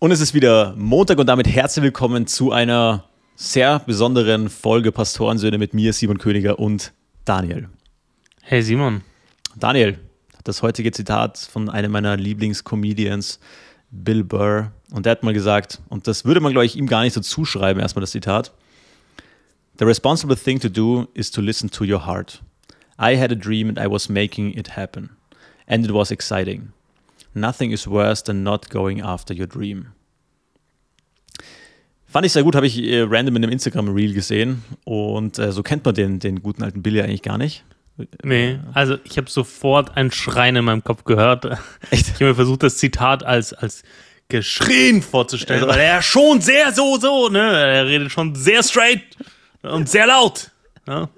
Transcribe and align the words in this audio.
Und 0.00 0.12
es 0.12 0.20
ist 0.20 0.32
wieder 0.32 0.76
Montag 0.76 1.18
und 1.18 1.26
damit 1.26 1.48
herzlich 1.48 1.82
willkommen 1.82 2.28
zu 2.28 2.52
einer 2.52 3.02
sehr 3.34 3.80
besonderen 3.80 4.48
Folge 4.48 4.92
Pastorensöhne 4.92 5.58
mit 5.58 5.74
mir, 5.74 5.92
Simon 5.92 6.18
Königer 6.18 6.60
und 6.60 6.92
Daniel. 7.24 7.68
Hey 8.40 8.62
Simon. 8.62 9.02
Daniel, 9.56 9.98
das 10.44 10.62
heutige 10.62 10.92
Zitat 10.92 11.36
von 11.38 11.68
einem 11.68 11.90
meiner 11.90 12.16
Lieblingscomedians, 12.16 13.40
Bill 13.90 14.22
Burr. 14.22 14.70
Und 14.92 15.04
der 15.04 15.10
hat 15.10 15.24
mal 15.24 15.34
gesagt, 15.34 15.80
und 15.88 16.06
das 16.06 16.24
würde 16.24 16.38
man, 16.38 16.52
glaube 16.52 16.66
ich, 16.66 16.76
ihm 16.76 16.86
gar 16.86 17.02
nicht 17.02 17.14
so 17.14 17.20
zuschreiben, 17.20 17.82
erstmal 17.82 18.02
das 18.02 18.12
Zitat. 18.12 18.52
The 19.80 19.84
responsible 19.84 20.36
thing 20.36 20.60
to 20.60 20.68
do 20.68 21.08
is 21.14 21.28
to 21.32 21.40
listen 21.40 21.72
to 21.72 21.82
your 21.82 22.06
heart. 22.06 22.40
I 23.00 23.18
had 23.18 23.32
a 23.32 23.34
dream 23.34 23.68
and 23.68 23.80
I 23.80 23.90
was 23.90 24.08
making 24.08 24.56
it 24.56 24.76
happen. 24.76 25.10
And 25.66 25.84
it 25.84 25.92
was 25.92 26.12
exciting. 26.12 26.72
Nothing 27.34 27.70
is 27.70 27.86
worse 27.86 28.22
than 28.24 28.42
not 28.42 28.70
going 28.70 29.00
after 29.00 29.34
your 29.34 29.46
dream. 29.46 29.88
Fand 32.06 32.24
ich 32.24 32.32
sehr 32.32 32.42
gut, 32.42 32.56
habe 32.56 32.66
ich 32.66 32.82
äh, 32.82 33.02
random 33.02 33.36
in 33.36 33.44
einem 33.44 33.52
Instagram-Reel 33.52 34.14
gesehen. 34.14 34.64
Und 34.84 35.38
äh, 35.38 35.52
so 35.52 35.62
kennt 35.62 35.84
man 35.84 35.94
den, 35.94 36.20
den 36.20 36.42
guten 36.42 36.62
alten 36.62 36.82
Billy 36.82 37.02
eigentlich 37.02 37.22
gar 37.22 37.36
nicht. 37.36 37.64
Nee, 38.22 38.60
also 38.72 38.96
ich 39.04 39.18
habe 39.18 39.28
sofort 39.28 39.96
ein 39.96 40.10
Schreien 40.10 40.56
in 40.56 40.64
meinem 40.64 40.84
Kopf 40.84 41.04
gehört. 41.04 41.44
Echt? 41.90 42.08
Ich 42.08 42.14
habe 42.14 42.26
mir 42.26 42.34
versucht, 42.34 42.62
das 42.62 42.78
Zitat 42.78 43.24
als, 43.24 43.52
als 43.52 43.82
geschrien 44.28 45.02
vorzustellen, 45.02 45.64
also, 45.64 45.74
weil 45.74 45.80
er 45.84 46.02
schon 46.02 46.40
sehr 46.40 46.72
so, 46.72 46.98
so, 46.98 47.28
ne? 47.28 47.40
Er 47.40 47.86
redet 47.86 48.12
schon 48.12 48.34
sehr 48.34 48.62
straight 48.62 49.02
und 49.62 49.88
sehr 49.88 50.06
laut. 50.06 50.50
Ja? 50.86 51.08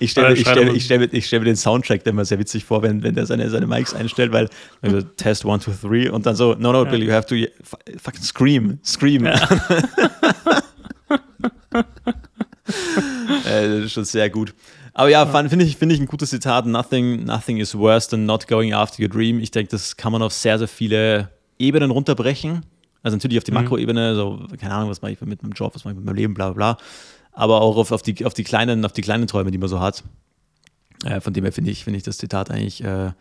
Ich 0.00 0.12
stelle 0.12 0.30
mir, 0.30 0.36
stell, 0.36 0.80
stell 0.80 0.98
mir, 0.98 1.22
stell 1.22 1.38
mir 1.40 1.46
den 1.46 1.56
Soundtrack 1.56 2.06
immer 2.06 2.24
sehr 2.24 2.38
witzig 2.38 2.64
vor, 2.64 2.82
wenn, 2.82 3.02
wenn 3.02 3.14
der 3.14 3.26
seine, 3.26 3.48
seine 3.50 3.66
Mics 3.66 3.94
einstellt, 3.94 4.32
weil 4.32 4.48
also, 4.82 5.02
Test 5.02 5.44
1, 5.44 5.64
2, 5.64 5.88
3 5.88 6.10
und 6.10 6.26
dann 6.26 6.36
so, 6.36 6.54
no, 6.54 6.72
no, 6.72 6.84
Bill, 6.84 7.02
you 7.02 7.12
have 7.12 7.26
to 7.26 7.34
fucking 7.98 8.22
scream, 8.22 8.78
scream. 8.84 9.26
Ja. 9.26 9.34
äh, 13.44 13.68
das 13.68 13.84
ist 13.84 13.92
schon 13.92 14.04
sehr 14.04 14.30
gut. 14.30 14.54
Aber 14.92 15.08
ja, 15.08 15.26
finde 15.26 15.64
ich, 15.64 15.76
find 15.76 15.90
ich 15.92 15.98
ein 15.98 16.06
gutes 16.06 16.30
Zitat. 16.30 16.66
Nothing, 16.66 17.24
nothing 17.24 17.56
is 17.56 17.76
worse 17.76 18.08
than 18.08 18.26
not 18.26 18.46
going 18.46 18.72
after 18.72 19.02
your 19.02 19.08
dream. 19.08 19.40
Ich 19.40 19.50
denke, 19.50 19.70
das 19.72 19.96
kann 19.96 20.12
man 20.12 20.22
auf 20.22 20.32
sehr, 20.32 20.56
sehr 20.58 20.68
viele 20.68 21.30
Ebenen 21.58 21.90
runterbrechen. 21.90 22.64
Also 23.02 23.16
natürlich 23.16 23.38
auf 23.38 23.44
die 23.44 23.50
mhm. 23.50 23.58
Makroebene, 23.58 24.14
so, 24.14 24.46
keine 24.58 24.72
Ahnung, 24.72 24.90
was 24.90 25.02
mache 25.02 25.12
ich 25.12 25.20
mit 25.20 25.42
meinem 25.42 25.52
Job, 25.52 25.74
was 25.74 25.84
mache 25.84 25.92
ich 25.92 25.96
mit 25.96 26.06
meinem 26.06 26.14
Leben, 26.14 26.34
bla 26.34 26.50
bla 26.50 26.74
bla 26.74 26.84
aber 27.34 27.60
auch 27.60 27.76
auf, 27.76 27.92
auf, 27.92 28.02
die, 28.02 28.24
auf, 28.24 28.32
die, 28.32 28.44
kleinen, 28.44 28.84
auf 28.84 28.92
die 28.92 29.02
kleinen 29.02 29.26
Träume, 29.26 29.50
die 29.50 29.58
man 29.58 29.68
so 29.68 29.80
hat. 29.80 30.04
Äh, 31.04 31.20
von 31.20 31.32
dem 31.34 31.44
her 31.44 31.52
finde 31.52 31.70
ich, 31.70 31.84
find 31.84 31.96
ich 31.96 32.04
das 32.04 32.16
Zitat 32.16 32.50
eigentlich 32.50 32.82
äh, 32.82 33.08
äh, 33.08 33.12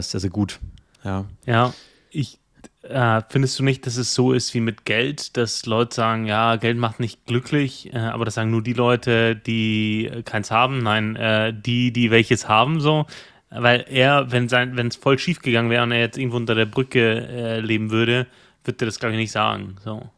sehr, 0.00 0.20
sehr 0.20 0.30
gut. 0.30 0.58
Ja, 1.04 1.26
ja 1.44 1.74
ich 2.10 2.38
äh, 2.82 3.22
findest 3.28 3.58
du 3.58 3.64
nicht, 3.64 3.86
dass 3.86 3.96
es 3.96 4.14
so 4.14 4.32
ist 4.32 4.54
wie 4.54 4.60
mit 4.60 4.84
Geld, 4.84 5.36
dass 5.36 5.66
Leute 5.66 5.94
sagen, 5.94 6.26
ja, 6.26 6.56
Geld 6.56 6.78
macht 6.78 7.00
nicht 7.00 7.26
glücklich, 7.26 7.92
äh, 7.92 7.98
aber 7.98 8.24
das 8.24 8.34
sagen 8.34 8.50
nur 8.50 8.62
die 8.62 8.72
Leute, 8.72 9.36
die 9.36 10.10
keins 10.24 10.50
haben, 10.50 10.78
nein, 10.78 11.16
äh, 11.16 11.52
die, 11.52 11.92
die 11.92 12.10
welches 12.10 12.48
haben, 12.48 12.80
so. 12.80 13.06
Weil 13.50 13.86
er, 13.88 14.30
wenn 14.30 14.46
es 14.46 14.96
voll 14.96 15.18
schief 15.18 15.40
gegangen 15.40 15.70
wäre 15.70 15.82
und 15.82 15.90
er 15.90 16.00
jetzt 16.00 16.18
irgendwo 16.18 16.36
unter 16.36 16.54
der 16.54 16.66
Brücke 16.66 17.60
leben 17.60 17.90
würde, 17.90 18.26
würde 18.62 18.84
er 18.84 18.86
das, 18.86 18.98
glaube 18.98 19.14
ich, 19.14 19.18
nicht 19.18 19.32
sagen. 19.32 19.76
So. 19.82 20.10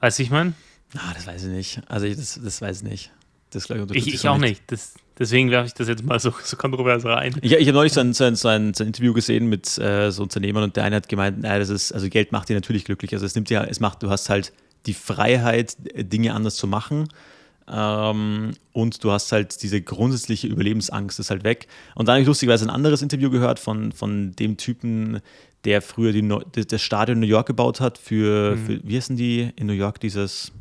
Weißt 0.00 0.18
ich 0.18 0.30
meine? 0.30 0.54
Ah, 0.96 1.12
das 1.14 1.26
weiß 1.26 1.44
ich 1.44 1.50
nicht. 1.50 1.80
Also 1.88 2.06
ich, 2.06 2.16
das, 2.16 2.40
das 2.42 2.60
weiß 2.62 2.78
ich 2.78 2.88
nicht. 2.88 3.10
Das, 3.50 3.68
ich, 3.70 4.06
ich, 4.06 4.14
ich 4.14 4.28
auch 4.28 4.38
nicht. 4.38 4.62
Das, 4.66 4.94
deswegen 5.18 5.50
werfe 5.50 5.68
ich 5.68 5.74
das 5.74 5.88
jetzt 5.88 6.04
mal 6.04 6.20
so, 6.20 6.34
so 6.42 6.56
kontrovers 6.56 7.04
rein. 7.04 7.34
Ich, 7.40 7.52
ich 7.52 7.66
habe 7.66 7.72
neulich 7.72 7.92
so 7.92 8.00
ein, 8.00 8.12
so, 8.12 8.24
ein, 8.24 8.36
so, 8.36 8.48
ein, 8.48 8.74
so 8.74 8.84
ein, 8.84 8.88
Interview 8.88 9.14
gesehen 9.14 9.48
mit 9.48 9.78
äh, 9.78 10.10
so 10.10 10.22
Unternehmern 10.22 10.64
und 10.64 10.76
der 10.76 10.84
eine 10.84 10.96
hat 10.96 11.08
gemeint, 11.08 11.40
naja, 11.40 11.58
das 11.58 11.70
ist, 11.70 11.92
also 11.92 12.08
Geld 12.08 12.30
macht 12.32 12.48
dir 12.48 12.54
natürlich 12.54 12.84
glücklich. 12.84 13.12
Also 13.14 13.24
es 13.24 13.34
nimmt 13.34 13.48
dir, 13.48 13.66
es 13.70 13.80
macht, 13.80 14.02
du 14.02 14.10
hast 14.10 14.28
halt 14.28 14.52
die 14.86 14.94
Freiheit, 14.94 15.76
Dinge 15.96 16.34
anders 16.34 16.56
zu 16.56 16.66
machen. 16.66 17.08
Ähm, 17.70 18.52
und 18.72 19.04
du 19.04 19.10
hast 19.10 19.32
halt 19.32 19.62
diese 19.62 19.80
grundsätzliche 19.80 20.46
Überlebensangst 20.46 21.18
ist 21.18 21.30
halt 21.30 21.44
weg. 21.44 21.68
Und 21.94 22.08
dann 22.08 22.14
habe 22.14 22.22
ich 22.22 22.26
lustigerweise 22.26 22.66
ein 22.66 22.70
anderes 22.70 23.02
Interview 23.02 23.30
gehört 23.30 23.58
von, 23.58 23.92
von 23.92 24.32
dem 24.32 24.56
Typen, 24.56 25.20
der 25.64 25.82
früher 25.82 26.12
die, 26.12 26.66
das 26.66 26.82
Stadion 26.82 27.16
in 27.16 27.20
New 27.20 27.26
York 27.26 27.46
gebaut 27.46 27.80
hat 27.80 27.98
für, 27.98 28.56
mhm. 28.56 28.66
für 28.66 28.80
wie 28.84 28.96
heißen 28.96 29.16
die 29.16 29.52
in 29.56 29.66
New 29.66 29.72
York, 29.72 30.00
dieses 30.00 30.52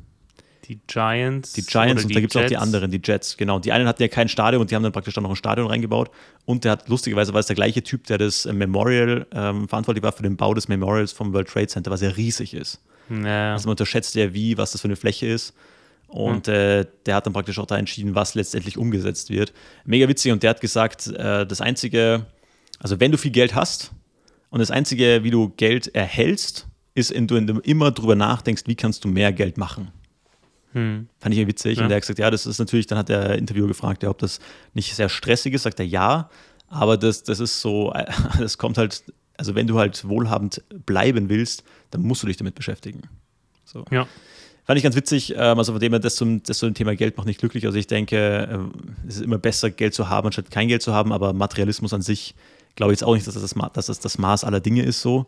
die 0.67 0.79
Giants. 0.87 1.53
Die 1.53 1.63
Giants 1.63 2.03
und 2.03 2.09
die 2.09 2.15
da 2.15 2.19
gibt 2.19 2.35
es 2.35 2.41
auch 2.41 2.47
die 2.47 2.57
anderen, 2.57 2.91
die 2.91 3.01
Jets, 3.03 3.37
genau. 3.37 3.59
Die 3.59 3.71
einen 3.71 3.87
hatten 3.87 4.01
ja 4.01 4.09
kein 4.09 4.27
Stadion 4.27 4.61
und 4.61 4.69
die 4.69 4.75
haben 4.75 4.83
dann 4.83 4.91
praktisch 4.91 5.13
dann 5.13 5.23
noch 5.23 5.29
ein 5.29 5.35
Stadion 5.35 5.67
reingebaut. 5.67 6.11
Und 6.45 6.65
der 6.65 6.73
hat, 6.73 6.89
lustigerweise 6.89 7.33
war 7.33 7.39
es 7.39 7.47
der 7.47 7.55
gleiche 7.55 7.83
Typ, 7.83 8.05
der 8.07 8.17
das 8.17 8.45
Memorial 8.45 9.25
ähm, 9.31 9.69
verantwortlich 9.69 10.03
war 10.03 10.11
für 10.11 10.23
den 10.23 10.35
Bau 10.35 10.53
des 10.53 10.67
Memorials 10.67 11.13
vom 11.13 11.33
World 11.33 11.47
Trade 11.47 11.67
Center, 11.67 11.91
was 11.91 12.01
ja 12.01 12.09
riesig 12.09 12.53
ist. 12.53 12.81
Ja. 13.09 13.53
Also 13.53 13.67
man 13.67 13.71
unterschätzt 13.71 14.15
ja, 14.15 14.33
wie, 14.33 14.57
was 14.57 14.73
das 14.73 14.81
für 14.81 14.87
eine 14.87 14.97
Fläche 14.97 15.27
ist. 15.27 15.53
Und 16.07 16.47
hm. 16.47 16.53
äh, 16.53 16.85
der 17.05 17.15
hat 17.15 17.25
dann 17.25 17.33
praktisch 17.33 17.59
auch 17.59 17.65
da 17.65 17.77
entschieden, 17.77 18.15
was 18.15 18.35
letztendlich 18.35 18.77
umgesetzt 18.77 19.29
wird. 19.29 19.53
Mega 19.85 20.07
witzig. 20.07 20.31
Und 20.31 20.43
der 20.43 20.49
hat 20.49 20.61
gesagt, 20.61 21.07
äh, 21.07 21.45
das 21.45 21.61
Einzige, 21.61 22.25
also 22.79 22.99
wenn 22.99 23.11
du 23.11 23.17
viel 23.17 23.31
Geld 23.31 23.55
hast 23.55 23.91
und 24.49 24.59
das 24.59 24.71
Einzige, 24.71 25.23
wie 25.23 25.31
du 25.31 25.49
Geld 25.55 25.93
erhältst, 25.95 26.67
ist, 26.93 27.13
wenn 27.13 27.27
du 27.27 27.59
immer 27.59 27.91
drüber 27.91 28.15
nachdenkst, 28.15 28.63
wie 28.65 28.75
kannst 28.75 29.05
du 29.05 29.07
mehr 29.07 29.31
Geld 29.31 29.57
machen. 29.57 29.91
Hm. 30.73 31.07
Fand 31.19 31.35
ich 31.35 31.47
witzig. 31.47 31.77
Ja. 31.77 31.83
Und 31.83 31.91
er 31.91 31.95
hat 31.95 32.03
gesagt, 32.03 32.19
ja, 32.19 32.29
das 32.29 32.45
ist 32.45 32.59
natürlich, 32.59 32.87
dann 32.87 32.97
hat 32.97 33.09
der 33.09 33.37
Interviewer 33.37 33.67
gefragt, 33.67 34.03
ja, 34.03 34.09
ob 34.09 34.17
das 34.19 34.39
nicht 34.73 34.93
sehr 34.95 35.09
stressig 35.09 35.53
ist. 35.53 35.63
Sagt 35.63 35.79
er, 35.79 35.85
ja, 35.85 36.29
aber 36.67 36.97
das, 36.97 37.23
das 37.23 37.39
ist 37.39 37.61
so, 37.61 37.93
das 38.39 38.57
kommt 38.57 38.77
halt, 38.77 39.03
also 39.37 39.55
wenn 39.55 39.67
du 39.67 39.77
halt 39.77 40.07
wohlhabend 40.07 40.63
bleiben 40.85 41.29
willst, 41.29 41.63
dann 41.91 42.01
musst 42.01 42.23
du 42.23 42.27
dich 42.27 42.37
damit 42.37 42.55
beschäftigen. 42.55 43.01
So. 43.65 43.85
Ja. 43.91 44.07
Fand 44.65 44.77
ich 44.77 44.83
ganz 44.83 44.97
witzig, 44.97 45.33
ähm, 45.33 45.57
also 45.57 45.71
von 45.71 45.79
dem 45.79 45.93
her, 45.93 45.99
das 45.99 46.17
zum, 46.17 46.43
das 46.43 46.57
zum 46.57 46.73
Thema 46.73 46.93
Geld 46.95 47.15
macht 47.15 47.27
nicht 47.27 47.39
glücklich. 47.39 47.65
Also 47.65 47.77
ich 47.77 47.87
denke, 47.87 48.49
ähm, 48.51 48.73
es 49.07 49.15
ist 49.15 49.21
immer 49.23 49.37
besser, 49.37 49.69
Geld 49.69 49.93
zu 49.93 50.09
haben, 50.09 50.25
anstatt 50.25 50.51
kein 50.51 50.67
Geld 50.67 50.81
zu 50.81 50.93
haben, 50.93 51.13
aber 51.13 51.31
Materialismus 51.31 51.93
an 51.93 52.01
sich 52.01 52.35
glaube 52.75 52.91
ich 52.91 52.99
jetzt 52.99 53.07
auch 53.07 53.15
nicht, 53.15 53.25
dass 53.25 53.33
das 53.33 53.43
das, 53.43 53.71
dass 53.73 53.85
das, 53.85 53.99
das 53.99 54.17
Maß 54.17 54.43
aller 54.43 54.59
Dinge 54.59 54.83
ist 54.83 55.01
so. 55.01 55.27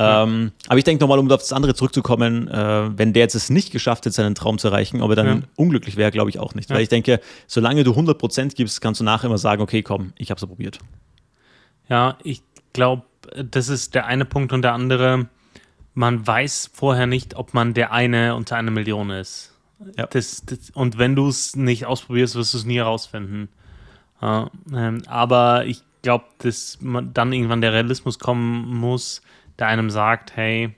Ähm, 0.00 0.52
aber 0.68 0.78
ich 0.78 0.84
denke 0.84 1.02
nochmal, 1.02 1.18
um 1.18 1.28
auf 1.30 1.40
das 1.40 1.52
andere 1.52 1.74
zurückzukommen, 1.74 2.46
äh, 2.46 2.96
wenn 2.96 3.12
der 3.12 3.24
jetzt 3.24 3.34
es 3.34 3.50
nicht 3.50 3.72
geschafft 3.72 4.06
hat, 4.06 4.12
seinen 4.12 4.36
Traum 4.36 4.58
zu 4.58 4.68
erreichen, 4.68 5.02
ob 5.02 5.10
er 5.10 5.16
dann 5.16 5.26
ja. 5.26 5.42
unglücklich 5.56 5.96
wäre, 5.96 6.12
glaube 6.12 6.30
ich 6.30 6.38
auch 6.38 6.54
nicht. 6.54 6.70
Ja. 6.70 6.76
Weil 6.76 6.82
ich 6.82 6.88
denke, 6.88 7.20
solange 7.48 7.82
du 7.82 7.92
100% 7.92 8.54
gibst, 8.54 8.80
kannst 8.80 9.00
du 9.00 9.04
nachher 9.04 9.26
immer 9.26 9.38
sagen, 9.38 9.60
okay, 9.60 9.82
komm, 9.82 10.12
ich 10.16 10.30
habe 10.30 10.38
es 10.38 10.46
probiert. 10.46 10.78
Ja, 11.88 12.16
ich 12.22 12.42
glaube, 12.72 13.02
das 13.50 13.68
ist 13.68 13.96
der 13.96 14.06
eine 14.06 14.24
Punkt 14.24 14.52
und 14.52 14.62
der 14.62 14.72
andere, 14.72 15.26
man 15.94 16.24
weiß 16.24 16.70
vorher 16.72 17.06
nicht, 17.06 17.34
ob 17.34 17.52
man 17.52 17.74
der 17.74 17.92
eine 17.92 18.36
unter 18.36 18.56
einer 18.56 18.70
Million 18.70 19.10
ist. 19.10 19.52
Ja. 19.96 20.06
Das, 20.06 20.42
das, 20.46 20.70
und 20.70 20.98
wenn 20.98 21.16
du 21.16 21.28
es 21.28 21.56
nicht 21.56 21.86
ausprobierst, 21.86 22.36
wirst 22.36 22.54
du 22.54 22.58
es 22.58 22.64
nie 22.64 22.76
herausfinden. 22.76 23.48
Ja, 24.22 24.50
ähm, 24.72 25.02
aber 25.06 25.66
ich 25.66 25.82
glaube, 26.02 26.24
dass 26.38 26.78
man 26.80 27.12
dann 27.14 27.32
irgendwann 27.32 27.60
der 27.60 27.72
Realismus 27.72 28.18
kommen 28.18 28.76
muss, 28.76 29.22
der 29.58 29.66
einem 29.66 29.90
sagt, 29.90 30.36
hey, 30.36 30.74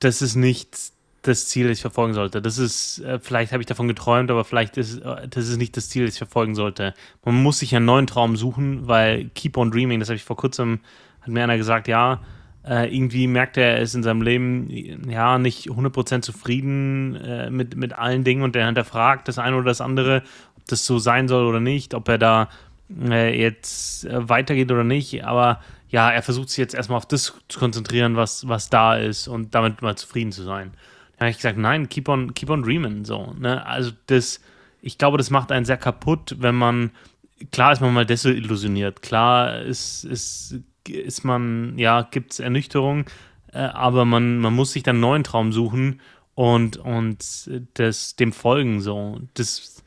das 0.00 0.22
ist 0.22 0.34
nicht 0.34 0.92
das 1.22 1.48
Ziel, 1.48 1.68
das 1.68 1.78
ich 1.78 1.82
verfolgen 1.82 2.14
sollte. 2.14 2.40
Das 2.40 2.58
ist, 2.58 3.00
äh, 3.00 3.18
vielleicht 3.20 3.52
habe 3.52 3.62
ich 3.62 3.66
davon 3.66 3.88
geträumt, 3.88 4.30
aber 4.30 4.44
vielleicht 4.44 4.76
ist 4.76 4.98
äh, 4.98 5.28
das 5.28 5.48
ist 5.48 5.58
nicht 5.58 5.76
das 5.76 5.88
Ziel, 5.90 6.06
das 6.06 6.14
ich 6.14 6.18
verfolgen 6.18 6.54
sollte. 6.54 6.94
Man 7.24 7.42
muss 7.42 7.58
sich 7.58 7.76
einen 7.76 7.84
neuen 7.84 8.06
Traum 8.06 8.36
suchen, 8.36 8.88
weil 8.88 9.28
Keep 9.34 9.56
on 9.56 9.70
Dreaming, 9.70 10.00
das 10.00 10.08
habe 10.08 10.16
ich 10.16 10.24
vor 10.24 10.36
kurzem, 10.36 10.80
hat 11.20 11.28
mir 11.28 11.44
einer 11.44 11.58
gesagt, 11.58 11.88
ja, 11.88 12.20
äh, 12.66 12.94
irgendwie 12.94 13.26
merkt 13.26 13.58
er, 13.58 13.76
er 13.76 13.80
ist 13.80 13.94
in 13.94 14.02
seinem 14.02 14.22
Leben 14.22 15.08
ja 15.10 15.38
nicht 15.38 15.68
100% 15.68 16.22
zufrieden 16.22 17.54
mit, 17.54 17.76
mit 17.76 17.94
allen 17.94 18.24
Dingen 18.24 18.42
und 18.42 18.56
er 18.56 18.66
hinterfragt 18.66 19.28
das 19.28 19.38
eine 19.38 19.56
oder 19.56 19.66
das 19.66 19.80
andere, 19.80 20.22
ob 20.56 20.66
das 20.66 20.84
so 20.84 20.98
sein 20.98 21.28
soll 21.28 21.46
oder 21.46 21.60
nicht, 21.60 21.94
ob 21.94 22.08
er 22.08 22.18
da 22.18 22.48
jetzt 22.88 24.06
weitergeht 24.10 24.72
oder 24.72 24.84
nicht, 24.84 25.24
aber 25.24 25.60
ja, 25.90 26.10
er 26.10 26.22
versucht 26.22 26.48
sich 26.48 26.58
jetzt 26.58 26.74
erstmal 26.74 26.98
auf 26.98 27.06
das 27.06 27.34
zu 27.48 27.58
konzentrieren, 27.58 28.16
was, 28.16 28.46
was 28.48 28.70
da 28.70 28.96
ist 28.96 29.28
und 29.28 29.54
damit 29.54 29.82
mal 29.82 29.96
zufrieden 29.96 30.32
zu 30.32 30.44
sein. 30.44 30.72
Da 31.16 31.26
habe 31.26 31.30
ich 31.30 31.36
gesagt, 31.36 31.58
nein, 31.58 31.88
keep 31.88 32.08
on, 32.08 32.32
keep 32.32 32.48
on 32.48 32.62
dreaming. 32.62 33.04
So, 33.04 33.34
ne? 33.38 33.66
Also 33.66 33.90
das, 34.06 34.40
ich 34.80 34.98
glaube, 34.98 35.18
das 35.18 35.30
macht 35.30 35.50
einen 35.52 35.64
sehr 35.64 35.76
kaputt, 35.76 36.36
wenn 36.38 36.54
man, 36.54 36.92
klar 37.50 37.72
ist 37.72 37.80
man 37.80 37.92
mal 37.92 38.06
desillusioniert, 38.06 39.02
klar 39.02 39.60
ist, 39.62 40.04
ist, 40.04 40.60
ist 40.88 41.24
man, 41.24 41.76
ja, 41.76 42.02
gibt 42.02 42.32
es 42.32 42.40
Ernüchterung, 42.40 43.06
äh, 43.52 43.58
aber 43.58 44.04
man, 44.04 44.38
man 44.38 44.54
muss 44.54 44.72
sich 44.72 44.84
dann 44.84 44.96
einen 44.96 45.00
neuen 45.00 45.24
Traum 45.24 45.52
suchen 45.52 46.00
und, 46.36 46.76
und 46.76 47.50
das, 47.74 48.14
dem 48.14 48.32
folgen 48.32 48.80
so. 48.80 49.20
Das, 49.34 49.82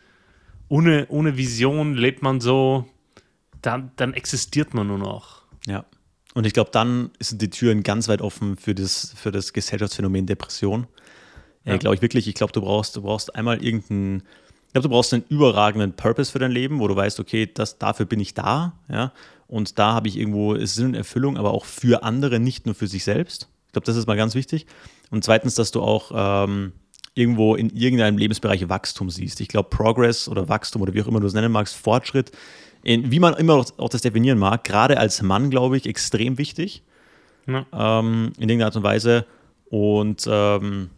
ohne, 0.68 1.08
ohne 1.08 1.38
Vision 1.38 1.96
lebt 1.96 2.22
man 2.22 2.42
so, 2.42 2.88
dann, 3.62 3.92
dann 3.96 4.14
existiert 4.14 4.74
man 4.74 4.88
nur 4.88 4.98
noch. 4.98 5.44
Ja. 5.66 5.86
Und 6.34 6.46
ich 6.46 6.54
glaube, 6.54 6.72
dann 6.72 7.12
sind 7.20 7.42
die 7.42 7.50
Türen 7.50 7.84
ganz 7.84 8.08
weit 8.08 8.22
offen 8.22 8.58
für 8.58 8.74
das, 8.74 9.14
für 9.16 9.32
das 9.32 9.54
Gesellschaftsphänomen 9.54 10.26
Depression. 10.26 10.88
Ja. 11.66 11.74
Äh, 11.74 11.78
glaube 11.78 11.96
ich 11.96 12.02
wirklich, 12.02 12.28
ich 12.28 12.36
glaube, 12.36 12.54
du 12.54 12.62
brauchst, 12.62 12.96
du 12.96 13.02
brauchst 13.02 13.36
einmal 13.36 13.64
irgendeinen, 13.64 14.24
ich 14.68 14.74
glaube, 14.74 14.88
du 14.88 14.90
brauchst 14.90 15.14
einen 15.14 15.24
überragenden 15.30 15.94
Purpose 15.94 16.32
für 16.32 16.40
dein 16.40 16.52
Leben, 16.52 16.80
wo 16.80 16.88
du 16.88 16.96
weißt, 16.96 17.20
okay, 17.20 17.50
das, 17.52 17.78
dafür 17.78 18.06
bin 18.06 18.20
ich 18.20 18.34
da, 18.34 18.74
ja. 18.90 19.14
Und 19.48 19.78
da 19.78 19.94
habe 19.94 20.08
ich 20.08 20.18
irgendwo 20.18 20.58
Sinn 20.66 20.88
und 20.88 20.94
Erfüllung, 20.96 21.38
aber 21.38 21.52
auch 21.52 21.66
für 21.66 22.04
andere, 22.04 22.40
nicht 22.40 22.66
nur 22.66 22.74
für 22.74 22.88
sich 22.88 23.04
selbst. 23.04 23.50
Ich 23.68 23.74
glaube, 23.74 23.86
das 23.86 23.96
ist 23.96 24.08
mal 24.08 24.18
ganz 24.18 24.34
wichtig. 24.34 24.66
Und 25.12 25.24
zweitens, 25.24 25.54
dass 25.54 25.70
du 25.70 25.82
auch 25.82 26.12
ähm, 26.16 26.74
irgendwo 27.16 27.56
in 27.56 27.70
irgendeinem 27.70 28.18
Lebensbereich 28.18 28.68
Wachstum 28.70 29.10
siehst. 29.10 29.42
Ich 29.42 29.48
glaube, 29.48 29.70
Progress 29.70 30.28
oder 30.28 30.50
Wachstum 30.50 30.82
oder 30.82 30.94
wie 30.94 31.02
auch 31.02 31.08
immer 31.08 31.20
du 31.20 31.28
es 31.28 31.34
nennen 31.34 31.52
magst, 31.52 31.76
Fortschritt, 31.76 32.32
in, 32.84 33.12
wie 33.12 33.20
man 33.20 33.34
immer 33.36 33.66
auch 33.78 33.90
das 33.90 34.02
definieren 34.02 34.40
mag, 34.40 34.64
gerade 34.64 34.98
als 34.98 35.22
Mann, 35.22 35.50
glaube 35.50 35.78
ich, 35.78 35.86
extrem 35.86 36.38
wichtig. 36.38 36.84
Ja. 37.48 37.66
Ähm, 37.72 38.34
in 38.38 38.50
irgendeiner 38.50 38.66
Art 38.66 38.76
und 38.76 38.84
Weise. 38.84 39.26
Und 39.70 40.28
ähm, 40.30 40.90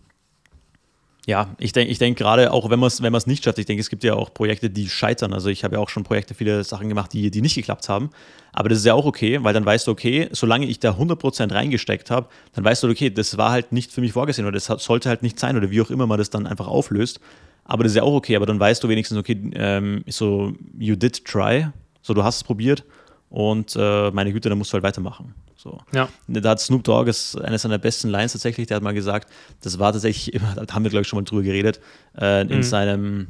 ja, 1.26 1.56
ich 1.58 1.72
denke 1.72 1.92
ich 1.92 1.98
denk 1.98 2.18
gerade 2.18 2.52
auch, 2.52 2.70
wenn 2.70 2.80
man 2.80 2.88
es 2.88 3.02
wenn 3.02 3.12
nicht 3.26 3.44
schafft, 3.44 3.58
ich 3.58 3.66
denke, 3.66 3.82
es 3.82 3.90
gibt 3.90 4.04
ja 4.04 4.14
auch 4.14 4.34
Projekte, 4.34 4.70
die 4.70 4.88
scheitern. 4.88 5.34
Also 5.34 5.50
ich 5.50 5.64
habe 5.64 5.76
ja 5.76 5.82
auch 5.82 5.90
schon 5.90 6.04
Projekte, 6.04 6.36
viele 6.36 6.64
Sachen 6.64 6.88
gemacht, 6.88 7.14
die, 7.14 7.32
die 7.32 7.42
nicht 7.42 7.56
geklappt 7.56 7.90
haben. 7.90 8.12
Aber 8.54 8.70
das 8.70 8.80
ist 8.80 8.86
ja 8.86 8.94
auch 8.94 9.06
okay, 9.06 9.44
weil 9.44 9.54
dann 9.54 9.66
weißt 9.66 9.88
du, 9.88 9.92
okay, 9.92 10.30
solange 10.32 10.68
ich 10.68 10.80
da 10.80 10.92
100% 10.92 11.52
reingesteckt 11.52 12.12
habe, 12.12 12.28
dann 12.54 12.64
weißt 12.64 12.84
du, 12.84 12.90
okay, 12.90 13.10
das 13.10 13.38
war 13.38 13.52
halt 13.52 13.72
nicht 13.72 13.92
für 13.92 14.02
mich 14.02 14.14
vorgesehen 14.14 14.46
oder 14.46 14.54
das 14.54 14.66
sollte 14.66 15.10
halt 15.10 15.24
nicht 15.24 15.40
sein 15.40 15.58
oder 15.58 15.72
wie 15.72 15.82
auch 15.82 15.90
immer 15.90 16.06
man 16.06 16.20
das 16.20 16.30
dann 16.30 16.46
einfach 16.46 16.68
auflöst. 16.68 17.20
Aber 17.64 17.84
das 17.84 17.94
ist 17.94 17.98
ja 17.98 18.04
auch 18.04 18.14
okay, 18.14 18.36
aber 18.36 18.46
dann 18.46 18.60
weißt 18.60 18.84
du 18.84 18.90
wenigstens, 18.90 19.18
okay, 19.18 19.52
ähm, 19.56 20.04
so, 20.08 20.54
you 20.78 20.96
did 20.96 21.26
try, 21.26 21.68
so, 22.04 22.14
du 22.14 22.24
hast 22.24 22.38
es 22.38 22.44
probiert 22.44 22.84
und 23.30 23.76
äh, 23.78 24.12
meine 24.12 24.32
Güte, 24.32 24.50
dann 24.50 24.58
musst 24.58 24.72
du 24.72 24.76
halt 24.76 24.84
weitermachen. 24.84 25.34
So. 25.56 25.80
Ja. 25.94 26.10
Da 26.28 26.50
hat 26.52 26.60
Snoop 26.60 26.84
Dogg 26.84 27.10
ist 27.10 27.36
eine 27.42 27.58
seiner 27.58 27.80
besten 27.80 28.10
Lines 28.10 28.34
tatsächlich. 28.34 28.68
Der 28.68 28.76
hat 28.76 28.84
mal 28.84 28.94
gesagt, 28.94 29.30
das 29.62 29.80
war 29.80 29.92
tatsächlich, 29.92 30.40
da 30.56 30.74
haben 30.74 30.84
wir 30.84 30.92
glaube 30.92 31.02
ich 31.02 31.08
schon 31.08 31.18
mal 31.18 31.24
drüber 31.24 31.42
geredet, 31.42 31.80
äh, 32.20 32.42
in, 32.42 32.58
mhm. 32.58 32.64
seinem, 32.64 33.28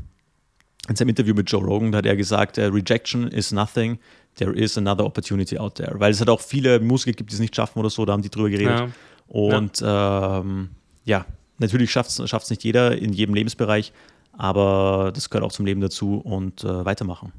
in 0.89 0.95
seinem 0.95 1.09
Interview 1.09 1.33
mit 1.33 1.49
Joe 1.49 1.63
Rogan, 1.63 1.91
da 1.91 1.99
hat 1.99 2.05
er 2.05 2.15
gesagt, 2.15 2.57
uh, 2.57 2.63
Rejection 2.63 3.27
is 3.29 3.51
nothing, 3.51 3.97
there 4.35 4.51
is 4.53 4.77
another 4.77 5.05
opportunity 5.05 5.57
out 5.57 5.75
there. 5.75 5.97
Weil 5.99 6.11
es 6.11 6.19
halt 6.19 6.29
auch 6.29 6.41
viele 6.41 6.79
Musiker 6.79 7.15
gibt, 7.15 7.31
die 7.31 7.35
es 7.35 7.39
nicht 7.39 7.55
schaffen 7.55 7.79
oder 7.79 7.89
so, 7.89 8.05
da 8.05 8.13
haben 8.13 8.21
die 8.21 8.29
drüber 8.29 8.49
geredet. 8.49 8.79
Ja. 8.79 8.89
Und 9.27 9.79
ja, 9.79 10.39
ähm, 10.39 10.71
ja 11.05 11.25
natürlich 11.57 11.89
schafft 11.91 12.19
es 12.19 12.49
nicht 12.49 12.63
jeder 12.63 12.97
in 12.97 13.13
jedem 13.13 13.33
Lebensbereich, 13.33 13.93
aber 14.33 15.11
das 15.15 15.29
gehört 15.29 15.45
auch 15.45 15.53
zum 15.53 15.65
Leben 15.65 15.79
dazu 15.79 16.17
und 16.17 16.63
äh, 16.63 16.85
weitermachen. 16.85 17.31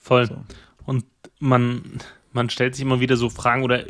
Voll. 0.00 0.26
So. 0.26 0.36
Und 0.86 1.04
man, 1.44 1.82
man 2.32 2.50
stellt 2.50 2.74
sich 2.74 2.84
immer 2.84 3.00
wieder 3.00 3.16
so 3.16 3.28
Fragen 3.28 3.62
oder 3.62 3.84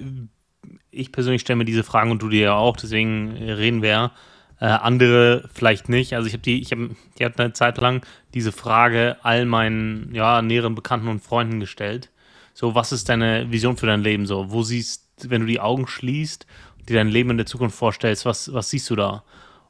ich 0.90 1.12
persönlich 1.12 1.42
stelle 1.42 1.58
mir 1.58 1.64
diese 1.64 1.84
Fragen 1.84 2.10
und 2.10 2.22
du 2.22 2.28
dir 2.28 2.42
ja 2.42 2.54
auch, 2.54 2.76
deswegen 2.76 3.32
reden 3.32 3.82
wir 3.82 3.90
ja. 3.90 4.12
Äh, 4.60 4.66
andere 4.66 5.48
vielleicht 5.52 5.88
nicht. 5.88 6.14
Also 6.14 6.28
ich 6.28 6.32
habe 6.32 6.42
die, 6.42 6.60
ich 6.60 6.70
habe 6.70 6.90
die 7.18 7.24
hat 7.24 7.40
eine 7.40 7.52
Zeit 7.52 7.76
lang 7.78 8.06
diese 8.34 8.52
Frage 8.52 9.16
all 9.22 9.46
meinen 9.46 10.14
ja, 10.14 10.42
näheren 10.42 10.76
Bekannten 10.76 11.08
und 11.08 11.20
Freunden 11.20 11.58
gestellt. 11.58 12.10
So, 12.54 12.76
was 12.76 12.92
ist 12.92 13.08
deine 13.08 13.50
Vision 13.50 13.76
für 13.76 13.86
dein 13.86 14.02
Leben? 14.02 14.26
So, 14.26 14.52
wo 14.52 14.62
siehst, 14.62 15.28
wenn 15.28 15.40
du 15.40 15.48
die 15.48 15.58
Augen 15.58 15.88
schließt 15.88 16.46
und 16.78 16.88
dir 16.88 16.94
dein 16.94 17.08
Leben 17.08 17.30
in 17.30 17.36
der 17.36 17.46
Zukunft 17.46 17.76
vorstellst, 17.76 18.24
was, 18.26 18.52
was 18.52 18.70
siehst 18.70 18.88
du 18.90 18.96
da? 18.96 19.24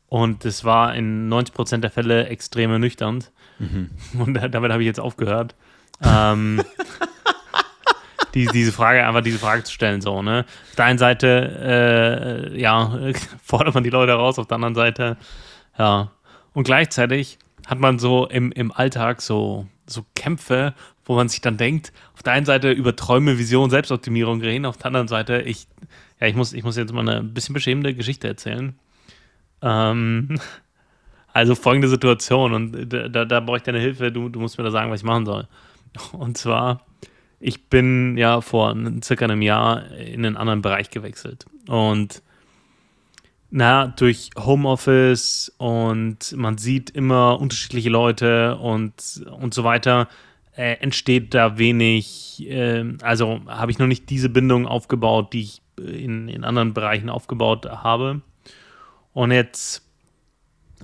Und 0.08 0.44
das 0.44 0.64
war 0.64 0.94
in 0.94 1.32
90% 1.32 1.78
der 1.78 1.90
Fälle 1.90 2.26
extrem 2.26 2.70
ernüchternd. 2.70 3.32
Mhm. 3.58 3.90
Und 4.20 4.34
damit 4.34 4.70
habe 4.70 4.82
ich 4.82 4.86
jetzt 4.86 5.00
aufgehört. 5.00 5.54
ähm, 6.02 6.62
die, 8.34 8.46
diese 8.46 8.72
Frage, 8.72 9.06
einfach 9.06 9.22
diese 9.22 9.38
Frage 9.38 9.62
zu 9.62 9.72
stellen, 9.72 10.00
so, 10.00 10.22
ne? 10.22 10.44
Auf 10.70 10.76
der 10.76 10.84
einen 10.86 10.98
Seite, 10.98 12.50
äh, 12.52 12.60
ja, 12.60 12.98
fordert 13.42 13.74
man 13.74 13.84
die 13.84 13.90
Leute 13.90 14.12
raus, 14.12 14.38
auf 14.38 14.46
der 14.46 14.56
anderen 14.56 14.74
Seite, 14.74 15.16
ja. 15.78 16.10
Und 16.52 16.64
gleichzeitig 16.64 17.38
hat 17.66 17.78
man 17.78 17.98
so 17.98 18.26
im, 18.26 18.52
im 18.52 18.72
Alltag 18.72 19.22
so, 19.22 19.66
so 19.86 20.04
Kämpfe, 20.14 20.74
wo 21.04 21.14
man 21.14 21.28
sich 21.28 21.40
dann 21.40 21.56
denkt, 21.56 21.92
auf 22.14 22.22
der 22.22 22.32
einen 22.32 22.46
Seite 22.46 22.70
über 22.70 22.96
Träume, 22.96 23.38
Vision, 23.38 23.70
Selbstoptimierung 23.70 24.40
reden, 24.40 24.66
auf 24.66 24.76
der 24.76 24.86
anderen 24.86 25.08
Seite, 25.08 25.42
ich, 25.42 25.66
ja, 26.20 26.26
ich 26.26 26.34
muss, 26.34 26.52
ich 26.52 26.64
muss 26.64 26.76
jetzt 26.76 26.92
mal 26.92 27.08
eine 27.08 27.22
bisschen 27.22 27.52
beschämende 27.52 27.94
Geschichte 27.94 28.28
erzählen. 28.28 28.78
Ähm, 29.62 30.40
also 31.32 31.54
folgende 31.54 31.88
Situation 31.88 32.52
und 32.52 32.92
da, 32.92 33.08
da, 33.08 33.24
da 33.24 33.40
brauche 33.40 33.58
ich 33.58 33.62
deine 33.62 33.80
Hilfe, 33.80 34.12
du, 34.12 34.28
du 34.28 34.40
musst 34.40 34.58
mir 34.58 34.64
da 34.64 34.70
sagen, 34.70 34.90
was 34.90 35.00
ich 35.00 35.06
machen 35.06 35.26
soll. 35.26 35.48
Und 36.12 36.38
zwar, 36.38 36.84
ich 37.44 37.68
bin 37.68 38.16
ja 38.16 38.40
vor 38.40 38.74
circa 39.02 39.26
einem 39.26 39.42
Jahr 39.42 39.90
in 39.90 40.24
einen 40.24 40.38
anderen 40.38 40.62
Bereich 40.62 40.88
gewechselt. 40.88 41.44
Und 41.68 42.22
na, 43.50 43.86
durch 43.86 44.30
Homeoffice 44.38 45.52
und 45.58 46.32
man 46.32 46.56
sieht 46.56 46.88
immer 46.88 47.38
unterschiedliche 47.38 47.90
Leute 47.90 48.56
und, 48.56 49.22
und 49.38 49.52
so 49.52 49.62
weiter, 49.62 50.08
äh, 50.56 50.78
entsteht 50.80 51.34
da 51.34 51.58
wenig, 51.58 52.48
äh, 52.48 52.82
also 53.02 53.42
habe 53.46 53.70
ich 53.70 53.78
noch 53.78 53.88
nicht 53.88 54.08
diese 54.08 54.30
Bindung 54.30 54.66
aufgebaut, 54.66 55.34
die 55.34 55.42
ich 55.42 55.62
in, 55.76 56.28
in 56.28 56.44
anderen 56.44 56.72
Bereichen 56.72 57.10
aufgebaut 57.10 57.66
habe. 57.66 58.22
Und 59.12 59.32
jetzt, 59.32 59.86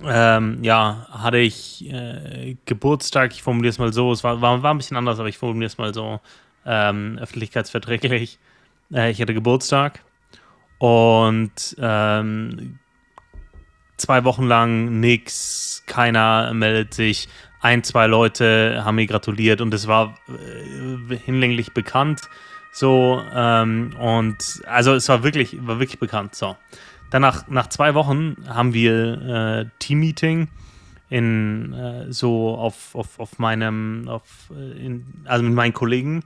ähm, 0.05 0.63
ja, 0.63 1.07
hatte 1.09 1.39
ich 1.39 1.91
äh, 1.91 2.55
Geburtstag, 2.65 3.33
ich 3.33 3.41
formuliere 3.41 3.71
es 3.71 3.79
mal 3.79 3.91
so, 3.91 4.11
es 4.11 4.23
war, 4.23 4.41
war, 4.41 4.61
war 4.61 4.75
ein 4.75 4.77
bisschen 4.77 4.97
anders, 4.97 5.17
aber 5.17 5.27
ich 5.27 5.39
formuliere 5.39 5.67
es 5.67 5.79
mal 5.79 5.91
so 5.91 6.19
ähm, 6.65 7.17
öffentlichkeitsverträglich. 7.19 8.39
Äh, 8.93 9.11
ich 9.11 9.21
hatte 9.21 9.33
Geburtstag 9.33 10.03
und 10.77 11.75
ähm, 11.79 12.79
zwei 13.97 14.23
Wochen 14.23 14.45
lang 14.45 14.99
nichts, 14.99 15.83
keiner 15.85 16.53
meldet 16.53 16.93
sich. 16.93 17.27
Ein, 17.61 17.83
zwei 17.83 18.07
Leute 18.07 18.81
haben 18.83 18.95
mir 18.95 19.05
gratuliert 19.05 19.61
und 19.61 19.73
es 19.73 19.87
war 19.87 20.17
äh, 20.27 21.15
hinlänglich 21.15 21.73
bekannt. 21.73 22.21
So, 22.71 23.21
ähm, 23.33 23.95
und 23.99 24.63
also 24.65 24.93
es 24.93 25.07
war 25.09 25.23
wirklich, 25.23 25.55
war 25.65 25.79
wirklich 25.79 25.99
bekannt. 25.99 26.33
So. 26.35 26.57
Danach, 27.11 27.47
nach 27.47 27.67
zwei 27.67 27.93
Wochen 27.93 28.37
haben 28.47 28.73
wir 28.73 29.21
äh, 29.21 29.65
Team-Meeting 29.79 30.47
in 31.11 31.73
äh, 31.73 32.11
so 32.11 32.55
auf, 32.55 32.95
auf, 32.95 33.19
auf 33.19 33.37
meinem, 33.37 34.07
auf, 34.07 34.49
äh, 34.55 34.85
in, 34.85 35.05
also 35.25 35.43
mit 35.43 35.53
meinen 35.53 35.73
Kollegen 35.73 36.23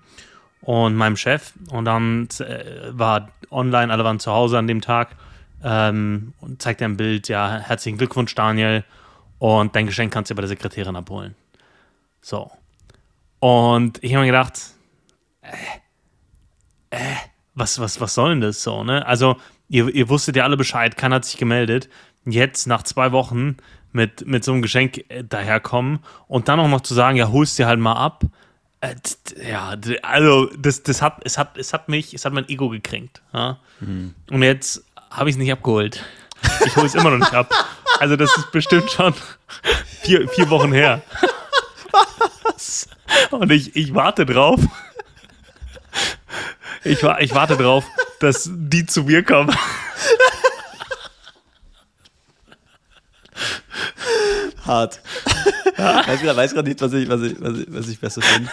und 0.62 0.96
meinem 0.96 1.18
Chef. 1.18 1.54
Und 1.72 1.86
dann 1.86 2.30
äh, 2.38 2.92
war 2.92 3.30
online, 3.50 3.92
alle 3.92 4.04
waren 4.04 4.20
zu 4.20 4.32
Hause 4.32 4.60
an 4.60 4.68
dem 4.68 4.82
Tag 4.82 5.16
ähm, 5.64 6.34
und 6.40 6.62
zeigt 6.62 6.84
ein 6.84 6.98
Bild, 6.98 7.30
ja, 7.30 7.58
herzlichen 7.58 7.98
Glückwunsch, 7.98 8.36
Daniel. 8.36 8.84
Und 9.40 9.76
dein 9.76 9.88
Geschenk 9.88 10.14
kannst 10.14 10.30
du 10.30 10.36
bei 10.36 10.42
der 10.42 10.50
Sekretärin 10.50 10.96
abholen. 10.96 11.34
So. 12.22 12.52
Und 13.40 14.04
ich 14.04 14.14
habe 14.14 14.22
mir 14.22 14.32
gedacht, 14.32 14.60
äh, 15.42 15.56
äh, 16.92 17.16
was, 17.56 17.80
was, 17.80 18.00
was 18.00 18.14
soll 18.14 18.30
denn 18.30 18.42
das 18.42 18.62
so, 18.62 18.84
ne? 18.84 19.04
Also, 19.08 19.38
ihr, 19.68 19.88
ihr 19.90 20.10
wusstet 20.10 20.36
ja 20.36 20.44
alle 20.44 20.58
Bescheid, 20.58 20.96
keiner 20.96 21.16
hat 21.16 21.26
sich 21.26 21.38
gemeldet. 21.38 21.90
Jetzt, 22.24 22.68
nach 22.68 22.84
zwei 22.84 23.12
Wochen, 23.12 23.58
mit, 23.96 24.28
mit 24.28 24.44
so 24.44 24.52
einem 24.52 24.62
Geschenk 24.62 25.06
äh, 25.10 25.24
daherkommen 25.24 26.00
und 26.28 26.50
dann 26.50 26.60
auch 26.60 26.68
noch 26.68 26.82
zu 26.82 26.94
sagen, 26.94 27.18
ja, 27.18 27.30
holst 27.30 27.58
dir 27.58 27.66
halt 27.66 27.80
mal 27.80 27.94
ab. 27.94 28.24
Äh, 28.82 28.96
ja, 29.50 29.76
also 30.04 30.48
das, 30.58 30.84
das 30.84 31.02
hat, 31.02 31.22
es 31.24 31.38
hat, 31.38 31.58
es 31.58 31.74
hat 31.74 31.88
mich, 31.88 32.14
es 32.14 32.26
hat 32.26 32.34
mein 32.34 32.48
Ego 32.50 32.70
gekränkt. 32.70 33.22
Ja? 33.34 33.58
Mhm. 33.80 34.14
Und 34.30 34.44
jetzt 34.44 34.84
habe 35.10 35.30
ich 35.30 35.36
es 35.36 35.40
nicht 35.40 35.52
abgeholt. 35.52 36.04
Ich 36.66 36.76
hole 36.76 36.86
es 36.86 36.94
immer 36.94 37.10
noch 37.10 37.20
nicht 37.20 37.34
ab. 37.34 37.50
Also 38.00 38.18
das 38.18 38.36
ist 38.36 38.52
bestimmt 38.52 38.92
schon 38.92 39.14
vier, 40.02 40.28
vier 40.28 40.50
Wochen 40.50 40.74
her. 40.74 41.02
Was? 42.44 42.90
Und 43.32 43.50
ich, 43.52 43.76
ich 43.78 43.96
warte 43.96 44.26
drauf. 44.26 44.60
Ich, 46.84 47.02
ich 47.02 47.34
warte 47.34 47.56
drauf, 47.56 47.86
dass 48.20 48.50
die 48.54 48.86
zu 48.86 49.04
mir 49.04 49.24
kommen. 49.24 49.56
Hart. 54.66 55.02
Ja? 55.78 56.08
Weiß, 56.08 56.24
weiß 56.24 56.54
gerade 56.54 56.70
nicht, 56.70 56.80
was 56.80 56.94
ich, 56.94 57.10
was 57.10 57.22
ich, 57.22 57.36
was 57.42 57.58
ich, 57.58 57.66
was 57.68 57.88
ich 57.90 58.00
besser 58.00 58.22
finde. 58.22 58.50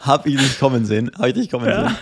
Hab 0.00 0.26
ich 0.26 0.34
nicht 0.34 0.58
kommen 0.58 0.84
sehen. 0.84 1.12
Hab 1.16 1.26
ich 1.26 1.36
nicht 1.36 1.50
kommen 1.52 1.68
ja. 1.68 1.90
sehen. 1.90 1.98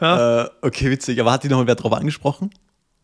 Ja. 0.00 0.42
Äh, 0.42 0.50
okay, 0.62 0.90
witzig. 0.90 1.20
Aber 1.20 1.30
hat 1.30 1.44
die 1.44 1.48
noch 1.48 1.58
mal 1.58 1.68
wer 1.68 1.76
drauf 1.76 1.92
angesprochen? 1.92 2.50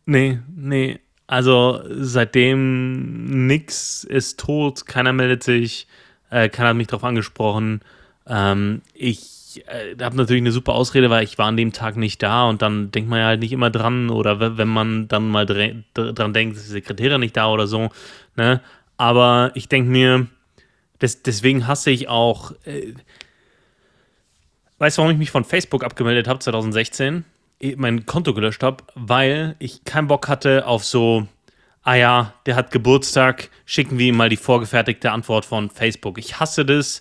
Nee, 0.05 0.41
nee. 0.53 0.99
Also 1.29 1.81
seitdem 1.89 3.47
nix 3.47 4.05
ist 4.05 4.41
tot, 4.41 4.87
keiner 4.87 5.13
meldet 5.13 5.43
sich, 5.43 5.87
äh, 6.31 6.49
keiner 6.49 6.71
hat 6.71 6.77
mich 6.77 6.89
drauf 6.89 7.05
angesprochen. 7.05 7.81
Ähm, 8.27 8.83
ich 8.93 9.21
äh, 9.57 9.97
habe 10.01 10.17
natürlich 10.17 10.43
eine 10.43 10.53
super 10.53 10.75
Ausrede, 10.75 11.11
weil 11.11 11.25
ich 11.25 11.39
war 11.39 11.47
an 11.47 11.57
dem 11.57 11.73
Tag 11.73 11.97
nicht 11.97 12.23
da 12.23 12.49
und 12.49 12.63
dann 12.63 12.91
denkt 12.91 13.09
man 13.09 13.21
ja 13.21 13.27
halt 13.27 13.41
nicht 13.41 13.53
immer 13.53 13.71
dran 13.71 14.11
oder 14.11 14.59
wenn 14.59 14.69
man 14.69 15.09
dann 15.09 15.29
mal 15.29 15.47
dran 15.47 16.33
denkt, 16.33 16.57
ist 16.57 16.67
die 16.67 16.73
Sekretärin 16.73 17.21
nicht 17.21 17.37
da 17.37 17.51
oder 17.51 17.67
so. 17.67 17.91
Ne? 18.37 18.61
Aber 18.97 19.51
ich 19.55 19.69
denke 19.69 19.91
mir, 19.91 20.27
des, 21.01 21.23
deswegen 21.23 21.67
hasse 21.67 21.91
ich 21.91 22.09
auch. 22.09 22.53
Äh, 22.65 22.95
weißt 24.79 24.99
du, 24.99 25.03
warum 25.03 25.13
ich 25.13 25.19
mich 25.19 25.31
von 25.31 25.45
Facebook 25.45 25.85
abgemeldet 25.85 26.29
habe 26.29 26.39
2016? 26.39 27.25
Mein 27.77 28.05
Konto 28.05 28.35
gelöscht 28.35 28.63
habe, 28.63 28.85
weil 28.95 29.57
ich 29.59 29.85
keinen 29.85 30.09
Bock 30.09 30.29
hatte 30.29 30.67
auf 30.67 30.85
so, 30.85 31.27
ah 31.83 31.95
ja, 31.95 32.35
der 32.47 32.57
hat 32.57 32.71
Geburtstag, 32.73 33.49
schicken 33.65 33.99
wir 33.99 34.09
ihm 34.09 34.17
mal 34.17 34.29
die 34.29 34.37
vorgefertigte 34.37 35.13
Antwort 35.13 35.45
von 35.45 35.71
Facebook. 35.71 36.19
Ich 36.19 36.41
hasse 36.41 36.65
das 36.67 37.01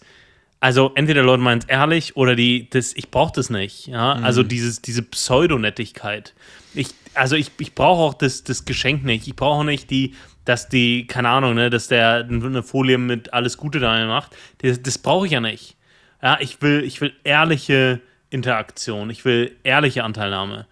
also 0.64 0.94
entweder 0.96 1.24
Leute 1.24 1.44
meinen 1.44 1.60
es 1.60 1.66
ehrlich 1.66 2.16
oder 2.16 2.38
die, 2.38 2.70
das, 2.70 2.94
ich 2.96 3.12
brauche 3.12 3.34
das 3.36 3.50
nicht. 3.50 3.88
Ja? 3.88 4.16
Mhm. 4.16 4.24
Also 4.24 4.44
dieses, 4.44 4.82
diese 4.82 5.02
Pseudonettigkeit. 5.02 6.34
Ich, 6.74 6.88
also 7.16 7.36
ich, 7.36 7.52
ich 7.60 7.76
brauche 7.76 8.02
auch 8.02 8.14
das, 8.14 8.46
das 8.46 8.64
Geschenk 8.64 9.04
nicht. 9.04 9.28
Ich 9.28 9.36
brauche 9.36 9.66
nicht 9.66 9.90
die, 9.90 10.16
dass 10.46 10.70
die, 10.70 11.06
keine 11.06 11.28
Ahnung, 11.28 11.56
ne, 11.56 11.70
dass 11.70 11.90
der 11.90 12.26
eine 12.30 12.64
Folie 12.64 12.98
mit 12.98 13.34
alles 13.34 13.58
Gute 13.58 13.82
da 13.82 14.06
macht. 14.08 14.38
Das, 14.60 14.82
das 14.82 14.98
brauche 14.98 15.26
ich 15.26 15.34
ja 15.34 15.42
nicht. 15.42 15.76
Ja, 16.22 16.38
ich 16.40 16.62
will, 16.62 16.82
ich 16.86 17.02
will 17.02 17.12
ehrliche 17.26 18.00
Interaktion. 18.30 19.10
Ich 19.10 19.26
will 19.26 19.58
ehrliche 19.64 20.06
Anteilnahme. 20.06 20.66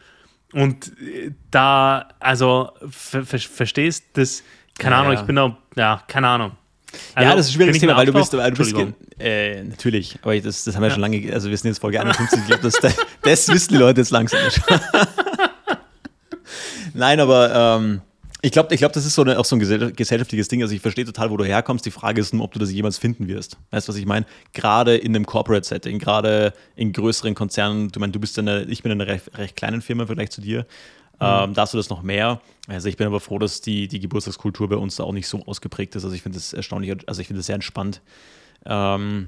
Und 0.54 0.98
äh, 1.02 1.32
da, 1.52 2.08
also, 2.22 2.72
ver, 2.90 3.26
ver, 3.26 3.40
verstehst 3.40 4.06
das, 4.14 4.42
keine 4.80 4.96
Ja, 4.96 5.02
Ahnung, 5.02 5.14
ja. 5.16 5.20
ich 5.20 5.26
bin 5.26 5.36
da, 5.36 5.58
ja, 5.76 6.02
keine 6.08 6.30
Ahnung. 6.30 6.52
Ja, 7.16 7.22
Also, 7.24 7.38
das 7.38 7.46
ist 7.48 7.52
ein 7.52 7.56
schwieriges 7.56 7.76
ich 7.78 7.82
Thema, 7.82 7.98
weil 7.98 8.06
du 8.06 8.14
bist, 8.14 8.34
weil 8.34 8.52
du 8.52 8.58
bist 8.58 8.76
äh, 9.20 9.64
natürlich, 9.64 10.18
aber 10.22 10.40
das, 10.40 10.64
das 10.64 10.76
haben 10.76 10.82
wir 10.82 10.90
ja. 10.90 10.94
schon 10.94 11.02
lange, 11.02 11.34
also 11.34 11.50
wir 11.50 11.58
sind 11.58 11.70
jetzt 11.70 11.80
Folge 11.80 12.00
51, 12.02 12.40
ich 12.40 12.48
glaube, 12.48 12.64
das, 12.64 12.76
das 13.22 13.48
wissen 13.50 13.74
die 13.74 13.80
Leute 13.80 14.02
jetzt 14.02 14.12
langsam 14.12 14.40
schon. 14.50 14.80
Nein, 16.94 17.20
aber 17.20 17.80
ähm, 17.80 18.02
ich 18.44 18.52
glaube, 18.52 18.74
ich 18.74 18.80
glaub, 18.80 18.92
das 18.92 19.06
ist 19.06 19.14
so 19.14 19.22
eine, 19.22 19.38
auch 19.38 19.46
so 19.46 19.56
ein 19.56 19.60
gesell 19.60 19.92
gesellschaftliches 19.92 20.48
Ding. 20.48 20.64
Also 20.64 20.74
ich 20.74 20.82
verstehe 20.82 21.06
total, 21.06 21.30
wo 21.30 21.38
du 21.38 21.46
herkommst. 21.46 21.86
Die 21.86 21.92
Frage 21.92 22.20
ist 22.20 22.34
nur, 22.34 22.44
ob 22.44 22.54
du 22.54 22.60
das 22.60 22.72
jemals 22.72 22.98
finden 22.98 23.28
wirst. 23.28 23.58
Weißt 23.70 23.88
du, 23.88 23.94
was 23.94 24.00
ich 24.00 24.08
meine? 24.08 24.26
Gerade 24.54 24.98
in 24.98 25.16
einem 25.16 25.28
Corporate-Setting, 25.28 26.00
gerade 26.00 26.54
in 26.76 26.92
größeren 26.92 27.36
Konzernen. 27.36 27.90
Du 27.90 28.00
meinst, 28.00 28.16
du 28.16 28.20
bist 28.20 28.38
in 28.40 28.50
einer, 28.50 28.68
ich 28.68 28.82
bin 28.82 28.92
in 28.92 29.00
einer 29.00 29.12
recht, 29.12 29.38
recht 29.38 29.56
kleinen 29.56 29.82
Firma 29.82 30.04
im 30.04 30.08
Vergleich 30.08 30.32
zu 30.32 30.42
dir. 30.42 30.66
Ähm, 31.22 31.54
du 31.54 31.78
das 31.78 31.90
noch 31.90 32.02
mehr. 32.02 32.42
Also 32.68 32.90
ich 32.90 32.98
bin 32.98 33.08
aber 33.08 33.20
froh, 33.20 33.38
dass 33.38 33.62
die, 33.62 33.88
die 33.88 34.00
Geburtstagskultur 34.00 34.70
bei 34.70 34.76
uns 34.76 34.96
da 34.96 35.04
auch 35.04 35.14
nicht 35.14 35.28
so 35.28 35.46
ausgeprägt 35.46 35.96
ist. 35.96 36.04
Also 36.04 36.16
ich 36.16 36.22
finde 36.22 36.38
das 36.38 36.54
erstaunlich, 36.54 37.08
also 37.08 37.22
ich 37.22 37.28
finde 37.28 37.40
das 37.40 37.46
sehr 37.46 37.56
entspannt. 37.56 38.02
Ähm, 38.66 39.28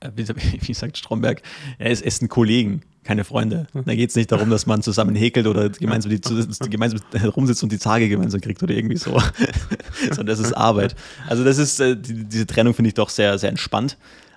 äh, 0.00 0.10
wie, 0.60 0.74
sagt 0.74 0.98
Stromberg, 0.98 1.42
ja, 1.78 1.86
es 1.86 2.02
essen 2.02 2.28
Kollegen, 2.28 2.82
keine 3.04 3.24
Freunde. 3.24 3.66
Da 3.72 3.94
geht 3.94 4.10
es 4.10 4.16
nicht 4.16 4.32
darum, 4.32 4.50
dass 4.50 4.66
man 4.66 4.82
zusammen 4.82 5.14
häkelt 5.14 5.46
oder 5.46 5.70
gemeinsam, 5.70 6.10
die, 6.10 6.20
gemeinsam 6.70 7.00
rumsitzt 7.34 7.62
und 7.62 7.72
die 7.72 7.78
Tage 7.78 8.08
gemeinsam 8.08 8.40
kriegt 8.40 8.62
oder 8.62 8.74
irgendwie 8.74 8.96
so. 8.96 9.18
Sondern 10.08 10.26
das 10.26 10.40
ist 10.40 10.52
Arbeit. 10.52 10.96
Also 11.26 11.44
das 11.44 11.58
ist, 11.58 11.80
äh, 11.80 11.96
die, 11.96 12.24
diese 12.24 12.46
Trennung 12.46 12.74
finde 12.74 12.88
ich 12.88 12.94
doch 12.94 13.08
sehr, 13.08 13.38
sehr 13.38 13.50
entspannt. 13.50 13.96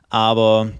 Aber 0.09 0.71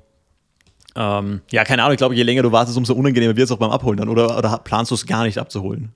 ähm, 0.96 1.42
ja, 1.52 1.64
keine 1.64 1.84
Ahnung, 1.84 1.94
ich 1.94 1.98
glaube, 2.00 2.16
je 2.16 2.24
länger 2.24 2.42
du 2.42 2.52
wartest, 2.52 2.78
umso 2.78 2.94
unangenehmer 2.94 3.36
wird 3.36 3.46
es 3.46 3.52
auch 3.52 3.58
beim 3.60 3.72
Abholen 3.72 3.98
dann. 3.98 4.10
Oder, 4.10 4.38
oder 4.38 4.58
planst 4.60 4.92
du 4.92 4.96
es 4.96 5.06
gar 5.06 5.24
nicht 5.24 5.38
abzuholen? 5.38 5.94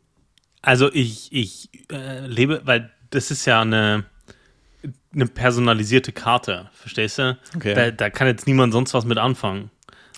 Also 0.62 0.92
ich, 0.94 1.28
ich 1.32 1.70
äh, 1.92 2.26
lebe, 2.26 2.62
weil 2.64 2.92
das 3.10 3.32
ist 3.32 3.46
ja 3.46 3.62
eine, 3.62 4.06
eine 5.14 5.28
personalisierte 5.28 6.12
Karte, 6.12 6.70
verstehst 6.74 7.18
du? 7.20 7.38
Okay. 7.56 7.74
Da, 7.74 7.92
da 7.92 8.10
kann 8.10 8.28
jetzt 8.28 8.48
niemand 8.48 8.72
sonst 8.74 8.94
was 8.94 9.06
mit 9.06 9.18
anfangen. 9.18 9.70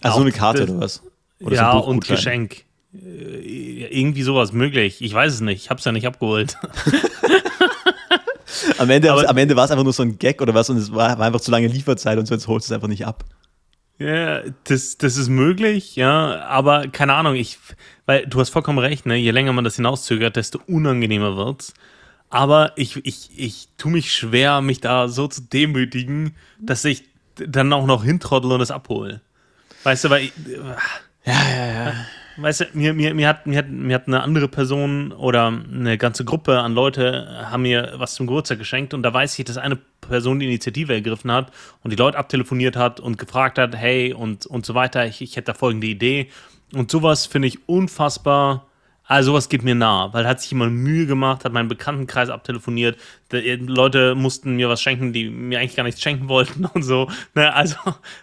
Also 0.01 0.17
Auch 0.17 0.21
eine 0.21 0.31
Karte 0.31 0.61
das- 0.65 0.69
oder 0.69 0.79
was? 0.81 1.03
Oder 1.41 1.55
ja, 1.55 1.71
so 1.73 1.79
und? 1.79 2.07
Geschenk. 2.07 2.63
Äh, 2.93 3.87
Irgendwie 3.99 4.21
sowas 4.23 4.51
möglich. 4.53 5.01
Ich 5.01 5.13
weiß 5.13 5.33
es 5.33 5.41
nicht. 5.41 5.63
Ich 5.63 5.69
habe 5.69 5.79
es 5.79 5.85
ja 5.85 5.91
nicht 5.91 6.07
abgeholt. 6.07 6.57
Am 8.77 8.89
Ende, 8.89 9.11
Aber- 9.11 9.27
am 9.29 9.37
Ende 9.37 9.55
war 9.55 9.65
es 9.65 9.71
einfach 9.71 9.83
nur 9.83 9.93
so 9.93 10.03
ein 10.03 10.17
Gag 10.17 10.41
oder 10.41 10.53
was 10.53 10.69
und 10.69 10.77
es 10.77 10.91
war, 10.93 11.17
war 11.17 11.25
einfach 11.25 11.41
zu 11.41 11.51
lange 11.51 11.67
Lieferzeit 11.67 12.17
und 12.17 12.25
so, 12.25 12.33
jetzt 12.33 12.47
holst 12.47 12.69
du 12.69 12.73
es 12.73 12.75
einfach 12.75 12.87
nicht 12.87 13.05
ab. 13.05 13.23
Ja, 13.97 14.41
das, 14.65 14.97
das 14.97 15.15
ist 15.15 15.29
möglich, 15.29 15.95
ja, 15.95 16.41
aber 16.47 16.87
keine 16.89 17.13
Ahnung, 17.13 17.35
ich, 17.35 17.57
weil 18.05 18.25
du 18.25 18.39
hast 18.41 18.49
vollkommen 18.49 18.79
recht, 18.79 19.05
ne? 19.05 19.15
Je 19.15 19.31
länger 19.31 19.53
man 19.53 19.63
das 19.63 19.77
hinauszögert, 19.77 20.35
desto 20.35 20.59
unangenehmer 20.67 21.37
wird's. 21.37 21.73
Aber 22.29 22.73
ich, 22.75 22.97
ich, 23.05 23.29
ich 23.37 23.69
tue 23.77 23.93
mich 23.93 24.13
schwer, 24.13 24.59
mich 24.59 24.81
da 24.81 25.07
so 25.07 25.27
zu 25.27 25.41
demütigen, 25.41 26.35
dass 26.59 26.83
ich 26.83 27.05
dann 27.35 27.71
auch 27.71 27.85
noch 27.85 28.03
hintrottel 28.03 28.51
und 28.51 28.59
das 28.59 28.71
abhole. 28.71 29.21
Weißt 29.83 30.03
du, 30.03 30.09
weil 30.09 30.23
ich, 30.25 30.33
Ja, 31.25 31.33
ja, 31.49 31.65
ja. 31.67 31.93
Weißt 32.37 32.61
du, 32.61 32.65
mir, 32.73 32.93
mir, 32.93 33.13
mir, 33.13 33.29
hat, 33.29 33.47
mir, 33.47 33.57
hat, 33.59 33.69
mir 33.69 33.95
hat 33.95 34.07
eine 34.07 34.21
andere 34.21 34.47
Person 34.47 35.13
oder 35.13 35.47
eine 35.47 35.97
ganze 35.97 36.25
Gruppe 36.25 36.59
an 36.59 36.73
Leute 36.73 37.27
haben 37.49 37.63
mir 37.63 37.93
was 37.95 38.15
zum 38.15 38.27
Geburtstag 38.27 38.59
geschenkt 38.59 38.93
und 38.93 39.03
da 39.03 39.13
weiß 39.13 39.39
ich, 39.39 39.45
dass 39.45 39.57
eine 39.57 39.77
Person 40.01 40.39
die 40.39 40.45
Initiative 40.45 40.93
ergriffen 40.93 41.31
hat 41.31 41.51
und 41.83 41.91
die 41.91 41.95
Leute 41.95 42.17
abtelefoniert 42.17 42.75
hat 42.75 42.99
und 42.99 43.17
gefragt 43.17 43.57
hat, 43.57 43.75
hey 43.75 44.13
und, 44.13 44.45
und 44.45 44.65
so 44.65 44.75
weiter, 44.75 45.05
ich, 45.05 45.21
ich 45.21 45.37
hätte 45.37 45.47
da 45.47 45.53
folgende 45.53 45.87
Idee. 45.87 46.29
Und 46.73 46.91
sowas 46.91 47.25
finde 47.25 47.47
ich 47.47 47.69
unfassbar, 47.69 48.64
also 49.07 49.31
sowas 49.31 49.49
geht 49.49 49.63
mir 49.63 49.75
nah, 49.75 50.11
weil 50.13 50.27
hat 50.27 50.41
sich 50.41 50.51
jemand 50.51 50.73
Mühe 50.73 51.05
gemacht, 51.05 51.45
hat 51.45 51.53
meinen 51.53 51.67
Bekanntenkreis 51.67 52.29
abtelefoniert, 52.29 52.97
da, 53.29 53.37
Leute 53.37 54.15
mussten 54.15 54.55
mir 54.55 54.67
was 54.67 54.81
schenken, 54.81 55.13
die 55.13 55.29
mir 55.29 55.59
eigentlich 55.59 55.75
gar 55.75 55.83
nichts 55.83 56.01
schenken 56.01 56.27
wollten 56.27 56.65
und 56.73 56.83
so. 56.83 57.09
Ne, 57.35 57.53
also 57.53 57.75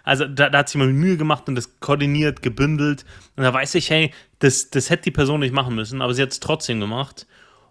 also 0.02 0.26
da, 0.26 0.50
da 0.50 0.58
hat 0.58 0.68
sich 0.68 0.74
jemand 0.74 0.94
Mühe 0.94 1.16
gemacht 1.16 1.48
und 1.48 1.54
das 1.54 1.78
koordiniert, 1.80 2.42
gebündelt. 2.42 3.04
Und 3.36 3.44
da 3.44 3.52
weiß 3.52 3.76
ich, 3.76 3.90
hey, 3.90 4.12
das, 4.40 4.70
das 4.70 4.90
hätte 4.90 5.04
die 5.04 5.10
Person 5.12 5.40
nicht 5.40 5.54
machen 5.54 5.74
müssen, 5.74 6.02
aber 6.02 6.14
sie 6.14 6.22
hat 6.22 6.32
es 6.32 6.40
trotzdem 6.40 6.80
gemacht. 6.80 7.26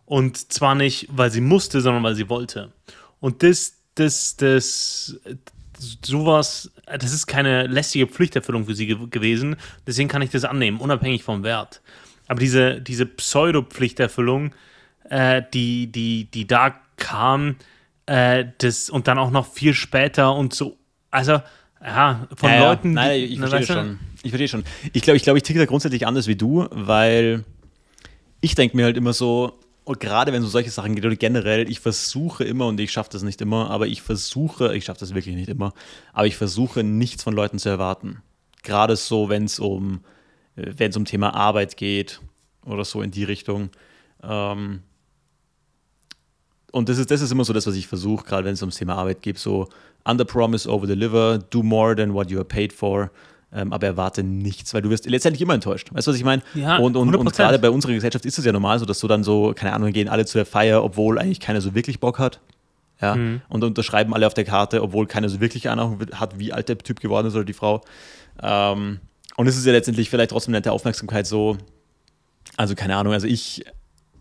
Und 0.05 0.51
zwar 0.51 0.75
nicht, 0.75 1.07
weil 1.11 1.31
sie 1.31 1.41
musste, 1.41 1.81
sondern 1.81 2.03
weil 2.03 2.15
sie 2.15 2.29
wollte. 2.29 2.71
Und 3.19 3.43
das, 3.43 3.77
das, 3.95 4.35
das, 4.37 5.19
sowas, 6.03 6.71
das 6.85 7.13
ist 7.13 7.27
keine 7.27 7.67
lästige 7.67 8.07
Pflichterfüllung 8.07 8.65
für 8.65 8.75
sie 8.75 8.87
ge 8.87 8.97
gewesen. 9.09 9.57
Deswegen 9.85 10.09
kann 10.09 10.21
ich 10.21 10.29
das 10.29 10.45
annehmen, 10.45 10.79
unabhängig 10.79 11.23
vom 11.23 11.43
Wert. 11.43 11.81
Aber 12.31 12.39
diese, 12.39 12.79
diese 12.79 13.05
Pseudo-Pflichterfüllung, 13.05 14.53
äh, 15.09 15.41
die, 15.53 15.91
die, 15.91 16.31
die 16.31 16.47
da 16.47 16.73
kam, 16.95 17.57
äh, 18.05 18.45
das 18.59 18.89
und 18.89 19.09
dann 19.09 19.17
auch 19.19 19.31
noch 19.31 19.45
viel 19.51 19.73
später 19.73 20.33
und 20.33 20.53
so, 20.53 20.77
also, 21.09 21.41
ja, 21.83 22.29
von 22.33 22.49
ja, 22.49 22.69
Leuten. 22.69 22.95
Ja. 22.95 23.03
Nein, 23.03 23.19
die- 23.19 23.25
ich 23.25 23.39
verstehe 23.39 23.59
weißt 23.59 23.69
du? 23.69 23.73
schon. 23.73 23.99
Ich 24.23 24.29
verstehe 24.31 24.47
schon. 24.47 24.63
Ich 24.93 25.01
glaube, 25.01 25.17
ich, 25.17 25.23
glaub, 25.23 25.35
ich 25.35 25.43
ticke 25.43 25.59
da 25.59 25.65
grundsätzlich 25.65 26.07
anders 26.07 26.27
wie 26.27 26.37
du, 26.37 26.67
weil 26.71 27.43
ich 28.39 28.55
denke 28.55 28.77
mir 28.77 28.85
halt 28.85 28.95
immer 28.95 29.11
so, 29.11 29.59
und 29.83 29.99
gerade 29.99 30.31
wenn 30.31 30.39
es 30.39 30.45
um 30.45 30.51
solche 30.51 30.69
Sachen 30.71 30.95
geht 30.95 31.05
oder 31.05 31.17
generell, 31.17 31.69
ich 31.69 31.81
versuche 31.81 32.45
immer, 32.45 32.67
und 32.67 32.79
ich 32.79 32.93
schaffe 32.93 33.09
das 33.11 33.23
nicht 33.23 33.41
immer, 33.41 33.69
aber 33.69 33.87
ich 33.87 34.01
versuche, 34.01 34.73
ich 34.73 34.85
schaffe 34.85 35.01
das 35.01 35.13
wirklich 35.13 35.35
nicht 35.35 35.49
immer, 35.49 35.73
aber 36.13 36.27
ich 36.27 36.37
versuche 36.37 36.81
nichts 36.81 37.23
von 37.23 37.33
Leuten 37.33 37.59
zu 37.59 37.67
erwarten. 37.67 38.21
Gerade 38.63 38.95
so, 38.95 39.27
wenn 39.27 39.43
es 39.43 39.59
um, 39.59 39.99
wenn 40.55 40.89
es 40.89 40.97
um 40.97 41.05
Thema 41.05 41.33
Arbeit 41.33 41.77
geht 41.77 42.19
oder 42.65 42.85
so 42.85 43.01
in 43.01 43.11
die 43.11 43.23
Richtung. 43.23 43.69
Ähm, 44.23 44.81
und 46.71 46.87
das 46.89 46.97
ist, 46.97 47.11
das 47.11 47.21
ist 47.21 47.31
immer 47.31 47.43
so 47.43 47.53
das, 47.53 47.67
was 47.67 47.75
ich 47.75 47.87
versuche, 47.87 48.25
gerade 48.25 48.45
wenn 48.45 48.53
es 48.53 48.61
ums 48.61 48.77
Thema 48.77 48.95
Arbeit 48.95 49.21
geht, 49.21 49.37
so 49.37 49.67
under 50.05 50.23
promise, 50.25 50.69
over 50.69 50.87
deliver, 50.87 51.37
do 51.37 51.63
more 51.63 51.95
than 51.95 52.13
what 52.13 52.29
you 52.31 52.37
are 52.37 52.45
paid 52.45 52.71
for, 52.71 53.11
ähm, 53.53 53.73
aber 53.73 53.87
erwarte 53.87 54.23
nichts, 54.23 54.73
weil 54.73 54.81
du 54.81 54.89
wirst 54.89 55.05
letztendlich 55.09 55.41
immer 55.41 55.53
enttäuscht. 55.53 55.89
Weißt 55.91 56.07
du, 56.07 56.11
was 56.11 56.17
ich 56.17 56.23
meine? 56.23 56.41
Ja, 56.53 56.77
und, 56.77 56.95
und, 56.95 57.13
und 57.13 57.27
100%. 57.29 57.35
gerade 57.35 57.59
bei 57.59 57.69
unserer 57.69 57.91
Gesellschaft 57.91 58.25
ist 58.25 58.37
es 58.39 58.45
ja 58.45 58.53
normal 58.53 58.79
so, 58.79 58.85
dass 58.85 58.99
du 58.99 59.07
dann 59.09 59.23
so, 59.25 59.53
keine 59.53 59.73
Ahnung, 59.73 59.91
gehen 59.91 60.07
alle 60.07 60.25
zu 60.25 60.37
der 60.37 60.45
Feier, 60.45 60.81
obwohl 60.83 61.19
eigentlich 61.19 61.41
keiner 61.41 61.59
so 61.59 61.75
wirklich 61.75 61.99
Bock 61.99 62.19
hat. 62.19 62.39
Ja, 63.01 63.15
Mhm. 63.15 63.41
und 63.49 63.63
unterschreiben 63.63 64.13
alle 64.13 64.27
auf 64.27 64.35
der 64.35 64.45
Karte, 64.45 64.83
obwohl 64.83 65.07
keiner 65.07 65.27
so 65.27 65.41
wirklich 65.41 65.67
Ahnung 65.69 65.99
hat, 66.13 66.37
wie 66.37 66.53
alt 66.53 66.69
der 66.69 66.77
Typ 66.77 66.99
geworden 66.99 67.27
ist 67.27 67.33
oder 67.35 67.43
die 67.43 67.53
Frau. 67.53 67.81
Ähm, 68.41 68.99
und 69.37 69.47
es 69.47 69.57
ist 69.57 69.65
ja 69.65 69.71
letztendlich 69.71 70.09
vielleicht 70.09 70.31
trotzdem 70.31 70.51
nette 70.51 70.71
Aufmerksamkeit 70.71 71.27
so, 71.27 71.57
also 72.57 72.75
keine 72.75 72.95
Ahnung, 72.95 73.13
also 73.13 73.27
ich, 73.27 73.63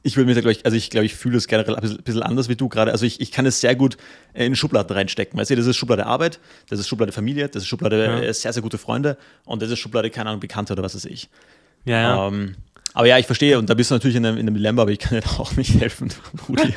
ich 0.03 0.17
würde 0.17 0.29
mir 0.29 0.35
da, 0.35 0.41
glaube 0.41 0.53
ich, 0.53 0.65
also 0.65 0.77
ich 0.77 0.91
glaube, 0.91 1.07
ich 1.07 1.15
fühle 1.15 1.37
es 1.37 1.47
generell 1.47 1.77
ein 1.77 1.97
bisschen, 1.99 2.23
anders 2.23 2.49
wie 2.49 2.57
du 2.57 2.69
gerade. 2.69 2.93
Also 2.93 3.05
ich, 3.05 3.21
ich 3.21 3.33
kann 3.33 3.45
es 3.45 3.61
sehr 3.61 3.75
gut 3.75 3.97
in 4.33 4.57
Schubladen 4.57 4.97
reinstecken. 4.97 5.39
Weißt 5.39 5.51
du, 5.51 5.57
das 5.57 5.67
ist 5.67 5.77
Schublade 5.77 6.07
Arbeit, 6.07 6.41
das 6.69 6.81
ist 6.81 6.89
Schublade 6.89 7.13
Familie, 7.13 7.49
das 7.49 7.65
ist 7.65 7.69
Schublade 7.69 8.05
Ja. 8.05 8.21
äh, 8.21 8.33
sehr, 8.33 8.53
sehr 8.53 8.63
gute 8.63 8.79
Freunde 8.79 9.19
und 9.45 9.61
das 9.61 9.71
ist 9.71 9.79
Schublade, 9.79 10.11
keine 10.11 10.31
Ahnung, 10.31 10.41
Bekannte 10.41 10.73
oder 10.73 10.83
was 10.83 10.95
weiß 10.95 11.05
ich. 11.05 11.29
Ja, 11.85 12.01
ja. 12.01 12.29
Ähm, 12.29 12.57
aber 12.95 13.07
ja, 13.07 13.19
ich 13.19 13.27
verstehe 13.27 13.59
und 13.59 13.71
da 13.71 13.75
bist 13.75 13.91
du 13.91 13.95
natürlich 13.95 14.17
in 14.17 14.27
einem, 14.27 14.37
in 14.37 14.47
einem 14.47 14.57
Dilemma, 14.57 14.83
aber 14.83 14.91
ich 14.91 14.99
kann 14.99 15.19
dir 15.19 15.21
da 15.21 15.39
auch 15.39 15.55
nicht 15.57 15.81
helfen, 15.81 16.13
Rudi. 16.49 16.75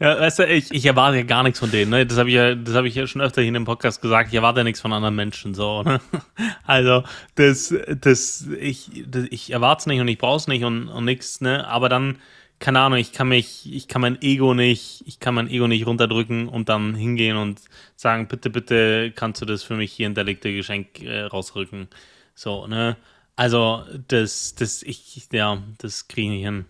Ja, 0.00 0.18
weißt 0.18 0.38
du, 0.38 0.46
ich, 0.46 0.72
ich 0.72 0.86
erwarte 0.86 1.18
ja 1.18 1.24
gar 1.24 1.42
nichts 1.42 1.58
von 1.58 1.70
denen. 1.70 1.90
Ne? 1.90 2.06
Das 2.06 2.16
habe 2.16 2.30
ich, 2.30 2.34
ja, 2.34 2.56
hab 2.74 2.84
ich 2.86 2.94
ja 2.94 3.06
schon 3.06 3.20
öfter 3.20 3.42
hier 3.42 3.48
in 3.48 3.54
dem 3.54 3.66
Podcast 3.66 4.00
gesagt. 4.00 4.30
Ich 4.30 4.34
erwarte 4.34 4.60
ja 4.60 4.64
nichts 4.64 4.80
von 4.80 4.94
anderen 4.94 5.14
Menschen. 5.14 5.54
So, 5.54 5.82
ne? 5.82 6.00
Also, 6.64 7.04
das, 7.34 7.74
das, 8.00 8.48
ich, 8.58 8.90
das, 9.06 9.24
ich 9.30 9.50
erwarte 9.52 9.80
es 9.80 9.86
nicht 9.86 10.00
und 10.00 10.08
ich 10.08 10.16
brauche 10.16 10.38
es 10.38 10.48
nicht 10.48 10.64
und, 10.64 10.88
und 10.88 11.04
nichts. 11.04 11.42
Ne? 11.42 11.66
Aber 11.68 11.90
dann, 11.90 12.16
keine 12.60 12.80
Ahnung, 12.80 12.98
ich 12.98 13.12
kann 13.12 13.28
mich, 13.28 13.70
ich 13.70 13.88
kann 13.88 14.00
mein 14.00 14.22
Ego 14.22 14.54
nicht, 14.54 15.02
ich 15.04 15.20
kann 15.20 15.34
mein 15.34 15.50
Ego 15.50 15.68
nicht 15.68 15.86
runterdrücken 15.86 16.48
und 16.48 16.70
dann 16.70 16.94
hingehen 16.94 17.36
und 17.36 17.60
sagen, 17.94 18.26
bitte, 18.26 18.48
bitte 18.48 19.12
kannst 19.14 19.42
du 19.42 19.46
das 19.46 19.62
für 19.62 19.76
mich 19.76 19.92
hier 19.92 20.06
hinterlegte 20.06 20.50
Geschenk 20.50 21.02
äh, 21.02 21.24
rausrücken. 21.24 21.88
So, 22.34 22.66
ne? 22.66 22.96
Also, 23.40 23.82
das, 24.08 24.54
das, 24.54 24.82
ich, 24.82 25.26
ja, 25.32 25.62
das 25.78 26.08
kriege 26.08 26.26
ich 26.26 26.34
nicht 26.34 26.44
hin. 26.44 26.64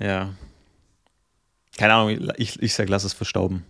Ja. 0.00 0.30
Keine 1.78 1.94
Ahnung, 1.94 2.30
ich, 2.36 2.60
ich 2.60 2.74
sag, 2.74 2.88
lass 2.88 3.04
es 3.04 3.12
verstauben. 3.12 3.64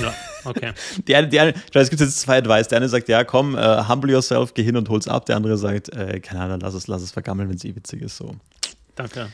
Ja, 0.00 0.14
okay. 0.44 0.72
Die 1.08 1.16
eine, 1.16 1.26
die 1.26 1.40
eine, 1.40 1.54
es 1.74 1.90
gibt 1.90 2.00
jetzt 2.00 2.20
zwei 2.20 2.38
Advice. 2.38 2.68
Der 2.68 2.76
eine 2.78 2.88
sagt, 2.88 3.08
ja, 3.08 3.24
komm, 3.24 3.56
äh, 3.58 3.82
humble 3.88 4.12
yourself, 4.12 4.54
geh 4.54 4.62
hin 4.62 4.76
und 4.76 4.88
hol's 4.88 5.08
ab. 5.08 5.26
Der 5.26 5.34
andere 5.34 5.58
sagt, 5.58 5.88
äh, 5.88 6.20
keine 6.20 6.40
Ahnung, 6.42 6.60
lass 6.60 6.74
es, 6.74 6.86
lass 6.86 7.02
es 7.02 7.10
vergammeln, 7.10 7.48
wenn 7.48 7.56
es 7.56 7.64
eh 7.64 7.74
witzig 7.74 8.00
ist. 8.02 8.16
So. 8.16 8.36
Danke. 8.94 9.32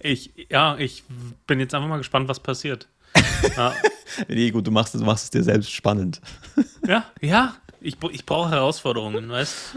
Ich, 0.00 0.32
ja, 0.50 0.76
ich 0.76 1.02
bin 1.46 1.60
jetzt 1.60 1.74
einfach 1.74 1.88
mal 1.88 1.96
gespannt, 1.96 2.28
was 2.28 2.40
passiert. 2.40 2.88
ja, 3.56 3.74
Nee, 4.28 4.50
gut, 4.50 4.66
du 4.66 4.70
machst, 4.70 4.94
es- 4.94 5.00
du 5.00 5.06
machst 5.06 5.24
es 5.24 5.30
dir 5.30 5.42
selbst 5.42 5.70
spannend. 5.72 6.20
ja, 6.86 7.06
ja, 7.22 7.56
Ich, 7.80 7.96
ich 8.12 8.26
brauche 8.26 8.50
Herausforderungen, 8.50 9.30
weißt 9.30 9.76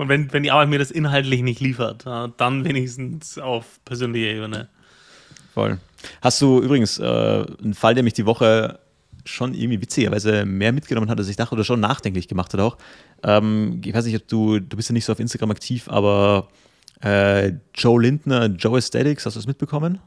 Und 0.00 0.08
wenn, 0.08 0.32
wenn 0.32 0.42
die 0.42 0.50
Arbeit 0.50 0.70
mir 0.70 0.78
das 0.78 0.90
inhaltlich 0.90 1.42
nicht 1.42 1.60
liefert, 1.60 2.06
dann 2.06 2.64
wenigstens 2.64 3.36
auf 3.36 3.80
persönlicher 3.84 4.28
Ebene. 4.28 4.70
Voll. 5.52 5.78
Hast 6.22 6.40
du 6.40 6.62
übrigens 6.62 6.98
äh, 6.98 7.04
einen 7.04 7.74
Fall, 7.74 7.92
der 7.92 8.02
mich 8.02 8.14
die 8.14 8.24
Woche 8.24 8.78
schon 9.26 9.52
irgendwie 9.52 9.82
witzigerweise 9.82 10.46
mehr 10.46 10.72
mitgenommen 10.72 11.10
hat, 11.10 11.18
als 11.18 11.28
ich 11.28 11.36
dachte, 11.36 11.52
oder 11.52 11.64
schon 11.64 11.80
nachdenklich 11.80 12.28
gemacht 12.28 12.54
hat 12.54 12.60
auch. 12.60 12.78
Ähm, 13.22 13.82
ich 13.84 13.92
weiß 13.92 14.06
nicht, 14.06 14.16
ob 14.16 14.26
du, 14.26 14.58
du 14.60 14.74
bist 14.74 14.88
ja 14.88 14.94
nicht 14.94 15.04
so 15.04 15.12
auf 15.12 15.20
Instagram 15.20 15.50
aktiv, 15.50 15.86
aber 15.90 16.48
äh, 17.02 17.52
Joe 17.74 18.00
Lindner, 18.00 18.46
Joe 18.46 18.78
Aesthetics, 18.78 19.26
hast 19.26 19.34
du 19.34 19.40
das 19.40 19.46
mitbekommen? 19.46 19.98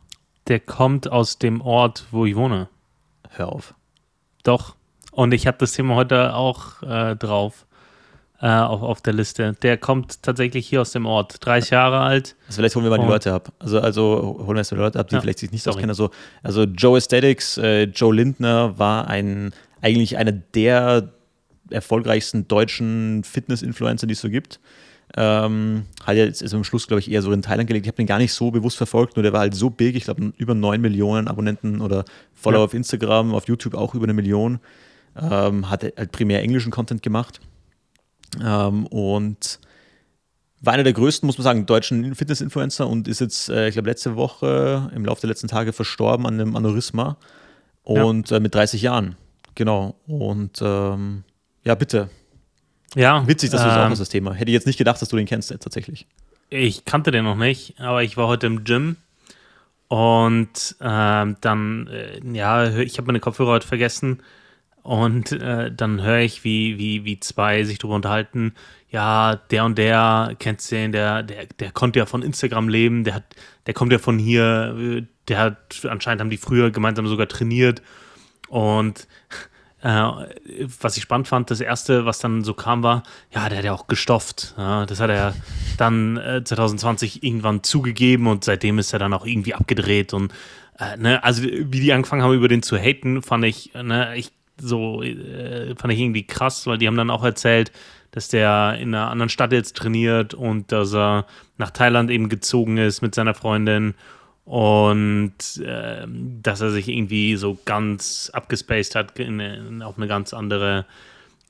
Der 0.47 0.59
kommt 0.59 1.11
aus 1.11 1.37
dem 1.37 1.61
Ort, 1.61 2.07
wo 2.09 2.25
ich 2.25 2.35
wohne. 2.35 2.67
Hör 3.29 3.49
auf. 3.49 3.75
Doch. 4.41 4.75
Und 5.11 5.35
ich 5.35 5.45
habe 5.45 5.59
das 5.59 5.73
Thema 5.73 5.93
heute 5.93 6.33
auch 6.33 6.81
äh, 6.81 7.15
drauf 7.15 7.67
äh, 8.43 8.47
auf, 8.47 8.81
auf 8.81 9.01
der 9.01 9.13
Liste. 9.13 9.53
Der 9.61 9.77
kommt 9.77 10.21
tatsächlich 10.21 10.67
hier 10.67 10.81
aus 10.81 10.91
dem 10.91 11.05
Ort. 11.05 11.37
30 11.45 11.69
Jahre 11.69 12.01
alt. 12.01 12.35
Also 12.47 12.57
vielleicht 12.57 12.75
holen 12.75 12.83
wir 12.83 12.89
mal 12.89 12.99
die 12.99 13.07
Leute 13.07 13.33
ab. 13.33 13.53
Also, 13.57 13.79
also 13.79 14.35
holen 14.39 14.49
wir 14.49 14.57
erst 14.57 14.73
mal 14.73 14.79
die 14.79 14.83
Leute 14.83 14.99
ab, 14.99 15.07
die 15.07 15.15
ja, 15.15 15.21
vielleicht 15.21 15.39
sich 15.39 15.51
nicht 15.53 15.65
auskennen. 15.65 15.89
Also, 15.89 16.09
also 16.43 16.63
Joe 16.63 16.97
Aesthetics, 16.97 17.57
äh, 17.57 17.83
Joe 17.83 18.13
Lindner 18.13 18.77
war 18.77 19.07
ein 19.07 19.53
eigentlich 19.81 20.17
einer 20.17 20.33
der 20.33 21.13
erfolgreichsten 21.69 22.45
deutschen 22.49 23.23
Fitness-Influencer, 23.23 24.07
die 24.07 24.13
es 24.13 24.19
so 24.19 24.29
gibt. 24.29 24.59
Ähm, 25.15 25.85
hat 26.03 26.17
ja 26.17 26.25
jetzt 26.25 26.41
ist 26.41 26.53
am 26.53 26.65
Schluss, 26.65 26.87
glaube 26.87 26.99
ich, 26.99 27.09
eher 27.09 27.21
so 27.21 27.31
in 27.31 27.43
Thailand 27.43 27.67
gelegt. 27.67 27.85
Ich 27.85 27.89
habe 27.89 27.97
den 27.97 28.07
gar 28.07 28.17
nicht 28.17 28.33
so 28.33 28.51
bewusst 28.51 28.75
verfolgt, 28.75 29.15
nur 29.15 29.23
der 29.23 29.31
war 29.31 29.39
halt 29.39 29.55
so 29.55 29.69
big. 29.69 29.95
Ich 29.95 30.03
glaube, 30.03 30.33
über 30.35 30.53
9 30.53 30.81
Millionen 30.81 31.29
Abonnenten 31.29 31.79
oder 31.79 32.03
Follower 32.33 32.59
ja. 32.59 32.65
auf 32.65 32.73
Instagram, 32.73 33.33
auf 33.33 33.47
YouTube 33.47 33.75
auch 33.75 33.95
über 33.95 34.03
eine 34.03 34.13
Million. 34.13 34.59
Ähm, 35.15 35.69
hat 35.69 35.83
halt 35.83 36.11
primär 36.11 36.41
englischen 36.41 36.71
Content 36.71 37.01
gemacht. 37.01 37.39
Ähm, 38.41 38.85
und 38.87 39.59
war 40.61 40.73
einer 40.73 40.83
der 40.83 40.93
größten, 40.93 41.27
muss 41.27 41.37
man 41.37 41.43
sagen, 41.43 41.65
deutschen 41.65 42.15
Fitness-Influencer 42.15 42.87
und 42.87 43.07
ist 43.07 43.19
jetzt, 43.19 43.49
äh, 43.49 43.67
ich 43.67 43.73
glaube, 43.73 43.89
letzte 43.89 44.15
Woche, 44.15 44.89
im 44.95 45.05
Laufe 45.05 45.21
der 45.21 45.27
letzten 45.27 45.49
Tage 45.49 45.73
verstorben 45.73 46.25
an 46.25 46.39
einem 46.39 46.55
Aneurysma 46.55 47.17
und 47.83 48.29
ja. 48.29 48.37
äh, 48.37 48.39
mit 48.39 48.55
30 48.55 48.81
Jahren. 48.81 49.17
Genau. 49.55 49.95
Und 50.07 50.61
ähm, 50.61 51.23
ja, 51.63 51.75
bitte. 51.75 52.09
Ja. 52.95 53.27
Witzig, 53.27 53.49
dass 53.49 53.61
du 53.61 53.67
das 53.67 53.77
auch 53.77 53.89
hast, 53.89 53.99
das 53.99 54.09
Thema. 54.09 54.33
Hätte 54.33 54.51
ich 54.51 54.53
jetzt 54.53 54.67
nicht 54.67 54.77
gedacht, 54.77 55.01
dass 55.01 55.09
du 55.09 55.17
den 55.17 55.25
kennst, 55.25 55.51
äh, 55.51 55.57
tatsächlich. 55.57 56.07
Ich 56.49 56.85
kannte 56.85 57.11
den 57.11 57.25
noch 57.25 57.35
nicht, 57.35 57.79
aber 57.79 58.03
ich 58.03 58.15
war 58.15 58.27
heute 58.27 58.47
im 58.47 58.63
Gym 58.63 58.95
und 59.89 60.75
ähm, 60.81 61.35
dann, 61.41 61.87
äh, 61.87 62.19
ja, 62.31 62.77
ich 62.77 62.97
habe 62.97 63.07
meine 63.07 63.19
Kopfhörer 63.19 63.51
heute 63.51 63.67
vergessen 63.67 64.21
und 64.83 65.31
äh, 65.31 65.71
dann 65.71 66.01
höre 66.01 66.19
ich, 66.19 66.43
wie, 66.43 66.77
wie, 66.77 67.05
wie 67.05 67.19
zwei 67.19 67.63
sich 67.63 67.79
darüber 67.79 67.95
unterhalten, 67.95 68.53
ja, 68.89 69.37
der 69.49 69.65
und 69.65 69.77
der, 69.77 70.35
kennst 70.39 70.71
du 70.71 70.75
den, 70.75 70.91
der, 70.91 71.23
der, 71.23 71.47
der 71.47 71.71
konnte 71.71 71.99
ja 71.99 72.05
von 72.05 72.21
Instagram 72.21 72.67
leben, 72.69 73.03
der 73.05 73.15
hat, 73.15 73.23
der 73.65 73.73
kommt 73.73 73.91
ja 73.91 73.97
von 73.97 74.19
hier, 74.19 75.05
der 75.27 75.39
hat, 75.39 75.85
anscheinend 75.89 76.21
haben 76.21 76.29
die 76.29 76.37
früher 76.37 76.69
gemeinsam 76.69 77.07
sogar 77.07 77.27
trainiert. 77.27 77.81
Und 78.49 79.07
äh, 79.81 80.09
was 80.81 80.97
ich 80.97 81.03
spannend 81.03 81.27
fand, 81.27 81.49
das 81.49 81.61
erste, 81.61 82.05
was 82.05 82.19
dann 82.19 82.43
so 82.43 82.53
kam, 82.53 82.83
war, 82.83 83.03
ja, 83.33 83.47
der 83.49 83.59
hat 83.59 83.65
ja 83.65 83.73
auch 83.73 83.87
gestofft. 83.87 84.53
Ja, 84.57 84.85
das 84.85 84.99
hat 84.99 85.09
er 85.09 85.33
dann 85.77 86.17
äh, 86.17 86.43
2020 86.43 87.23
irgendwann 87.23 87.63
zugegeben 87.63 88.27
und 88.27 88.43
seitdem 88.43 88.77
ist 88.79 88.93
er 88.93 88.99
dann 88.99 89.13
auch 89.13 89.25
irgendwie 89.25 89.55
abgedreht 89.55 90.13
und 90.13 90.33
äh, 90.77 90.97
ne, 90.97 91.23
also 91.23 91.43
wie 91.43 91.79
die 91.79 91.93
angefangen 91.93 92.21
haben, 92.21 92.33
über 92.33 92.47
den 92.47 92.63
zu 92.63 92.77
haten, 92.77 93.21
fand 93.21 93.45
ich, 93.45 93.73
ne, 93.73 94.15
ich 94.15 94.31
so 94.63 95.03
äh, 95.03 95.75
fand 95.75 95.93
ich 95.93 95.99
irgendwie 95.99 96.25
krass, 96.25 96.65
weil 96.67 96.77
die 96.77 96.87
haben 96.87 96.97
dann 96.97 97.09
auch 97.09 97.23
erzählt, 97.23 97.71
dass 98.13 98.27
der 98.27 98.77
in 98.79 98.93
einer 98.93 99.09
anderen 99.09 99.29
Stadt 99.29 99.51
jetzt 99.51 99.75
trainiert 99.75 100.33
und 100.33 100.71
dass 100.71 100.93
er 100.93 101.25
nach 101.57 101.71
Thailand 101.71 102.11
eben 102.11 102.29
gezogen 102.29 102.77
ist 102.77 103.01
mit 103.01 103.15
seiner 103.15 103.33
Freundin 103.33 103.95
und 104.45 105.33
äh, 105.65 106.05
dass 106.41 106.61
er 106.61 106.69
sich 106.69 106.87
irgendwie 106.87 107.35
so 107.37 107.57
ganz 107.65 108.29
abgespaced 108.31 108.95
hat 108.95 109.17
in, 109.19 109.39
in, 109.39 109.81
auf 109.81 109.97
eine 109.97 110.07
ganz 110.07 110.33
andere, 110.33 110.85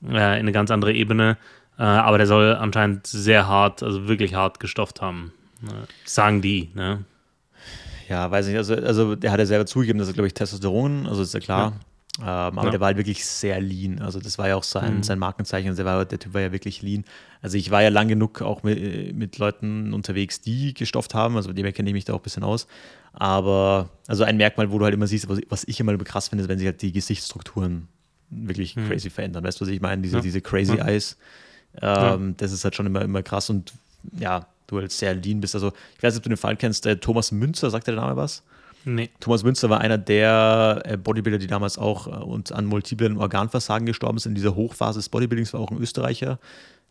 äh, 0.04 0.14
in 0.14 0.14
eine 0.14 0.52
ganz 0.52 0.70
andere 0.70 0.94
Ebene. 0.94 1.36
Äh, 1.78 1.82
aber 1.82 2.16
der 2.16 2.26
soll 2.26 2.54
anscheinend 2.54 3.06
sehr 3.06 3.46
hart, 3.46 3.82
also 3.82 4.08
wirklich 4.08 4.34
hart 4.34 4.58
gestofft 4.58 5.02
haben. 5.02 5.32
Ne? 5.60 5.86
Sagen 6.04 6.40
die, 6.40 6.70
ne? 6.74 7.04
Ja, 8.08 8.30
weiß 8.30 8.46
nicht. 8.46 8.56
Also, 8.56 8.74
also 8.74 9.16
der 9.16 9.32
hat 9.32 9.38
ja 9.38 9.46
selber 9.46 9.66
zugegeben, 9.66 9.98
dass 9.98 10.08
er, 10.08 10.14
glaube 10.14 10.28
ich, 10.28 10.34
Testosteron, 10.34 11.06
also 11.06 11.22
ist 11.22 11.34
ja 11.34 11.40
klar. 11.40 11.72
Ja 11.72 11.80
ähm, 12.20 12.26
aber 12.26 12.64
ja. 12.64 12.70
der 12.70 12.80
war 12.80 12.86
halt 12.86 12.96
wirklich 12.96 13.26
sehr 13.26 13.60
lean. 13.60 14.00
Also 14.00 14.20
das 14.20 14.38
war 14.38 14.48
ja 14.48 14.54
auch 14.54 14.62
sein, 14.62 14.98
mhm. 14.98 15.02
sein 15.02 15.18
Markenzeichen. 15.18 15.74
Der, 15.74 15.84
war, 15.84 16.04
der 16.04 16.18
Typ 16.18 16.32
war 16.32 16.42
ja 16.42 16.52
wirklich 16.52 16.80
lean. 16.80 17.04
Also 17.42 17.56
ich 17.58 17.70
war 17.70 17.82
ja 17.82 17.88
lang 17.88 18.06
genug 18.06 18.40
auch 18.40 18.62
mit, 18.62 19.14
mit 19.14 19.38
Leuten 19.38 19.92
unterwegs, 19.92 20.40
die 20.40 20.74
gestofft 20.74 21.14
haben. 21.14 21.36
Also 21.36 21.52
dem 21.52 21.72
kenne 21.72 21.90
ich 21.90 21.94
mich 21.94 22.04
da 22.04 22.12
auch 22.12 22.20
ein 22.20 22.22
bisschen 22.22 22.44
aus. 22.44 22.68
Aber 23.12 23.90
also 24.06 24.22
ein 24.22 24.36
Merkmal, 24.36 24.70
wo 24.70 24.78
du 24.78 24.84
halt 24.84 24.94
immer 24.94 25.08
siehst, 25.08 25.28
was, 25.28 25.40
was 25.48 25.64
ich 25.64 25.80
immer 25.80 25.96
krass 25.98 26.28
finde, 26.28 26.44
ist, 26.44 26.48
wenn 26.48 26.58
sich 26.58 26.66
halt 26.66 26.82
die 26.82 26.92
Gesichtsstrukturen 26.92 27.88
wirklich 28.30 28.76
mhm. 28.76 28.88
crazy 28.88 29.10
verändern. 29.10 29.42
Weißt 29.42 29.60
du, 29.60 29.64
was 29.64 29.72
ich 29.72 29.80
meine? 29.80 30.02
Diese, 30.02 30.16
ja. 30.16 30.22
diese 30.22 30.40
crazy 30.40 30.76
ja. 30.76 30.86
Eyes. 30.86 31.16
Ähm, 31.82 32.36
das 32.36 32.52
ist 32.52 32.62
halt 32.62 32.76
schon 32.76 32.86
immer, 32.86 33.02
immer 33.02 33.22
krass. 33.24 33.50
Und 33.50 33.72
ja, 34.18 34.46
du 34.68 34.78
halt 34.78 34.92
sehr 34.92 35.14
lean 35.14 35.40
bist. 35.40 35.56
Also 35.56 35.72
ich 35.96 36.02
weiß 36.02 36.14
nicht, 36.14 36.18
ob 36.18 36.22
du 36.24 36.28
den 36.28 36.36
Fall 36.36 36.56
kennst. 36.56 36.88
Thomas 37.00 37.32
Münzer, 37.32 37.70
sagt 37.70 37.88
der 37.88 37.96
Name 37.96 38.16
was? 38.16 38.44
Nee. 38.84 39.10
Thomas 39.20 39.42
Münster 39.42 39.70
war 39.70 39.80
einer 39.80 39.98
der 39.98 40.82
äh, 40.84 40.96
Bodybuilder, 40.96 41.38
die 41.38 41.46
damals 41.46 41.78
auch 41.78 42.06
äh, 42.06 42.54
an 42.54 42.66
multiplen 42.66 43.16
Organversagen 43.16 43.86
gestorben 43.86 44.18
sind. 44.18 44.32
In 44.32 44.36
dieser 44.36 44.54
Hochphase 44.54 44.98
des 44.98 45.08
Bodybuildings 45.08 45.52
war 45.52 45.60
auch 45.60 45.70
ein 45.70 45.78
Österreicher, 45.78 46.38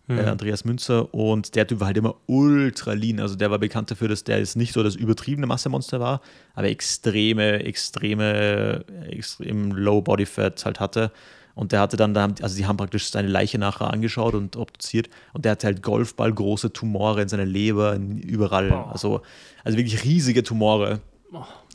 mhm. 0.07 0.19
Andreas 0.19 0.65
Münzer. 0.65 1.13
Und 1.13 1.55
der 1.55 1.67
Typ 1.67 1.79
war 1.79 1.87
halt 1.87 1.97
immer 1.97 2.15
ultra 2.25 2.93
lean. 2.93 3.19
Also 3.19 3.35
der 3.35 3.51
war 3.51 3.59
bekannt 3.59 3.91
dafür, 3.91 4.07
dass 4.07 4.23
der 4.23 4.39
jetzt 4.39 4.55
nicht 4.55 4.73
so 4.73 4.81
das 4.81 4.95
übertriebene 4.95 5.45
Massemonster 5.45 5.99
war, 5.99 6.21
aber 6.55 6.67
extreme, 6.69 7.63
extreme, 7.63 8.85
extrem 9.09 9.71
Low 9.71 10.01
Body 10.01 10.25
Fat 10.25 10.65
halt 10.65 10.79
hatte. 10.79 11.11
Und 11.55 11.71
der 11.71 11.81
hatte 11.81 11.97
dann, 11.97 12.17
also 12.17 12.57
die 12.57 12.65
haben 12.65 12.77
praktisch 12.77 13.11
seine 13.11 13.27
Leiche 13.27 13.59
nachher 13.59 13.93
angeschaut 13.93 14.33
und 14.33 14.55
obduziert. 14.55 15.09
Und 15.33 15.45
der 15.45 15.51
hatte 15.51 15.67
halt 15.67 15.83
Golfballgroße 15.83 16.73
Tumore 16.73 17.21
in 17.21 17.29
seiner 17.29 17.45
Leber, 17.45 17.95
überall. 17.95 18.71
Also, 18.71 19.21
also 19.63 19.77
wirklich 19.77 20.03
riesige 20.03 20.41
Tumore. 20.41 20.99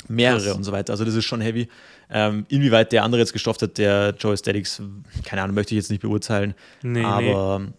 Mehrere 0.08 0.44
Krass. 0.44 0.56
und 0.56 0.64
so 0.64 0.72
weiter. 0.72 0.92
Also 0.92 1.04
das 1.04 1.14
ist 1.14 1.24
schon 1.24 1.40
heavy. 1.40 1.68
Ähm, 2.10 2.46
inwieweit 2.48 2.92
der 2.92 3.04
andere 3.04 3.20
jetzt 3.20 3.32
gestofft 3.32 3.60
hat, 3.62 3.76
der 3.76 4.14
Joe 4.18 4.32
Aesthetics, 4.32 4.80
keine 5.24 5.42
Ahnung, 5.42 5.54
möchte 5.54 5.74
ich 5.74 5.76
jetzt 5.76 5.90
nicht 5.90 6.00
beurteilen. 6.00 6.54
Nee, 6.82 7.04
aber, 7.04 7.58
nee. 7.58 7.72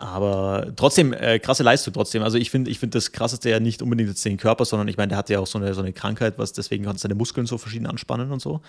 aber 0.00 0.72
trotzdem, 0.74 1.12
äh, 1.12 1.38
krasse 1.38 1.62
Leistung 1.62 1.94
trotzdem. 1.94 2.22
Also 2.22 2.38
ich 2.38 2.50
finde 2.50 2.70
ich 2.70 2.80
find 2.80 2.94
das 2.94 3.12
krasseste 3.12 3.50
ja 3.50 3.60
nicht 3.60 3.82
unbedingt 3.82 4.08
jetzt 4.08 4.24
den 4.24 4.36
Körper, 4.36 4.64
sondern 4.64 4.88
ich 4.88 4.96
meine, 4.96 5.10
der 5.10 5.18
hatte 5.18 5.34
ja 5.34 5.38
auch 5.38 5.46
so 5.46 5.58
eine, 5.58 5.72
so 5.74 5.80
eine 5.80 5.92
Krankheit, 5.92 6.38
was 6.38 6.52
deswegen 6.52 6.84
konnte 6.84 7.00
seine 7.00 7.14
Muskeln 7.14 7.46
so 7.46 7.58
verschieden 7.58 7.86
anspannen 7.86 8.32
und 8.32 8.42
so. 8.42 8.60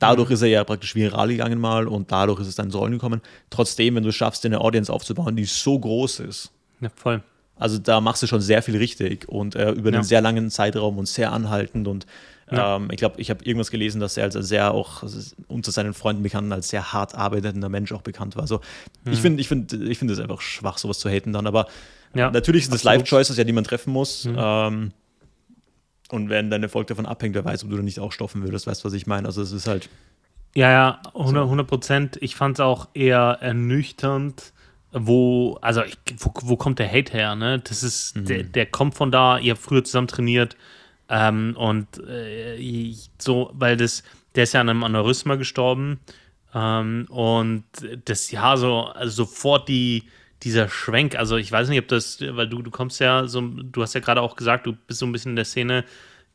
Dadurch 0.00 0.30
mhm. 0.30 0.34
ist 0.34 0.42
er 0.42 0.48
ja 0.48 0.64
praktisch 0.64 0.96
viral 0.96 1.28
gegangen 1.28 1.60
mal 1.60 1.86
und 1.86 2.10
dadurch 2.10 2.40
ist 2.40 2.48
es 2.48 2.56
dann 2.56 2.70
Rollen 2.72 2.92
gekommen. 2.92 3.20
Trotzdem, 3.50 3.94
wenn 3.94 4.02
du 4.02 4.08
es 4.08 4.16
schaffst, 4.16 4.44
eine 4.44 4.60
Audience 4.60 4.92
aufzubauen, 4.92 5.36
die 5.36 5.44
so 5.44 5.78
groß 5.78 6.20
ist. 6.20 6.50
Ja, 6.80 6.88
voll. 6.94 7.22
Also 7.60 7.78
da 7.78 8.00
machst 8.00 8.22
du 8.22 8.26
schon 8.26 8.40
sehr 8.40 8.62
viel 8.62 8.76
richtig 8.76 9.28
und 9.28 9.54
äh, 9.54 9.70
über 9.70 9.90
ja. 9.90 9.98
einen 9.98 10.04
sehr 10.04 10.20
langen 10.20 10.50
Zeitraum 10.50 10.98
und 10.98 11.06
sehr 11.06 11.32
anhaltend 11.32 11.86
und 11.86 12.06
ja. 12.50 12.76
Ähm, 12.76 12.88
ich 12.90 12.96
glaube, 12.96 13.20
ich 13.20 13.30
habe 13.30 13.44
irgendwas 13.44 13.70
gelesen, 13.70 14.00
dass 14.00 14.16
er 14.16 14.24
als 14.24 14.34
sehr 14.34 14.72
auch 14.72 15.04
unter 15.46 15.70
seinen 15.70 15.94
Freunden 15.94 16.22
bekannt 16.22 16.52
als 16.52 16.68
sehr 16.68 16.92
hart 16.92 17.14
arbeitender 17.14 17.68
Mensch 17.68 17.92
auch 17.92 18.02
bekannt 18.02 18.34
war. 18.34 18.42
Also 18.42 18.60
mhm. 19.04 19.12
ich 19.12 19.20
finde, 19.20 19.40
ich 19.40 19.48
finde, 19.48 19.76
ich 19.84 19.98
finde 19.98 20.14
es 20.14 20.20
einfach 20.20 20.40
schwach, 20.40 20.78
sowas 20.78 20.98
zu 20.98 21.08
haten 21.08 21.32
dann. 21.32 21.46
Aber 21.46 21.68
ja, 22.14 22.30
natürlich 22.30 22.64
sind 22.64 22.74
das 22.74 22.82
Life-Choices 22.82 23.36
ja, 23.36 23.44
die 23.44 23.52
man 23.52 23.64
treffen 23.64 23.92
muss. 23.92 24.24
Mhm. 24.24 24.36
Ähm, 24.36 24.92
und 26.10 26.28
wenn 26.28 26.50
dein 26.50 26.62
Erfolg 26.62 26.88
davon 26.88 27.06
abhängt, 27.06 27.36
wer 27.36 27.44
weiß, 27.44 27.62
ob 27.62 27.70
du 27.70 27.76
dann 27.76 27.84
nicht 27.84 28.00
auch 28.00 28.10
stoffen 28.10 28.42
würdest, 28.42 28.66
weißt 28.66 28.82
du, 28.82 28.86
was 28.86 28.94
ich 28.94 29.06
meine? 29.06 29.28
Also 29.28 29.42
es 29.42 29.52
ist 29.52 29.68
halt. 29.68 29.88
Ja, 30.56 30.70
ja, 30.72 31.00
100 31.14 31.66
Prozent. 31.68 32.18
Ich 32.20 32.34
fand 32.34 32.56
es 32.56 32.60
auch 32.60 32.88
eher 32.94 33.38
ernüchternd, 33.40 34.52
wo, 34.92 35.58
also 35.60 35.82
ich, 35.84 35.96
wo, 36.18 36.32
wo, 36.42 36.56
kommt 36.56 36.78
der 36.78 36.90
Hate 36.90 37.12
her, 37.12 37.36
ne? 37.36 37.60
Das 37.60 37.82
ist, 37.82 38.16
mhm. 38.16 38.24
der, 38.24 38.42
der 38.42 38.66
kommt 38.66 38.94
von 38.94 39.12
da, 39.12 39.38
ihr 39.38 39.52
habt 39.52 39.62
früher 39.62 39.84
zusammen 39.84 40.08
trainiert, 40.08 40.56
ähm, 41.10 41.56
und 41.56 41.86
äh, 42.08 42.94
so, 43.18 43.50
weil 43.52 43.76
das, 43.76 44.04
der 44.36 44.44
ist 44.44 44.54
ja 44.54 44.60
an 44.60 44.68
einem 44.68 44.84
Aneurysma 44.84 45.34
gestorben. 45.34 45.98
Ähm, 46.54 47.06
und 47.10 47.64
das 48.04 48.30
ja 48.30 48.56
so, 48.56 48.84
also 48.84 49.24
sofort 49.24 49.68
die, 49.68 50.04
dieser 50.42 50.68
Schwenk, 50.68 51.16
also 51.16 51.36
ich 51.36 51.50
weiß 51.50 51.68
nicht, 51.68 51.80
ob 51.80 51.88
das, 51.88 52.20
weil 52.20 52.48
du, 52.48 52.62
du 52.62 52.70
kommst 52.70 53.00
ja 53.00 53.26
so, 53.26 53.40
du 53.40 53.82
hast 53.82 53.94
ja 53.94 54.00
gerade 54.00 54.22
auch 54.22 54.36
gesagt, 54.36 54.66
du 54.66 54.72
bist 54.72 55.00
so 55.00 55.06
ein 55.06 55.12
bisschen 55.12 55.32
in 55.32 55.36
der 55.36 55.44
Szene, 55.44 55.84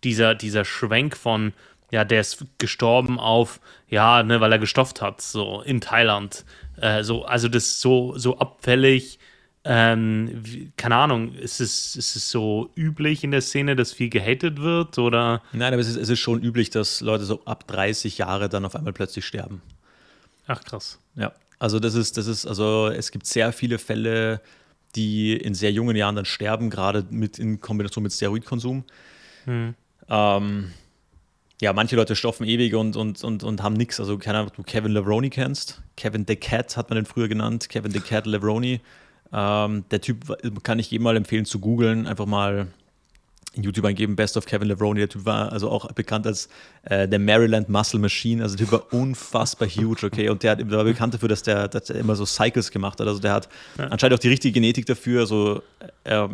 dieser, 0.04 0.36
dieser 0.36 0.66
Schwenk 0.66 1.16
von, 1.18 1.54
ja, 1.96 2.04
der 2.04 2.20
ist 2.20 2.44
gestorben 2.58 3.20
auf, 3.22 3.62
ja, 3.88 4.22
ne, 4.22 4.42
weil 4.42 4.52
er 4.52 4.60
gestofft 4.60 5.02
hat, 5.02 5.22
so 5.22 5.62
in 5.62 5.80
Thailand. 5.80 6.44
Äh, 6.76 7.04
so, 7.04 7.24
also 7.24 7.48
das 7.48 7.80
so, 7.80 8.18
so 8.18 8.38
abfällig, 8.38 9.18
ähm, 9.64 10.30
wie, 10.34 10.74
keine 10.76 10.98
Ahnung, 10.98 11.34
ist 11.36 11.62
es, 11.62 11.96
ist 11.96 12.18
es 12.18 12.30
so 12.30 12.70
üblich 12.76 13.24
in 13.24 13.32
der 13.32 13.40
Szene, 13.40 13.78
dass 13.78 13.94
viel 13.94 14.10
gehatet 14.10 14.62
wird? 14.62 14.98
Oder? 14.98 15.42
Nein, 15.54 15.72
aber 15.72 15.82
es 15.82 15.88
ist, 15.88 15.96
es 15.96 16.10
ist 16.10 16.20
schon 16.20 16.44
üblich, 16.44 16.70
dass 16.70 17.00
Leute 17.00 17.24
so 17.24 17.46
ab 17.46 17.66
30 17.68 18.18
Jahre 18.18 18.50
dann 18.50 18.66
auf 18.66 18.76
einmal 18.76 18.92
plötzlich 18.92 19.26
sterben. 19.26 19.62
Ach 20.48 20.62
krass. 20.66 21.00
Ja, 21.16 21.32
Also 21.60 21.80
das 21.80 21.96
ist, 21.96 22.18
das 22.18 22.28
ist, 22.28 22.46
also 22.46 22.90
es 22.90 23.10
gibt 23.12 23.26
sehr 23.26 23.54
viele 23.54 23.78
Fälle, 23.80 24.42
die 24.98 25.34
in 25.34 25.54
sehr 25.54 25.72
jungen 25.72 25.96
Jahren 25.96 26.18
dann 26.18 26.26
sterben, 26.26 26.70
gerade 26.70 27.06
mit 27.10 27.40
in 27.40 27.62
Kombination 27.62 28.04
mit 28.04 28.12
Steroidkonsum. 28.12 28.84
Hm. 29.46 29.76
Ähm, 30.10 30.72
ja, 31.62 31.72
manche 31.74 31.96
Leute 31.96 32.16
stoffen 32.16 32.46
ewig 32.46 32.76
und, 32.76 32.96
und, 32.96 33.24
und, 33.24 33.44
und 33.44 33.64
haben 33.64 33.76
nichts. 33.76 34.00
Also, 34.00 34.18
keine 34.18 34.40
Ahnung, 34.40 34.50
ob 34.50 34.56
du 34.56 34.64
Kevin 34.64 34.92
Levroni 34.92 35.30
kennst. 35.30 35.82
Kevin 35.96 36.26
the 36.28 36.36
Cat 36.36 36.76
hat 36.76 36.90
man 36.90 36.98
den 36.98 37.06
früher 37.06 37.28
genannt. 37.28 37.70
Kevin 37.70 37.92
the 37.92 38.02
Cat 38.02 38.26
Levroni. 38.26 38.82
Ähm, 39.32 39.86
der 39.90 40.02
Typ 40.02 40.64
kann 40.64 40.80
ich 40.80 40.92
jedem 40.92 41.04
mal 41.04 41.16
empfehlen 41.16 41.46
zu 41.46 41.60
googeln. 41.60 42.08
Einfach 42.08 42.26
mal 42.26 42.68
in 43.56 43.64
YouTube 43.64 43.86
eingeben, 43.86 44.16
Best 44.16 44.36
of 44.36 44.46
Kevin 44.46 44.68
Levroni. 44.68 45.00
Der 45.00 45.10
Typ 45.10 45.26
war 45.26 45.52
also 45.52 45.70
auch 45.70 45.90
bekannt 45.94 46.28
als 46.28 46.50
äh, 46.84 47.08
der 47.08 47.20
Maryland 47.20 47.70
Muscle 47.70 48.00
Machine. 48.00 48.44
Also 48.44 48.58
der 48.58 48.66
Typ 48.66 48.74
war 48.74 48.94
unfassbar 49.00 49.68
huge, 49.68 50.06
okay. 50.06 50.30
Und 50.30 50.44
der, 50.44 50.52
hat, 50.52 50.60
der 50.60 50.70
war 50.72 50.84
bekannt 50.84 51.14
dafür, 51.14 51.30
dass 51.30 51.44
der, 51.44 51.70
dass 51.70 51.86
der 51.86 51.96
immer 51.96 52.16
so 52.16 52.26
Cycles 52.26 52.72
gemacht 52.72 53.00
hat. 53.00 53.08
Also 53.08 53.20
der 53.20 53.34
hat 53.34 53.50
ja. 53.78 53.86
anscheinend 53.86 54.16
auch 54.16 54.22
die 54.22 54.30
richtige 54.30 54.54
Genetik 54.54 54.86
dafür. 54.86 55.22
Also 55.22 55.62
äh, 56.04 56.28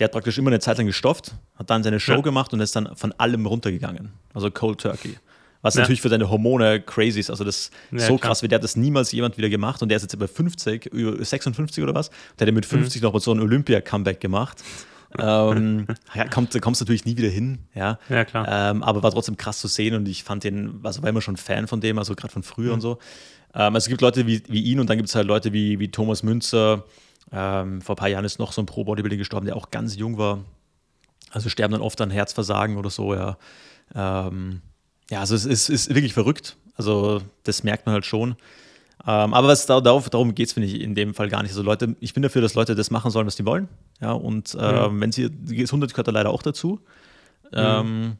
der 0.00 0.06
hat 0.06 0.12
praktisch 0.12 0.38
immer 0.38 0.48
eine 0.48 0.60
Zeit 0.60 0.78
lang 0.78 0.86
gestofft, 0.86 1.34
hat 1.56 1.68
dann 1.68 1.82
seine 1.82 2.00
Show 2.00 2.14
ja. 2.14 2.20
gemacht 2.22 2.52
und 2.54 2.60
ist 2.60 2.74
dann 2.74 2.96
von 2.96 3.12
allem 3.18 3.44
runtergegangen. 3.44 4.12
Also 4.32 4.50
Cold 4.50 4.80
Turkey. 4.80 5.16
Was 5.60 5.74
ja. 5.74 5.82
natürlich 5.82 6.00
für 6.00 6.08
seine 6.08 6.30
Hormone 6.30 6.80
crazy 6.80 7.20
ist. 7.20 7.28
Also 7.28 7.44
das 7.44 7.70
ist 7.90 8.00
ja, 8.02 8.06
so 8.06 8.16
krass, 8.16 8.42
wie 8.42 8.48
der 8.48 8.56
hat 8.56 8.64
das 8.64 8.76
niemals 8.76 9.12
jemand 9.12 9.36
wieder 9.36 9.50
gemacht 9.50 9.82
und 9.82 9.90
der 9.90 9.96
ist 9.96 10.02
jetzt 10.02 10.14
über 10.14 10.26
50, 10.26 10.86
über 10.86 11.22
56 11.22 11.84
oder 11.84 11.94
was. 11.94 12.10
Der 12.38 12.46
hat 12.46 12.54
mit 12.54 12.64
50 12.64 13.02
mhm. 13.02 13.08
noch 13.08 13.20
so 13.20 13.30
ein 13.32 13.40
Olympia-Comeback 13.40 14.20
gemacht. 14.20 14.64
ähm, 15.18 15.86
ja, 16.14 16.28
kommt, 16.28 16.58
kommst 16.62 16.80
natürlich 16.80 17.04
nie 17.04 17.18
wieder 17.18 17.28
hin, 17.28 17.58
ja. 17.74 17.98
Ja, 18.08 18.24
klar. 18.24 18.46
Ähm, 18.48 18.82
aber 18.82 19.02
war 19.02 19.10
trotzdem 19.10 19.36
krass 19.36 19.58
zu 19.58 19.68
sehen 19.68 19.94
und 19.94 20.08
ich 20.08 20.24
fand 20.24 20.44
den, 20.44 20.80
also 20.82 21.02
war 21.02 21.10
immer 21.10 21.20
schon 21.20 21.36
Fan 21.36 21.66
von 21.66 21.82
dem, 21.82 21.98
also 21.98 22.14
gerade 22.14 22.32
von 22.32 22.42
früher 22.42 22.68
mhm. 22.68 22.74
und 22.74 22.80
so. 22.80 22.98
Ähm, 23.52 23.74
also 23.74 23.78
es 23.78 23.88
gibt 23.88 24.00
Leute 24.00 24.26
wie, 24.26 24.42
wie 24.48 24.62
ihn 24.62 24.80
und 24.80 24.88
dann 24.88 24.96
gibt 24.96 25.10
es 25.10 25.14
halt 25.14 25.26
Leute 25.26 25.52
wie, 25.52 25.78
wie 25.78 25.90
Thomas 25.90 26.22
Münzer, 26.22 26.84
ähm, 27.32 27.80
vor 27.80 27.94
ein 27.94 27.98
paar 27.98 28.08
Jahren 28.08 28.24
ist 28.24 28.38
noch 28.38 28.52
so 28.52 28.62
ein 28.62 28.66
Pro-Bodybuilding 28.66 29.18
gestorben, 29.18 29.46
der 29.46 29.56
auch 29.56 29.70
ganz 29.70 29.96
jung 29.96 30.18
war. 30.18 30.40
Also 31.30 31.48
sterben 31.48 31.72
dann 31.72 31.82
oft 31.82 32.00
an 32.00 32.10
Herzversagen 32.10 32.76
oder 32.76 32.90
so, 32.90 33.14
ja. 33.14 33.36
Ähm, 33.94 34.62
ja, 35.10 35.20
also 35.20 35.34
es 35.34 35.44
ist, 35.44 35.68
ist, 35.68 35.94
wirklich 35.94 36.12
verrückt. 36.12 36.56
Also 36.76 37.20
das 37.44 37.62
merkt 37.62 37.86
man 37.86 37.94
halt 37.94 38.06
schon. 38.06 38.36
Ähm, 39.06 39.34
aber 39.34 39.48
was 39.48 39.66
da, 39.66 39.80
darauf, 39.80 40.10
darum 40.10 40.34
geht 40.34 40.48
es, 40.48 40.52
finde 40.54 40.68
ich, 40.68 40.80
in 40.80 40.94
dem 40.94 41.14
Fall 41.14 41.28
gar 41.28 41.42
nicht. 41.42 41.52
Also 41.52 41.62
Leute, 41.62 41.96
ich 42.00 42.14
bin 42.14 42.22
dafür, 42.22 42.42
dass 42.42 42.54
Leute 42.54 42.74
das 42.74 42.90
machen 42.90 43.10
sollen, 43.10 43.26
was 43.26 43.36
die 43.36 43.46
wollen. 43.46 43.68
Ja, 44.00 44.12
und 44.12 44.54
mhm. 44.54 45.00
wenn 45.00 45.12
sie, 45.12 45.30
die 45.30 45.56
Gesundheit 45.56 45.90
gehört 45.90 46.08
da 46.08 46.12
leider 46.12 46.30
auch 46.30 46.42
dazu. 46.42 46.80
Mhm. 47.52 48.16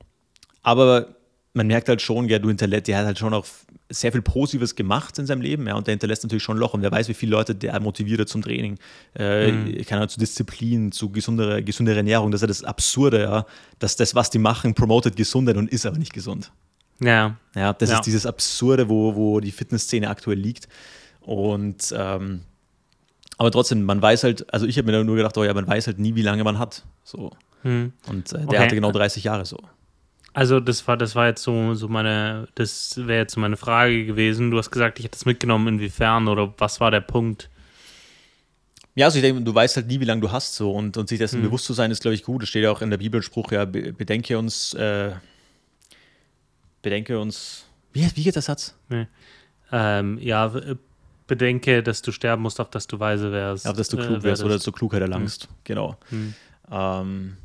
Aber 0.62 1.09
man 1.53 1.67
merkt 1.67 1.89
halt 1.89 2.01
schon, 2.01 2.29
ja, 2.29 2.39
du 2.39 2.49
hinterlässt, 2.49 2.87
der 2.87 2.99
hat 2.99 3.07
halt 3.07 3.19
schon 3.19 3.35
auch 3.35 3.47
sehr 3.89 4.13
viel 4.13 4.23
Positives 4.23 4.77
gemacht 4.77 5.19
in 5.19 5.27
seinem 5.27 5.41
Leben, 5.41 5.67
ja, 5.67 5.75
und 5.75 5.87
der 5.87 5.93
hinterlässt 5.93 6.23
natürlich 6.23 6.45
schon 6.45 6.57
ein 6.57 6.61
Loch. 6.61 6.75
Und 6.75 6.83
wer 6.83 6.93
weiß, 6.93 7.09
wie 7.09 7.15
viele 7.15 7.33
Leute 7.33 7.55
der 7.55 7.79
motiviert 7.81 8.29
zum 8.29 8.43
Training, 8.43 8.79
äh, 9.17 9.51
mhm. 9.51 9.85
keine 9.85 10.03
Ahnung, 10.03 10.09
zu 10.09 10.21
Disziplin, 10.21 10.93
zu 10.93 11.11
gesundere, 11.11 11.63
gesundere 11.63 11.97
Ernährung. 11.97 12.31
Das 12.31 12.39
ist 12.39 12.43
ja 12.43 12.49
das 12.49 12.65
Absurde, 12.65 13.23
ja, 13.23 13.47
dass 13.81 13.97
das, 13.97 14.15
was 14.15 14.31
die 14.31 14.39
machen, 14.39 14.75
promotet 14.75 15.17
Gesundheit 15.17 15.57
und 15.57 15.71
ist 15.71 15.87
aber 15.87 15.99
nicht 15.99 16.13
gesund. 16.13 16.53
Ja. 17.01 17.37
Ja, 17.57 17.73
das 17.73 17.91
ja. 17.91 17.97
ist 17.97 18.07
dieses 18.07 18.27
Absurde, 18.27 18.89
wo, 18.89 19.17
wo 19.17 19.41
die 19.41 19.51
Fitnessszene 19.51 20.09
aktuell 20.09 20.39
liegt. 20.39 20.69
Und 21.21 21.93
ähm, 21.97 22.43
aber 23.39 23.51
trotzdem, 23.51 23.83
man 23.83 24.01
weiß 24.01 24.23
halt, 24.23 24.53
also 24.53 24.67
ich 24.67 24.77
habe 24.79 24.93
mir 24.93 25.03
nur 25.03 25.17
gedacht, 25.17 25.37
oh 25.39 25.45
ja, 25.45 25.55
man 25.55 25.67
weiß 25.67 25.87
halt 25.87 25.99
nie, 25.99 26.15
wie 26.15 26.23
lange 26.23 26.45
man 26.45 26.59
hat. 26.59 26.85
So. 27.03 27.33
Mhm. 27.63 27.93
Und 28.07 28.33
äh, 28.33 28.39
der 28.39 28.49
okay. 28.49 28.59
hatte 28.59 28.75
genau 28.75 28.93
30 28.93 29.25
Jahre 29.25 29.47
so. 29.47 29.59
Also 30.33 30.61
das 30.61 30.87
war, 30.87 30.97
das 30.97 31.14
war 31.14 31.27
jetzt 31.27 31.43
so, 31.43 31.75
so 31.75 31.88
meine, 31.88 32.47
das 32.55 32.97
wäre 32.97 33.23
jetzt 33.23 33.35
so 33.35 33.40
meine 33.40 33.57
Frage 33.57 34.07
gewesen. 34.07 34.51
Du 34.51 34.59
hast 34.59 34.71
gesagt, 34.71 34.99
ich 34.99 35.05
hätte 35.05 35.19
das 35.19 35.25
mitgenommen, 35.25 35.66
inwiefern 35.75 36.29
oder 36.29 36.55
was 36.59 36.81
war 36.81 36.90
der 36.90 37.01
Punkt? 37.01 37.51
Ja, 38.95 39.07
also 39.07 39.19
ich 39.19 39.23
denke, 39.23 39.43
du 39.43 39.55
weißt 39.55 39.77
halt 39.77 39.87
nie, 39.87 39.99
wie 40.01 40.05
lange 40.05 40.21
du 40.21 40.31
hast 40.31 40.55
so 40.55 40.73
und, 40.73 40.97
und 40.97 41.09
sich 41.09 41.19
dessen 41.19 41.37
hm. 41.37 41.47
bewusst 41.49 41.64
zu 41.64 41.73
sein, 41.73 41.90
ist, 41.90 42.03
glaube 42.03 42.14
ich, 42.14 42.23
gut. 42.23 42.43
Es 42.43 42.49
steht 42.49 42.62
ja 42.62 42.71
auch 42.71 42.83
in 42.83 42.90
der 42.90 42.99
Bibelspruch, 42.99 43.51
ja, 43.53 43.64
bedenke 43.64 44.38
uns, 44.38 44.75
äh, 44.75 45.12
bedenke 46.83 47.19
uns, 47.19 47.64
wie, 47.93 48.09
wie 48.14 48.23
geht 48.23 48.35
der 48.35 48.43
Satz? 48.43 48.77
Nee. 48.88 49.07
Ähm, 49.73 50.19
ja, 50.21 50.53
bedenke, 51.27 51.83
dass 51.83 52.03
du 52.03 52.12
sterben 52.12 52.43
musst, 52.43 52.61
auf 52.61 52.71
dass 52.71 52.87
du 52.87 52.99
weise 53.01 53.33
wärst. 53.33 53.66
Auf 53.66 53.77
dass 53.77 53.88
du 53.88 53.97
klug 53.97 54.19
äh, 54.19 54.23
wärst 54.23 54.45
oder 54.45 54.61
zur 54.61 54.73
Klugheit 54.73 55.01
erlangst, 55.01 55.45
hm. 55.45 55.51
genau. 55.64 55.97
Hm. 56.11 56.35
Ähm, 56.71 57.37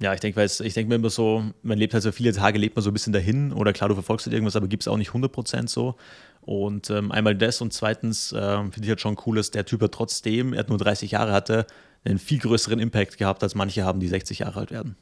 ja, 0.00 0.12
ich 0.12 0.20
denke, 0.20 0.42
ich 0.44 0.74
denke 0.74 0.88
mir 0.88 0.96
immer 0.96 1.10
so, 1.10 1.44
man 1.62 1.78
lebt 1.78 1.94
halt 1.94 2.02
so 2.02 2.10
viele 2.10 2.32
Tage, 2.32 2.58
lebt 2.58 2.76
man 2.76 2.82
so 2.82 2.90
ein 2.90 2.92
bisschen 2.92 3.12
dahin 3.12 3.52
oder 3.52 3.72
klar, 3.72 3.88
du 3.88 3.94
verfolgst 3.94 4.26
halt 4.26 4.34
irgendwas, 4.34 4.56
aber 4.56 4.66
gibt 4.66 4.82
es 4.82 4.88
auch 4.88 4.96
nicht 4.96 5.10
100% 5.10 5.68
so. 5.68 5.96
Und 6.40 6.90
ähm, 6.90 7.10
einmal 7.12 7.34
das 7.34 7.60
und 7.60 7.72
zweitens 7.72 8.34
ähm, 8.36 8.72
finde 8.72 8.86
ich 8.86 8.90
halt 8.90 9.00
schon 9.00 9.16
cool, 9.24 9.36
dass 9.36 9.50
der 9.50 9.64
Typ 9.64 9.80
ja 9.82 9.88
trotzdem, 9.88 10.52
er 10.52 10.60
hat 10.60 10.68
nur 10.68 10.78
30 10.78 11.12
Jahre 11.12 11.32
hatte, 11.32 11.66
einen 12.04 12.18
viel 12.18 12.38
größeren 12.38 12.80
Impact 12.80 13.16
gehabt, 13.16 13.42
als 13.42 13.54
manche 13.54 13.84
haben, 13.84 14.00
die 14.00 14.08
60 14.08 14.40
Jahre 14.40 14.60
alt 14.60 14.70
werden. 14.70 14.96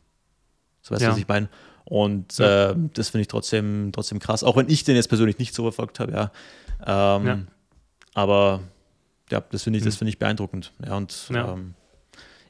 So 0.83 0.95
weißt 0.95 1.03
du, 1.03 1.07
ja. 1.07 1.13
was 1.13 1.19
ich 1.19 1.27
meine? 1.27 1.49
Und 1.85 2.39
ja. 2.39 2.71
äh, 2.71 2.77
das 2.95 3.09
finde 3.09 3.23
ich 3.23 3.29
trotzdem, 3.29 3.91
trotzdem 3.93 4.19
krass, 4.19 4.45
auch 4.45 4.57
wenn 4.57 4.69
ich 4.69 4.85
den 4.85 4.95
jetzt 4.95 5.09
persönlich 5.09 5.39
nicht 5.39 5.55
so 5.55 5.63
verfolgt 5.63 6.01
habe, 6.01 6.13
ja. 6.13 6.33
Ähm, 6.87 7.27
ja. 7.27 7.39
Aber 8.15 8.61
ja, 9.31 9.43
das 9.51 9.63
finde 9.63 9.79
ich, 9.79 9.85
das 9.85 9.95
mhm. 9.95 9.99
finde 9.99 10.09
ich 10.11 10.19
beeindruckend. 10.19 10.73
Ja, 10.85 10.97
und 10.97 11.31
ähm, 11.35 11.75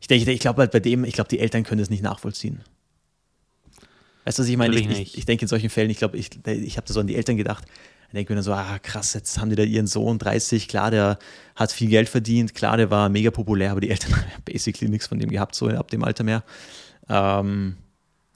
ich 0.02 0.08
denke, 0.08 0.32
ich 0.32 0.40
glaube 0.40 0.62
halt 0.62 0.72
bei 0.72 0.80
dem, 0.80 1.04
ich 1.04 1.14
glaube, 1.14 1.28
die 1.28 1.38
Eltern 1.38 1.62
können 1.62 1.78
das 1.78 1.88
nicht 1.88 2.02
nachvollziehen. 2.02 2.60
Weißt 4.24 4.36
du, 4.36 4.42
was 4.42 4.48
ich 4.48 4.56
meine? 4.56 4.74
Ich, 4.74 4.90
ich, 4.90 5.18
ich, 5.18 5.26
denke 5.26 5.42
in 5.42 5.48
solchen 5.48 5.70
Fällen, 5.70 5.90
ich 5.90 5.98
glaube, 5.98 6.16
ich, 6.16 6.30
ich 6.44 6.76
habe 6.76 6.86
da 6.86 6.92
so 6.92 6.98
an 6.98 7.06
die 7.06 7.14
Eltern 7.14 7.36
gedacht. 7.36 7.64
Ich 8.08 8.12
denke 8.12 8.32
mir 8.32 8.36
dann 8.36 8.44
so, 8.44 8.52
ah 8.52 8.80
krass, 8.80 9.14
jetzt 9.14 9.38
haben 9.40 9.50
die 9.50 9.54
da 9.56 9.62
ihren 9.62 9.86
Sohn 9.86 10.18
30, 10.18 10.66
klar, 10.66 10.90
der 10.90 11.18
hat 11.54 11.70
viel 11.70 11.88
Geld 11.88 12.08
verdient, 12.08 12.52
klar, 12.52 12.76
der 12.76 12.90
war 12.90 13.08
mega 13.08 13.30
populär, 13.30 13.70
aber 13.70 13.80
die 13.80 13.90
Eltern 13.90 14.16
haben 14.16 14.42
basically 14.44 14.90
nichts 14.90 15.06
von 15.06 15.20
dem 15.20 15.30
gehabt, 15.30 15.54
so 15.54 15.68
ab 15.68 15.88
dem 15.88 16.02
Alter 16.02 16.24
mehr. 16.24 16.42
Ähm, 17.08 17.76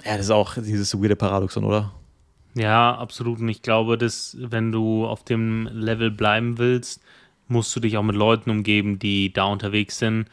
ja, 0.04 0.16
das 0.16 0.26
ist 0.26 0.30
auch 0.30 0.54
dieses 0.54 0.94
weirde 0.94 1.16
Paradoxon, 1.16 1.64
oder? 1.64 1.92
Ja, 2.54 2.94
absolut. 2.96 3.40
Und 3.40 3.48
ich 3.48 3.62
glaube, 3.62 3.98
dass 3.98 4.36
wenn 4.38 4.70
du 4.70 5.04
auf 5.04 5.24
dem 5.24 5.68
Level 5.72 6.12
bleiben 6.12 6.58
willst, 6.58 7.02
musst 7.48 7.74
du 7.74 7.80
dich 7.80 7.96
auch 7.96 8.04
mit 8.04 8.16
Leuten 8.16 8.50
umgeben, 8.50 9.00
die 9.00 9.32
da 9.32 9.44
unterwegs 9.44 9.98
sind 9.98 10.26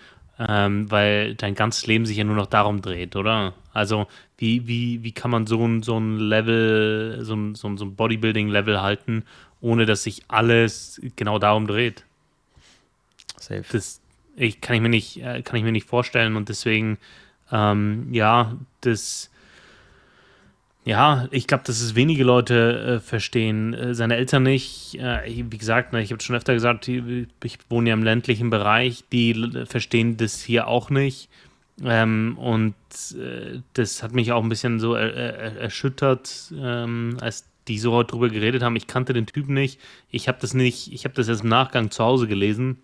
ähm, 0.48 0.90
weil 0.92 1.36
dein 1.36 1.56
ganzes 1.56 1.88
Leben 1.88 2.06
sich 2.06 2.18
ja 2.18 2.24
nur 2.24 2.36
noch 2.36 2.48
darum 2.48 2.82
dreht, 2.82 3.16
oder? 3.16 3.54
Also, 3.74 4.08
wie, 4.38 4.68
wie, 4.68 5.04
wie 5.04 5.12
kann 5.12 5.32
man 5.32 5.48
so 5.48 5.66
ein, 5.66 5.84
so 5.84 5.98
ein 5.98 6.18
Level, 6.18 7.20
so 7.22 7.36
ein, 7.36 7.56
so 7.56 7.68
ein 7.68 7.96
Bodybuilding-Level 7.96 8.82
halten, 8.82 9.24
ohne 9.62 9.86
dass 9.86 10.04
sich 10.04 10.24
alles 10.28 11.02
genau 11.16 11.40
darum 11.40 11.68
dreht? 11.68 12.04
Safe. 13.40 13.64
Das 13.72 14.02
ich, 14.36 14.62
kann, 14.62 14.76
ich 14.76 14.82
mir 14.82 14.90
nicht, 14.90 15.18
äh, 15.22 15.42
kann 15.42 15.58
ich 15.58 15.64
mir 15.64 15.72
nicht 15.72 15.88
vorstellen 15.88 16.36
und 16.36 16.50
deswegen, 16.50 16.98
ähm, 17.52 18.08
ja, 18.12 18.58
das 18.82 19.30
ja, 20.86 21.28
ich 21.32 21.48
glaube, 21.48 21.64
dass 21.66 21.80
es 21.80 21.96
wenige 21.96 22.24
Leute 22.24 22.96
äh, 22.96 23.00
verstehen. 23.00 23.74
Äh, 23.74 23.96
seine 23.96 24.18
Eltern 24.18 24.44
nicht. 24.44 24.96
Äh, 24.96 25.50
wie 25.50 25.58
gesagt, 25.58 25.94
ne, 25.94 26.02
ich 26.02 26.12
habe 26.12 26.22
schon 26.22 26.36
öfter 26.36 26.54
gesagt, 26.54 26.88
ich 26.88 27.58
wohne 27.70 27.90
ja 27.90 27.94
im 27.94 28.04
ländlichen 28.04 28.50
Bereich. 28.50 29.06
Die 29.12 29.66
verstehen 29.66 30.18
das 30.18 30.42
hier 30.42 30.68
auch 30.68 30.90
nicht. 30.90 31.30
Ähm, 31.82 32.38
und 32.38 32.76
äh, 33.18 33.62
das 33.74 34.04
hat 34.04 34.14
mich 34.14 34.34
auch 34.34 34.44
ein 34.44 34.50
bisschen 34.50 34.80
so 34.80 34.94
erschüttert, 34.94 36.54
ähm, 36.58 37.18
als 37.22 37.46
die 37.70 37.80
so 37.80 37.94
heute 37.94 38.12
drüber 38.12 38.30
geredet 38.30 38.62
haben. 38.62 38.76
Ich 38.76 38.88
kannte 38.88 39.14
den 39.14 39.26
Typen 39.26 39.54
nicht. 39.54 39.80
Ich 40.10 40.28
habe 40.28 40.38
das 40.42 40.54
nicht, 40.54 40.92
ich 40.92 41.06
habe 41.06 41.16
das 41.16 41.30
erst 41.30 41.44
im 41.44 41.50
Nachgang 41.50 41.92
zu 41.92 42.04
Hause 42.04 42.28
gelesen. 42.28 42.78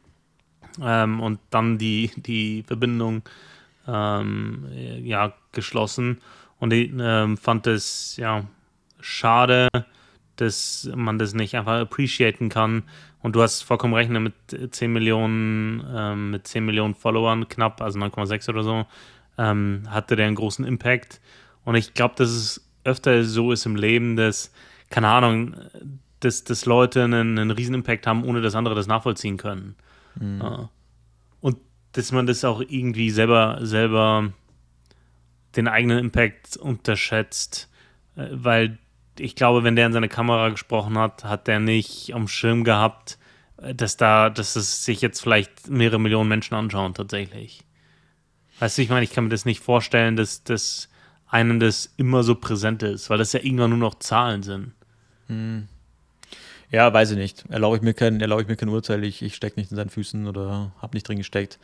Ähm, 0.81 1.19
und 1.19 1.39
dann 1.49 1.77
die, 1.77 2.11
die 2.15 2.63
Verbindung 2.63 3.23
ähm, 3.87 4.65
ja, 5.03 5.33
geschlossen. 5.51 6.19
Und 6.59 6.73
ich 6.73 6.91
ähm, 6.99 7.37
fand 7.37 7.67
es 7.67 8.17
ja 8.17 8.43
schade, 8.99 9.69
dass 10.35 10.89
man 10.95 11.17
das 11.17 11.33
nicht 11.33 11.55
einfach 11.55 11.79
appreciaten 11.79 12.49
kann. 12.49 12.83
Und 13.21 13.35
du 13.35 13.41
hast 13.41 13.63
vollkommen 13.63 13.93
recht, 13.93 14.09
ne, 14.09 14.19
mit 14.19 14.33
10 14.71 14.91
Millionen, 14.91 15.83
ähm, 15.93 16.31
mit 16.31 16.47
10 16.47 16.65
Millionen 16.65 16.95
Followern 16.95 17.47
knapp, 17.49 17.81
also 17.81 17.99
9,6 17.99 18.49
oder 18.49 18.63
so, 18.63 18.85
ähm, 19.37 19.83
hatte 19.89 20.15
der 20.15 20.27
einen 20.27 20.35
großen 20.35 20.65
Impact. 20.65 21.19
Und 21.65 21.75
ich 21.75 21.93
glaube, 21.93 22.15
dass 22.17 22.29
es 22.29 22.69
öfter 22.83 23.23
so 23.23 23.51
ist 23.51 23.65
im 23.65 23.75
Leben, 23.75 24.15
dass, 24.15 24.53
keine 24.89 25.09
Ahnung, 25.09 25.55
dass, 26.21 26.43
dass 26.43 26.65
Leute 26.65 27.03
einen, 27.03 27.37
einen 27.37 27.51
riesen 27.51 27.75
Impact 27.75 28.07
haben, 28.07 28.23
ohne 28.23 28.41
dass 28.41 28.55
andere 28.55 28.75
das 28.75 28.87
nachvollziehen 28.87 29.37
können. 29.37 29.75
Mhm. 30.15 30.69
Und 31.41 31.57
dass 31.93 32.11
man 32.11 32.25
das 32.25 32.45
auch 32.45 32.61
irgendwie 32.61 33.09
selber, 33.09 33.59
selber 33.61 34.31
den 35.55 35.67
eigenen 35.67 35.99
Impact 35.99 36.57
unterschätzt, 36.57 37.69
äh, 38.15 38.27
weil 38.31 38.77
ich 39.17 39.35
glaube, 39.35 39.63
wenn 39.63 39.75
der 39.75 39.87
in 39.87 39.93
seine 39.93 40.09
Kamera 40.09 40.49
gesprochen 40.49 40.97
hat, 40.97 41.23
hat 41.23 41.47
der 41.47 41.59
nicht 41.59 42.13
am 42.13 42.27
Schirm 42.27 42.63
gehabt, 42.63 43.17
äh, 43.57 43.75
dass 43.75 43.97
da, 43.97 44.29
dass 44.29 44.55
es 44.55 44.85
sich 44.85 45.01
jetzt 45.01 45.21
vielleicht 45.21 45.69
mehrere 45.69 45.99
Millionen 45.99 46.29
Menschen 46.29 46.55
anschauen 46.55 46.93
tatsächlich. 46.93 47.61
Weißt 48.59 48.77
du, 48.77 48.81
ich 48.81 48.89
meine, 48.89 49.03
ich 49.03 49.11
kann 49.11 49.25
mir 49.25 49.29
das 49.29 49.45
nicht 49.45 49.61
vorstellen, 49.61 50.15
dass, 50.15 50.43
dass 50.43 50.89
einem 51.27 51.59
das 51.59 51.93
immer 51.97 52.23
so 52.23 52.35
präsent 52.35 52.83
ist, 52.83 53.09
weil 53.09 53.17
das 53.17 53.33
ja 53.33 53.39
irgendwann 53.41 53.69
nur 53.69 53.79
noch 53.79 53.99
Zahlen 53.99 54.43
sind. 54.43 54.73
Hm. 55.27 55.67
Ja, 56.71 56.93
weiß 56.93 57.11
ich 57.11 57.17
nicht. 57.17 57.45
Erlaube 57.49 57.77
ich 57.77 57.81
mir 57.81 57.93
kein, 57.93 58.21
erlaube 58.21 58.43
ich 58.43 58.47
mir 58.47 58.55
kein 58.55 58.69
Urteil. 58.69 59.03
Ich, 59.03 59.21
ich 59.21 59.35
stecke 59.35 59.59
nicht 59.59 59.71
in 59.71 59.77
seinen 59.77 59.89
Füßen 59.89 60.27
oder 60.27 60.71
habe 60.81 60.95
nicht 60.95 61.07
drin 61.07 61.17
gesteckt. 61.17 61.57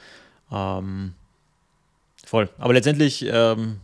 Ähm, 0.51 1.13
voll. 2.25 2.49
Aber 2.57 2.73
letztendlich, 2.73 3.25
ähm, 3.27 3.79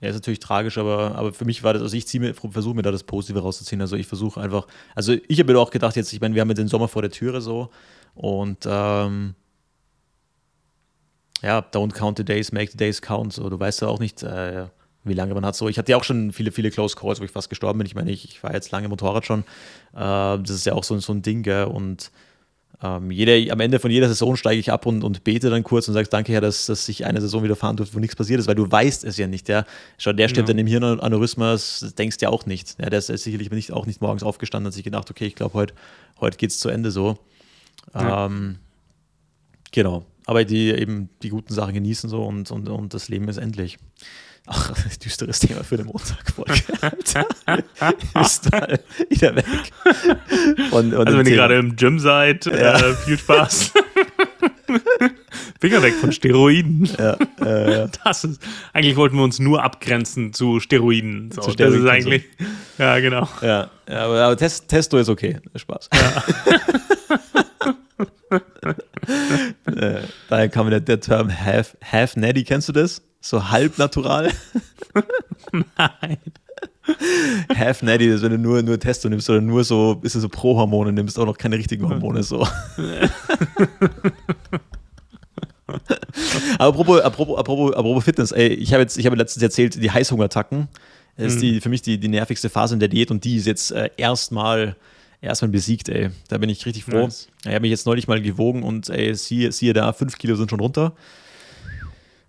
ja, 0.00 0.08
ist 0.08 0.16
natürlich 0.16 0.40
tragisch, 0.40 0.78
aber, 0.78 1.14
aber 1.14 1.32
für 1.32 1.44
mich 1.44 1.62
war 1.62 1.72
das, 1.72 1.82
also 1.82 1.96
ich 1.96 2.06
versuche 2.06 2.74
mir 2.74 2.82
da 2.82 2.90
das 2.90 3.04
Positive 3.04 3.40
rauszuziehen. 3.40 3.80
Also 3.80 3.96
ich 3.96 4.06
versuche 4.06 4.40
einfach, 4.40 4.66
also 4.94 5.14
ich 5.28 5.38
habe 5.38 5.52
mir 5.52 5.58
auch 5.58 5.70
gedacht, 5.70 5.96
jetzt, 5.96 6.12
ich 6.12 6.20
meine, 6.20 6.34
wir 6.34 6.42
haben 6.42 6.48
ja 6.48 6.54
den 6.54 6.68
Sommer 6.68 6.88
vor 6.88 7.02
der 7.02 7.10
Türe 7.10 7.40
so 7.40 7.70
und 8.14 8.58
ähm, 8.66 9.34
ja, 11.42 11.58
don't 11.58 11.92
count 11.92 12.18
the 12.18 12.24
days, 12.24 12.52
make 12.52 12.70
the 12.70 12.78
days 12.78 13.02
count. 13.02 13.32
So, 13.32 13.48
du 13.50 13.60
weißt 13.60 13.82
ja 13.82 13.88
auch 13.88 13.98
nicht, 13.98 14.22
äh, 14.22 14.66
wie 15.04 15.14
lange 15.14 15.34
man 15.34 15.44
hat. 15.44 15.54
So, 15.54 15.68
ich 15.68 15.78
hatte 15.78 15.92
ja 15.92 15.98
auch 15.98 16.04
schon 16.04 16.32
viele, 16.32 16.50
viele 16.50 16.70
Close 16.70 16.96
Calls, 16.96 17.20
wo 17.20 17.24
ich 17.24 17.30
fast 17.30 17.50
gestorben 17.50 17.78
bin. 17.78 17.86
Ich 17.86 17.94
meine, 17.94 18.10
ich, 18.10 18.24
ich 18.24 18.42
war 18.42 18.54
jetzt 18.54 18.70
lange 18.70 18.88
Motorrad 18.88 19.26
schon. 19.26 19.40
Äh, 19.92 19.94
das 19.94 20.50
ist 20.50 20.66
ja 20.66 20.72
auch 20.72 20.84
so, 20.84 20.98
so 20.98 21.12
ein 21.12 21.22
Ding, 21.22 21.42
gell? 21.42 21.64
Und 21.64 22.10
ähm, 22.82 23.10
jeder, 23.10 23.52
am 23.52 23.60
Ende 23.60 23.78
von 23.78 23.90
jeder 23.90 24.08
Saison 24.08 24.36
steige 24.36 24.58
ich 24.58 24.72
ab 24.72 24.86
und, 24.86 25.04
und 25.04 25.24
bete 25.24 25.50
dann 25.50 25.62
kurz 25.62 25.88
und 25.88 25.94
sage 25.94 26.08
Danke, 26.08 26.32
Herr, 26.32 26.40
dass, 26.40 26.66
dass 26.66 26.88
ich 26.88 27.06
eine 27.06 27.20
Saison 27.20 27.42
wieder 27.42 27.56
fahren 27.56 27.76
durfte, 27.76 27.94
wo 27.94 28.00
nichts 28.00 28.16
passiert 28.16 28.40
ist, 28.40 28.46
weil 28.46 28.54
du 28.54 28.70
weißt 28.70 29.04
es 29.04 29.16
ja 29.16 29.26
nicht. 29.26 29.48
Ja? 29.48 29.64
Schau, 29.98 30.12
der 30.12 30.28
stirbt 30.28 30.48
ja. 30.48 30.54
dann 30.54 30.58
im 30.58 30.66
Hirnaneurysmus, 30.66 31.80
das 31.80 31.94
denkst 31.94 32.18
du 32.18 32.24
ja 32.24 32.30
auch 32.30 32.46
nicht. 32.46 32.76
Ja, 32.80 32.90
der 32.90 32.98
ist 32.98 33.06
sicherlich 33.06 33.50
nicht, 33.50 33.72
auch 33.72 33.86
nicht 33.86 34.00
morgens 34.00 34.22
aufgestanden 34.22 34.66
und 34.66 34.72
sich 34.72 34.84
gedacht, 34.84 35.10
okay, 35.10 35.26
ich 35.26 35.34
glaube, 35.34 35.54
heute, 35.54 35.74
heute 36.20 36.36
geht 36.36 36.50
es 36.50 36.58
zu 36.58 36.68
Ende 36.68 36.90
so. 36.90 37.18
Ja. 37.94 38.26
Ähm, 38.26 38.56
genau 39.72 40.04
aber 40.26 40.44
die 40.44 40.70
eben 40.70 41.10
die 41.22 41.28
guten 41.28 41.52
Sachen 41.52 41.74
genießen 41.74 42.08
so 42.08 42.24
und, 42.24 42.50
und, 42.50 42.68
und 42.68 42.94
das 42.94 43.08
Leben 43.08 43.28
ist 43.28 43.36
endlich. 43.36 43.78
Ach, 44.46 44.72
düsteres 45.02 45.38
Thema 45.38 45.64
für 45.64 45.76
den 45.78 45.86
Montag-Folge. 45.86 46.52
ist 48.20 48.50
mal 48.52 48.80
wieder 49.08 49.36
weg. 49.36 49.46
Von, 50.70 50.90
von 50.92 51.06
also 51.06 51.18
wenn 51.18 51.24
Thema. 51.24 51.28
ihr 51.28 51.36
gerade 51.36 51.58
im 51.58 51.76
Gym 51.76 51.98
seid, 51.98 52.44
ja. 52.46 52.76
äh, 52.76 52.94
viel 52.94 53.18
Spaß. 53.18 53.72
Finger 55.60 55.82
weg 55.82 55.94
von 55.94 56.12
Steroiden. 56.12 56.88
Ja, 56.98 57.14
äh, 57.40 57.88
das 58.04 58.24
ist, 58.24 58.42
eigentlich 58.74 58.96
wollten 58.96 59.16
wir 59.16 59.24
uns 59.24 59.38
nur 59.38 59.62
abgrenzen 59.62 60.34
zu 60.34 60.60
Steroiden. 60.60 61.30
So, 61.32 61.40
zu 61.40 61.52
Steroiden 61.52 61.84
das 61.84 61.92
ist 61.92 61.96
eigentlich, 61.96 62.24
ja 62.76 62.98
genau. 63.00 63.28
Ja 63.40 63.70
aber, 63.86 64.20
aber 64.20 64.36
Test, 64.36 64.68
Testo 64.68 64.98
ist 64.98 65.08
okay. 65.08 65.38
Spaß. 65.54 65.88
Ja. 65.92 66.24
äh, 69.66 70.00
daher 70.28 70.48
kam 70.48 70.70
der, 70.70 70.80
der 70.80 71.00
Term 71.00 71.30
half, 71.30 71.76
half 71.82 72.16
Natty, 72.16 72.44
kennst 72.44 72.68
du 72.68 72.72
das? 72.72 73.02
So 73.20 73.50
halb 73.50 73.78
natural? 73.78 74.30
Nein. 75.52 76.18
Half 77.56 77.82
Natty, 77.82 78.08
das 78.08 78.16
ist, 78.16 78.22
wenn 78.22 78.32
du 78.32 78.38
nur, 78.38 78.62
nur 78.62 78.78
Testo 78.78 79.08
nimmst 79.08 79.30
oder 79.30 79.40
nur 79.40 79.64
so, 79.64 80.00
ist 80.02 80.14
es 80.14 80.22
so 80.22 80.28
Pro-Hormone 80.28 80.92
nimmst, 80.92 81.18
auch 81.18 81.26
noch 81.26 81.38
keine 81.38 81.56
richtigen 81.56 81.88
Hormone 81.88 82.22
so. 82.22 82.46
Aber 86.58 86.68
apropos, 86.68 87.00
apropos, 87.00 87.38
apropos, 87.38 87.72
apropos 87.74 88.04
Fitness, 88.04 88.32
ey, 88.32 88.48
ich 88.48 88.72
habe 88.74 88.82
jetzt, 88.82 88.98
ich 88.98 89.06
habe 89.06 89.16
letztens 89.16 89.42
erzählt, 89.42 89.82
die 89.82 89.90
Heißhungerattacken 89.90 90.68
das 91.16 91.34
ist 91.34 91.36
mhm. 91.36 91.40
die, 91.40 91.60
für 91.60 91.68
mich 91.68 91.82
die, 91.82 91.98
die 91.98 92.08
nervigste 92.08 92.50
Phase 92.50 92.74
in 92.74 92.80
der 92.80 92.88
Diät 92.88 93.10
und 93.10 93.24
die 93.24 93.36
ist 93.36 93.46
jetzt 93.46 93.70
äh, 93.70 93.90
erstmal 93.96 94.76
erstmal 95.24 95.50
besiegt, 95.50 95.88
ey. 95.88 96.10
Da 96.28 96.38
bin 96.38 96.48
ich 96.48 96.64
richtig 96.66 96.84
froh. 96.84 97.04
Nice. 97.04 97.28
Ich 97.44 97.50
habe 97.50 97.60
mich 97.60 97.70
jetzt 97.70 97.86
neulich 97.86 98.08
mal 98.08 98.20
gewogen 98.20 98.62
und 98.62 98.88
ey, 98.88 99.14
siehe, 99.14 99.52
siehe 99.52 99.72
da, 99.72 99.92
fünf 99.92 100.16
Kilo 100.18 100.36
sind 100.36 100.50
schon 100.50 100.60
runter. 100.60 100.92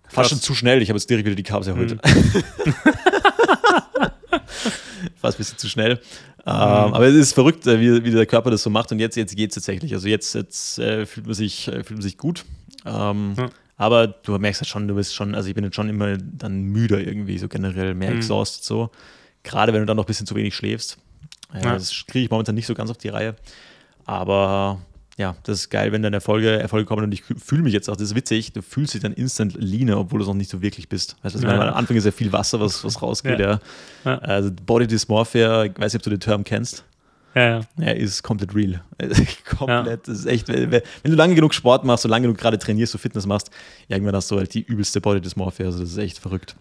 Fast 0.08 0.30
schon 0.30 0.40
zu 0.40 0.54
schnell, 0.54 0.82
ich 0.82 0.88
habe 0.88 0.98
jetzt 0.98 1.10
direkt 1.10 1.26
wieder 1.26 1.36
die 1.36 1.42
Carbs 1.42 1.66
erhöht. 1.66 1.92
Mhm. 1.92 1.98
Fast 5.16 5.36
ein 5.36 5.38
bisschen 5.38 5.58
zu 5.58 5.68
schnell. 5.68 5.94
Mhm. 5.94 6.00
Ähm, 6.46 6.94
aber 6.94 7.06
es 7.06 7.14
ist 7.14 7.32
verrückt, 7.32 7.66
äh, 7.66 7.80
wie, 7.80 8.04
wie 8.04 8.10
der 8.12 8.26
Körper 8.26 8.50
das 8.50 8.62
so 8.62 8.70
macht 8.70 8.92
und 8.92 9.00
jetzt, 9.00 9.16
jetzt 9.16 9.34
geht 9.34 9.50
es 9.50 9.56
tatsächlich. 9.56 9.92
Also 9.94 10.06
jetzt, 10.08 10.34
jetzt 10.34 10.78
äh, 10.78 11.04
fühlt, 11.04 11.26
man 11.26 11.34
sich, 11.34 11.66
äh, 11.68 11.82
fühlt 11.82 11.98
man 11.98 12.02
sich 12.02 12.18
gut. 12.18 12.44
Ähm, 12.84 13.34
ja. 13.36 13.50
Aber 13.76 14.06
du 14.06 14.38
merkst 14.38 14.62
halt 14.62 14.68
schon, 14.68 14.88
du 14.88 14.94
bist 14.94 15.14
schon, 15.14 15.34
also 15.34 15.48
ich 15.48 15.54
bin 15.54 15.64
jetzt 15.64 15.74
schon 15.74 15.88
immer 15.88 16.16
dann 16.16 16.62
müder 16.62 17.00
irgendwie, 17.00 17.38
so 17.38 17.48
generell 17.48 17.94
mehr 17.94 18.12
mhm. 18.12 18.18
exhausted 18.18 18.64
so. 18.64 18.90
Gerade 19.42 19.72
wenn 19.72 19.80
du 19.80 19.86
dann 19.86 19.96
noch 19.96 20.04
ein 20.04 20.06
bisschen 20.06 20.26
zu 20.26 20.34
wenig 20.34 20.54
schläfst. 20.54 20.98
Ja. 21.54 21.74
Das 21.74 22.04
kriege 22.06 22.24
ich 22.24 22.30
momentan 22.30 22.54
nicht 22.54 22.66
so 22.66 22.74
ganz 22.74 22.90
auf 22.90 22.98
die 22.98 23.08
Reihe. 23.08 23.36
Aber 24.04 24.80
ja, 25.16 25.34
das 25.44 25.60
ist 25.60 25.70
geil, 25.70 25.92
wenn 25.92 26.02
dann 26.02 26.12
Erfolge, 26.12 26.50
Erfolge 26.60 26.84
kommen 26.86 27.04
und 27.04 27.12
ich 27.12 27.22
fühle 27.22 27.62
mich 27.62 27.72
jetzt 27.72 27.88
auch, 27.88 27.96
das 27.96 28.08
ist 28.08 28.14
witzig, 28.14 28.52
du 28.52 28.60
fühlst 28.60 28.92
dich 28.92 29.00
dann 29.00 29.14
instant 29.14 29.54
leaner, 29.58 29.98
obwohl 29.98 30.18
du 30.18 30.24
es 30.24 30.28
noch 30.28 30.34
nicht 30.34 30.50
so 30.50 30.60
wirklich 30.60 30.88
bist. 30.88 31.16
Weißt 31.22 31.36
du, 31.36 31.46
ja. 31.46 31.68
am 31.68 31.74
Anfang 31.74 31.96
ist 31.96 32.04
ja 32.04 32.12
viel 32.12 32.32
Wasser, 32.32 32.60
was, 32.60 32.84
was 32.84 33.00
rausgeht, 33.00 33.40
ja. 33.40 33.58
ja. 34.04 34.18
Also 34.18 34.50
Body 34.66 34.86
Dysmorphia, 34.86 35.64
ich 35.64 35.78
weiß 35.78 35.94
nicht, 35.94 36.00
ob 36.00 36.04
du 36.04 36.10
den 36.10 36.20
Term 36.20 36.44
kennst. 36.44 36.84
Ja, 37.34 37.42
ja. 37.48 37.60
ja 37.78 37.92
ist 37.92 38.22
komplett 38.22 38.54
real. 38.54 38.82
komplett. 39.44 40.06
Das 40.06 40.18
ist 40.18 40.26
echt, 40.26 40.48
wenn, 40.48 40.70
wenn, 40.70 40.82
du 41.02 41.14
lange 41.14 41.34
genug 41.34 41.54
Sport 41.54 41.84
machst, 41.84 42.02
so 42.02 42.08
lange 42.08 42.22
genug 42.22 42.36
gerade 42.36 42.58
trainierst, 42.58 42.92
so 42.92 42.98
Fitness 42.98 43.24
machst, 43.24 43.50
irgendwann 43.88 44.14
hast 44.14 44.30
du 44.30 44.36
halt 44.36 44.52
die 44.52 44.62
übelste 44.62 45.00
Body 45.00 45.22
Dysmorphia. 45.22 45.66
Also 45.66 45.80
das 45.80 45.92
ist 45.92 45.98
echt 45.98 46.18
verrückt. 46.18 46.56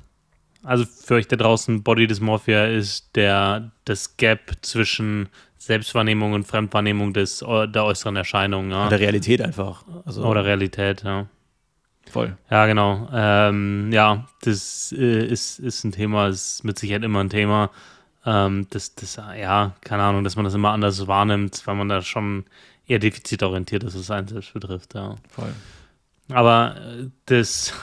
Also 0.66 0.86
für 0.86 1.16
euch 1.16 1.28
da 1.28 1.36
draußen, 1.36 1.84
Body 1.84 2.08
Dysmorphia 2.08 2.66
ist 2.66 3.16
der, 3.16 3.72
das 3.86 4.18
Gap 4.18 4.52
zwischen 4.62 5.30
Selbstwahrnehmung 5.58 6.34
und 6.34 6.46
Fremdwahrnehmung 6.46 7.14
des, 7.14 7.40
der 7.40 7.86
äußeren 7.86 8.16
Erscheinung. 8.16 8.72
Ja. 8.72 8.90
Der 8.90 9.00
Realität 9.00 9.42
einfach. 9.42 9.84
Also 10.06 10.26
Oder 10.26 10.44
Realität, 10.44 11.04
ja. 11.04 11.28
Voll. 12.10 12.38
Ja, 12.50 12.66
genau. 12.66 13.08
Ähm, 13.12 13.92
ja, 13.92 14.28
das 14.42 14.94
äh, 14.96 15.26
ist, 15.26 15.60
ist 15.60 15.84
ein 15.84 15.92
Thema, 15.92 16.28
ist 16.28 16.64
mit 16.64 16.78
Sicherheit 16.78 17.04
immer 17.04 17.20
ein 17.20 17.30
Thema. 17.30 17.72
Ähm, 18.26 18.68
das, 18.70 18.96
das, 18.96 19.16
ja, 19.16 19.76
keine 19.82 20.04
Ahnung, 20.04 20.24
dass 20.24 20.36
man 20.36 20.46
das 20.46 20.54
immer 20.54 20.72
anders 20.72 21.08
wahrnimmt, 21.08 21.62
weil 21.66 21.76
man 21.76 21.90
da 21.90 22.02
schon 22.02 22.46
eher 22.88 23.00
defizitorientiert 23.00 23.84
ist, 23.84 23.98
was 23.98 24.12
einen 24.12 24.28
selbst 24.28 24.54
betrifft, 24.54 24.94
ja. 24.94 25.16
Voll. 25.30 25.54
Aber 26.30 26.76
äh, 26.78 27.10
das 27.26 27.74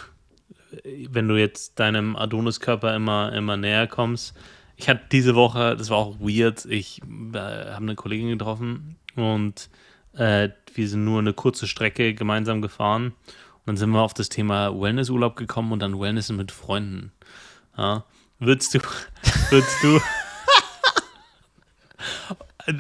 wenn 1.09 1.29
du 1.29 1.37
jetzt 1.37 1.79
deinem 1.79 2.17
Adonis-Körper 2.17 2.95
immer, 2.95 3.33
immer 3.33 3.57
näher 3.57 3.87
kommst. 3.87 4.37
Ich 4.77 4.89
hatte 4.89 5.03
diese 5.13 5.35
Woche, 5.35 5.77
das 5.77 5.91
war 5.91 5.99
auch 5.99 6.19
weird, 6.21 6.65
ich 6.65 7.01
äh, 7.03 7.39
habe 7.39 7.77
eine 7.77 7.95
Kollegin 7.95 8.31
getroffen 8.31 8.97
und 9.17 9.69
äh, 10.15 10.49
wir 10.75 10.89
sind 10.89 11.05
nur 11.05 11.19
eine 11.19 11.33
kurze 11.33 11.67
Strecke 11.67 12.15
gemeinsam 12.15 12.63
gefahren. 12.63 13.07
Und 13.07 13.67
dann 13.67 13.77
sind 13.77 13.91
wir 13.91 14.01
auf 14.01 14.15
das 14.15 14.29
Thema 14.29 14.73
Wellnessurlaub 14.79 15.37
gekommen 15.37 15.73
und 15.73 15.81
dann 15.81 16.01
Wellness 16.01 16.31
mit 16.33 16.51
Freunden. 16.51 17.13
Ja. 17.77 18.05
Würdest 18.39 18.75
du, 18.75 18.81
würdest 19.51 19.83
du, 19.83 20.01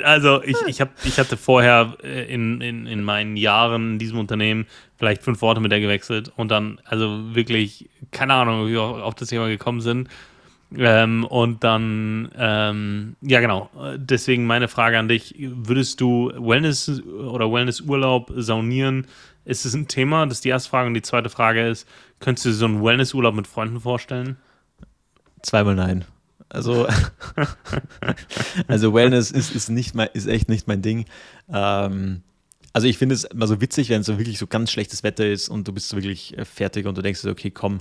also 0.04 0.42
ich, 0.42 0.56
ich, 0.66 0.80
hab, 0.80 0.90
ich 1.04 1.18
hatte 1.18 1.36
vorher 1.36 1.96
äh, 2.02 2.32
in, 2.32 2.60
in, 2.60 2.86
in 2.86 3.04
meinen 3.04 3.36
Jahren 3.36 3.92
in 3.92 3.98
diesem 3.98 4.18
Unternehmen 4.18 4.66
vielleicht 5.02 5.24
fünf 5.24 5.42
Worte 5.42 5.60
mit 5.60 5.72
der 5.72 5.80
gewechselt 5.80 6.30
und 6.36 6.52
dann, 6.52 6.78
also 6.84 7.34
wirklich, 7.34 7.90
keine 8.12 8.34
Ahnung, 8.34 8.68
wie 8.68 8.74
wir 8.74 8.82
auf 8.82 9.16
das 9.16 9.30
Thema 9.30 9.48
gekommen 9.48 9.80
sind. 9.80 10.08
Ähm, 10.76 11.24
und 11.24 11.64
dann, 11.64 12.30
ähm, 12.38 13.16
ja 13.20 13.40
genau, 13.40 13.68
deswegen 13.96 14.46
meine 14.46 14.68
Frage 14.68 15.00
an 15.00 15.08
dich, 15.08 15.34
würdest 15.40 16.00
du 16.00 16.30
Wellness 16.36 17.02
oder 17.02 17.52
Wellnessurlaub 17.52 18.32
saunieren? 18.36 19.08
Ist 19.44 19.66
es 19.66 19.74
ein 19.74 19.88
Thema? 19.88 20.24
Das 20.26 20.34
ist 20.34 20.44
die 20.44 20.50
erste 20.50 20.70
Frage. 20.70 20.86
Und 20.86 20.94
die 20.94 21.02
zweite 21.02 21.30
Frage 21.30 21.66
ist, 21.66 21.88
könntest 22.20 22.46
du 22.46 22.52
so 22.52 22.66
einen 22.66 22.84
Wellnessurlaub 22.84 23.34
mit 23.34 23.48
Freunden 23.48 23.80
vorstellen? 23.80 24.36
Zweimal 25.42 25.74
nein. 25.74 26.04
Also, 26.48 26.86
also 28.68 28.94
Wellness 28.94 29.32
ist, 29.32 29.52
ist, 29.52 29.68
nicht 29.68 29.96
mein, 29.96 30.10
ist 30.12 30.28
echt 30.28 30.48
nicht 30.48 30.68
mein 30.68 30.80
Ding. 30.80 31.06
Ähm, 31.52 32.22
also 32.72 32.86
ich 32.86 32.98
finde 32.98 33.14
es 33.14 33.24
immer 33.24 33.46
so 33.46 33.60
witzig, 33.60 33.90
wenn 33.90 34.00
es 34.00 34.06
so 34.06 34.18
wirklich 34.18 34.38
so 34.38 34.46
ganz 34.46 34.70
schlechtes 34.70 35.02
Wetter 35.02 35.26
ist 35.26 35.48
und 35.48 35.68
du 35.68 35.72
bist 35.72 35.88
so 35.88 35.96
wirklich 35.96 36.36
äh, 36.38 36.44
fertig 36.44 36.86
und 36.86 36.96
du 36.96 37.02
denkst, 37.02 37.24
okay, 37.24 37.50
komm, 37.50 37.78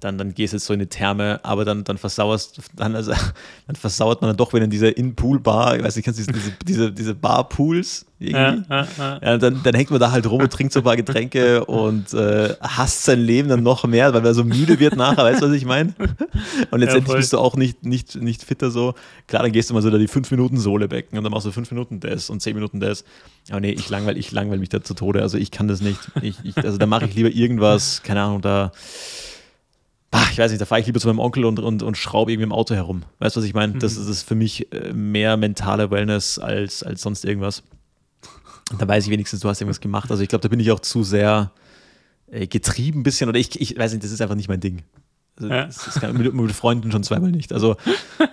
dann, 0.00 0.18
dann 0.18 0.34
gehst 0.34 0.52
du 0.52 0.56
jetzt 0.56 0.66
so 0.66 0.72
in 0.72 0.80
eine 0.80 0.88
Therme, 0.88 1.40
aber 1.42 1.64
dann, 1.64 1.84
dann 1.84 1.98
versauerst, 1.98 2.60
dann, 2.74 2.96
also, 2.96 3.12
dann 3.66 3.76
versauert 3.76 4.20
man 4.22 4.30
dann 4.30 4.36
doch 4.36 4.52
wieder 4.52 4.64
in 4.64 4.70
dieser 4.70 4.96
In-Pool-Bar, 4.96 5.76
ich 5.76 5.84
weiß 5.84 5.96
nicht, 5.96 6.04
kennst 6.04 6.20
du 6.20 6.32
diese, 6.32 6.52
diese, 6.66 6.92
diese 6.92 7.14
Bar-Pools 7.14 8.06
irgendwie? 8.18 8.64
Ja, 8.68 8.86
ja, 8.98 9.18
ja. 9.22 9.38
dann, 9.38 9.62
dann 9.62 9.74
hängt 9.74 9.90
man 9.90 10.00
da 10.00 10.10
halt 10.10 10.28
rum 10.28 10.42
und 10.42 10.52
trinkt 10.52 10.72
so 10.72 10.80
ein 10.80 10.84
paar 10.84 10.96
Getränke 10.96 11.64
und 11.66 12.12
äh, 12.12 12.54
hasst 12.60 13.04
sein 13.04 13.20
Leben 13.20 13.48
dann 13.48 13.62
noch 13.62 13.84
mehr, 13.84 14.12
weil 14.12 14.22
man 14.22 14.34
so 14.34 14.44
müde 14.44 14.78
wird 14.78 14.96
nachher, 14.96 15.24
weißt 15.24 15.42
du, 15.42 15.46
was 15.46 15.54
ich 15.54 15.64
meine? 15.64 15.94
Und 16.70 16.80
letztendlich 16.80 17.16
bist 17.16 17.32
du 17.32 17.38
auch 17.38 17.56
nicht, 17.56 17.84
nicht, 17.84 18.16
nicht 18.16 18.42
fitter 18.42 18.70
so. 18.70 18.94
Klar, 19.26 19.42
dann 19.42 19.52
gehst 19.52 19.70
du 19.70 19.74
mal 19.74 19.82
so 19.82 19.90
da 19.90 19.98
die 19.98 20.08
5 20.08 20.30
Minuten 20.30 20.58
Sohle 20.58 20.90
wecken 20.90 21.16
und 21.16 21.24
dann 21.24 21.32
machst 21.32 21.46
du 21.46 21.52
5 21.52 21.70
Minuten 21.70 22.00
das 22.00 22.30
und 22.30 22.40
10 22.40 22.54
Minuten 22.54 22.80
das. 22.80 23.04
Aber 23.50 23.60
nee, 23.60 23.72
ich 23.72 23.88
langweile 23.88 24.18
ich 24.18 24.32
langweil 24.32 24.58
mich 24.58 24.68
da 24.68 24.82
zu 24.82 24.94
Tode, 24.94 25.22
also 25.22 25.38
ich 25.38 25.50
kann 25.50 25.68
das 25.68 25.80
nicht. 25.80 25.98
Ich, 26.22 26.36
ich, 26.44 26.56
also 26.58 26.78
da 26.78 26.86
mache 26.86 27.06
ich 27.06 27.14
lieber 27.14 27.30
irgendwas, 27.30 28.02
keine 28.02 28.22
Ahnung, 28.22 28.42
da 28.42 28.72
weiß 30.40 30.50
nicht, 30.50 30.60
da 30.60 30.66
fahre 30.66 30.80
ich 30.80 30.86
lieber 30.86 30.98
zu 30.98 31.06
meinem 31.06 31.20
Onkel 31.20 31.44
und, 31.44 31.60
und, 31.60 31.82
und 31.82 31.96
schraube 31.96 32.32
irgendwie 32.32 32.44
im 32.44 32.52
Auto 32.52 32.74
herum. 32.74 33.02
Weißt 33.18 33.36
du, 33.36 33.40
was 33.40 33.46
ich 33.46 33.54
meine? 33.54 33.74
Mhm. 33.74 33.78
Das, 33.78 33.94
das 33.94 34.06
ist 34.06 34.22
für 34.22 34.34
mich 34.34 34.72
äh, 34.72 34.92
mehr 34.92 35.36
mentale 35.36 35.90
Wellness 35.90 36.38
als, 36.38 36.82
als 36.82 37.02
sonst 37.02 37.24
irgendwas. 37.24 37.62
Und 38.72 38.80
da 38.80 38.88
weiß 38.88 39.04
ich 39.04 39.10
wenigstens, 39.10 39.40
du 39.40 39.48
hast 39.48 39.60
irgendwas 39.60 39.80
gemacht. 39.80 40.10
Also 40.10 40.22
ich 40.22 40.28
glaube, 40.28 40.42
da 40.42 40.48
bin 40.48 40.60
ich 40.60 40.70
auch 40.70 40.80
zu 40.80 41.02
sehr 41.02 41.52
äh, 42.30 42.46
getrieben 42.46 43.00
ein 43.00 43.02
bisschen 43.02 43.28
oder 43.28 43.38
ich, 43.38 43.60
ich 43.60 43.76
weiß 43.76 43.92
nicht, 43.92 44.04
das 44.04 44.12
ist 44.12 44.20
einfach 44.20 44.36
nicht 44.36 44.48
mein 44.48 44.60
Ding. 44.60 44.82
Also, 45.36 45.48
ja. 45.48 45.64
Das 45.64 46.00
kann 46.00 46.16
mit, 46.16 46.32
mit, 46.32 46.52
Freunden 46.52 46.92
schon 46.92 47.02
zweimal 47.02 47.30
nicht. 47.30 47.52
Also 47.52 47.76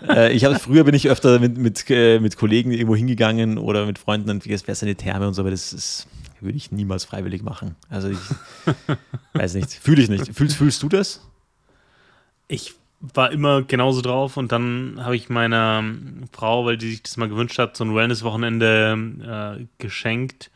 äh, 0.10 0.34
ich 0.34 0.46
habe 0.46 0.60
früher 0.60 0.84
bin 0.84 0.94
ich 0.94 1.10
öfter 1.10 1.40
mit, 1.40 1.58
mit, 1.58 1.86
äh, 1.90 2.20
mit 2.20 2.38
Kollegen 2.38 2.72
irgendwo 2.72 2.96
hingegangen 2.96 3.58
oder 3.58 3.86
mit 3.86 3.98
Freunden 3.98 4.30
und 4.30 4.46
wäre 4.46 4.60
es 4.66 4.84
eine 4.84 4.96
Therme 4.96 5.28
und 5.28 5.34
so, 5.34 5.42
aber 5.42 5.52
das 5.52 5.74
ist, 5.74 6.08
würde 6.42 6.58
ich 6.58 6.72
niemals 6.72 7.06
freiwillig 7.06 7.44
machen. 7.44 7.76
Also 7.90 8.10
ich 8.10 8.18
weiß 9.34 9.54
nicht, 9.56 9.72
fühle 9.72 10.02
ich 10.02 10.10
nicht. 10.10 10.36
Fühlst, 10.36 10.58
fühlst 10.58 10.84
du 10.84 10.90
das? 10.90 11.22
Ich 12.48 12.76
war 13.00 13.32
immer 13.32 13.62
genauso 13.62 14.02
drauf 14.02 14.38
und 14.38 14.52
dann 14.52 15.00
habe 15.04 15.16
ich 15.16 15.30
meiner 15.30 15.84
Frau, 16.32 16.66
weil 16.66 16.78
die 16.78 16.90
sich 16.90 17.04
das 17.04 17.18
mal 17.18 17.30
gewünscht 17.30 17.60
hat, 17.60 17.78
so 17.78 17.84
ein 17.84 17.96
Wellness-Wochenende 17.96 19.60
äh, 19.60 19.66
geschenkt. 19.78 20.50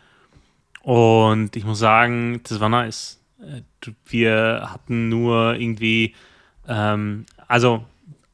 Und 0.82 1.56
ich 1.56 1.66
muss 1.66 1.80
sagen, 1.80 2.42
das 2.44 2.60
war 2.60 2.70
nice. 2.70 3.20
Äh, 3.40 3.62
wir 4.06 4.70
hatten 4.72 5.10
nur 5.10 5.56
irgendwie, 5.56 6.16
ähm, 6.68 7.26
also 7.48 7.86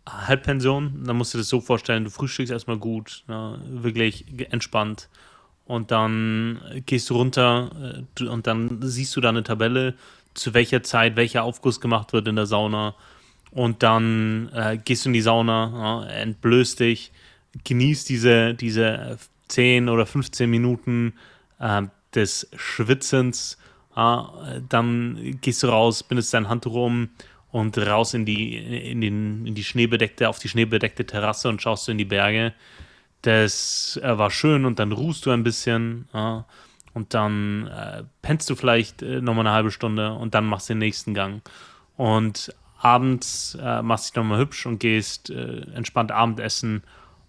Halbpension, 0.08 1.04
dann 1.06 1.18
musst 1.18 1.34
du 1.34 1.38
das 1.38 1.50
so 1.50 1.60
vorstellen, 1.60 2.06
du 2.06 2.10
frühstückst 2.10 2.52
erstmal 2.52 2.78
gut, 2.78 3.24
ja, 3.28 3.58
wirklich 3.70 4.26
entspannt. 4.52 5.10
Und 5.66 5.92
dann 5.92 6.62
gehst 6.86 7.10
du 7.10 7.16
runter 7.16 8.06
äh, 8.20 8.24
und 8.24 8.48
dann 8.48 8.80
siehst 8.82 9.16
du 9.18 9.22
da 9.22 9.30
eine 9.30 9.44
Tabelle, 9.44 9.96
zu 10.34 10.54
welcher 10.54 10.82
Zeit 10.84 11.18
welcher 11.18 11.44
Aufguss 11.44 11.82
gemacht 11.82 12.14
wird 12.14 12.28
in 12.28 12.38
der 12.38 12.46
Sauna 12.46 12.96
und 13.52 13.84
dann 13.84 14.50
äh, 14.54 14.78
gehst 14.84 15.06
du 15.06 15.10
in 15.10 15.14
die 15.14 15.22
Sauna, 15.22 16.04
ja, 16.06 16.10
entblößt 16.22 16.80
dich, 16.80 17.12
genießt 17.64 18.10
diese, 18.10 18.54
diese 18.54 19.18
10 19.48 19.90
oder 19.90 20.06
15 20.06 20.50
Minuten 20.50 21.14
äh, 21.60 21.84
des 22.14 22.50
Schwitzens, 22.56 23.58
äh, 23.96 24.18
dann 24.68 25.38
gehst 25.42 25.64
du 25.64 25.68
raus, 25.68 26.04
bindest 26.04 26.34
dein 26.34 26.50
Handtuch 26.50 26.74
um 26.74 27.10
und 27.52 27.78
raus 27.78 28.14
in 28.14 28.26
die, 28.26 28.58
in, 28.58 29.02
den, 29.02 29.46
in 29.46 29.56
die 29.56 29.64
schneebedeckte, 29.64 30.30
auf 30.30 30.40
die 30.40 30.50
schneebedeckte 30.50 31.06
Terrasse 31.06 31.50
und 31.50 31.62
schaust 31.62 31.88
du 31.88 31.92
in 31.92 31.98
die 31.98 32.06
Berge. 32.06 32.54
Das 33.22 34.00
äh, 34.04 34.18
war 34.18 34.30
schön 34.30 34.66
und 34.66 34.80
dann 34.80 34.92
ruhst 34.92 35.26
du 35.26 35.32
ein 35.32 35.44
bisschen 35.44 36.08
und 36.98 37.14
dann 37.14 37.68
äh, 37.68 38.04
pennst 38.24 38.50
du 38.50 38.56
vielleicht 38.56 39.04
äh, 39.04 39.22
nochmal 39.22 39.46
eine 39.46 39.56
halbe 39.56 39.72
Stunde 39.72 40.14
und 40.14 40.34
dann 40.34 40.46
machst 40.46 40.68
du 40.68 40.74
den 40.74 40.80
nächsten 40.80 41.14
Gang. 41.14 41.48
Und 41.96 42.52
abends 42.80 43.58
äh, 43.62 43.82
machst 43.82 44.10
dich 44.10 44.16
nochmal 44.16 44.40
hübsch 44.40 44.66
und 44.66 44.80
gehst 44.80 45.30
äh, 45.30 45.62
entspannt 45.74 46.12
Abendessen. 46.12 46.84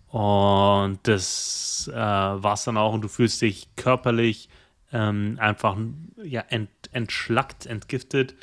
Und 0.09 1.01
das 1.03 1.91
äh, 1.93 1.97
war 1.97 2.55
es 2.55 2.65
dann 2.65 2.77
auch. 2.77 2.95
Und 2.95 3.03
du 3.03 3.09
fühlst 3.09 3.43
dich 3.43 3.69
körperlich 3.77 4.49
ähm, 4.93 5.37
einfach 5.41 5.77
ja, 6.23 6.43
ent, 6.49 6.71
entschlackt, 6.93 7.67
entgiftet. 7.67 8.35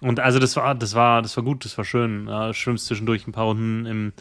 Und 0.00 0.20
also 0.20 0.38
das 0.38 0.56
war, 0.56 0.74
das 0.74 0.94
war, 0.94 1.22
das 1.22 1.36
war 1.36 1.44
gut, 1.44 1.64
das 1.64 1.76
war 1.76 1.84
schön. 1.84 2.26
Äh, 2.28 2.54
schwimmst 2.54 2.86
zwischendurch 2.86 3.26
ein 3.26 3.32
paar 3.32 3.44
Runden 3.44 3.86
im, 3.86 4.12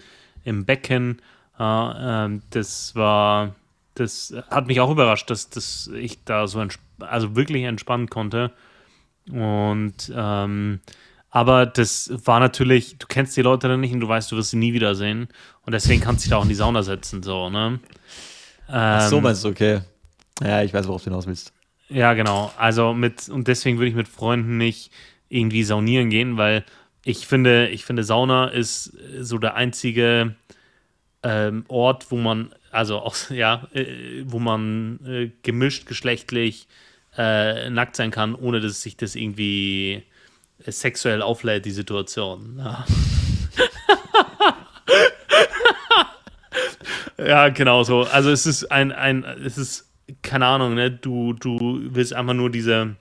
im 0.43 0.65
Becken. 0.65 1.21
Äh, 1.58 2.39
das 2.49 2.95
war, 2.95 3.56
das 3.95 4.34
hat 4.49 4.67
mich 4.67 4.82
auch 4.82 4.91
überrascht, 4.91 5.30
dass, 5.30 5.49
dass 5.49 5.88
ich 5.88 6.23
da 6.25 6.47
so 6.47 6.65
also 6.99 7.36
wirklich 7.36 7.63
entspannen 7.63 8.10
konnte. 8.10 8.52
Und 9.30 10.12
ähm, 10.13 10.80
aber 11.32 11.65
das 11.65 12.12
war 12.26 12.39
natürlich, 12.39 12.98
du 12.98 13.06
kennst 13.08 13.38
die 13.38 13.42
Leute 13.42 13.68
dann 13.68 13.80
nicht 13.82 13.94
und 13.94 14.00
du 14.00 14.08
weißt, 14.08 14.32
du 14.32 14.36
wirst 14.36 14.52
sie 14.52 14.58
nie 14.58 14.74
wiedersehen. 14.74 15.28
Und 15.65 15.74
deswegen 15.74 16.02
kannst 16.02 16.24
du 16.24 16.26
dich 16.26 16.32
da 16.32 16.38
auch 16.38 16.44
in 16.44 16.50
die 16.50 16.56
Sauna 16.56 16.82
setzen, 16.84 17.22
so, 17.22 17.50
ne? 17.50 17.80
Ähm, 18.68 18.76
Ach 18.76 19.08
so, 19.08 19.18
ähm, 19.18 19.24
meinst 19.24 19.44
du, 19.44 19.50
okay. 19.50 19.82
Ja, 20.42 20.63
ich 20.63 20.74
weiß, 20.74 20.88
worauf 20.88 21.04
du 21.04 21.10
hinaus 21.10 21.28
willst. 21.28 21.54
Ja, 21.89 22.13
genau. 22.13 22.52
Also 22.58 22.94
mit, 22.94 23.30
und 23.30 23.48
deswegen 23.48 23.78
würde 23.78 23.89
ich 23.89 23.96
mit 23.96 24.08
Freunden 24.08 24.58
nicht 24.58 24.92
irgendwie 25.28 25.63
saunieren 25.63 26.10
gehen, 26.10 26.38
weil 26.38 26.63
ich 27.04 27.28
finde, 27.28 27.70
ich 27.70 27.86
finde, 27.86 28.04
Sauna 28.04 28.48
ist 28.48 28.94
so 29.20 29.38
der 29.38 29.56
einzige 29.56 30.36
ähm, 31.24 31.65
Ort, 31.68 32.12
wo 32.12 32.18
man, 32.18 32.54
also 32.72 33.00
auch, 33.00 33.15
ja, 33.30 33.68
äh, 33.74 34.24
wo 34.26 34.39
man 34.39 35.00
äh, 35.06 35.32
gemischt 35.44 35.86
geschlechtlich 35.88 36.68
äh, 37.18 37.70
nackt 37.70 37.96
sein 37.96 38.12
kann, 38.12 38.36
ohne 38.36 38.60
dass 38.60 38.82
sich 38.82 38.98
das 38.98 39.15
irgendwie 39.15 40.04
sexuell 40.67 41.22
auflädt, 41.22 41.65
die 41.65 41.72
Situation. 41.72 42.56
Ja. 42.58 42.86
ja, 47.26 47.50
genau 47.50 47.84
so. 47.84 48.04
Also 48.04 48.32
es 48.32 48.45
ist 48.45 48.72
ein, 48.72 48.91
ein, 48.91 49.24
es 49.24 49.58
ist, 49.58 49.91
keine 50.22 50.45
Ahnung, 50.45 50.76
ne? 50.76 50.91
du, 50.91 51.34
du 51.34 51.80
willst 51.91 52.13
einfach 52.13 52.34
nur 52.34 52.50
diese 52.50 52.95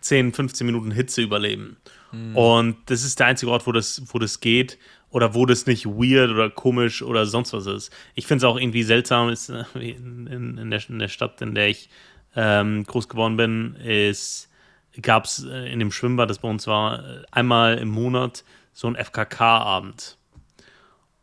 10, 0.00 0.32
15 0.32 0.66
Minuten 0.66 0.90
Hitze 0.90 1.22
überleben. 1.22 1.76
Mhm. 2.12 2.36
Und 2.36 2.76
das 2.86 3.04
ist 3.04 3.18
der 3.20 3.26
einzige 3.26 3.52
Ort, 3.52 3.66
wo 3.66 3.72
das, 3.72 4.02
wo 4.06 4.18
das 4.18 4.40
geht 4.40 4.78
oder 5.10 5.34
wo 5.34 5.46
das 5.46 5.66
nicht 5.66 5.86
weird 5.86 6.30
oder 6.30 6.50
komisch 6.50 7.02
oder 7.02 7.26
sonst 7.26 7.52
was 7.52 7.66
ist. 7.66 7.92
Ich 8.14 8.26
finde 8.26 8.44
es 8.46 8.50
auch 8.50 8.58
irgendwie 8.58 8.82
seltsam, 8.82 9.28
ist, 9.28 9.48
äh, 9.48 9.64
in, 9.74 10.26
in, 10.26 10.70
der, 10.70 10.80
in 10.88 10.98
der 10.98 11.08
Stadt, 11.08 11.40
in 11.42 11.54
der 11.54 11.68
ich 11.68 11.90
ähm, 12.36 12.84
groß 12.84 13.08
geworden 13.08 13.36
bin, 13.36 13.74
ist 13.76 14.49
gab 15.00 15.24
es 15.24 15.44
äh, 15.44 15.72
in 15.72 15.78
dem 15.78 15.92
Schwimmbad, 15.92 16.30
das 16.30 16.38
bei 16.38 16.48
uns 16.48 16.66
war, 16.66 16.98
äh, 16.98 17.22
einmal 17.30 17.78
im 17.78 17.88
Monat 17.88 18.44
so 18.72 18.88
ein 18.88 18.96
FKK-Abend. 18.96 20.16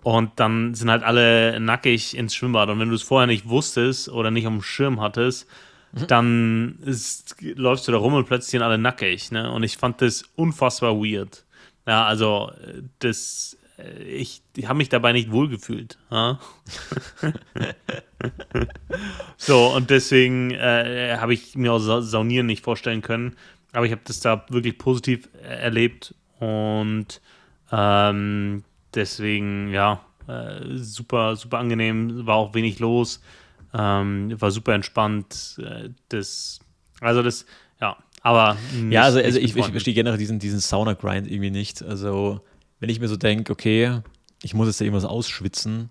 Und 0.04 0.40
dann 0.40 0.74
sind 0.74 0.90
halt 0.90 1.04
alle 1.04 1.60
nackig 1.60 2.16
ins 2.16 2.36
Schwimmbad. 2.36 2.70
Und 2.70 2.80
wenn 2.80 2.90
du 2.90 2.96
es 2.96 3.04
vorher 3.04 3.28
nicht 3.28 3.50
wusstest 3.50 4.10
oder 4.10 4.32
nicht 4.32 4.48
auf 4.48 4.54
dem 4.54 4.62
Schirm 4.62 5.02
hattest, 5.02 5.48
mhm. 5.92 6.08
dann 6.08 6.80
ist, 6.86 7.36
läufst 7.42 7.88
du 7.88 7.92
da 7.92 7.98
rum 7.98 8.14
und 8.14 8.26
plötzlich 8.26 8.52
sind 8.52 8.62
alle 8.62 8.78
nackig. 8.78 9.32
Ne? 9.32 9.52
Und 9.52 9.64
ich 9.64 9.78
fand 9.78 10.02
das 10.02 10.24
unfassbar 10.36 10.96
weird. 10.96 11.46
Ja, 11.86 12.06
also 12.06 12.52
das, 13.00 13.58
äh, 13.78 14.04
ich, 14.04 14.42
ich 14.56 14.68
habe 14.68 14.78
mich 14.78 14.90
dabei 14.90 15.14
nicht 15.14 15.32
wohlgefühlt. 15.32 15.98
Ja? 16.12 16.40
so, 19.38 19.74
und 19.76 19.90
deswegen 19.90 20.52
äh, 20.52 21.18
habe 21.20 21.34
ich 21.34 21.56
mir 21.56 21.74
auch 21.74 21.80
Saunieren 21.80 22.46
nicht 22.46 22.64
vorstellen 22.64 23.02
können. 23.02 23.36
Aber 23.74 23.86
ich 23.86 23.92
habe 23.92 24.02
das 24.06 24.20
da 24.20 24.46
wirklich 24.50 24.78
positiv 24.78 25.30
erlebt 25.44 26.16
und 26.40 27.22
ähm, 27.72 28.64
deswegen, 28.94 29.72
ja, 29.72 30.02
äh, 30.28 30.78
super, 30.78 31.36
super 31.36 31.60
angenehm, 31.60 32.26
war 32.26 32.36
auch 32.36 32.54
wenig 32.54 32.80
los, 32.80 33.22
ähm, 33.74 34.34
war 34.40 34.52
super 34.52 34.74
entspannt. 34.74 35.60
Äh, 35.62 35.90
das, 36.10 36.60
also 37.02 37.22
das, 37.24 37.46
ja, 37.82 37.98
aber. 38.22 38.58
Nicht, 38.74 38.94
ja, 38.94 39.04
also, 39.04 39.20
also 39.20 39.40
ich, 39.40 39.56
ich 39.56 39.66
verstehe 39.66 39.94
generell 39.94 40.18
diesen, 40.18 40.40
diesen 40.40 40.60
Sauna-Grind 40.60 41.30
irgendwie 41.30 41.52
nicht. 41.52 41.84
Also, 41.84 42.42
wenn 42.80 42.90
ich 42.90 43.00
mir 43.00 43.08
so 43.08 43.18
denke, 43.18 43.52
okay, 43.52 44.02
ich 44.44 44.54
muss 44.54 44.68
jetzt 44.68 44.82
da 44.82 44.86
irgendwas 44.86 45.06
ausschwitzen. 45.06 45.90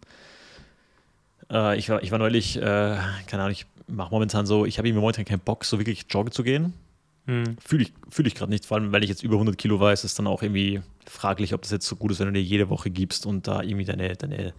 Äh, 1.51 1.79
ich, 1.79 1.89
war, 1.89 2.03
ich 2.03 2.11
war 2.11 2.19
neulich, 2.19 2.57
äh, 2.57 2.61
keine 2.61 3.43
Ahnung, 3.43 3.53
ich 3.53 3.67
mache 3.89 4.11
momentan 4.11 4.47
so, 4.47 4.65
ich 4.67 4.79
habe 4.79 4.89
irgendwie 4.89 5.01
momentan 5.01 5.25
keinen 5.25 5.41
Bock, 5.41 5.65
so 5.65 5.79
wirklich 5.79 6.07
joggen 6.11 6.33
zu 6.33 6.43
gehen. 6.43 6.75
Hm. 7.27 7.57
Fühle 7.65 7.83
ich, 7.83 7.93
fühl 8.09 8.27
ich 8.27 8.35
gerade 8.35 8.51
nicht, 8.51 8.67
vor 8.67 8.77
allem 8.77 8.93
weil 8.93 9.03
ich 9.03 9.11
jetzt 9.11 9.23
über 9.23 9.35
100 9.35 9.59
Kilo 9.59 9.81
weiß, 9.81 10.05
ist 10.05 10.19
dann 10.19 10.27
auch 10.27 10.43
irgendwie 10.43 10.81
fraglich, 11.07 11.55
ob 11.55 11.63
das 11.63 11.73
jetzt 11.73 11.87
so 11.87 11.97
gut 11.97 12.13
ist, 12.13 12.21
wenn 12.21 12.27
du 12.27 12.33
dir 12.33 12.43
jede 12.43 12.69
Woche 12.69 12.91
gibst 12.91 13.27
und 13.27 13.49
da 13.49 13.63
irgendwie 13.63 13.85
deine, 13.85 14.15
deine, 14.15 14.55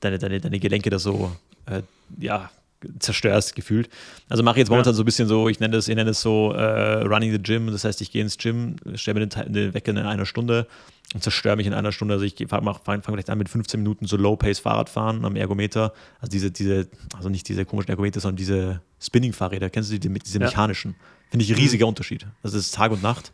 deine, 0.00 0.18
deine, 0.18 0.40
deine 0.40 0.58
Gelenke 0.58 0.90
da 0.90 0.98
so, 0.98 1.30
äh, 1.66 1.82
ja, 2.18 2.50
zerstörst 2.98 3.54
gefühlt. 3.54 3.90
Also 4.28 4.42
mache 4.42 4.56
ich 4.56 4.60
jetzt 4.60 4.70
momentan 4.70 4.92
ja. 4.92 4.96
so 4.96 5.02
ein 5.02 5.04
bisschen 5.04 5.28
so, 5.28 5.48
ich 5.48 5.60
nenne 5.60 5.76
das, 5.76 5.88
ich 5.88 5.94
nenne 5.94 6.10
das 6.10 6.20
so 6.20 6.52
äh, 6.52 7.02
Running 7.02 7.32
the 7.32 7.38
Gym. 7.38 7.70
Das 7.70 7.84
heißt, 7.84 8.00
ich 8.00 8.10
gehe 8.10 8.22
ins 8.22 8.38
Gym, 8.38 8.76
stelle 8.94 9.20
mir 9.20 9.26
den, 9.26 9.52
den 9.52 9.74
Wecker 9.74 9.90
in 9.90 9.98
einer 9.98 10.26
Stunde 10.26 10.66
und 11.12 11.22
zerstöre 11.22 11.56
mich 11.56 11.66
in 11.66 11.74
einer 11.74 11.92
Stunde. 11.92 12.14
Also 12.14 12.24
ich 12.24 12.36
fange 12.48 12.74
fang 12.82 13.02
vielleicht 13.02 13.30
an 13.30 13.38
mit 13.38 13.48
15 13.48 13.80
Minuten 13.80 14.06
so 14.06 14.16
Low-Pace 14.16 14.60
Fahrradfahren 14.60 15.24
am 15.24 15.36
Ergometer. 15.36 15.92
Also 16.20 16.30
diese, 16.30 16.50
diese, 16.50 16.88
also 17.14 17.28
nicht 17.28 17.48
diese 17.48 17.64
komischen 17.64 17.90
Ergometer, 17.90 18.20
sondern 18.20 18.36
diese 18.36 18.80
Spinning-Fahrräder. 19.00 19.68
Kennst 19.70 19.92
du 19.92 19.98
die, 19.98 20.08
diese 20.08 20.38
mechanischen? 20.38 20.92
Ja. 20.92 21.19
Finde 21.30 21.44
ich 21.44 21.50
ein 21.50 21.56
riesiger 21.56 21.86
mhm. 21.86 21.90
Unterschied. 21.90 22.26
Das 22.42 22.54
ist 22.54 22.74
Tag 22.74 22.92
und 22.92 23.02
Nacht. 23.02 23.32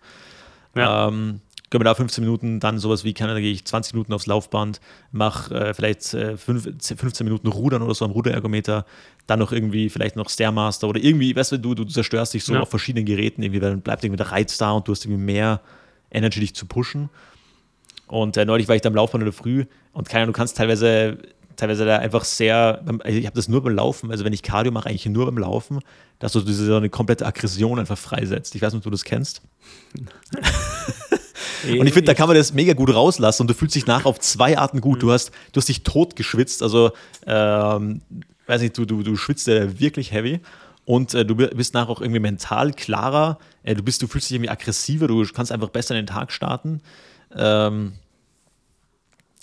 Ja. 0.74 1.08
Ähm, 1.08 1.40
können 1.70 1.80
wir 1.80 1.86
da 1.86 1.94
15 1.94 2.22
Minuten, 2.22 2.60
dann 2.60 2.78
sowas 2.78 3.02
wie, 3.02 3.12
kann, 3.12 3.28
da 3.28 3.40
gehe 3.40 3.50
ich 3.50 3.64
20 3.64 3.94
Minuten 3.94 4.12
aufs 4.12 4.26
Laufband, 4.26 4.80
mache 5.10 5.52
äh, 5.52 5.74
vielleicht 5.74 6.14
äh, 6.14 6.36
15 6.36 7.24
Minuten 7.24 7.48
Rudern 7.48 7.82
oder 7.82 7.94
so 7.94 8.04
am 8.04 8.12
Ruderergometer, 8.12 8.86
dann 9.26 9.40
noch 9.40 9.50
irgendwie 9.50 9.90
vielleicht 9.90 10.14
noch 10.14 10.30
Stairmaster 10.30 10.88
oder 10.88 11.02
irgendwie, 11.02 11.34
weißt 11.34 11.52
du, 11.52 11.58
du, 11.58 11.74
du 11.74 11.84
zerstörst 11.84 12.34
dich 12.34 12.44
so 12.44 12.54
ja. 12.54 12.60
auf 12.60 12.70
verschiedenen 12.70 13.04
Geräten, 13.04 13.42
irgendwie, 13.42 13.58
dann 13.58 13.80
bleibt 13.80 14.04
irgendwie 14.04 14.18
der 14.18 14.30
Reiz 14.30 14.56
da 14.58 14.72
und 14.72 14.86
du 14.86 14.92
hast 14.92 15.04
irgendwie 15.04 15.22
mehr 15.22 15.60
Energy, 16.10 16.38
dich 16.38 16.54
zu 16.54 16.66
pushen. 16.66 17.08
Und 18.06 18.36
äh, 18.36 18.44
neulich 18.44 18.68
war 18.68 18.76
ich 18.76 18.82
da 18.82 18.88
am 18.88 18.94
Laufband 18.94 19.22
in 19.22 19.26
der 19.26 19.32
Früh 19.32 19.64
und 19.92 20.08
keine 20.08 20.22
Ahnung, 20.22 20.34
du 20.34 20.38
kannst 20.38 20.56
teilweise 20.56 21.18
teilweise 21.56 21.84
da 21.84 21.98
einfach 21.98 22.24
sehr, 22.24 22.82
also 22.86 23.18
ich 23.18 23.26
habe 23.26 23.34
das 23.34 23.48
nur 23.48 23.62
beim 23.62 23.74
Laufen, 23.74 24.10
also 24.10 24.24
wenn 24.24 24.32
ich 24.32 24.42
Cardio 24.42 24.72
mache, 24.72 24.88
eigentlich 24.88 25.06
nur 25.06 25.26
beim 25.26 25.38
Laufen, 25.38 25.80
dass 26.18 26.32
du 26.32 26.40
diese 26.40 26.66
so 26.66 26.76
eine 26.76 26.90
komplette 26.90 27.26
Aggression 27.26 27.78
einfach 27.78 27.98
freisetzt. 27.98 28.54
Ich 28.54 28.62
weiß 28.62 28.72
nicht, 28.72 28.80
ob 28.80 28.84
du 28.84 28.90
das 28.90 29.04
kennst. 29.04 29.42
und 29.94 31.86
ich 31.86 31.92
finde, 31.92 32.02
da 32.02 32.14
kann 32.14 32.28
man 32.28 32.36
das 32.36 32.52
mega 32.52 32.74
gut 32.74 32.94
rauslassen 32.94 33.42
und 33.42 33.48
du 33.48 33.54
fühlst 33.54 33.74
dich 33.74 33.86
nach 33.86 34.04
auf 34.04 34.20
zwei 34.20 34.58
Arten 34.58 34.80
gut. 34.80 35.02
Du 35.02 35.12
hast, 35.12 35.30
du 35.52 35.58
hast 35.58 35.68
dich 35.68 35.82
tot 35.82 36.16
geschwitzt, 36.16 36.62
also 36.62 36.92
ähm, 37.26 38.02
weiß 38.46 38.60
nicht, 38.62 38.76
du, 38.78 38.84
du, 38.84 39.02
du 39.02 39.16
schwitzt 39.16 39.46
ja 39.46 39.78
wirklich 39.78 40.12
heavy 40.12 40.40
und 40.84 41.14
äh, 41.14 41.24
du 41.24 41.34
bist 41.34 41.74
nachher 41.74 41.90
auch 41.90 42.00
irgendwie 42.00 42.20
mental 42.20 42.72
klarer, 42.72 43.38
äh, 43.64 43.74
du, 43.74 43.82
bist, 43.82 44.02
du 44.02 44.06
fühlst 44.06 44.30
dich 44.30 44.36
irgendwie 44.36 44.50
aggressiver, 44.50 45.08
du 45.08 45.26
kannst 45.26 45.52
einfach 45.52 45.70
besser 45.70 45.94
in 45.94 46.02
den 46.02 46.06
Tag 46.06 46.32
starten. 46.32 46.80
Ähm, 47.34 47.94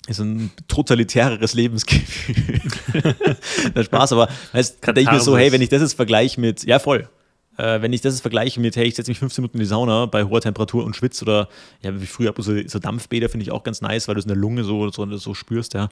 ist 0.06 0.20
ein 0.20 0.50
totalitäreres 0.68 1.54
Lebensgefühl. 1.54 2.60
der 3.74 3.84
Spaß, 3.84 4.12
aber 4.12 4.28
weißt, 4.52 4.78
da 4.80 4.92
denke 4.92 5.10
ich 5.10 5.18
mir 5.18 5.22
so, 5.22 5.36
hey, 5.36 5.50
wenn 5.52 5.62
ich 5.62 5.70
das 5.70 5.80
jetzt 5.80 5.94
vergleiche 5.94 6.40
mit, 6.40 6.64
ja 6.64 6.78
voll, 6.78 7.08
äh, 7.56 7.80
wenn 7.80 7.92
ich 7.92 8.00
das 8.00 8.14
jetzt 8.14 8.20
vergleiche 8.22 8.60
mit, 8.60 8.76
hey, 8.76 8.86
ich 8.86 8.94
setze 8.94 9.10
mich 9.10 9.18
15 9.18 9.42
Minuten 9.42 9.58
in 9.58 9.60
die 9.60 9.66
Sauna 9.68 10.06
bei 10.06 10.24
hoher 10.24 10.40
Temperatur 10.40 10.84
und 10.84 10.96
schwitze 10.96 11.24
oder, 11.24 11.48
ja, 11.82 12.00
wie 12.00 12.06
früher 12.06 12.34
so, 12.36 12.54
so 12.66 12.78
Dampfbäder 12.78 13.28
finde 13.28 13.44
ich 13.44 13.52
auch 13.52 13.62
ganz 13.62 13.80
nice, 13.80 14.08
weil 14.08 14.14
du 14.14 14.18
es 14.18 14.24
in 14.24 14.30
der 14.30 14.36
Lunge 14.36 14.64
so, 14.64 14.90
so, 14.90 15.16
so 15.16 15.34
spürst, 15.34 15.74
ja. 15.74 15.88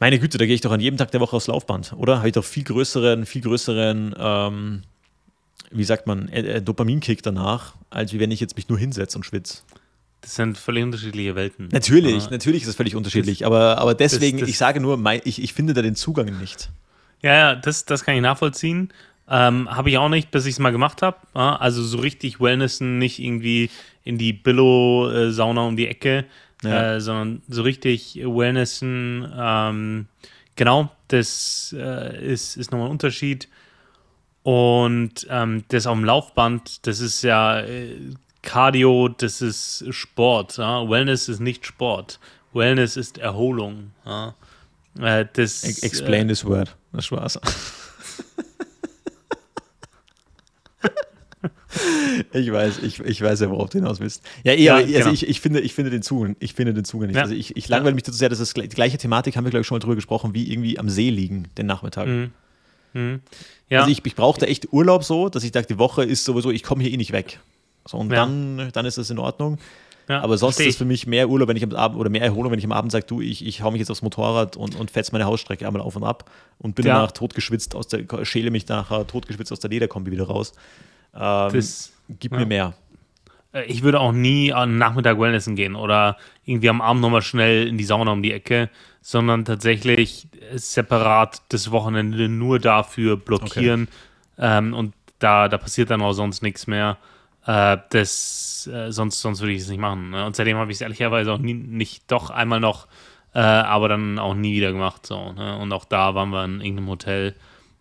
Meine 0.00 0.20
Güte, 0.20 0.38
da 0.38 0.46
gehe 0.46 0.54
ich 0.54 0.60
doch 0.60 0.70
an 0.70 0.80
jedem 0.80 0.96
Tag 0.96 1.10
der 1.10 1.20
Woche 1.20 1.34
aufs 1.34 1.48
Laufband, 1.48 1.92
oder? 1.96 2.18
Habe 2.18 2.28
ich 2.28 2.34
doch 2.34 2.44
viel 2.44 2.62
größeren, 2.62 3.26
viel 3.26 3.42
größeren, 3.42 4.14
ähm, 4.16 4.82
wie 5.72 5.84
sagt 5.84 6.06
man, 6.06 6.28
äh, 6.28 6.40
äh, 6.42 6.62
Dopaminkick 6.62 7.22
danach, 7.22 7.74
als 7.90 8.12
wie 8.12 8.20
wenn 8.20 8.30
ich 8.30 8.38
jetzt 8.38 8.56
mich 8.56 8.68
nur 8.68 8.78
hinsetze 8.78 9.18
und 9.18 9.24
schwitze. 9.24 9.62
Das 10.20 10.34
sind 10.34 10.58
völlig 10.58 10.84
unterschiedliche 10.84 11.34
Welten. 11.36 11.68
Natürlich, 11.70 12.24
ja. 12.24 12.30
natürlich 12.30 12.62
ist 12.62 12.68
es 12.68 12.76
völlig 12.76 12.96
unterschiedlich, 12.96 13.38
das, 13.38 13.46
aber, 13.46 13.78
aber 13.78 13.94
deswegen, 13.94 14.38
das, 14.38 14.46
das, 14.46 14.50
ich 14.50 14.58
sage 14.58 14.80
nur, 14.80 14.96
mein, 14.96 15.20
ich, 15.24 15.42
ich 15.42 15.52
finde 15.52 15.74
da 15.74 15.82
den 15.82 15.94
Zugang 15.94 16.38
nicht. 16.38 16.70
Ja, 17.22 17.34
ja, 17.34 17.54
das, 17.54 17.84
das 17.84 18.04
kann 18.04 18.14
ich 18.14 18.22
nachvollziehen. 18.22 18.92
Ähm, 19.30 19.68
habe 19.70 19.90
ich 19.90 19.98
auch 19.98 20.08
nicht, 20.08 20.30
bis 20.30 20.46
ich 20.46 20.52
es 20.52 20.58
mal 20.58 20.70
gemacht 20.70 21.02
habe. 21.02 21.18
Also 21.34 21.82
so 21.82 21.98
richtig 21.98 22.40
Wellnessen, 22.40 22.98
nicht 22.98 23.18
irgendwie 23.18 23.70
in 24.04 24.16
die 24.16 24.32
Billo-Sauna 24.32 25.62
um 25.62 25.76
die 25.76 25.86
Ecke, 25.86 26.24
ja. 26.62 26.94
äh, 26.94 27.00
sondern 27.00 27.42
so 27.48 27.62
richtig 27.62 28.16
Wellnessen. 28.16 29.30
Ähm, 29.36 30.06
genau, 30.56 30.90
das 31.08 31.74
äh, 31.78 32.32
ist, 32.32 32.56
ist 32.56 32.72
nochmal 32.72 32.88
ein 32.88 32.92
Unterschied. 32.92 33.48
Und 34.42 35.26
ähm, 35.28 35.64
das 35.68 35.86
auf 35.86 35.94
dem 35.94 36.04
Laufband, 36.04 36.86
das 36.86 37.00
ist 37.00 37.22
ja 37.22 37.60
äh, 37.60 37.96
Cardio, 38.48 39.08
das 39.08 39.42
ist 39.42 39.84
Sport. 39.90 40.56
Ja? 40.56 40.88
Wellness 40.88 41.28
ist 41.28 41.38
nicht 41.38 41.66
Sport. 41.66 42.18
Wellness 42.54 42.96
ist 42.96 43.18
Erholung. 43.18 43.90
Ja? 44.06 44.34
Äh, 44.98 45.26
das, 45.30 45.64
Explain 45.82 46.24
äh, 46.24 46.30
this 46.30 46.46
word. 46.46 46.74
Das 46.94 47.12
war's. 47.12 47.38
ich 52.32 52.50
weiß, 52.50 52.78
ich, 52.78 53.00
ich 53.00 53.20
weiß 53.20 53.40
ja, 53.40 53.50
worauf 53.50 53.68
du 53.68 53.80
hinaus 53.80 54.00
willst. 54.00 54.22
Ja, 54.44 54.54
eher, 54.54 54.58
ja, 54.62 54.76
also 54.76 54.92
genau. 54.92 55.10
ich, 55.12 55.28
ich, 55.28 55.42
finde, 55.42 55.60
ich 55.60 55.74
finde 55.74 55.90
den 55.90 56.00
Zugang, 56.00 56.34
ich 56.40 56.54
finde 56.54 56.72
den 56.72 56.86
Zugang 56.86 57.08
nicht. 57.08 57.16
Ja. 57.16 57.22
Also 57.24 57.34
ich, 57.34 57.54
ich 57.54 57.68
langweile 57.68 57.94
mich 57.94 58.04
dazu 58.04 58.16
sehr, 58.16 58.30
dass 58.30 58.38
das 58.38 58.54
die 58.54 58.66
gleiche 58.66 58.96
Thematik 58.96 59.36
haben 59.36 59.44
wir, 59.44 59.50
glaube 59.50 59.60
ich, 59.60 59.66
schon 59.66 59.76
mal 59.76 59.80
drüber 59.80 59.96
gesprochen, 59.96 60.32
wie 60.32 60.50
irgendwie 60.50 60.78
am 60.78 60.88
See 60.88 61.10
liegen, 61.10 61.48
den 61.58 61.66
Nachmittag. 61.66 62.06
Mhm. 62.06 62.30
Mhm. 62.94 63.20
Ja. 63.68 63.80
Also 63.80 63.90
ich, 63.90 64.02
ich 64.06 64.14
brauchte 64.16 64.46
echt 64.46 64.72
Urlaub 64.72 65.04
so, 65.04 65.28
dass 65.28 65.44
ich 65.44 65.52
dachte, 65.52 65.74
die 65.74 65.78
Woche 65.78 66.02
ist 66.02 66.24
sowieso, 66.24 66.50
ich 66.50 66.62
komme 66.62 66.82
hier 66.82 66.94
eh 66.94 66.96
nicht 66.96 67.12
weg. 67.12 67.40
So, 67.88 67.96
und 67.96 68.10
dann, 68.10 68.68
dann 68.72 68.84
ist 68.84 68.98
das 68.98 69.08
in 69.08 69.18
Ordnung. 69.18 69.56
Ja, 70.08 70.20
aber 70.20 70.36
sonst 70.36 70.60
ist 70.60 70.66
es 70.66 70.76
für 70.76 70.84
mich 70.84 71.06
mehr 71.06 71.28
Urlaub, 71.28 71.48
wenn 71.48 71.56
ich 71.56 71.62
am 71.62 71.72
Abend 71.72 71.98
oder 71.98 72.10
mehr 72.10 72.22
Erholung, 72.22 72.52
wenn 72.52 72.58
ich 72.58 72.64
am 72.64 72.72
Abend 72.72 72.92
sage, 72.92 73.06
du, 73.06 73.20
ich, 73.22 73.46
ich 73.46 73.62
hau 73.62 73.70
mich 73.70 73.78
jetzt 73.78 73.90
aufs 73.90 74.02
Motorrad 74.02 74.56
und, 74.56 74.74
und 74.76 74.90
fetze 74.90 75.12
meine 75.12 75.24
Hausstrecke 75.24 75.66
einmal 75.66 75.80
auf 75.80 75.96
und 75.96 76.04
ab 76.04 76.30
und 76.58 76.74
bin 76.74 76.84
ja. 76.84 76.94
danach 76.94 77.12
totgeschwitzt 77.12 77.74
aus 77.74 77.88
der, 77.88 78.04
schäle 78.24 78.50
mich 78.50 78.68
nachher 78.68 79.06
totgeschwitzt 79.06 79.52
aus 79.52 79.60
der 79.60 79.70
Lederkombi 79.70 80.10
wieder 80.10 80.26
raus. 80.26 80.52
Ähm, 81.14 81.52
das 81.52 81.92
gibt 82.08 82.34
ja. 82.34 82.40
mir 82.40 82.46
mehr. 82.46 82.74
Äh, 83.52 83.64
ich 83.64 83.82
würde 83.82 84.00
auch 84.00 84.12
nie 84.12 84.52
am 84.52 84.76
Nachmittag 84.76 85.18
Wellnessen 85.18 85.56
gehen 85.56 85.74
oder 85.74 86.18
irgendwie 86.44 86.68
am 86.68 86.82
Abend 86.82 87.00
nochmal 87.00 87.22
schnell 87.22 87.66
in 87.66 87.78
die 87.78 87.84
Sauna 87.84 88.12
um 88.12 88.22
die 88.22 88.32
Ecke, 88.32 88.68
sondern 89.00 89.46
tatsächlich 89.46 90.28
separat 90.54 91.42
das 91.48 91.70
Wochenende 91.70 92.28
nur 92.28 92.58
dafür 92.58 93.16
blockieren. 93.16 93.88
Okay. 94.36 94.58
Ähm, 94.58 94.74
und 94.74 94.94
da, 95.18 95.48
da 95.48 95.58
passiert 95.58 95.90
dann 95.90 96.02
auch 96.02 96.12
sonst 96.12 96.42
nichts 96.42 96.66
mehr. 96.66 96.98
Äh, 97.48 97.78
das, 97.88 98.68
äh, 98.70 98.92
sonst, 98.92 99.22
sonst 99.22 99.40
würde 99.40 99.54
ich 99.54 99.62
es 99.62 99.68
nicht 99.70 99.80
machen. 99.80 100.10
Ne? 100.10 100.26
Und 100.26 100.36
seitdem 100.36 100.58
habe 100.58 100.70
ich 100.70 100.76
es 100.76 100.80
ehrlicherweise 100.82 101.32
auch 101.32 101.38
nie, 101.38 101.54
nicht 101.54 102.02
doch 102.12 102.28
einmal 102.28 102.60
noch, 102.60 102.86
äh, 103.34 103.38
aber 103.38 103.88
dann 103.88 104.18
auch 104.18 104.34
nie 104.34 104.54
wieder 104.54 104.70
gemacht. 104.70 105.06
So, 105.06 105.32
ne? 105.32 105.56
Und 105.56 105.72
auch 105.72 105.86
da 105.86 106.14
waren 106.14 106.28
wir 106.28 106.44
in 106.44 106.60
irgendeinem 106.60 106.88
Hotel 106.88 107.34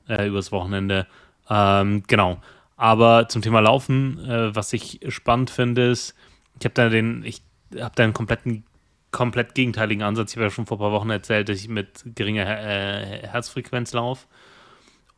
äh, 0.08 0.26
übers 0.26 0.54
Wochenende. 0.54 1.06
Ähm, 1.50 2.04
genau. 2.08 2.40
Aber 2.78 3.28
zum 3.28 3.42
Thema 3.42 3.60
Laufen, 3.60 4.24
äh, 4.26 4.56
was 4.56 4.72
ich 4.72 5.02
spannend 5.10 5.50
finde, 5.50 5.92
ist, 5.92 6.16
ich 6.60 6.66
habe 6.66 6.74
da 6.74 6.88
den, 6.88 7.26
ich 7.26 7.42
habe 7.78 7.94
da 7.94 8.06
einen 8.06 8.14
kompletten, 8.14 8.64
komplett 9.12 9.54
gegenteiligen 9.54 10.02
Ansatz. 10.02 10.32
Ich 10.32 10.38
habe 10.38 10.46
ja 10.46 10.50
schon 10.50 10.66
vor 10.66 10.78
ein 10.78 10.80
paar 10.80 10.94
Wochen 10.94 11.10
erzählt, 11.10 11.50
dass 11.50 11.60
ich 11.60 11.68
mit 11.68 12.06
geringer 12.16 12.46
äh, 12.46 13.28
Herzfrequenz 13.28 13.92
laufe. 13.92 14.28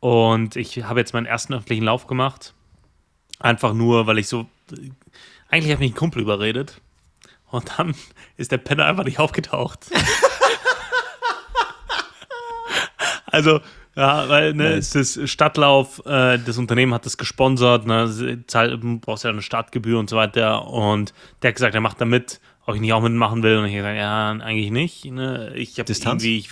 Und 0.00 0.56
ich 0.56 0.82
habe 0.82 0.98
jetzt 0.98 1.14
meinen 1.14 1.26
ersten 1.26 1.54
öffentlichen 1.54 1.84
Lauf 1.84 2.08
gemacht. 2.08 2.52
Einfach 3.40 3.72
nur, 3.72 4.06
weil 4.06 4.18
ich 4.18 4.28
so. 4.28 4.46
Eigentlich 5.48 5.72
hat 5.72 5.80
mich 5.80 5.92
ein 5.92 5.96
Kumpel 5.96 6.22
überredet. 6.22 6.80
Und 7.50 7.72
dann 7.76 7.94
ist 8.36 8.52
der 8.52 8.58
Penner 8.58 8.84
einfach 8.84 9.04
nicht 9.04 9.18
aufgetaucht. 9.18 9.86
also, 13.26 13.60
ja, 13.96 14.28
weil 14.28 14.54
ne, 14.54 14.76
nice. 14.76 14.90
das 14.90 15.18
Stadtlauf, 15.28 16.04
äh, 16.06 16.38
das 16.38 16.58
Unternehmen 16.58 16.94
hat 16.94 17.06
das 17.06 17.18
gesponsert, 17.18 17.86
ne, 17.86 18.44
zahl, 18.46 18.78
brauchst 18.78 19.24
ja 19.24 19.30
eine 19.30 19.42
Startgebühr 19.42 19.98
und 19.98 20.08
so 20.08 20.16
weiter. 20.16 20.68
Und 20.68 21.12
der 21.42 21.48
hat 21.48 21.56
gesagt, 21.56 21.74
er 21.74 21.80
macht 21.80 22.00
da 22.00 22.04
mit, 22.04 22.40
ob 22.66 22.76
ich 22.76 22.80
nicht 22.80 22.92
auch 22.92 23.02
mitmachen 23.02 23.42
will. 23.42 23.58
Und 23.58 23.64
ich 23.64 23.72
habe 23.72 23.82
gesagt, 23.82 23.98
ja, 23.98 24.30
eigentlich 24.30 24.70
nicht. 24.70 25.06
Ne? 25.06 25.52
Ich 25.56 25.78
habe 25.80 25.92
irgendwie 25.92 26.38
ich, 26.38 26.50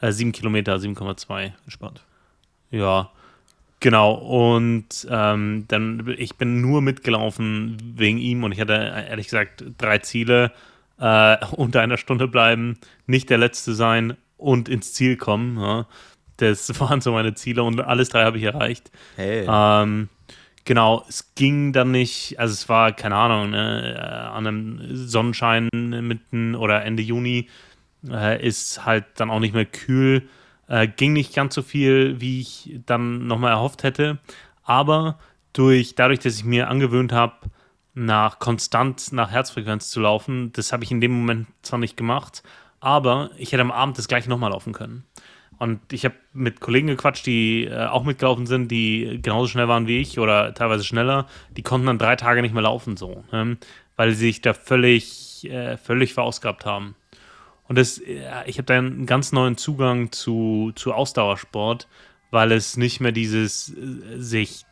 äh, 0.00 0.10
7 0.10 0.32
Kilometer, 0.32 0.74
7,2. 0.76 1.52
Entspannt. 1.64 2.02
Ja, 2.72 3.10
genau. 3.80 4.14
Und 4.14 5.06
ähm, 5.10 5.64
dann, 5.68 6.14
ich 6.16 6.36
bin 6.36 6.60
nur 6.60 6.82
mitgelaufen 6.82 7.76
wegen 7.96 8.18
ihm 8.18 8.44
und 8.44 8.52
ich 8.52 8.60
hatte 8.60 8.74
ehrlich 9.08 9.26
gesagt 9.26 9.64
drei 9.78 9.98
Ziele. 9.98 10.52
Äh, 10.98 11.38
unter 11.52 11.80
einer 11.80 11.96
Stunde 11.96 12.28
bleiben, 12.28 12.78
nicht 13.06 13.30
der 13.30 13.38
Letzte 13.38 13.74
sein 13.74 14.16
und 14.36 14.68
ins 14.68 14.92
Ziel 14.92 15.16
kommen. 15.16 15.58
Ja. 15.58 15.86
Das 16.36 16.68
waren 16.80 17.00
so 17.00 17.12
meine 17.12 17.34
Ziele 17.34 17.62
und 17.62 17.80
alles 17.80 18.10
drei 18.10 18.24
habe 18.24 18.38
ich 18.38 18.44
erreicht. 18.44 18.90
Hey. 19.16 19.46
Ähm, 19.48 20.08
genau, 20.64 21.04
es 21.08 21.34
ging 21.34 21.72
dann 21.72 21.90
nicht, 21.90 22.38
also 22.38 22.52
es 22.52 22.68
war, 22.68 22.92
keine 22.92 23.16
Ahnung, 23.16 23.50
ne, 23.50 23.94
äh, 23.96 24.00
an 24.00 24.46
einem 24.46 24.80
Sonnenschein 24.96 25.68
mitten 25.72 26.54
oder 26.54 26.84
Ende 26.84 27.02
Juni 27.02 27.48
äh, 28.08 28.46
ist 28.46 28.84
halt 28.84 29.04
dann 29.16 29.30
auch 29.30 29.40
nicht 29.40 29.54
mehr 29.54 29.66
kühl. 29.66 30.28
Äh, 30.70 30.86
ging 30.86 31.12
nicht 31.12 31.34
ganz 31.34 31.54
so 31.54 31.62
viel, 31.62 32.20
wie 32.20 32.40
ich 32.40 32.78
dann 32.86 33.26
nochmal 33.26 33.50
erhofft 33.50 33.82
hätte. 33.82 34.18
Aber 34.62 35.18
durch, 35.52 35.96
dadurch, 35.96 36.20
dass 36.20 36.36
ich 36.36 36.44
mir 36.44 36.68
angewöhnt 36.68 37.12
habe, 37.12 37.34
nach 37.92 38.38
konstant 38.38 39.12
nach 39.12 39.32
Herzfrequenz 39.32 39.90
zu 39.90 40.00
laufen, 40.00 40.52
das 40.52 40.72
habe 40.72 40.84
ich 40.84 40.92
in 40.92 41.00
dem 41.00 41.10
Moment 41.10 41.48
zwar 41.62 41.80
nicht 41.80 41.96
gemacht, 41.96 42.44
aber 42.78 43.30
ich 43.36 43.50
hätte 43.50 43.62
am 43.62 43.72
Abend 43.72 43.98
das 43.98 44.06
gleich 44.06 44.28
nochmal 44.28 44.52
laufen 44.52 44.72
können. 44.72 45.04
Und 45.58 45.92
ich 45.92 46.04
habe 46.04 46.14
mit 46.32 46.60
Kollegen 46.60 46.86
gequatscht, 46.86 47.26
die 47.26 47.64
äh, 47.64 47.86
auch 47.86 48.04
mitgelaufen 48.04 48.46
sind, 48.46 48.70
die 48.70 49.18
genauso 49.20 49.48
schnell 49.48 49.66
waren 49.66 49.88
wie 49.88 49.98
ich 49.98 50.20
oder 50.20 50.54
teilweise 50.54 50.84
schneller. 50.84 51.26
Die 51.56 51.62
konnten 51.62 51.88
dann 51.88 51.98
drei 51.98 52.14
Tage 52.14 52.42
nicht 52.42 52.54
mehr 52.54 52.62
laufen, 52.62 52.96
so, 52.96 53.24
ne? 53.32 53.58
weil 53.96 54.12
sie 54.12 54.26
sich 54.26 54.40
da 54.40 54.54
völlig, 54.54 55.44
äh, 55.50 55.76
völlig 55.76 56.14
verausgabt 56.14 56.64
haben. 56.64 56.94
Und 57.70 57.78
das, 57.78 57.98
äh, 57.98 58.24
ich 58.46 58.58
habe 58.58 58.66
da 58.66 58.76
einen 58.76 59.06
ganz 59.06 59.30
neuen 59.30 59.56
Zugang 59.56 60.10
zu, 60.10 60.72
zu 60.74 60.92
Ausdauersport, 60.92 61.86
weil 62.32 62.50
es 62.50 62.76
nicht 62.76 63.00
mehr 63.00 63.12
dieses 63.12 63.68
äh, 63.68 64.18
sich 64.18 64.64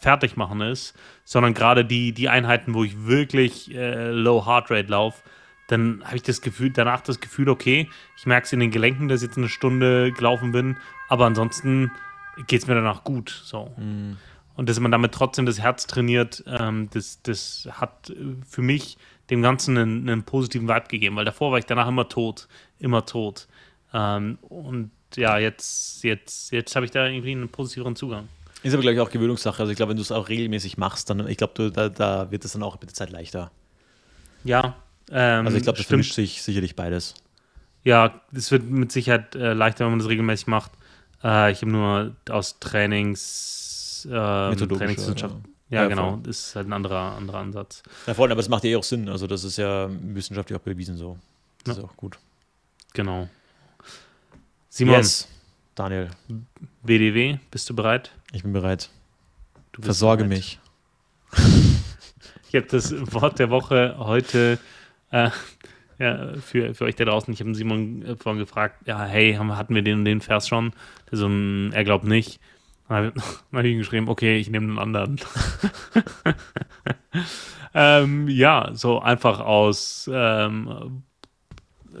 fertig 0.00 0.36
machen 0.36 0.60
ist, 0.60 0.98
sondern 1.24 1.54
gerade 1.54 1.84
die, 1.84 2.10
die 2.10 2.28
Einheiten, 2.28 2.74
wo 2.74 2.82
ich 2.82 3.06
wirklich 3.06 3.72
äh, 3.72 4.10
Low 4.10 4.46
Heart 4.46 4.68
Rate 4.68 4.88
laufe, 4.88 5.22
dann 5.68 6.02
habe 6.04 6.16
ich 6.16 6.24
das 6.24 6.40
Gefühl, 6.40 6.70
danach 6.70 7.02
das 7.02 7.20
Gefühl, 7.20 7.48
okay, 7.48 7.88
ich 8.18 8.26
merke 8.26 8.46
es 8.46 8.52
in 8.52 8.58
den 8.58 8.72
Gelenken, 8.72 9.06
dass 9.06 9.22
ich 9.22 9.28
jetzt 9.28 9.38
eine 9.38 9.48
Stunde 9.48 10.10
gelaufen 10.10 10.50
bin, 10.50 10.76
aber 11.08 11.26
ansonsten 11.26 11.92
geht 12.48 12.62
es 12.62 12.66
mir 12.66 12.74
danach 12.74 13.04
gut. 13.04 13.30
So. 13.44 13.72
Mhm. 13.76 14.16
Und 14.56 14.68
dass 14.68 14.80
man 14.80 14.90
damit 14.90 15.12
trotzdem 15.12 15.46
das 15.46 15.60
Herz 15.60 15.86
trainiert, 15.86 16.42
ähm, 16.48 16.90
das, 16.92 17.22
das 17.22 17.68
hat 17.70 18.12
für 18.44 18.62
mich 18.62 18.98
dem 19.30 19.42
Ganzen 19.42 19.76
einen, 19.78 20.08
einen, 20.08 20.22
positiven 20.22 20.68
Vibe 20.68 20.88
gegeben, 20.88 21.16
weil 21.16 21.24
davor 21.24 21.52
war 21.52 21.58
ich 21.58 21.66
danach 21.66 21.88
immer 21.88 22.08
tot, 22.08 22.48
immer 22.78 23.06
tot. 23.06 23.46
Ähm, 23.92 24.38
und 24.42 24.90
ja, 25.16 25.38
jetzt, 25.38 26.02
jetzt, 26.04 26.52
jetzt 26.52 26.74
habe 26.76 26.86
ich 26.86 26.92
da 26.92 27.06
irgendwie 27.06 27.32
einen 27.32 27.48
positiveren 27.48 27.96
Zugang. 27.96 28.28
Ist 28.62 28.74
aber, 28.74 28.82
glaube 28.82 28.94
ich, 28.94 29.00
auch 29.00 29.10
Gewöhnungssache. 29.10 29.60
Also 29.60 29.70
ich 29.70 29.76
glaube, 29.76 29.90
wenn 29.90 29.96
du 29.96 30.02
es 30.02 30.12
auch 30.12 30.28
regelmäßig 30.28 30.76
machst, 30.76 31.08
dann, 31.08 31.26
ich 31.28 31.38
glaube, 31.38 31.70
da, 31.70 31.88
da 31.88 32.30
wird 32.30 32.44
es 32.44 32.52
dann 32.52 32.62
auch 32.62 32.74
mit 32.74 32.90
der 32.90 32.94
Zeit 32.94 33.10
leichter. 33.10 33.50
Ja, 34.44 34.76
ähm, 35.10 35.46
also 35.46 35.56
ich 35.56 35.62
glaube, 35.62 35.78
das 35.78 35.86
vermischt 35.86 36.14
sich 36.14 36.42
sicherlich 36.42 36.76
beides. 36.76 37.14
Ja, 37.82 38.20
es 38.32 38.50
wird 38.50 38.64
mit 38.64 38.92
Sicherheit 38.92 39.34
äh, 39.34 39.54
leichter, 39.54 39.84
wenn 39.84 39.92
man 39.92 39.98
das 39.98 40.08
regelmäßig 40.08 40.46
macht. 40.46 40.72
Äh, 41.24 41.52
ich 41.52 41.62
habe 41.62 41.70
nur 41.70 42.16
aus 42.28 42.58
Trainings, 42.60 44.06
äh, 44.06 44.10
Trainingswissenschaft. 44.10 45.34
Ja, 45.34 45.50
ja, 45.70 45.86
genau. 45.86 46.12
Voll. 46.12 46.20
Das 46.24 46.48
ist 46.48 46.56
halt 46.56 46.68
ein 46.68 46.72
anderer, 46.72 47.16
anderer 47.16 47.38
Ansatz. 47.38 47.82
Ja, 48.06 48.14
voll, 48.14 48.30
aber 48.30 48.40
es 48.40 48.48
macht 48.48 48.64
ja 48.64 48.70
eh 48.70 48.76
auch 48.76 48.84
Sinn. 48.84 49.08
Also, 49.08 49.26
das 49.26 49.44
ist 49.44 49.56
ja 49.56 49.88
wissenschaftlich 49.90 50.58
auch 50.58 50.62
bewiesen 50.62 50.96
so. 50.96 51.18
Das 51.64 51.76
ja. 51.76 51.82
ist 51.84 51.88
auch 51.88 51.96
gut. 51.96 52.18
Genau. 52.92 53.28
Simon. 54.68 54.96
Yes. 54.96 55.28
Daniel. 55.74 56.10
WDW, 56.82 57.38
bist 57.50 57.70
du 57.70 57.74
bereit? 57.74 58.10
Ich 58.32 58.42
bin 58.42 58.52
bereit. 58.52 58.90
Versorge 59.78 60.24
bereit. 60.24 60.38
mich. 60.38 60.58
ich 62.48 62.54
habe 62.56 62.66
das 62.66 62.92
Wort 63.12 63.38
der 63.38 63.50
Woche 63.50 63.94
heute 63.98 64.58
äh, 65.10 65.30
ja, 65.98 66.34
für, 66.38 66.74
für 66.74 66.84
euch 66.84 66.96
da 66.96 67.04
draußen. 67.04 67.32
Ich 67.32 67.40
habe 67.40 67.54
Simon 67.54 68.16
vorhin 68.18 68.40
gefragt, 68.40 68.86
ja, 68.86 69.04
hey, 69.04 69.34
hatten 69.34 69.74
wir 69.74 69.82
den 69.82 69.98
und 69.98 70.04
den 70.04 70.20
Vers 70.20 70.48
schon? 70.48 70.72
Der 71.10 71.18
so, 71.18 71.28
er 71.28 71.84
glaubt 71.84 72.04
nicht. 72.04 72.40
Dann 72.90 73.12
habe 73.52 73.68
ich 73.68 73.72
ihm 73.72 73.78
geschrieben, 73.78 74.08
okay, 74.08 74.38
ich 74.38 74.50
nehme 74.50 74.66
einen 74.66 74.78
anderen. 74.80 75.20
ähm, 77.74 78.28
ja, 78.28 78.70
so 78.72 78.98
einfach 78.98 79.38
aus 79.38 80.10
ähm, 80.12 81.04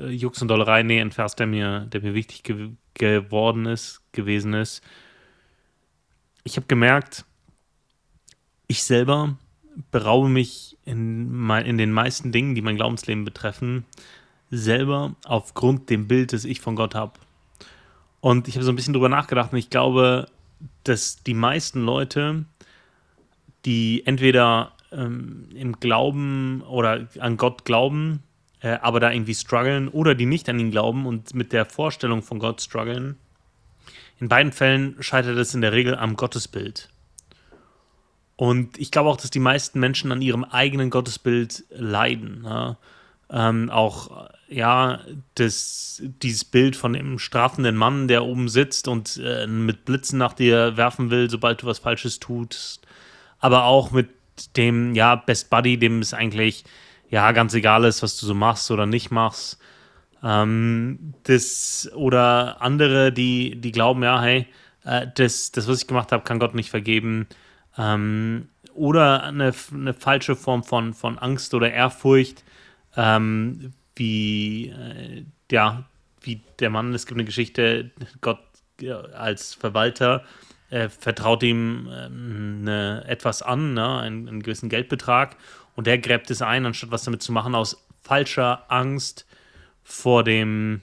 Jux 0.08 0.42
und 0.42 0.48
Dollerei, 0.48 0.82
nee, 0.82 1.00
ein 1.00 1.12
Vers, 1.12 1.36
der 1.36 1.46
mir, 1.46 1.86
der 1.92 2.02
mir 2.02 2.14
wichtig 2.14 2.42
ge 2.42 2.70
geworden 2.94 3.66
ist, 3.66 4.02
gewesen 4.12 4.52
ist. 4.52 4.82
Ich 6.42 6.56
habe 6.56 6.66
gemerkt, 6.66 7.24
ich 8.66 8.82
selber 8.82 9.38
beraube 9.92 10.28
mich 10.28 10.76
in, 10.84 11.48
in 11.50 11.78
den 11.78 11.92
meisten 11.92 12.32
Dingen, 12.32 12.54
die 12.54 12.62
mein 12.62 12.76
Glaubensleben 12.76 13.24
betreffen, 13.24 13.86
selber 14.50 15.14
aufgrund 15.24 15.88
dem 15.88 16.08
Bild, 16.08 16.32
das 16.32 16.44
ich 16.44 16.60
von 16.60 16.74
Gott 16.74 16.94
habe. 16.96 17.12
Und 18.20 18.48
ich 18.48 18.56
habe 18.56 18.64
so 18.64 18.72
ein 18.72 18.76
bisschen 18.76 18.92
drüber 18.92 19.08
nachgedacht 19.08 19.52
und 19.52 19.58
ich 19.58 19.70
glaube, 19.70 20.26
dass 20.84 21.22
die 21.22 21.34
meisten 21.34 21.84
Leute, 21.84 22.44
die 23.64 24.02
entweder 24.06 24.72
ähm, 24.92 25.48
im 25.54 25.78
Glauben 25.80 26.62
oder 26.62 27.08
an 27.18 27.36
Gott 27.36 27.64
glauben, 27.64 28.22
äh, 28.60 28.78
aber 28.80 29.00
da 29.00 29.10
irgendwie 29.10 29.34
strugglen, 29.34 29.88
oder 29.88 30.14
die 30.14 30.26
nicht 30.26 30.48
an 30.48 30.58
ihn 30.58 30.70
glauben 30.70 31.06
und 31.06 31.34
mit 31.34 31.52
der 31.52 31.64
Vorstellung 31.64 32.22
von 32.22 32.38
Gott 32.38 32.60
strugglen, 32.60 33.16
in 34.20 34.28
beiden 34.28 34.52
Fällen 34.52 34.96
scheitert 35.00 35.38
es 35.38 35.54
in 35.54 35.62
der 35.62 35.72
Regel 35.72 35.94
am 35.96 36.14
Gottesbild. 36.14 36.90
Und 38.36 38.78
ich 38.78 38.90
glaube 38.90 39.10
auch, 39.10 39.16
dass 39.16 39.30
die 39.30 39.38
meisten 39.38 39.80
Menschen 39.80 40.12
an 40.12 40.22
ihrem 40.22 40.44
eigenen 40.44 40.90
Gottesbild 40.90 41.64
leiden. 41.70 42.42
Ja? 42.44 42.76
Ähm, 43.32 43.70
auch, 43.70 44.28
ja, 44.48 45.00
das, 45.36 46.02
dieses 46.02 46.44
Bild 46.44 46.74
von 46.76 46.92
dem 46.92 47.18
strafenden 47.18 47.76
Mann, 47.76 48.08
der 48.08 48.24
oben 48.24 48.48
sitzt 48.48 48.88
und 48.88 49.20
äh, 49.24 49.46
mit 49.46 49.84
Blitzen 49.84 50.18
nach 50.18 50.32
dir 50.32 50.76
werfen 50.76 51.10
will, 51.10 51.30
sobald 51.30 51.62
du 51.62 51.66
was 51.66 51.78
Falsches 51.78 52.18
tust. 52.18 52.86
Aber 53.38 53.64
auch 53.64 53.92
mit 53.92 54.08
dem, 54.56 54.94
ja, 54.94 55.14
Best 55.16 55.50
Buddy, 55.50 55.78
dem 55.78 56.00
es 56.00 56.14
eigentlich, 56.14 56.64
ja, 57.08 57.32
ganz 57.32 57.54
egal 57.54 57.84
ist, 57.84 58.02
was 58.02 58.18
du 58.18 58.26
so 58.26 58.34
machst 58.34 58.70
oder 58.70 58.86
nicht 58.86 59.10
machst. 59.10 59.58
Ähm, 60.22 61.14
das, 61.24 61.90
oder 61.94 62.60
andere, 62.60 63.12
die, 63.12 63.60
die 63.60 63.72
glauben, 63.72 64.02
ja, 64.02 64.20
hey, 64.20 64.46
äh, 64.84 65.06
das, 65.14 65.52
das, 65.52 65.68
was 65.68 65.82
ich 65.82 65.86
gemacht 65.86 66.12
habe, 66.12 66.24
kann 66.24 66.38
Gott 66.38 66.54
nicht 66.54 66.70
vergeben. 66.70 67.26
Ähm, 67.78 68.48
oder 68.74 69.24
eine, 69.24 69.52
eine, 69.72 69.94
falsche 69.94 70.36
Form 70.36 70.64
von, 70.64 70.94
von 70.94 71.18
Angst 71.18 71.54
oder 71.54 71.72
Ehrfurcht, 71.72 72.44
ähm, 72.96 73.72
wie, 73.96 74.68
äh, 74.68 75.24
ja, 75.50 75.84
wie 76.22 76.40
der 76.58 76.70
Mann, 76.70 76.94
es 76.94 77.06
gibt 77.06 77.16
eine 77.16 77.24
Geschichte, 77.24 77.90
Gott 78.20 78.40
ja, 78.80 79.00
als 79.00 79.54
Verwalter 79.54 80.24
äh, 80.70 80.88
vertraut 80.88 81.42
ihm 81.42 81.88
ähm, 81.92 82.58
eine, 82.62 83.04
etwas 83.06 83.42
an, 83.42 83.74
ne, 83.74 83.98
einen, 83.98 84.28
einen, 84.28 84.42
gewissen 84.42 84.68
Geldbetrag, 84.68 85.36
und 85.76 85.86
der 85.86 85.98
gräbt 85.98 86.30
es 86.30 86.42
ein, 86.42 86.66
anstatt 86.66 86.90
was 86.90 87.04
damit 87.04 87.22
zu 87.22 87.32
machen, 87.32 87.54
aus 87.54 87.86
falscher 88.02 88.64
Angst 88.68 89.26
vor 89.82 90.24
dem, 90.24 90.82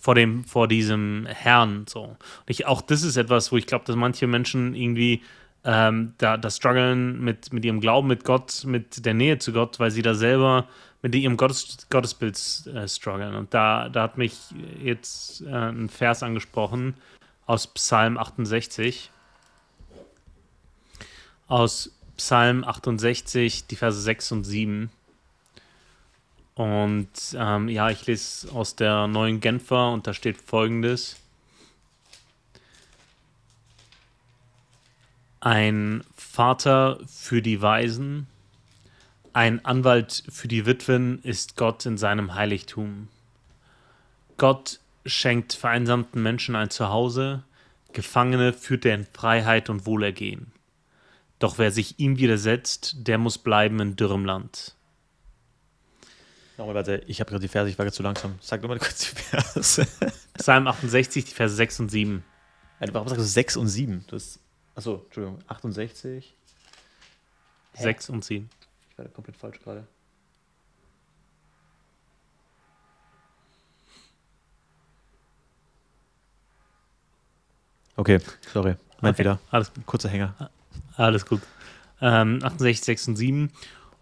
vor 0.00 0.14
dem, 0.14 0.44
vor 0.44 0.68
diesem 0.68 1.26
Herrn. 1.26 1.86
So. 1.88 2.16
Ich, 2.46 2.66
auch 2.66 2.80
das 2.82 3.02
ist 3.02 3.16
etwas, 3.16 3.52
wo 3.52 3.56
ich 3.56 3.66
glaube, 3.66 3.84
dass 3.84 3.96
manche 3.96 4.26
Menschen 4.26 4.74
irgendwie 4.74 5.22
ähm, 5.64 6.14
da, 6.18 6.36
da 6.36 6.50
strugglen 6.50 7.20
mit, 7.20 7.52
mit 7.52 7.64
ihrem 7.64 7.80
Glauben, 7.80 8.08
mit 8.08 8.24
Gott, 8.24 8.64
mit 8.64 9.04
der 9.04 9.14
Nähe 9.14 9.38
zu 9.38 9.52
Gott, 9.52 9.80
weil 9.80 9.90
sie 9.90 10.02
da 10.02 10.14
selber 10.14 10.66
mit 11.06 11.14
ihrem 11.14 11.36
Gottes, 11.36 11.86
Gottesbild 11.88 12.36
äh, 12.66 12.88
strugglen. 12.88 13.36
Und 13.36 13.54
da, 13.54 13.88
da 13.88 14.02
hat 14.02 14.18
mich 14.18 14.36
jetzt 14.82 15.40
äh, 15.42 15.50
ein 15.50 15.88
Vers 15.88 16.24
angesprochen 16.24 16.94
aus 17.46 17.68
Psalm 17.68 18.18
68. 18.18 19.12
Aus 21.46 21.92
Psalm 22.16 22.64
68, 22.64 23.68
die 23.68 23.76
Verse 23.76 24.00
6 24.00 24.32
und 24.32 24.44
7. 24.44 24.90
Und 26.56 27.08
ähm, 27.34 27.68
ja, 27.68 27.90
ich 27.90 28.04
lese 28.06 28.50
aus 28.52 28.74
der 28.74 29.06
neuen 29.06 29.38
Genfer 29.38 29.92
und 29.92 30.08
da 30.08 30.12
steht 30.12 30.40
folgendes. 30.40 31.16
ein 35.38 36.02
Vater 36.16 36.98
für 37.06 37.40
die 37.40 37.62
Weisen, 37.62 38.26
ein 39.36 39.62
Anwalt 39.66 40.24
für 40.30 40.48
die 40.48 40.64
Witwen 40.64 41.20
ist 41.22 41.56
Gott 41.56 41.84
in 41.84 41.98
seinem 41.98 42.34
Heiligtum. 42.34 43.08
Gott 44.38 44.80
schenkt 45.04 45.52
vereinsamten 45.52 46.22
Menschen 46.22 46.56
ein 46.56 46.70
Zuhause, 46.70 47.44
Gefangene 47.92 48.54
führt 48.54 48.86
er 48.86 48.94
in 48.94 49.06
Freiheit 49.06 49.68
und 49.68 49.84
Wohlergehen. 49.84 50.52
Doch 51.38 51.58
wer 51.58 51.70
sich 51.70 51.98
ihm 51.98 52.16
widersetzt, 52.16 53.06
der 53.06 53.18
muss 53.18 53.36
bleiben 53.36 53.78
in 53.80 53.94
dürrem 53.94 54.24
Land. 54.24 54.74
Nochmal, 56.56 56.74
warte, 56.74 57.02
ich 57.06 57.20
habe 57.20 57.28
gerade 57.28 57.42
die 57.42 57.48
Verse, 57.48 57.68
ich 57.68 57.78
war 57.78 57.84
gerade 57.84 57.94
zu 57.94 58.02
langsam. 58.02 58.36
Sag 58.40 58.62
doch 58.62 58.70
mal 58.70 58.78
kurz 58.78 59.10
die 59.10 59.20
Verse. 59.20 59.86
Psalm 60.38 60.66
68, 60.66 61.26
die 61.26 61.34
Verse 61.34 61.54
6 61.54 61.80
und 61.80 61.90
7. 61.90 62.24
Warum 62.90 63.08
sagst 63.08 63.20
du 63.20 63.28
6 63.28 63.56
und 63.58 63.68
7? 63.68 64.04
Du 64.06 64.16
hast 64.16 64.40
Achso, 64.74 65.02
Entschuldigung, 65.04 65.40
68. 65.46 66.34
6 67.74 68.08
und 68.08 68.24
7. 68.24 68.48
Ich 68.96 68.98
war 68.98 69.04
da 69.04 69.10
komplett 69.10 69.36
falsch 69.36 69.60
gerade. 69.60 69.86
Okay, 77.96 78.20
sorry. 78.54 78.76
Mein 79.02 79.10
okay. 79.10 79.16
Fehler. 79.22 79.38
Alles 79.50 79.74
gut. 79.74 79.84
Kurzer 79.84 80.08
Hänger. 80.08 80.50
Alles 80.96 81.26
gut. 81.26 81.42
Ähm, 82.00 82.38
68, 82.42 82.86
6 82.86 83.08
und 83.08 83.16
7. 83.16 83.52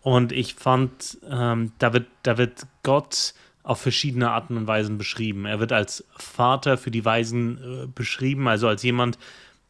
Und 0.03 0.31
ich 0.31 0.55
fand, 0.55 1.19
ähm, 1.29 1.73
da, 1.79 1.93
wird, 1.93 2.07
da 2.23 2.39
wird 2.39 2.65
Gott 2.85 3.35
auf 3.65 3.81
verschiedene 3.81 4.31
Arten 4.31 4.57
und 4.57 4.69
Weisen 4.69 4.97
beschrieben. 4.97 5.45
Er 5.45 5.59
wird 5.59 5.73
als 5.73 6.05
Vater 6.17 6.79
für 6.79 6.93
die 6.93 7.05
Weisen 7.05 7.59
äh, 7.59 7.87
beschrieben, 7.89 8.47
also 8.47 8.69
als 8.69 8.85
jemand, 8.85 9.19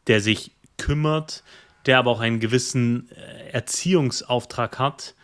der 0.05 0.21
sich 0.21 0.51
kümmert, 0.77 1.41
der 1.85 1.99
aber 1.99 2.11
auch 2.11 2.19
einen 2.19 2.39
gewissen 2.39 3.09
äh, 3.11 3.49
Erziehungsauftrag 3.51 4.79
hat, 4.79 5.15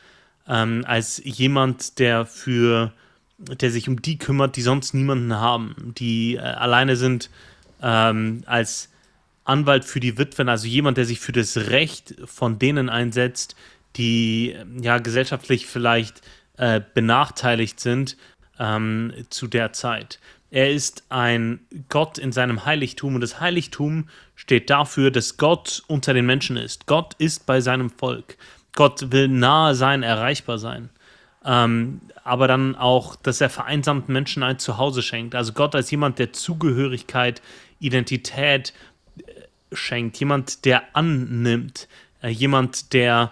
ähm, 0.48 0.84
als 0.88 1.22
jemand, 1.24 2.00
der 2.00 2.26
für, 2.26 2.94
der 3.38 3.72
sich 3.72 3.88
um 3.90 4.02
die 4.02 4.18
kümmert, 4.18 4.56
die 4.56 4.62
sonst 4.62 4.94
niemanden 4.94 5.36
haben, 5.36 5.94
die 5.98 6.36
äh, 6.36 6.40
alleine 6.40 6.96
sind, 6.96 7.30
ähm, 7.82 8.44
als 8.46 8.90
Anwalt 9.44 9.86
für 9.86 10.00
die 10.00 10.18
Witwen, 10.18 10.50
also 10.50 10.68
jemand, 10.68 10.98
der 10.98 11.06
sich 11.06 11.20
für 11.20 11.32
das 11.32 11.58
Recht 11.58 12.16
von 12.26 12.60
denen 12.60 12.90
einsetzt, 12.90 13.56
die 13.96 14.56
ja 14.82 15.00
gesellschaftlich 15.00 15.66
vielleicht 15.66 16.22
äh, 16.58 16.82
benachteiligt 16.94 17.80
sind 17.80 18.18
ähm, 18.60 19.14
zu 19.30 19.48
der 19.48 19.74
Zeit. 19.74 20.20
Er 20.52 20.70
ist 20.70 21.06
ein 21.08 21.62
Gott 21.88 22.18
in 22.18 22.34
seinem 22.34 22.66
Heiligtum 22.66 23.16
und 23.16 23.22
das 23.22 23.40
Heiligtum 23.40 24.10
steht 24.36 24.70
dafür, 24.70 25.10
dass 25.10 25.38
Gott 25.38 25.82
unter 25.88 26.14
den 26.14 26.26
Menschen 26.26 26.58
ist. 26.58 26.88
Gott 26.88 27.14
ist 27.18 27.46
bei 27.46 27.62
seinem 27.62 27.90
Volk. 27.90 28.38
Gott 28.76 29.12
will 29.12 29.30
nahe 29.30 29.76
sein, 29.76 30.04
erreichbar 30.04 30.58
sein. 30.58 30.90
Ähm, 31.46 32.02
aber 32.26 32.50
dann 32.50 32.76
auch, 32.76 33.16
dass 33.16 33.40
er 33.40 33.50
vereinsamten 33.50 34.12
Menschen 34.12 34.44
ein 34.44 34.60
Zuhause 34.60 35.02
schenkt. 35.02 35.36
Also 35.36 35.54
Gott 35.54 35.74
als 35.74 35.90
jemand, 35.90 36.20
der 36.20 36.34
Zugehörigkeit, 36.34 37.42
Identität 37.80 38.74
äh, 39.18 39.32
schenkt. 39.72 40.18
Jemand, 40.18 40.66
der 40.66 40.84
annimmt. 40.96 41.88
Äh, 42.22 42.30
jemand, 42.30 42.92
der 42.92 43.32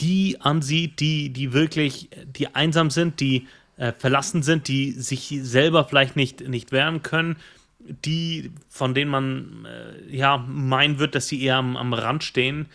die 0.00 0.40
ansieht, 0.40 0.98
die, 0.98 1.30
die 1.32 1.52
wirklich, 1.52 2.10
die 2.26 2.54
einsam 2.54 2.90
sind, 2.90 3.20
die 3.20 3.46
äh, 3.76 3.92
verlassen 3.92 4.42
sind, 4.42 4.68
die 4.68 4.92
sich 4.92 5.38
selber 5.42 5.84
vielleicht 5.84 6.16
nicht, 6.16 6.46
nicht 6.48 6.72
wehren 6.72 7.02
können, 7.02 7.36
die, 7.78 8.50
von 8.68 8.94
denen 8.94 9.10
man 9.10 9.66
äh, 9.66 10.16
ja 10.16 10.38
meinen 10.38 10.98
wird, 10.98 11.14
dass 11.14 11.28
sie 11.28 11.42
eher 11.42 11.56
am, 11.56 11.76
am 11.76 11.92
Rand 11.92 12.24
stehen. 12.24 12.66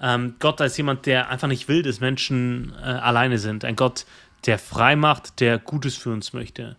Ähm, 0.00 0.34
Gott 0.38 0.60
als 0.60 0.76
jemand, 0.76 1.06
der 1.06 1.30
einfach 1.30 1.48
nicht 1.48 1.68
will, 1.68 1.82
dass 1.82 2.00
Menschen 2.00 2.72
äh, 2.80 2.84
alleine 2.84 3.38
sind. 3.38 3.64
Ein 3.64 3.76
Gott, 3.76 4.04
der 4.46 4.58
frei 4.58 4.96
macht, 4.96 5.40
der 5.40 5.58
Gutes 5.58 5.96
für 5.96 6.10
uns 6.10 6.32
möchte. 6.32 6.76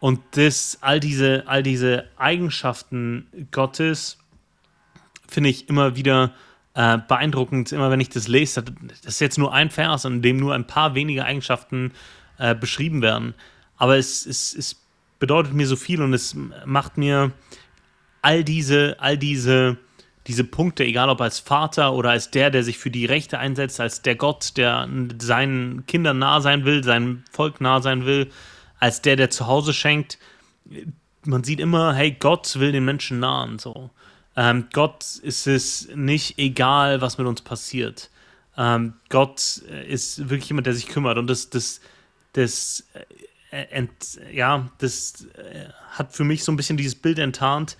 Und 0.00 0.20
das, 0.32 0.78
all 0.80 1.00
diese, 1.00 1.44
all 1.46 1.62
diese 1.62 2.04
Eigenschaften 2.16 3.26
Gottes 3.50 4.18
finde 5.26 5.50
ich 5.50 5.68
immer 5.68 5.96
wieder 5.96 6.32
äh, 6.74 6.98
beeindruckend, 6.98 7.72
immer 7.72 7.90
wenn 7.90 8.00
ich 8.00 8.08
das 8.08 8.28
lese. 8.28 8.62
Das 8.62 9.00
ist 9.04 9.20
jetzt 9.20 9.38
nur 9.38 9.52
ein 9.52 9.70
Vers, 9.70 10.04
in 10.04 10.22
dem 10.22 10.36
nur 10.36 10.54
ein 10.54 10.66
paar 10.66 10.94
wenige 10.94 11.24
Eigenschaften 11.24 11.90
äh, 11.90 12.17
beschrieben 12.60 13.02
werden. 13.02 13.34
Aber 13.76 13.96
es, 13.96 14.26
es, 14.26 14.54
es 14.54 14.76
bedeutet 15.18 15.54
mir 15.54 15.66
so 15.66 15.76
viel 15.76 16.02
und 16.02 16.12
es 16.14 16.36
macht 16.64 16.98
mir 16.98 17.32
all 18.22 18.44
diese, 18.44 18.96
all 18.98 19.16
diese, 19.16 19.78
diese 20.26 20.44
Punkte, 20.44 20.84
egal 20.84 21.08
ob 21.08 21.20
als 21.20 21.38
Vater 21.38 21.94
oder 21.94 22.10
als 22.10 22.30
der, 22.30 22.50
der 22.50 22.62
sich 22.62 22.78
für 22.78 22.90
die 22.90 23.06
Rechte 23.06 23.38
einsetzt, 23.38 23.80
als 23.80 24.02
der 24.02 24.16
Gott, 24.16 24.56
der 24.56 24.88
seinen 25.18 25.86
Kindern 25.86 26.18
nah 26.18 26.40
sein 26.40 26.64
will, 26.64 26.84
seinem 26.84 27.24
Volk 27.30 27.60
nah 27.60 27.80
sein 27.80 28.04
will, 28.04 28.30
als 28.78 29.02
der, 29.02 29.16
der 29.16 29.30
zu 29.30 29.46
Hause 29.46 29.72
schenkt. 29.72 30.18
Man 31.24 31.44
sieht 31.44 31.60
immer, 31.60 31.94
hey, 31.94 32.12
Gott 32.12 32.58
will 32.58 32.72
den 32.72 32.84
Menschen 32.84 33.20
nahen. 33.20 33.58
So. 33.58 33.90
Ähm, 34.36 34.66
Gott 34.72 35.04
ist 35.22 35.46
es 35.46 35.88
nicht 35.94 36.38
egal, 36.38 37.00
was 37.00 37.18
mit 37.18 37.26
uns 37.26 37.40
passiert. 37.42 38.10
Ähm, 38.56 38.94
Gott 39.08 39.62
ist 39.88 40.28
wirklich 40.28 40.48
jemand, 40.48 40.66
der 40.66 40.74
sich 40.74 40.88
kümmert. 40.88 41.18
Und 41.18 41.28
das, 41.28 41.50
das, 41.50 41.80
das, 42.38 42.84
äh, 43.50 43.64
ent, 43.70 44.20
ja, 44.32 44.70
das 44.78 45.26
äh, 45.34 45.68
hat 45.90 46.12
für 46.12 46.24
mich 46.24 46.44
so 46.44 46.52
ein 46.52 46.56
bisschen 46.56 46.76
dieses 46.76 46.94
Bild 46.94 47.18
enttarnt, 47.18 47.76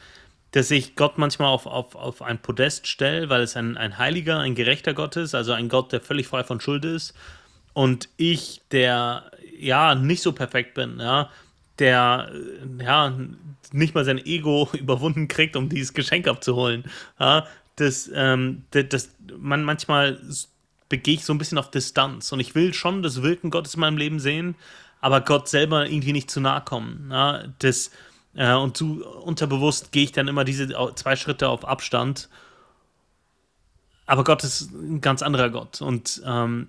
dass 0.50 0.70
ich 0.70 0.96
Gott 0.96 1.16
manchmal 1.16 1.48
auf, 1.48 1.66
auf, 1.66 1.94
auf 1.94 2.22
ein 2.22 2.38
Podest 2.42 2.86
stelle, 2.86 3.28
weil 3.28 3.42
es 3.42 3.56
ein, 3.56 3.76
ein 3.76 3.98
heiliger, 3.98 4.40
ein 4.40 4.54
gerechter 4.56 4.94
Gott 4.94 5.16
ist, 5.16 5.34
also 5.34 5.52
ein 5.52 5.68
Gott, 5.68 5.92
der 5.92 6.00
völlig 6.00 6.26
frei 6.26 6.42
von 6.42 6.60
Schuld 6.60 6.84
ist. 6.84 7.14
Und 7.72 8.08
ich, 8.16 8.62
der 8.72 9.30
ja 9.56 9.94
nicht 9.94 10.22
so 10.22 10.32
perfekt 10.32 10.74
bin, 10.74 10.98
ja, 10.98 11.30
der 11.78 12.32
ja 12.82 13.16
nicht 13.70 13.94
mal 13.94 14.04
sein 14.04 14.18
Ego 14.18 14.68
überwunden 14.76 15.28
kriegt, 15.28 15.54
um 15.54 15.68
dieses 15.68 15.92
Geschenk 15.92 16.26
abzuholen. 16.26 16.84
Ja, 17.20 17.46
das, 17.76 18.10
ähm, 18.12 18.64
das, 18.72 18.88
das 18.88 19.10
man 19.38 19.62
manchmal 19.62 20.18
begehe 20.88 21.14
ich 21.14 21.24
so 21.24 21.32
ein 21.32 21.38
bisschen 21.38 21.58
auf 21.58 21.70
Distanz 21.70 22.32
und 22.32 22.40
ich 22.40 22.54
will 22.54 22.72
schon 22.74 23.02
das 23.02 23.22
Wirken 23.22 23.50
Gottes 23.50 23.74
in 23.74 23.80
meinem 23.80 23.98
Leben 23.98 24.20
sehen, 24.20 24.56
aber 25.00 25.20
Gott 25.20 25.48
selber 25.48 25.86
irgendwie 25.86 26.12
nicht 26.12 26.30
zu 26.30 26.40
nahe 26.40 26.62
kommen. 26.62 27.08
Ja, 27.10 27.44
das, 27.58 27.90
äh, 28.34 28.54
und 28.54 28.76
zu 28.76 29.04
unterbewusst 29.04 29.92
gehe 29.92 30.04
ich 30.04 30.12
dann 30.12 30.28
immer 30.28 30.44
diese 30.44 30.68
zwei 30.94 31.16
Schritte 31.16 31.48
auf 31.48 31.66
Abstand. 31.66 32.28
Aber 34.06 34.24
Gott 34.24 34.42
ist 34.42 34.72
ein 34.72 35.00
ganz 35.00 35.22
anderer 35.22 35.50
Gott. 35.50 35.82
Und 35.82 36.22
ähm, 36.24 36.68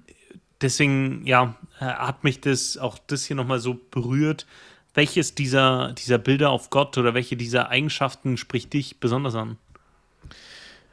deswegen, 0.62 1.26
ja, 1.26 1.56
äh, 1.80 1.86
hat 1.86 2.24
mich 2.24 2.42
das 2.42 2.78
auch 2.78 2.98
das 3.08 3.26
hier 3.26 3.36
nochmal 3.36 3.60
so 3.60 3.80
berührt. 3.92 4.46
Welches 4.94 5.36
dieser, 5.36 5.94
dieser 5.94 6.18
Bilder 6.18 6.50
auf 6.50 6.70
Gott 6.70 6.98
oder 6.98 7.14
welche 7.14 7.38
dieser 7.38 7.70
Eigenschaften 7.70 8.36
spricht 8.38 8.74
dich 8.74 9.00
besonders 9.00 9.36
an? 9.36 9.58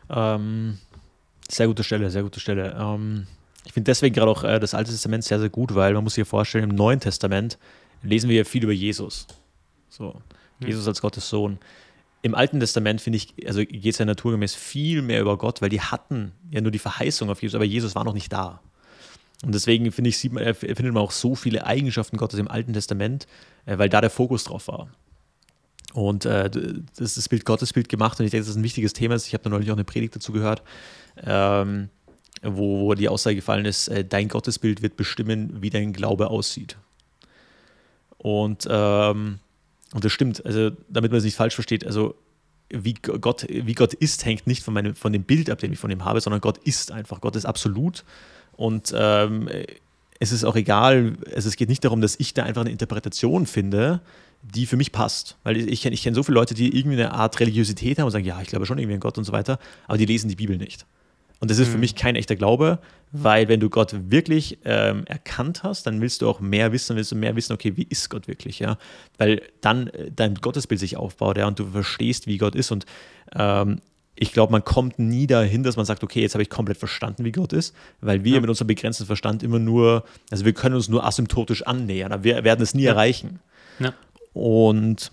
Ähm, 0.08 0.78
sehr 1.50 1.66
gute 1.66 1.84
Stelle, 1.84 2.10
sehr 2.10 2.22
gute 2.22 2.40
Stelle. 2.40 2.76
Ähm, 2.78 3.26
ich 3.64 3.72
finde 3.72 3.90
deswegen 3.90 4.14
gerade 4.14 4.30
auch 4.30 4.44
äh, 4.44 4.60
das 4.60 4.74
Alte 4.74 4.90
Testament 4.90 5.24
sehr, 5.24 5.40
sehr 5.40 5.48
gut, 5.48 5.74
weil 5.74 5.92
man 5.94 6.04
muss 6.04 6.14
sich 6.14 6.26
vorstellen, 6.26 6.70
im 6.70 6.76
Neuen 6.76 7.00
Testament 7.00 7.58
lesen 8.02 8.28
wir 8.28 8.36
ja 8.36 8.44
viel 8.44 8.62
über 8.62 8.72
Jesus. 8.72 9.26
So. 9.88 10.20
Jesus 10.60 10.86
als 10.86 11.00
Gottes 11.00 11.28
Sohn. 11.28 11.58
Im 12.22 12.34
Alten 12.34 12.60
Testament, 12.60 13.00
finde 13.00 13.18
ich, 13.18 13.34
also 13.46 13.60
geht 13.60 13.84
es 13.86 13.98
ja 13.98 14.04
naturgemäß 14.04 14.54
viel 14.54 15.02
mehr 15.02 15.20
über 15.20 15.36
Gott, 15.36 15.62
weil 15.62 15.68
die 15.68 15.80
hatten 15.80 16.32
ja 16.50 16.60
nur 16.60 16.70
die 16.70 16.78
Verheißung 16.78 17.30
auf 17.30 17.42
Jesus, 17.42 17.54
aber 17.54 17.64
Jesus 17.64 17.94
war 17.94 18.04
noch 18.04 18.14
nicht 18.14 18.32
da. 18.32 18.60
Und 19.44 19.54
deswegen 19.54 19.92
finde 19.92 20.08
ich, 20.08 20.18
sieht 20.18 20.32
man, 20.32 20.54
findet 20.54 20.92
man 20.92 21.02
auch 21.02 21.10
so 21.10 21.34
viele 21.34 21.66
Eigenschaften 21.66 22.16
Gottes 22.16 22.38
im 22.38 22.48
Alten 22.48 22.72
Testament, 22.72 23.26
äh, 23.66 23.78
weil 23.78 23.88
da 23.88 24.00
der 24.00 24.10
Fokus 24.10 24.44
drauf 24.44 24.68
war. 24.68 24.88
Und 25.92 26.24
äh, 26.24 26.50
das 26.50 27.00
ist 27.00 27.16
das 27.16 27.28
Bild 27.28 27.44
Gottesbild 27.44 27.88
gemacht 27.88 28.18
und 28.18 28.26
ich 28.26 28.30
denke, 28.30 28.42
das 28.42 28.50
ist 28.50 28.56
ein 28.56 28.64
wichtiges 28.64 28.92
Thema. 28.92 29.14
Ich 29.14 29.32
habe 29.32 29.44
da 29.44 29.50
neulich 29.50 29.70
auch 29.70 29.76
eine 29.76 29.84
Predigt 29.84 30.16
dazu 30.16 30.32
gehört, 30.32 30.62
ähm, 31.24 31.88
wo, 32.42 32.80
wo 32.80 32.94
die 32.94 33.08
Aussage 33.08 33.36
gefallen 33.36 33.64
ist, 33.64 33.88
äh, 33.88 34.04
dein 34.04 34.28
Gottesbild 34.28 34.82
wird 34.82 34.96
bestimmen, 34.96 35.62
wie 35.62 35.70
dein 35.70 35.92
Glaube 35.92 36.28
aussieht. 36.28 36.76
Und 38.18 38.66
ähm, 38.70 39.40
und 39.92 40.04
das 40.04 40.12
stimmt, 40.12 40.44
also 40.44 40.70
damit 40.88 41.10
man 41.10 41.18
es 41.18 41.24
nicht 41.24 41.36
falsch 41.36 41.54
versteht, 41.54 41.86
also 41.86 42.16
wie 42.68 42.94
Gott, 42.94 43.46
wie 43.48 43.74
Gott 43.74 43.94
ist, 43.94 44.24
hängt 44.24 44.46
nicht 44.46 44.64
von, 44.64 44.74
meinem, 44.74 44.94
von 44.94 45.12
dem 45.12 45.22
Bild 45.22 45.48
ab, 45.50 45.58
den 45.58 45.72
ich 45.72 45.78
von 45.78 45.90
ihm 45.90 46.04
habe, 46.04 46.20
sondern 46.20 46.40
Gott 46.40 46.58
ist 46.58 46.90
einfach. 46.90 47.20
Gott 47.20 47.36
ist 47.36 47.46
absolut. 47.46 48.04
Und 48.56 48.92
ähm, 48.96 49.48
es 50.18 50.32
ist 50.32 50.44
auch 50.44 50.56
egal, 50.56 51.14
also 51.34 51.48
es 51.48 51.56
geht 51.56 51.68
nicht 51.68 51.84
darum, 51.84 52.00
dass 52.00 52.18
ich 52.18 52.34
da 52.34 52.42
einfach 52.42 52.62
eine 52.62 52.70
Interpretation 52.70 53.46
finde, 53.46 54.00
die 54.42 54.66
für 54.66 54.76
mich 54.76 54.90
passt. 54.90 55.36
Weil 55.44 55.56
ich 55.56 55.82
kenne 55.82 55.94
ich 55.94 56.02
kenn 56.02 56.14
so 56.14 56.22
viele 56.22 56.34
Leute, 56.34 56.54
die 56.54 56.76
irgendwie 56.76 57.00
eine 57.00 57.12
Art 57.12 57.38
Religiosität 57.38 57.98
haben 57.98 58.06
und 58.06 58.12
sagen, 58.12 58.24
ja, 58.24 58.40
ich 58.42 58.48
glaube 58.48 58.66
schon 58.66 58.78
irgendwie 58.78 58.94
an 58.94 59.00
Gott 59.00 59.18
und 59.18 59.24
so 59.24 59.32
weiter, 59.32 59.58
aber 59.86 59.98
die 59.98 60.06
lesen 60.06 60.28
die 60.28 60.36
Bibel 60.36 60.56
nicht. 60.58 60.84
Und 61.40 61.50
das 61.50 61.58
ist 61.58 61.68
mhm. 61.68 61.72
für 61.72 61.78
mich 61.78 61.94
kein 61.94 62.16
echter 62.16 62.36
Glaube, 62.36 62.78
weil 63.12 63.48
wenn 63.48 63.60
du 63.60 63.70
Gott 63.70 63.94
wirklich 64.10 64.58
ähm, 64.64 65.04
erkannt 65.06 65.62
hast, 65.62 65.86
dann 65.86 66.00
willst 66.00 66.22
du 66.22 66.28
auch 66.28 66.40
mehr 66.40 66.72
wissen, 66.72 66.88
dann 66.88 66.96
willst 66.96 67.12
du 67.12 67.16
mehr 67.16 67.36
wissen, 67.36 67.52
okay, 67.52 67.76
wie 67.76 67.86
ist 67.88 68.10
Gott 68.10 68.26
wirklich, 68.26 68.58
ja? 68.58 68.78
Weil 69.18 69.42
dann 69.60 69.88
äh, 69.88 70.10
dein 70.14 70.34
Gottesbild 70.36 70.80
sich 70.80 70.96
aufbaut, 70.96 71.36
ja, 71.36 71.46
und 71.46 71.58
du 71.58 71.66
verstehst, 71.66 72.26
wie 72.26 72.38
Gott 72.38 72.54
ist. 72.54 72.72
Und 72.72 72.86
ähm, 73.34 73.80
ich 74.16 74.32
glaube, 74.32 74.50
man 74.50 74.64
kommt 74.64 74.98
nie 74.98 75.26
dahin, 75.26 75.62
dass 75.62 75.76
man 75.76 75.84
sagt, 75.84 76.02
okay, 76.02 76.22
jetzt 76.22 76.34
habe 76.34 76.42
ich 76.42 76.50
komplett 76.50 76.78
verstanden, 76.78 77.24
wie 77.24 77.32
Gott 77.32 77.52
ist, 77.52 77.74
weil 78.00 78.24
wir 78.24 78.36
ja. 78.36 78.40
mit 78.40 78.48
unserem 78.48 78.68
begrenzten 78.68 79.06
Verstand 79.06 79.42
immer 79.42 79.58
nur, 79.58 80.04
also 80.30 80.44
wir 80.44 80.54
können 80.54 80.74
uns 80.74 80.88
nur 80.88 81.04
asymptotisch 81.04 81.62
annähern, 81.62 82.12
aber 82.12 82.24
wir 82.24 82.44
werden 82.44 82.62
es 82.62 82.74
nie 82.74 82.84
ja. 82.84 82.92
erreichen. 82.92 83.40
Ja. 83.78 83.92
Und 84.32 85.12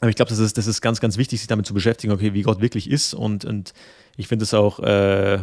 aber 0.00 0.08
ich 0.08 0.16
glaube, 0.16 0.30
das 0.30 0.38
ist, 0.38 0.56
das 0.56 0.66
ist 0.66 0.80
ganz, 0.80 1.00
ganz 1.00 1.18
wichtig, 1.18 1.40
sich 1.40 1.46
damit 1.46 1.66
zu 1.66 1.74
beschäftigen, 1.74 2.12
okay, 2.12 2.32
wie 2.32 2.42
Gott 2.42 2.60
wirklich 2.62 2.90
ist. 2.90 3.12
Und, 3.12 3.44
und 3.44 3.74
ich 4.16 4.28
finde 4.28 4.44
es 4.44 4.54
auch 4.54 4.80
äh, 4.80 5.38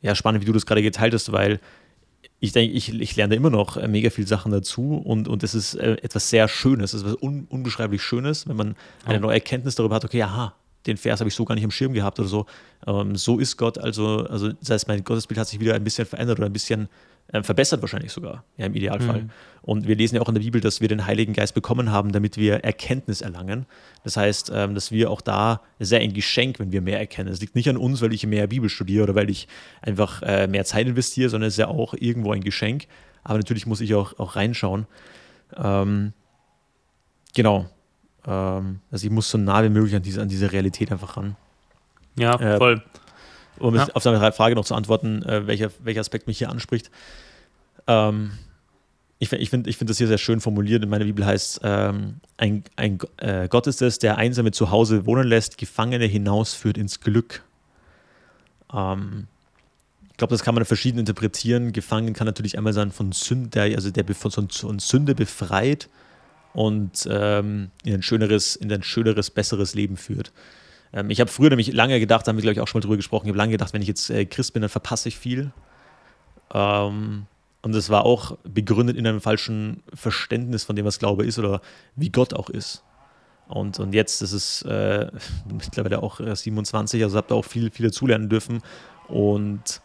ja, 0.00 0.14
spannend, 0.14 0.42
wie 0.42 0.46
du 0.46 0.52
das 0.52 0.66
gerade 0.66 0.82
geteilt 0.82 1.14
hast, 1.14 1.32
weil 1.32 1.60
ich 2.40 2.52
denke, 2.52 2.74
ich, 2.74 2.92
ich 2.92 3.16
lerne 3.16 3.34
immer 3.34 3.50
noch 3.50 3.76
äh, 3.76 3.88
mega 3.88 4.10
viele 4.10 4.26
Sachen 4.26 4.52
dazu 4.52 4.94
und, 4.96 5.28
und 5.28 5.42
es 5.42 5.54
ist 5.54 5.74
äh, 5.74 5.96
etwas 6.02 6.30
sehr 6.30 6.46
Schönes, 6.48 6.94
es 6.94 7.02
ist 7.02 7.08
etwas 7.08 7.22
un, 7.22 7.46
unbeschreiblich 7.48 8.02
Schönes, 8.02 8.48
wenn 8.48 8.56
man 8.56 8.76
eine 9.04 9.20
neue 9.20 9.34
Erkenntnis 9.34 9.74
darüber 9.74 9.96
hat, 9.96 10.04
okay, 10.04 10.22
aha, 10.22 10.54
den 10.86 10.96
Vers 10.96 11.20
habe 11.20 11.28
ich 11.28 11.34
so 11.34 11.44
gar 11.44 11.54
nicht 11.54 11.64
im 11.64 11.70
Schirm 11.70 11.92
gehabt 11.92 12.18
oder 12.18 12.28
so. 12.28 12.46
Ähm, 12.86 13.16
so 13.16 13.38
ist 13.38 13.56
Gott, 13.56 13.78
also, 13.78 14.26
also 14.26 14.52
das 14.52 14.70
heißt, 14.70 14.88
mein 14.88 15.04
Gottesbild 15.04 15.38
hat 15.38 15.48
sich 15.48 15.60
wieder 15.60 15.74
ein 15.74 15.84
bisschen 15.84 16.06
verändert 16.06 16.38
oder 16.38 16.46
ein 16.46 16.52
bisschen 16.52 16.88
äh, 17.32 17.42
verbessert 17.42 17.82
wahrscheinlich 17.82 18.12
sogar, 18.12 18.44
ja, 18.56 18.66
im 18.66 18.74
Idealfall. 18.74 19.22
Mhm. 19.22 19.30
Und 19.60 19.86
wir 19.86 19.96
lesen 19.96 20.16
ja 20.16 20.22
auch 20.22 20.28
in 20.28 20.34
der 20.34 20.42
Bibel, 20.42 20.60
dass 20.62 20.80
wir 20.80 20.88
den 20.88 21.06
Heiligen 21.06 21.34
Geist 21.34 21.54
bekommen 21.54 21.92
haben, 21.92 22.10
damit 22.12 22.38
wir 22.38 22.64
Erkenntnis 22.64 23.20
erlangen. 23.20 23.66
Das 24.02 24.16
heißt, 24.16 24.50
ähm, 24.54 24.74
dass 24.74 24.92
wir 24.92 25.10
auch 25.10 25.20
da 25.20 25.60
sehr 25.78 26.00
ein 26.00 26.14
Geschenk, 26.14 26.58
wenn 26.58 26.72
wir 26.72 26.80
mehr 26.80 26.98
erkennen. 26.98 27.30
Es 27.30 27.40
liegt 27.40 27.54
nicht 27.54 27.68
an 27.68 27.76
uns, 27.76 28.00
weil 28.00 28.14
ich 28.14 28.26
mehr 28.26 28.46
Bibel 28.46 28.70
studiere 28.70 29.04
oder 29.04 29.14
weil 29.14 29.28
ich 29.28 29.46
einfach 29.82 30.22
äh, 30.22 30.46
mehr 30.46 30.64
Zeit 30.64 30.86
investiere, 30.86 31.28
sondern 31.28 31.48
es 31.48 31.54
ist 31.54 31.58
ja 31.58 31.68
auch 31.68 31.92
irgendwo 31.92 32.32
ein 32.32 32.42
Geschenk. 32.42 32.86
Aber 33.24 33.36
natürlich 33.36 33.66
muss 33.66 33.82
ich 33.82 33.94
auch, 33.94 34.18
auch 34.18 34.36
reinschauen. 34.36 34.86
Ähm, 35.54 36.14
genau. 37.34 37.66
Ähm, 38.26 38.80
also 38.90 39.06
ich 39.06 39.12
muss 39.12 39.30
so 39.30 39.36
nah 39.36 39.62
wie 39.62 39.68
möglich 39.68 39.94
an 39.94 40.02
diese, 40.02 40.22
an 40.22 40.28
diese 40.28 40.50
Realität 40.50 40.90
einfach 40.92 41.18
ran. 41.18 41.36
Ja, 42.18 42.34
äh, 42.40 42.56
voll. 42.56 42.82
Um 43.58 43.74
ja. 43.74 43.88
auf 43.94 44.02
deine 44.02 44.32
Frage 44.32 44.54
noch 44.54 44.64
zu 44.64 44.74
antworten, 44.74 45.22
äh, 45.22 45.46
welcher, 45.46 45.70
welcher 45.82 46.00
Aspekt 46.00 46.26
mich 46.26 46.38
hier 46.38 46.50
anspricht. 46.50 46.90
Ähm, 47.86 48.32
ich, 49.18 49.32
ich 49.32 49.50
finde 49.50 49.68
ich 49.68 49.76
find 49.76 49.90
das 49.90 49.98
hier 49.98 50.06
sehr 50.06 50.18
schön 50.18 50.40
formuliert. 50.40 50.82
In 50.84 50.90
meiner 50.90 51.04
Bibel 51.04 51.26
heißt 51.26 51.60
ähm, 51.64 52.16
ein, 52.36 52.62
ein 52.76 52.98
äh, 53.16 53.48
Gott 53.48 53.66
ist 53.66 53.82
es, 53.82 53.98
der 53.98 54.16
Einsame 54.16 54.52
zu 54.52 54.70
Hause 54.70 55.06
wohnen 55.06 55.26
lässt, 55.26 55.58
Gefangene 55.58 56.04
hinausführt 56.04 56.78
ins 56.78 57.00
Glück. 57.00 57.42
Ähm, 58.72 59.26
ich 60.10 60.16
glaube, 60.18 60.34
das 60.34 60.42
kann 60.42 60.54
man 60.54 60.64
verschieden 60.64 60.98
interpretieren. 60.98 61.72
Gefangen 61.72 62.12
kann 62.12 62.26
natürlich 62.26 62.58
einmal 62.58 62.72
sein 62.72 62.90
von 62.90 63.12
Sünde, 63.12 63.60
also 63.62 63.90
der 63.90 64.04
von, 64.14 64.48
von 64.50 64.78
Sünde 64.78 65.14
befreit 65.14 65.88
und 66.52 67.08
ähm, 67.10 67.70
in 67.84 67.94
ein 67.94 68.02
schöneres, 68.02 68.56
in 68.56 68.72
ein 68.72 68.82
schöneres, 68.82 69.30
besseres 69.30 69.74
Leben 69.74 69.96
führt. 69.96 70.32
Ähm, 70.92 71.10
ich 71.10 71.20
habe 71.20 71.30
früher 71.30 71.50
nämlich 71.50 71.72
lange 71.72 71.98
gedacht, 72.00 72.26
da 72.26 72.30
haben 72.30 72.36
wir, 72.36 72.42
glaube 72.42 72.54
ich, 72.54 72.60
auch 72.60 72.68
schon 72.68 72.80
mal 72.80 72.82
drüber 72.82 72.96
gesprochen, 72.96 73.26
ich 73.26 73.30
habe 73.30 73.38
lange 73.38 73.52
gedacht, 73.52 73.72
wenn 73.72 73.82
ich 73.82 73.88
jetzt 73.88 74.10
äh, 74.10 74.24
Christ 74.24 74.52
bin, 74.52 74.62
dann 74.62 74.70
verpasse 74.70 75.08
ich 75.08 75.18
viel. 75.18 75.52
Ähm, 76.52 77.26
und 77.62 77.74
das 77.74 77.90
war 77.90 78.04
auch 78.04 78.38
begründet 78.44 78.96
in 78.96 79.06
einem 79.06 79.20
falschen 79.20 79.82
Verständnis 79.92 80.64
von 80.64 80.76
dem, 80.76 80.86
was 80.86 80.98
Glaube 80.98 81.24
ist 81.24 81.38
oder 81.38 81.60
wie 81.96 82.10
Gott 82.10 82.34
auch 82.34 82.50
ist. 82.50 82.84
Und, 83.48 83.78
und 83.80 83.94
jetzt 83.94 84.22
ist 84.22 84.32
es 84.32 84.62
äh, 84.62 85.10
mittlerweile 85.50 86.02
auch 86.02 86.20
27, 86.20 87.02
also 87.02 87.16
habt 87.16 87.32
ihr 87.32 87.34
auch 87.34 87.44
viel, 87.44 87.70
viel 87.70 87.86
dazulernen 87.86 88.28
dürfen. 88.28 88.62
Und 89.08 89.80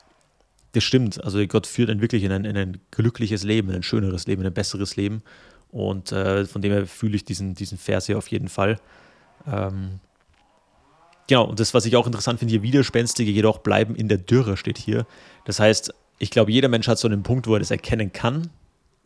das 0.74 0.84
stimmt. 0.84 1.24
Also 1.24 1.46
Gott 1.48 1.66
führt 1.66 1.90
einen 1.90 2.02
wirklich 2.02 2.24
in 2.24 2.32
ein, 2.32 2.46
in 2.46 2.58
ein 2.58 2.80
glückliches 2.92 3.44
Leben, 3.44 3.70
in 3.70 3.76
ein 3.76 3.84
schöneres 3.84 4.28
Leben, 4.28 4.42
in 4.42 4.48
ein 4.48 4.54
besseres 4.54 4.96
Leben. 4.96 5.24
Und 5.72 6.12
äh, 6.12 6.46
von 6.46 6.62
dem 6.62 6.72
her 6.72 6.86
fühle 6.86 7.16
ich 7.16 7.26
diesen, 7.26 7.56
diesen 7.56 7.78
Vers 7.78 8.06
hier 8.06 8.18
auf 8.18 8.28
jeden 8.28 8.50
Fall. 8.50 8.80
Ähm, 9.48 10.00
Genau, 11.28 11.46
und 11.46 11.60
das, 11.60 11.74
was 11.74 11.86
ich 11.86 11.96
auch 11.96 12.06
interessant 12.06 12.40
finde, 12.40 12.52
hier 12.52 12.64
Widerspenstige 12.64 13.32
jedoch 13.32 13.60
bleiben 13.60 13.96
in 13.96 14.08
der 14.08 14.18
Dürre, 14.18 14.58
steht 14.58 14.78
hier. 14.78 15.06
Das 15.46 15.60
heißt, 15.60 15.94
ich 16.20 16.32
glaube, 16.32 16.52
jeder 16.52 16.68
Mensch 16.68 16.88
hat 16.88 17.00
so 17.00 17.08
einen 17.08 17.24
Punkt, 17.24 17.48
wo 17.48 17.54
er 17.54 17.60
das 17.60 17.72
erkennen 17.72 18.12
kann, 18.12 18.50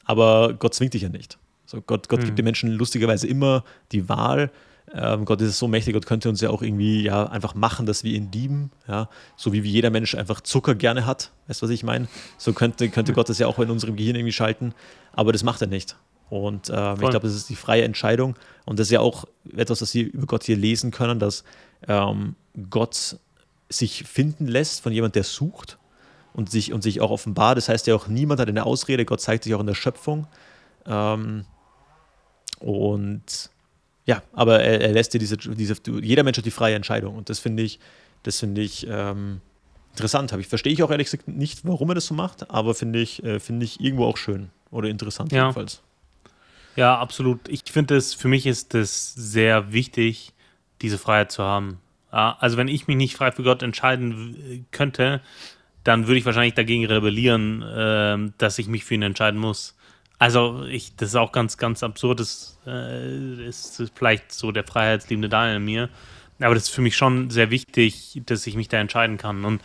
aber 0.06 0.54
Gott 0.54 0.74
zwingt 0.74 0.94
dich 0.94 1.04
ja 1.04 1.10
nicht. 1.10 1.38
So, 1.66 1.82
Gott, 1.82 2.10
Gott 2.10 2.22
mhm. 2.22 2.26
gibt 2.26 2.38
den 2.40 2.46
Menschen 2.46 2.72
lustigerweise 2.72 3.28
immer 3.28 3.64
die 3.92 4.10
Wahl. 4.10 4.52
Ähm, 4.94 5.26
Gott 5.26 5.42
ist 5.42 5.60
so 5.60 5.68
mächtig, 5.68 5.94
Gott 5.94 6.06
könnte 6.06 6.30
uns 6.30 6.40
ja 6.40 6.50
auch 6.50 6.62
irgendwie 6.62 7.04
ja, 7.04 7.26
einfach 7.26 7.56
machen, 7.56 7.86
dass 7.86 8.06
wir 8.06 8.14
ihn 8.14 8.32
lieben. 8.32 8.72
Ja? 8.88 9.10
So 9.36 9.52
wie, 9.52 9.64
wie 9.64 9.70
jeder 9.70 9.90
Mensch 9.90 10.16
einfach 10.16 10.40
Zucker 10.42 10.76
gerne 10.76 11.06
hat. 11.06 11.32
Weißt 11.48 11.62
du, 11.62 11.66
was 11.66 11.72
ich 11.72 11.84
meine? 11.84 12.08
So 12.38 12.54
könnte, 12.54 12.88
könnte 12.90 13.12
Gott 13.12 13.28
das 13.28 13.38
ja 13.38 13.48
auch 13.48 13.60
in 13.60 13.70
unserem 13.70 13.98
Gehirn 13.98 14.16
irgendwie 14.16 14.32
schalten, 14.32 14.74
aber 15.12 15.34
das 15.34 15.44
macht 15.44 15.62
er 15.62 15.68
nicht. 15.68 15.98
Und 16.30 16.70
ähm, 16.74 16.94
ich 17.02 17.10
glaube, 17.10 17.28
das 17.28 17.36
ist 17.36 17.50
die 17.50 17.56
freie 17.56 17.84
Entscheidung. 17.84 18.36
Und 18.66 18.80
das 18.80 18.88
ist 18.88 18.92
ja 18.92 19.00
auch 19.00 19.26
etwas, 19.56 19.82
was 19.82 19.94
wir 19.94 20.06
über 20.06 20.26
Gott 20.26 20.44
hier 20.44 20.58
lesen 20.58 20.92
können, 20.92 21.20
dass 21.20 21.44
ähm, 21.88 22.36
Gott 22.70 23.18
sich 23.70 24.04
finden 24.04 24.48
lässt 24.48 24.82
von 24.82 24.94
jemand, 24.94 25.16
der 25.16 25.24
sucht 25.24 25.78
und 26.34 26.50
sich, 26.50 26.74
und 26.74 26.82
sich 26.82 27.02
auch 27.02 27.12
offenbart. 27.12 27.58
Das 27.58 27.70
heißt 27.70 27.88
ja 27.88 27.96
auch, 27.96 28.08
niemand 28.08 28.40
hat 28.40 28.48
eine 28.48 28.66
Ausrede, 28.66 29.06
Gott 29.06 29.22
zeigt 29.22 29.44
sich 29.44 29.54
auch 29.54 29.60
in 29.60 29.68
der 29.68 29.76
Schöpfung. 29.76 30.28
Ähm, 30.86 31.46
und 32.60 33.50
ja, 34.06 34.24
aber 34.34 34.62
er, 34.62 34.82
er, 34.82 34.94
lässt 34.94 35.14
dir 35.14 35.20
diese, 35.20 35.38
diese, 35.38 35.76
jeder 36.02 36.24
Mensch 36.24 36.38
hat 36.38 36.46
die 36.46 36.52
freie 36.52 36.76
Entscheidung. 36.76 37.16
Und 37.16 37.30
das 37.30 37.40
finde 37.40 37.64
ich, 37.64 37.80
das 38.24 38.40
finde 38.40 38.62
ich 38.62 38.88
ähm, 38.90 39.42
interessant. 39.92 40.32
ich, 40.32 40.48
verstehe 40.48 40.72
ich 40.72 40.82
auch 40.84 40.92
ehrlich 40.92 41.08
gesagt 41.10 41.28
nicht, 41.28 41.66
warum 41.66 41.90
er 41.90 41.96
das 41.96 42.06
so 42.06 42.14
macht, 42.14 42.50
aber 42.50 42.74
finde 42.74 43.00
ich, 43.00 43.24
äh, 43.24 43.40
finde 43.40 43.66
ich 43.66 43.82
irgendwo 43.82 44.06
auch 44.06 44.18
schön 44.18 44.50
oder 44.72 44.90
interessant 44.90 45.32
ja. 45.32 45.44
jedenfalls. 45.44 45.82
Ja, 46.76 46.98
absolut. 46.98 47.48
Ich 47.50 47.64
finde 47.70 47.98
es, 47.98 48.14
für 48.14 48.28
mich 48.28 48.46
ist 48.46 48.76
es 48.76 49.14
sehr 49.16 49.74
wichtig, 49.74 50.34
diese 50.82 50.98
Freiheit 50.98 51.32
zu 51.32 51.44
haben. 51.44 51.80
Also 52.10 52.58
wenn 52.58 52.68
ich 52.68 52.88
mich 52.88 52.98
nicht 52.98 53.18
frei 53.18 53.32
für 53.32 53.44
Gott 53.44 53.62
entscheiden 53.64 54.66
könnte, 54.72 55.22
dann 55.84 56.08
würde 56.08 56.20
ich 56.20 56.26
wahrscheinlich 56.26 56.54
dagegen 56.54 56.86
rebellieren, 56.86 57.62
äh, 57.62 58.32
dass 58.38 58.60
ich 58.60 58.68
mich 58.68 58.84
für 58.84 58.96
ihn 58.96 59.04
entscheiden 59.04 59.40
muss. 59.40 59.78
Also 60.20 60.64
ich, 60.64 60.96
das 60.96 61.10
ist 61.10 61.16
auch 61.16 61.32
ganz, 61.32 61.58
ganz 61.58 61.84
absurd. 61.84 62.20
Das 62.20 62.60
äh, 62.66 63.48
ist 63.48 63.92
vielleicht 63.96 64.32
so 64.32 64.52
der 64.52 64.64
freiheitsliebende 64.64 65.30
Daniel 65.30 65.58
in 65.58 65.66
mir. 65.66 65.90
Aber 66.40 66.56
das 66.56 66.64
ist 66.64 66.70
für 66.70 66.82
mich 66.82 66.96
schon 66.96 67.30
sehr 67.30 67.52
wichtig, 67.52 68.22
dass 68.26 68.46
ich 68.48 68.56
mich 68.56 68.68
da 68.68 68.78
entscheiden 68.78 69.18
kann. 69.18 69.46
Und 69.46 69.62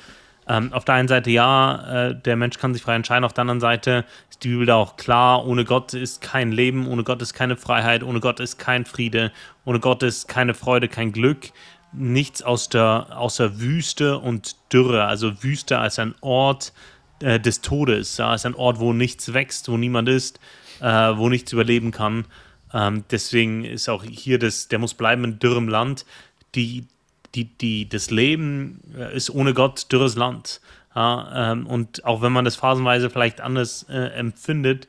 ähm, 0.49 0.73
auf 0.73 0.85
der 0.85 0.97
einen 0.97 1.09
Seite 1.09 1.31
ja, 1.31 2.09
äh, 2.09 2.15
der 2.15 2.37
Mensch 2.37 2.59
kann 2.59 2.75
sich 2.75 2.83
frei 2.83 2.97
entscheiden. 2.97 3.25
Auf 3.25 3.33
der 3.33 3.43
anderen 3.43 3.61
Seite 3.61 4.05
ist 4.31 4.43
die 4.45 4.49
Bibel 4.49 4.67
da 4.67 4.77
auch 4.77 4.97
klar, 4.97 5.47
ohne 5.47 5.65
Gott 5.65 5.95
ist 5.95 6.21
kein 6.21 6.53
Leben, 6.53 6.89
ohne 6.89 7.05
Gott 7.05 7.23
ist 7.23 7.33
keine 7.35 7.57
Freiheit, 7.57 8.03
ohne 8.03 8.21
Gott 8.21 8.41
ist 8.41 8.59
kein 8.59 8.85
Friede, 8.85 9.33
ohne 9.65 9.81
Gott 9.81 10.03
ist 10.03 10.29
keine 10.29 10.55
Freude, 10.55 10.89
kein 10.89 11.13
Glück. 11.13 11.53
Nichts 11.93 12.43
aus 12.43 12.69
der, 12.69 13.09
außer 13.11 13.61
Wüste 13.61 14.19
und 14.19 14.57
Dürre. 14.73 15.05
Also 15.05 15.43
Wüste 15.43 15.79
als 15.79 15.99
ein 15.99 16.15
Ort 16.21 16.73
äh, 17.21 17.39
des 17.39 17.61
Todes, 17.61 18.17
ja, 18.17 18.31
als 18.31 18.47
ein 18.47 18.55
Ort, 18.55 18.81
wo 18.81 18.93
nichts 18.93 19.33
wächst, 19.33 19.69
wo 19.69 19.77
niemand 19.77 20.09
ist, 20.09 20.41
äh, 20.81 20.87
wo 20.87 21.29
nichts 21.29 21.53
überleben 21.53 21.91
kann. 21.91 22.25
Ähm, 22.73 23.05
deswegen 23.11 23.65
ist 23.65 23.89
auch 23.89 24.05
hier 24.05 24.39
das, 24.39 24.69
der 24.69 24.79
muss 24.79 24.95
bleiben 24.95 25.25
in 25.25 25.39
dürrem 25.39 25.69
Land. 25.69 26.07
Die, 26.55 26.87
die, 27.35 27.45
die, 27.45 27.89
das 27.89 28.11
Leben 28.11 28.81
äh, 28.97 29.15
ist 29.15 29.31
ohne 29.31 29.55
Gott 29.55 29.93
dürres 29.93 30.17
Land. 30.17 30.61
Ja, 30.95 31.53
ähm, 31.53 31.67
und 31.67 32.05
auch 32.05 32.21
wenn 32.23 32.33
man 32.33 32.45
das 32.45 32.57
phasenweise 32.57 33.09
vielleicht 33.09 33.41
anders 33.41 33.87
äh, 33.89 34.09
empfindet, 34.15 34.89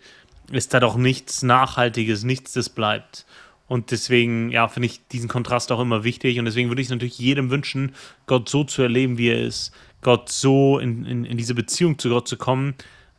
ist 0.51 0.73
da 0.73 0.79
doch 0.79 0.97
nichts 0.97 1.43
Nachhaltiges, 1.43 2.23
nichts, 2.23 2.53
das 2.53 2.69
bleibt. 2.69 3.25
Und 3.73 3.89
deswegen, 3.89 4.51
ja, 4.51 4.67
finde 4.67 4.85
ich 4.85 5.01
diesen 5.07 5.27
Kontrast 5.27 5.71
auch 5.71 5.79
immer 5.79 6.03
wichtig. 6.03 6.37
Und 6.37 6.45
deswegen 6.45 6.69
würde 6.69 6.79
ich 6.79 6.89
es 6.89 6.91
natürlich 6.91 7.17
jedem 7.17 7.49
wünschen, 7.49 7.95
Gott 8.27 8.47
so 8.47 8.63
zu 8.63 8.83
erleben, 8.83 9.17
wie 9.17 9.29
er 9.29 9.41
ist. 9.41 9.73
Gott 10.03 10.29
so 10.29 10.77
in, 10.77 11.07
in, 11.07 11.25
in 11.25 11.37
diese 11.37 11.55
Beziehung 11.55 11.97
zu 11.97 12.09
Gott 12.09 12.27
zu 12.27 12.37
kommen, 12.37 12.75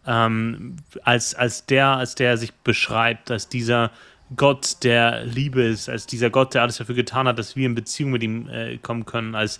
ähm, 0.06 0.76
als, 1.02 1.34
als 1.34 1.66
der, 1.66 1.88
als 1.88 2.14
der 2.14 2.36
sich 2.36 2.52
beschreibt, 2.52 3.32
als 3.32 3.48
dieser 3.48 3.90
Gott 4.36 4.84
der 4.84 5.24
Liebe 5.24 5.60
ist, 5.60 5.88
als 5.88 6.06
dieser 6.06 6.30
Gott, 6.30 6.54
der 6.54 6.62
alles 6.62 6.76
dafür 6.76 6.94
getan 6.94 7.26
hat, 7.26 7.36
dass 7.36 7.56
wir 7.56 7.66
in 7.66 7.74
Beziehung 7.74 8.12
mit 8.12 8.22
ihm 8.22 8.48
äh, 8.48 8.76
kommen 8.76 9.06
können, 9.06 9.34
als 9.34 9.58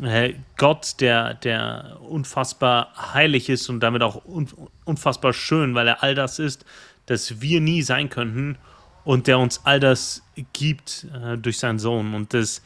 äh, 0.00 0.34
Gott, 0.56 1.00
der, 1.00 1.34
der 1.34 1.98
unfassbar 2.08 2.92
heilig 3.14 3.48
ist 3.48 3.68
und 3.68 3.80
damit 3.80 4.04
auch 4.04 4.24
un, 4.24 4.46
unfassbar 4.84 5.32
schön, 5.32 5.74
weil 5.74 5.88
er 5.88 6.04
all 6.04 6.14
das 6.14 6.38
ist, 6.38 6.64
das 7.06 7.40
wir 7.40 7.60
nie 7.60 7.82
sein 7.82 8.10
könnten 8.10 8.58
und 9.04 9.26
der 9.26 9.38
uns 9.38 9.60
all 9.64 9.80
das 9.80 10.22
gibt 10.52 11.06
äh, 11.14 11.36
durch 11.36 11.58
seinen 11.58 11.78
Sohn. 11.78 12.14
Und 12.14 12.34
das, 12.34 12.62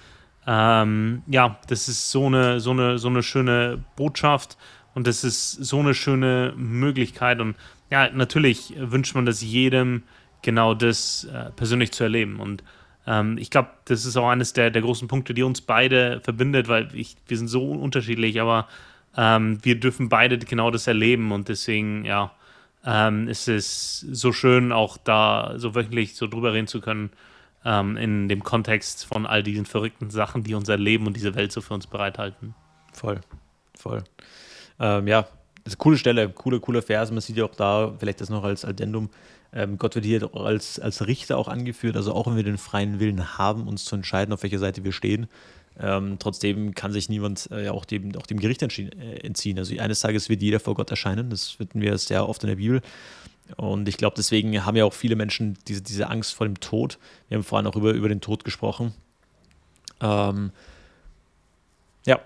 ähm, 0.46 1.22
ja, 1.26 1.58
das 1.68 1.88
ist 1.88 2.10
so 2.10 2.26
eine, 2.26 2.60
so, 2.60 2.70
eine, 2.70 2.98
so 2.98 3.08
eine 3.08 3.22
schöne 3.22 3.82
Botschaft 3.96 4.56
und 4.94 5.06
das 5.06 5.24
ist 5.24 5.52
so 5.52 5.80
eine 5.80 5.94
schöne 5.94 6.52
Möglichkeit. 6.56 7.40
Und 7.40 7.56
ja, 7.90 8.10
natürlich 8.10 8.74
wünscht 8.76 9.14
man 9.14 9.26
das 9.26 9.42
jedem, 9.42 10.02
genau 10.42 10.74
das 10.74 11.24
äh, 11.24 11.50
persönlich 11.52 11.92
zu 11.92 12.04
erleben. 12.04 12.40
Und 12.40 12.62
ähm, 13.06 13.38
ich 13.38 13.50
glaube, 13.50 13.70
das 13.86 14.04
ist 14.04 14.16
auch 14.16 14.28
eines 14.28 14.52
der, 14.52 14.70
der 14.70 14.82
großen 14.82 15.08
Punkte, 15.08 15.34
die 15.34 15.42
uns 15.42 15.60
beide 15.60 16.20
verbindet, 16.20 16.68
weil 16.68 16.88
ich, 16.94 17.16
wir 17.26 17.36
sind 17.36 17.48
so 17.48 17.70
unterschiedlich, 17.70 18.40
aber 18.40 18.68
ähm, 19.16 19.58
wir 19.62 19.78
dürfen 19.78 20.08
beide 20.08 20.38
genau 20.38 20.70
das 20.70 20.86
erleben 20.86 21.32
und 21.32 21.48
deswegen, 21.48 22.04
ja, 22.04 22.32
ähm, 22.84 23.28
ist 23.28 23.48
es 23.48 24.00
so 24.00 24.32
schön, 24.32 24.72
auch 24.72 24.96
da 24.96 25.54
so 25.56 25.74
wöchentlich 25.74 26.16
so 26.16 26.26
drüber 26.26 26.52
reden 26.52 26.66
zu 26.66 26.80
können, 26.80 27.10
ähm, 27.64 27.96
in 27.96 28.28
dem 28.28 28.42
Kontext 28.44 29.06
von 29.06 29.26
all 29.26 29.42
diesen 29.42 29.66
verrückten 29.66 30.10
Sachen, 30.10 30.44
die 30.44 30.54
unser 30.54 30.76
Leben 30.76 31.06
und 31.06 31.16
diese 31.16 31.34
Welt 31.34 31.52
so 31.52 31.60
für 31.60 31.74
uns 31.74 31.86
bereithalten. 31.86 32.54
Voll, 32.92 33.20
voll. 33.76 34.04
Ähm, 34.78 35.06
ja, 35.08 35.22
das 35.22 35.72
ist 35.72 35.74
eine 35.74 35.82
coole 35.82 35.98
Stelle, 35.98 36.28
coole, 36.28 36.60
coole 36.60 36.82
Vers. 36.82 37.10
Man 37.10 37.20
sieht 37.20 37.36
ja 37.36 37.44
auch 37.44 37.54
da, 37.54 37.94
vielleicht 37.98 38.20
das 38.20 38.28
noch 38.28 38.44
als 38.44 38.64
Addendum, 38.64 39.08
ähm, 39.54 39.78
Gott 39.78 39.94
wird 39.94 40.04
hier 40.04 40.28
als, 40.34 40.80
als 40.80 41.06
Richter 41.06 41.38
auch 41.38 41.46
angeführt, 41.46 41.96
also 41.96 42.12
auch 42.12 42.26
wenn 42.26 42.36
wir 42.36 42.42
den 42.42 42.58
freien 42.58 42.98
Willen 42.98 43.38
haben, 43.38 43.68
uns 43.68 43.84
zu 43.84 43.94
entscheiden, 43.94 44.34
auf 44.34 44.42
welcher 44.42 44.58
Seite 44.58 44.82
wir 44.82 44.92
stehen, 44.92 45.28
ähm, 45.78 46.16
trotzdem 46.18 46.74
kann 46.74 46.92
sich 46.92 47.08
niemand 47.08 47.48
äh, 47.50 47.68
auch, 47.68 47.84
dem, 47.84 48.14
auch 48.16 48.26
dem 48.26 48.38
Gericht 48.38 48.62
äh, 48.62 49.16
entziehen. 49.22 49.58
Also 49.58 49.76
eines 49.78 50.00
Tages 50.00 50.28
wird 50.28 50.42
jeder 50.42 50.60
vor 50.60 50.74
Gott 50.74 50.90
erscheinen, 50.90 51.30
das 51.30 51.50
finden 51.50 51.80
wir 51.80 51.96
sehr 51.98 52.28
oft 52.28 52.42
in 52.44 52.48
der 52.48 52.56
Bibel. 52.56 52.80
Und 53.56 53.88
ich 53.88 53.96
glaube, 53.96 54.14
deswegen 54.16 54.64
haben 54.64 54.76
ja 54.76 54.84
auch 54.84 54.94
viele 54.94 55.16
Menschen 55.16 55.58
diese, 55.68 55.82
diese 55.82 56.08
Angst 56.08 56.34
vor 56.34 56.46
dem 56.46 56.60
Tod. 56.60 56.98
Wir 57.28 57.36
haben 57.36 57.44
vorhin 57.44 57.66
auch 57.66 57.76
über, 57.76 57.92
über 57.92 58.08
den 58.08 58.20
Tod 58.20 58.44
gesprochen. 58.44 58.94
Ähm, 60.00 60.50
ja, 62.06 62.20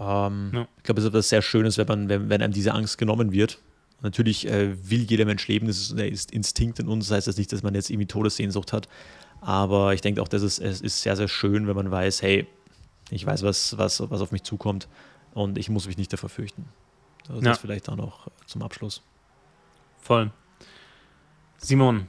ähm, 0.00 0.50
ja. 0.52 0.68
ich 0.76 0.82
glaube, 0.82 1.00
es 1.00 1.04
ist 1.04 1.10
etwas 1.10 1.28
sehr 1.28 1.42
Schönes, 1.42 1.78
wenn, 1.78 1.86
man, 1.86 2.08
wenn, 2.08 2.28
wenn 2.28 2.42
einem 2.42 2.52
diese 2.52 2.72
Angst 2.74 2.98
genommen 2.98 3.32
wird 3.32 3.60
Natürlich 4.02 4.46
äh, 4.46 4.76
will 4.88 5.02
jeder 5.02 5.24
Mensch 5.24 5.48
leben, 5.48 5.66
das 5.66 5.78
ist, 5.78 5.98
ist 5.98 6.30
Instinkt 6.30 6.78
in 6.78 6.88
uns, 6.88 7.08
das 7.08 7.16
heißt 7.16 7.26
das 7.28 7.38
nicht, 7.38 7.52
dass 7.52 7.62
man 7.62 7.74
jetzt 7.74 7.90
irgendwie 7.90 8.06
Todessehnsucht 8.06 8.72
hat. 8.72 8.88
Aber 9.40 9.94
ich 9.94 10.00
denke 10.00 10.20
auch, 10.20 10.28
dass 10.28 10.42
es, 10.42 10.58
es 10.58 10.80
ist 10.80 11.02
sehr, 11.02 11.16
sehr 11.16 11.28
schön, 11.28 11.66
wenn 11.66 11.76
man 11.76 11.90
weiß, 11.90 12.22
hey, 12.22 12.46
ich 13.10 13.24
weiß, 13.26 13.42
was, 13.42 13.78
was, 13.78 14.10
was 14.10 14.20
auf 14.20 14.32
mich 14.32 14.42
zukommt 14.42 14.88
und 15.34 15.58
ich 15.58 15.68
muss 15.68 15.86
mich 15.86 15.96
nicht 15.96 16.12
davor 16.12 16.28
fürchten. 16.28 16.66
Also 17.28 17.42
ja. 17.42 17.50
Das 17.50 17.58
vielleicht 17.58 17.88
auch 17.88 17.96
noch 17.96 18.28
zum 18.46 18.62
Abschluss. 18.62 19.02
Voll. 20.00 20.30
Simon, 21.58 22.08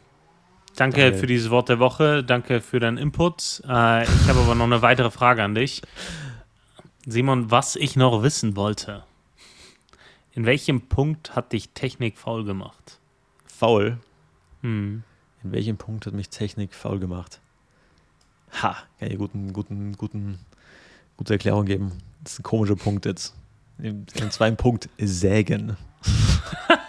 danke, 0.76 1.02
danke, 1.02 1.18
für 1.18 1.28
dieses 1.28 1.50
Wort 1.50 1.70
der 1.70 1.80
Woche, 1.80 2.24
danke 2.24 2.62
für 2.62 2.80
deinen 2.80 2.98
Input. 2.98 3.62
Äh, 3.68 4.04
ich 4.04 4.28
habe 4.28 4.40
aber 4.40 4.56
noch 4.56 4.66
eine 4.66 4.82
weitere 4.82 5.10
Frage 5.10 5.44
an 5.44 5.56
dich. 5.56 5.82
Simon, 7.06 7.50
was 7.50 7.76
ich 7.76 7.96
noch 7.96 8.22
wissen 8.22 8.56
wollte. 8.56 9.04
In 10.34 10.46
welchem 10.46 10.82
Punkt 10.82 11.36
hat 11.36 11.54
dich 11.54 11.70
Technik 11.70 12.18
faul 12.18 12.44
gemacht? 12.44 13.00
Faul? 13.46 13.98
Hm. 14.62 15.04
In 15.44 15.52
welchem 15.52 15.78
Punkt 15.78 16.06
hat 16.06 16.14
mich 16.14 16.30
Technik 16.30 16.76
faul 16.76 17.00
gemacht? 17.00 17.40
Ha, 18.62 18.76
kann 19.00 19.12
ich 19.12 19.18
guten, 19.18 19.54
guten, 19.54 19.94
guten, 19.94 20.40
gute 21.18 21.34
Erklärung 21.34 21.66
geben. 21.66 21.92
Das 22.24 22.34
ist 22.34 22.40
ein 22.40 22.44
komischer 22.44 22.76
Punkt 22.76 23.06
jetzt. 23.06 23.34
Im, 23.80 24.06
zweiten 24.32 24.58
Punkt 24.58 24.90
Sägen. 24.98 25.78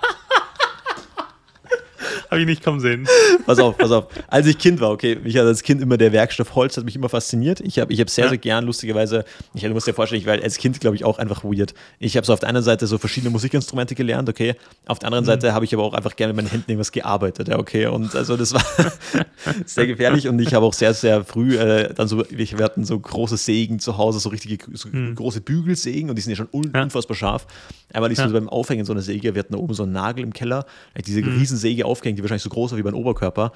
Habe 2.30 2.40
ich 2.42 2.46
nicht 2.46 2.62
kommen 2.62 2.80
sehen. 2.80 3.08
Pass 3.46 3.58
auf, 3.58 3.78
pass 3.78 3.90
auf. 3.90 4.06
Als 4.28 4.46
ich 4.46 4.58
Kind 4.58 4.80
war, 4.80 4.90
okay, 4.90 5.16
mich 5.22 5.36
hat 5.36 5.46
als 5.46 5.62
Kind 5.62 5.80
immer 5.80 5.96
der 5.96 6.12
Werkstoff 6.12 6.54
Holz 6.54 6.76
hat 6.76 6.84
mich 6.84 6.94
immer 6.94 7.08
fasziniert. 7.08 7.60
Ich 7.60 7.78
habe 7.78 7.92
ich 7.92 8.00
hab 8.00 8.10
sehr, 8.10 8.24
ja. 8.24 8.28
sehr 8.30 8.38
gern, 8.38 8.64
lustigerweise, 8.66 9.24
ich 9.54 9.66
muss 9.70 9.86
dir 9.86 9.94
vorstellen, 9.94 10.20
ich 10.20 10.26
war 10.26 10.34
als 10.34 10.58
Kind, 10.58 10.78
glaube 10.80 10.96
ich, 10.96 11.04
auch 11.04 11.18
einfach 11.18 11.42
weird. 11.42 11.74
Ich 11.98 12.16
habe 12.16 12.26
so 12.26 12.34
auf 12.34 12.40
der 12.40 12.50
einen 12.50 12.62
Seite 12.62 12.86
so 12.86 12.98
verschiedene 12.98 13.30
Musikinstrumente 13.30 13.94
gelernt, 13.94 14.28
okay. 14.28 14.54
Auf 14.86 14.98
der 14.98 15.06
anderen 15.06 15.24
mhm. 15.24 15.28
Seite 15.28 15.54
habe 15.54 15.64
ich 15.64 15.72
aber 15.72 15.84
auch 15.84 15.94
einfach 15.94 16.16
gerne 16.16 16.34
mit 16.34 16.44
meinen 16.44 16.50
Händen 16.50 16.70
irgendwas 16.70 16.92
gearbeitet, 16.92 17.48
ja, 17.48 17.58
okay. 17.58 17.86
Und 17.86 18.14
also 18.14 18.36
das 18.36 18.52
war 18.52 18.64
sehr 19.64 19.86
gefährlich 19.86 20.28
und 20.28 20.38
ich 20.38 20.52
habe 20.52 20.66
auch 20.66 20.74
sehr, 20.74 20.92
sehr 20.92 21.24
früh 21.24 21.56
äh, 21.56 21.94
dann 21.94 22.08
so, 22.08 22.24
wir 22.28 22.64
hatten 22.64 22.84
so 22.84 22.98
große 22.98 23.38
Sägen 23.38 23.78
zu 23.78 23.96
Hause, 23.96 24.18
so 24.18 24.28
richtige 24.28 24.58
so 24.74 24.90
mhm. 24.90 25.14
große 25.14 25.40
Bügelsägen 25.40 26.10
und 26.10 26.16
die 26.16 26.22
sind 26.22 26.32
ja 26.32 26.36
schon 26.36 26.46
unfassbar 26.46 27.16
scharf. 27.16 27.46
Einmal 27.92 28.10
nicht 28.10 28.18
ja. 28.18 28.28
so 28.28 28.34
beim 28.34 28.50
Aufhängen 28.50 28.84
so 28.84 28.92
einer 28.92 29.00
Säge, 29.00 29.34
wir 29.34 29.40
hatten 29.40 29.54
da 29.54 29.58
oben 29.58 29.72
so 29.72 29.84
einen 29.84 29.92
Nagel 29.92 30.24
im 30.24 30.34
Keller, 30.34 30.66
diese 31.06 31.22
mhm. 31.22 31.38
Riesensäge 31.38 31.86
aufgehängt, 31.86 32.17
die 32.18 32.22
wahrscheinlich 32.22 32.42
so 32.42 32.50
groß 32.50 32.72
war 32.72 32.78
wie 32.78 32.82
mein 32.82 32.94
Oberkörper. 32.94 33.52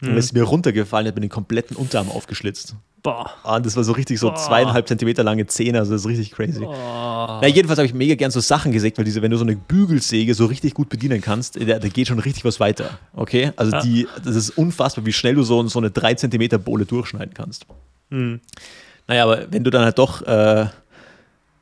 Mhm. 0.00 0.10
Und 0.10 0.16
ist 0.16 0.32
mir 0.32 0.42
runtergefallen, 0.42 1.06
hat 1.08 1.14
mir 1.14 1.20
den 1.20 1.30
kompletten 1.30 1.76
Unterarm 1.76 2.10
aufgeschlitzt. 2.10 2.76
Boah. 3.02 3.30
Ah, 3.42 3.56
und 3.56 3.66
das 3.66 3.76
war 3.76 3.84
so 3.84 3.92
richtig 3.92 4.18
so 4.18 4.28
Boah. 4.28 4.36
zweieinhalb 4.36 4.88
Zentimeter 4.88 5.22
lange 5.22 5.46
Zähne, 5.46 5.78
also 5.78 5.92
das 5.92 6.00
ist 6.02 6.08
richtig 6.08 6.30
crazy. 6.30 6.60
Boah. 6.60 7.38
Na, 7.42 7.48
jedenfalls 7.48 7.78
habe 7.78 7.86
ich 7.86 7.92
mega 7.92 8.14
gern 8.14 8.30
so 8.30 8.40
Sachen 8.40 8.72
gesägt, 8.72 8.96
weil 8.96 9.04
diese, 9.04 9.20
wenn 9.20 9.30
du 9.30 9.36
so 9.36 9.44
eine 9.44 9.56
Bügelsäge 9.56 10.34
so 10.34 10.46
richtig 10.46 10.72
gut 10.72 10.88
bedienen 10.88 11.20
kannst, 11.20 11.60
da, 11.60 11.78
da 11.78 11.88
geht 11.88 12.08
schon 12.08 12.18
richtig 12.18 12.46
was 12.46 12.60
weiter. 12.60 12.98
Okay? 13.12 13.52
Also 13.56 13.72
ja. 13.72 13.82
die, 13.82 14.08
das 14.24 14.34
ist 14.36 14.50
unfassbar, 14.56 15.04
wie 15.04 15.12
schnell 15.12 15.34
du 15.34 15.42
so, 15.42 15.66
so 15.68 15.78
eine 15.78 15.90
3 15.90 16.14
Zentimeter 16.14 16.56
Bohle 16.56 16.86
durchschneiden 16.86 17.34
kannst. 17.34 17.66
Mhm. 18.08 18.40
Naja, 19.06 19.24
aber 19.24 19.52
wenn 19.52 19.64
du 19.64 19.70
dann 19.70 19.84
halt 19.84 19.98
doch 19.98 20.22
äh, 20.22 20.66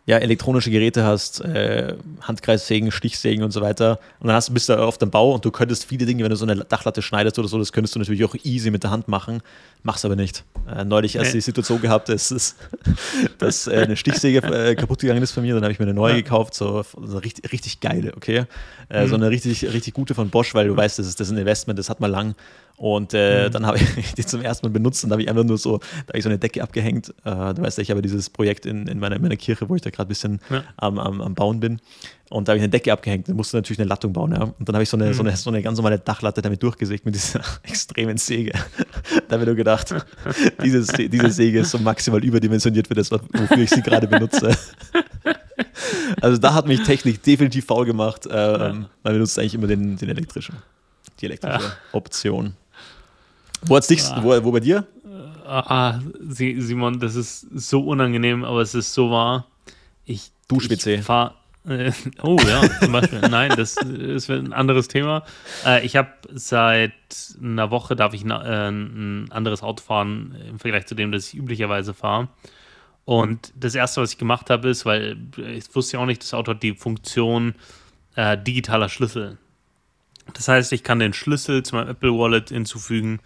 ja, 0.04 0.18
elektronische 0.18 0.70
Geräte 0.70 1.04
hast, 1.04 1.40
äh, 1.42 1.94
Handkreissägen, 2.22 2.90
Stichsägen 2.90 3.44
und 3.44 3.52
so 3.52 3.60
weiter. 3.60 4.00
Und 4.18 4.26
dann 4.26 4.34
hast, 4.34 4.52
bist 4.52 4.68
du 4.68 4.74
auf 4.74 4.98
dem 4.98 5.10
Bau 5.10 5.32
und 5.32 5.44
du 5.44 5.52
könntest 5.52 5.84
viele 5.84 6.06
Dinge, 6.06 6.24
wenn 6.24 6.30
du 6.30 6.36
so 6.36 6.44
eine 6.44 6.56
Dachlatte 6.56 7.02
schneidest 7.02 7.38
oder 7.38 7.46
so, 7.46 7.56
das 7.56 7.72
könntest 7.72 7.94
du 7.94 8.00
natürlich 8.00 8.24
auch 8.24 8.34
easy 8.42 8.72
mit 8.72 8.82
der 8.82 8.90
Hand 8.90 9.06
machen. 9.06 9.42
Mach's 9.84 10.04
aber 10.04 10.16
nicht. 10.16 10.44
Äh, 10.68 10.84
neulich 10.84 11.14
erst 11.14 11.30
nee. 11.30 11.38
die 11.38 11.40
Situation 11.42 11.80
gehabt, 11.80 12.08
dass, 12.08 12.28
dass, 12.30 12.56
dass 13.38 13.66
äh, 13.68 13.76
eine 13.76 13.96
Stichsäge 13.96 14.38
äh, 14.38 14.74
kaputt 14.74 15.00
gegangen 15.00 15.22
ist 15.22 15.30
von 15.30 15.44
mir. 15.44 15.54
Dann 15.54 15.62
habe 15.62 15.72
ich 15.72 15.78
mir 15.78 15.86
eine 15.86 15.94
neue 15.94 16.14
ja. 16.14 16.20
gekauft, 16.20 16.54
so, 16.54 16.82
so 16.82 17.18
richtig, 17.18 17.52
richtig 17.52 17.78
geile, 17.78 18.12
okay? 18.16 18.46
Äh, 18.88 19.04
mhm. 19.04 19.08
So 19.08 19.14
eine 19.14 19.30
richtig, 19.30 19.64
richtig 19.72 19.94
gute 19.94 20.14
von 20.14 20.30
Bosch, 20.30 20.52
weil 20.54 20.66
du 20.66 20.76
weißt, 20.76 20.98
das 20.98 21.06
ist, 21.06 21.20
das 21.20 21.28
ist 21.28 21.32
ein 21.32 21.38
Investment, 21.38 21.78
das 21.78 21.88
hat 21.88 22.00
man 22.00 22.10
lang. 22.10 22.34
Und 22.82 23.14
äh, 23.14 23.46
mhm. 23.46 23.52
dann 23.52 23.66
habe 23.66 23.78
ich 23.78 24.14
die 24.16 24.26
zum 24.26 24.42
ersten 24.42 24.66
Mal 24.66 24.72
benutzt 24.72 25.04
und 25.04 25.10
da 25.10 25.14
habe 25.14 25.22
ich 25.22 25.28
einfach 25.28 25.44
nur 25.44 25.56
so, 25.56 25.78
da 25.78 26.08
habe 26.08 26.18
ich 26.18 26.24
so 26.24 26.28
eine 26.28 26.38
Decke 26.38 26.64
abgehängt. 26.64 27.10
Äh, 27.24 27.54
du 27.54 27.62
weißt 27.62 27.78
ja, 27.78 27.82
ich 27.82 27.92
habe 27.92 28.02
dieses 28.02 28.28
Projekt 28.28 28.66
in, 28.66 28.88
in, 28.88 28.98
meiner, 28.98 29.14
in 29.14 29.22
meiner 29.22 29.36
Kirche, 29.36 29.68
wo 29.68 29.76
ich 29.76 29.82
da 29.82 29.90
gerade 29.90 30.08
ein 30.08 30.08
bisschen 30.08 30.40
ja. 30.50 30.64
am, 30.78 30.98
am, 30.98 31.20
am 31.20 31.32
Bauen 31.36 31.60
bin. 31.60 31.78
Und 32.28 32.48
da 32.48 32.50
habe 32.50 32.58
ich 32.58 32.64
eine 32.64 32.70
Decke 32.70 32.92
abgehängt 32.92 33.28
und 33.28 33.36
musste 33.36 33.56
natürlich 33.56 33.78
eine 33.78 33.88
Lattung 33.88 34.12
bauen. 34.12 34.32
Ja? 34.32 34.42
Und 34.42 34.68
dann 34.68 34.74
habe 34.74 34.82
ich 34.82 34.88
so 34.88 34.96
eine, 34.96 35.06
mhm. 35.06 35.14
so, 35.14 35.22
eine, 35.22 35.36
so 35.36 35.50
eine 35.50 35.62
ganz 35.62 35.78
normale 35.78 36.00
Dachlatte 36.00 36.42
damit 36.42 36.60
durchgesägt 36.60 37.04
mit 37.04 37.14
dieser 37.14 37.40
extremen 37.62 38.16
Säge. 38.16 38.50
da 39.28 39.34
habe 39.34 39.44
ich 39.44 39.46
nur 39.46 39.54
gedacht, 39.54 39.94
diese, 40.64 41.08
diese 41.08 41.30
Säge 41.30 41.60
ist 41.60 41.70
so 41.70 41.78
maximal 41.78 42.24
überdimensioniert 42.24 42.88
für 42.88 42.94
das, 42.94 43.12
wofür 43.12 43.58
ich 43.58 43.70
sie 43.70 43.82
gerade 43.82 44.08
benutze. 44.08 44.56
also 46.20 46.36
da 46.36 46.52
hat 46.52 46.66
mich 46.66 46.82
Technik 46.82 47.22
definitiv 47.22 47.64
faul 47.64 47.86
gemacht. 47.86 48.26
Äh, 48.26 48.34
ja. 48.34 48.72
Man 48.72 48.88
benutzt 49.04 49.38
eigentlich 49.38 49.54
immer 49.54 49.68
den, 49.68 49.96
den 49.96 50.08
elektrischen, 50.08 50.56
die 51.20 51.26
elektrische. 51.26 51.76
Option. 51.92 52.56
Wo 53.66 53.76
hat's 53.76 53.86
dich, 53.86 54.02
ah. 54.04 54.22
wo, 54.22 54.44
wo 54.44 54.52
bei 54.52 54.60
dir? 54.60 54.86
Ah, 55.46 56.00
Simon, 56.20 56.98
das 56.98 57.14
ist 57.14 57.46
so 57.54 57.80
unangenehm, 57.80 58.44
aber 58.44 58.62
es 58.62 58.74
ist 58.74 58.94
so 58.94 59.10
wahr. 59.10 59.46
Ich, 60.06 60.30
Dusch-WC. 60.48 61.02
äh, 61.68 61.92
oh 62.22 62.36
ja, 62.46 62.62
zum 62.80 62.92
Beispiel. 62.92 63.20
Nein, 63.30 63.52
das 63.56 63.76
ist 63.76 64.30
ein 64.30 64.52
anderes 64.52 64.88
Thema. 64.88 65.24
Äh, 65.64 65.84
ich 65.84 65.96
habe 65.96 66.10
seit 66.32 66.92
einer 67.42 67.70
Woche 67.70 67.96
darf 67.96 68.14
ich 68.14 68.24
na, 68.24 68.42
äh, 68.44 68.68
ein 68.68 69.30
anderes 69.30 69.62
Auto 69.62 69.82
fahren 69.82 70.34
im 70.48 70.58
Vergleich 70.58 70.86
zu 70.86 70.94
dem, 70.94 71.12
das 71.12 71.28
ich 71.28 71.38
üblicherweise 71.38 71.92
fahre. 71.92 72.28
Und 73.04 73.52
das 73.56 73.74
erste, 73.74 74.00
was 74.00 74.12
ich 74.12 74.18
gemacht 74.18 74.48
habe, 74.48 74.68
ist, 74.68 74.86
weil 74.86 75.16
ich 75.36 75.74
wusste 75.74 75.96
ja 75.96 76.02
auch 76.02 76.06
nicht, 76.06 76.22
das 76.22 76.34
Auto 76.34 76.52
hat 76.52 76.62
die 76.62 76.74
Funktion 76.74 77.54
äh, 78.14 78.38
digitaler 78.38 78.88
Schlüssel. 78.88 79.38
Das 80.34 80.48
heißt, 80.48 80.72
ich 80.72 80.84
kann 80.84 80.98
den 80.98 81.12
Schlüssel 81.12 81.62
zu 81.62 81.74
meinem 81.74 81.88
Apple 81.88 82.16
Wallet 82.16 82.50
hinzufügen 82.50 83.20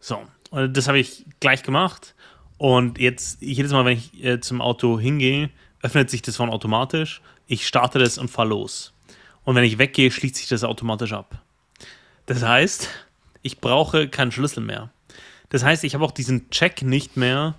so, 0.00 0.22
und 0.50 0.76
das 0.76 0.88
habe 0.88 0.98
ich 0.98 1.24
gleich 1.38 1.62
gemacht. 1.62 2.14
Und 2.58 2.98
jetzt, 2.98 3.40
jedes 3.40 3.72
Mal, 3.72 3.84
wenn 3.84 3.98
ich 3.98 4.24
äh, 4.24 4.40
zum 4.40 4.60
Auto 4.60 4.98
hingehe, 4.98 5.50
öffnet 5.82 6.10
sich 6.10 6.22
das 6.22 6.36
von 6.36 6.50
automatisch. 6.50 7.22
Ich 7.46 7.66
starte 7.66 7.98
das 7.98 8.18
und 8.18 8.28
fahre 8.28 8.48
los. 8.48 8.92
Und 9.44 9.54
wenn 9.54 9.64
ich 9.64 9.78
weggehe, 9.78 10.10
schließt 10.10 10.36
sich 10.36 10.48
das 10.48 10.64
automatisch 10.64 11.12
ab. 11.12 11.40
Das 12.26 12.42
heißt, 12.42 12.88
ich 13.42 13.58
brauche 13.58 14.08
keinen 14.08 14.32
Schlüssel 14.32 14.62
mehr. 14.62 14.90
Das 15.48 15.64
heißt, 15.64 15.84
ich 15.84 15.94
habe 15.94 16.04
auch 16.04 16.12
diesen 16.12 16.50
Check 16.50 16.82
nicht 16.82 17.16
mehr, 17.16 17.54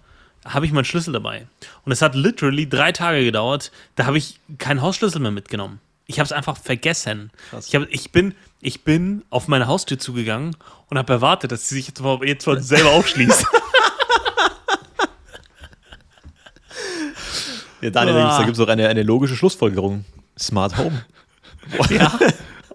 habe 0.45 0.65
ich 0.65 0.71
meinen 0.71 0.85
Schlüssel 0.85 1.13
dabei. 1.13 1.47
Und 1.83 1.91
es 1.91 2.01
hat 2.01 2.15
literally 2.15 2.67
drei 2.67 2.91
Tage 2.91 3.23
gedauert, 3.23 3.71
da 3.95 4.05
habe 4.05 4.17
ich 4.17 4.39
keinen 4.57 4.81
Hausschlüssel 4.81 5.21
mehr 5.21 5.31
mitgenommen. 5.31 5.79
Ich 6.05 6.19
habe 6.19 6.25
es 6.25 6.31
einfach 6.31 6.57
vergessen. 6.57 7.31
Ich, 7.65 7.75
hab, 7.75 7.87
ich, 7.89 8.11
bin, 8.11 8.35
ich 8.61 8.83
bin 8.83 9.25
auf 9.29 9.47
meine 9.47 9.67
Haustür 9.67 9.97
zugegangen 9.97 10.55
und 10.87 10.97
habe 10.97 11.13
erwartet, 11.13 11.51
dass 11.51 11.67
sie 11.67 11.75
sich 11.75 11.87
jetzt, 11.87 12.01
mal, 12.01 12.19
jetzt 12.23 12.45
mal 12.45 12.61
selber 12.61 12.91
aufschließt. 12.91 13.45
ja, 17.81 17.89
Daniel, 17.89 18.17
ah. 18.17 18.37
da 18.37 18.45
gibt 18.45 18.55
es 18.57 18.63
auch 18.63 18.67
eine, 18.67 18.87
eine 18.87 19.03
logische 19.03 19.35
Schlussfolgerung. 19.35 20.05
Smart 20.39 20.77
Home. 20.77 21.03
ja, 21.89 22.17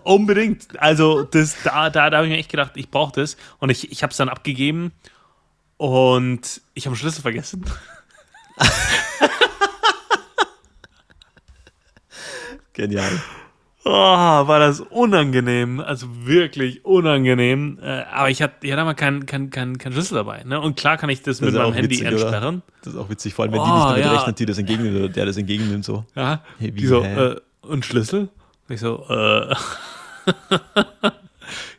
unbedingt. 0.03 0.81
Also, 0.81 1.23
das, 1.23 1.57
da, 1.63 1.89
da, 1.91 2.11
da 2.11 2.17
habe 2.17 2.27
ich 2.27 2.33
mir 2.33 2.39
echt 2.39 2.51
gedacht, 2.51 2.73
ich 2.75 2.91
brauche 2.91 3.21
das. 3.21 3.37
Und 3.59 3.71
ich, 3.71 3.93
ich 3.93 4.03
habe 4.03 4.11
es 4.11 4.17
dann 4.17 4.29
abgegeben 4.29 4.93
und 5.77 6.61
ich 6.75 6.87
habe 6.87 6.97
den 6.97 6.99
Schlüssel 6.99 7.23
vergessen. 7.23 7.65
Genial. 12.73 13.23
Oh, 13.89 13.93
war 13.93 14.59
das 14.59 14.81
unangenehm, 14.81 15.79
also 15.79 16.09
wirklich 16.27 16.85
unangenehm. 16.85 17.79
Äh, 17.81 18.03
aber 18.13 18.31
ich 18.31 18.43
hatte, 18.43 18.67
ich 18.67 18.73
hatte 18.73 18.83
mal 18.83 18.95
keinen 18.95 19.27
kein, 19.27 19.51
kein, 19.51 19.79
kein 19.79 19.93
Schlüssel 19.93 20.17
dabei. 20.17 20.43
Ne? 20.43 20.61
Und 20.61 20.77
klar 20.77 20.97
kann 20.97 21.09
ich 21.09 21.23
das, 21.23 21.39
das 21.39 21.47
mit 21.47 21.55
meinem 21.55 21.73
Handy 21.73 21.91
witzig, 21.91 22.09
entsperren. 22.09 22.57
Oder? 22.57 22.63
Das 22.83 22.95
ist 22.95 22.99
auch 22.99 23.09
witzig, 23.09 23.35
vor 23.35 23.45
allem 23.45 23.53
wenn 23.53 23.61
oh, 23.61 23.65
die 23.65 23.71
nicht 23.71 23.87
damit 23.87 24.05
ja. 24.05 24.13
rechnet, 24.13 24.39
die 24.41 24.47
das 24.47 24.59
entgegennimmt 24.59 24.97
oder 24.97 25.09
der 25.09 25.27
das 25.27 25.37
entgegennimmt. 25.37 25.85
So. 25.85 26.05
Ja, 26.17 26.43
hey, 26.59 26.73
wie, 26.75 26.85
so, 26.85 27.01
äh, 27.01 27.37
und 27.63 27.85
Schlüssel? 27.85 28.29
Ich 28.69 28.81
so, 28.81 29.07
äh. 29.09 29.55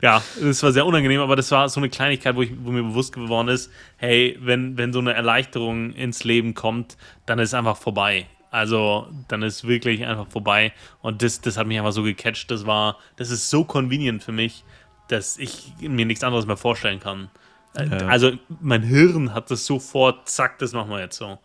ja, 0.01 0.22
das 0.41 0.64
war 0.64 0.72
sehr 0.72 0.86
unangenehm, 0.86 1.20
aber 1.20 1.36
das 1.36 1.51
war 1.51 1.68
so 1.68 1.82
eine 1.82 1.89
Kleinigkeit, 1.89 2.38
wo, 2.38 2.41
ich, 2.41 2.51
wo 2.64 2.72
mir 2.72 2.84
bewusst 2.84 3.12
geworden 3.12 3.49
ist, 3.49 3.70
hey, 3.97 4.38
wenn, 4.39 4.78
wenn 4.78 4.93
so 4.93 4.99
eine 4.99 5.12
Erleichterung 5.12 5.91
ins 5.91 6.24
Leben 6.24 6.53
kommt, 6.53 6.95
dann 7.26 7.38
ist 7.39 7.49
es 7.49 7.53
einfach 7.53 7.76
vorbei. 7.76 8.28
Also 8.52 9.08
dann 9.28 9.43
ist 9.43 9.68
wirklich 9.68 10.06
einfach 10.06 10.28
vorbei. 10.28 10.74
Und 11.02 11.22
das, 11.22 11.41
das 11.41 11.58
hat 11.58 11.68
mich 11.68 11.78
einfach 11.78 11.91
so 11.91 12.04
gecatcht. 12.04 12.50
Das 12.50 12.66
war, 12.66 12.98
das 13.18 13.30
ist 13.30 13.50
so 13.50 13.64
convenient 13.64 14.24
für 14.24 14.32
mich, 14.32 14.64
dass 15.10 15.38
ich 15.38 15.74
mir 15.80 16.06
nichts 16.06 16.24
anderes 16.24 16.45
mehr 16.45 16.58
vorstellen 16.58 17.00
kann. 17.00 17.30
Ja. 17.78 18.08
Also 18.08 18.32
mein 18.62 18.84
Hirn 18.84 19.34
hat 19.34 19.52
das 19.52 19.66
sofort, 19.66 20.28
zack, 20.30 20.60
das 20.60 20.74
machen 20.74 20.89
wir 20.89 21.00
jetzt 21.00 21.18
so. 21.18 21.38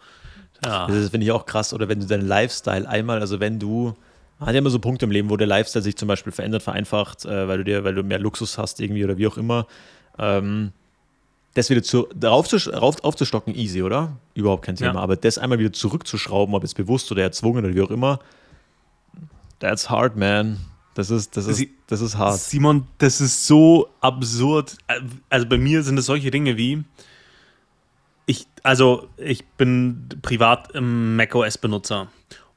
Ja. 0.64 0.86
Das 0.86 1.11
finde 1.11 1.26
ich 1.26 1.32
auch 1.32 1.44
krass. 1.44 1.74
Oder 1.74 1.88
wenn 1.88 2.00
du 2.00 2.07
deinen 2.07 2.26
Lifestyle 2.26 2.88
einmal, 2.88 3.20
also 3.20 3.40
wenn 3.40 3.59
du, 3.59 3.94
man 4.38 4.48
hat 4.48 4.55
ja 4.55 4.59
immer 4.61 4.70
so 4.70 4.78
Punkte 4.78 5.05
im 5.05 5.11
Leben, 5.11 5.28
wo 5.28 5.36
der 5.36 5.46
Lifestyle 5.46 5.82
sich 5.82 5.96
zum 5.96 6.09
Beispiel 6.09 6.32
verändert, 6.32 6.62
vereinfacht, 6.62 7.24
äh, 7.24 7.48
weil 7.48 7.59
du 7.59 7.64
dir, 7.64 7.84
weil 7.84 7.94
du 7.94 8.03
mehr 8.03 8.18
Luxus 8.18 8.59
hast 8.59 8.80
irgendwie 8.80 9.05
oder 9.05 9.18
wie 9.18 9.26
auch 9.26 9.36
immer. 9.36 9.66
Ähm, 10.18 10.72
das 11.55 11.68
wieder 11.70 11.82
zu, 11.82 12.09
darauf 12.14 12.48
zu, 12.48 12.57
rauf, 12.70 13.03
aufzustocken, 13.05 13.55
easy, 13.55 13.82
oder? 13.82 14.16
Überhaupt 14.34 14.64
kein 14.64 14.76
Thema. 14.76 14.94
Ja. 14.94 15.00
Aber 15.00 15.16
das 15.16 15.38
einmal 15.38 15.59
wieder 15.59 15.72
zurückzuschrauben, 15.72 16.55
ob 16.55 16.64
es 16.64 16.74
bewusst 16.74 17.11
oder 17.12 17.22
erzwungen 17.22 17.64
oder 17.64 17.74
wie 17.74 17.82
auch 17.82 17.90
immer, 17.90 18.20
that's 19.59 19.90
hard, 19.90 20.16
man. 20.16 20.59
Das 20.94 21.11
ist, 21.11 21.36
das 21.36 21.46
ist, 21.46 21.68
das 21.86 22.00
ist 22.03 22.18
hart. 22.18 22.38
Simon, 22.38 22.86
das 22.98 23.20
ist 23.20 23.46
so 23.46 23.88
absurd. 24.00 24.76
Also 25.30 25.48
bei 25.48 25.57
mir 25.57 25.82
sind 25.82 25.98
es 25.98 26.07
solche 26.07 26.30
Dinge 26.30 26.57
wie, 26.59 26.84
ich, 28.26 28.46
also 28.62 29.09
ich 29.16 29.44
bin 29.57 30.09
privat 30.20 30.70
macOS-Benutzer 30.74 32.09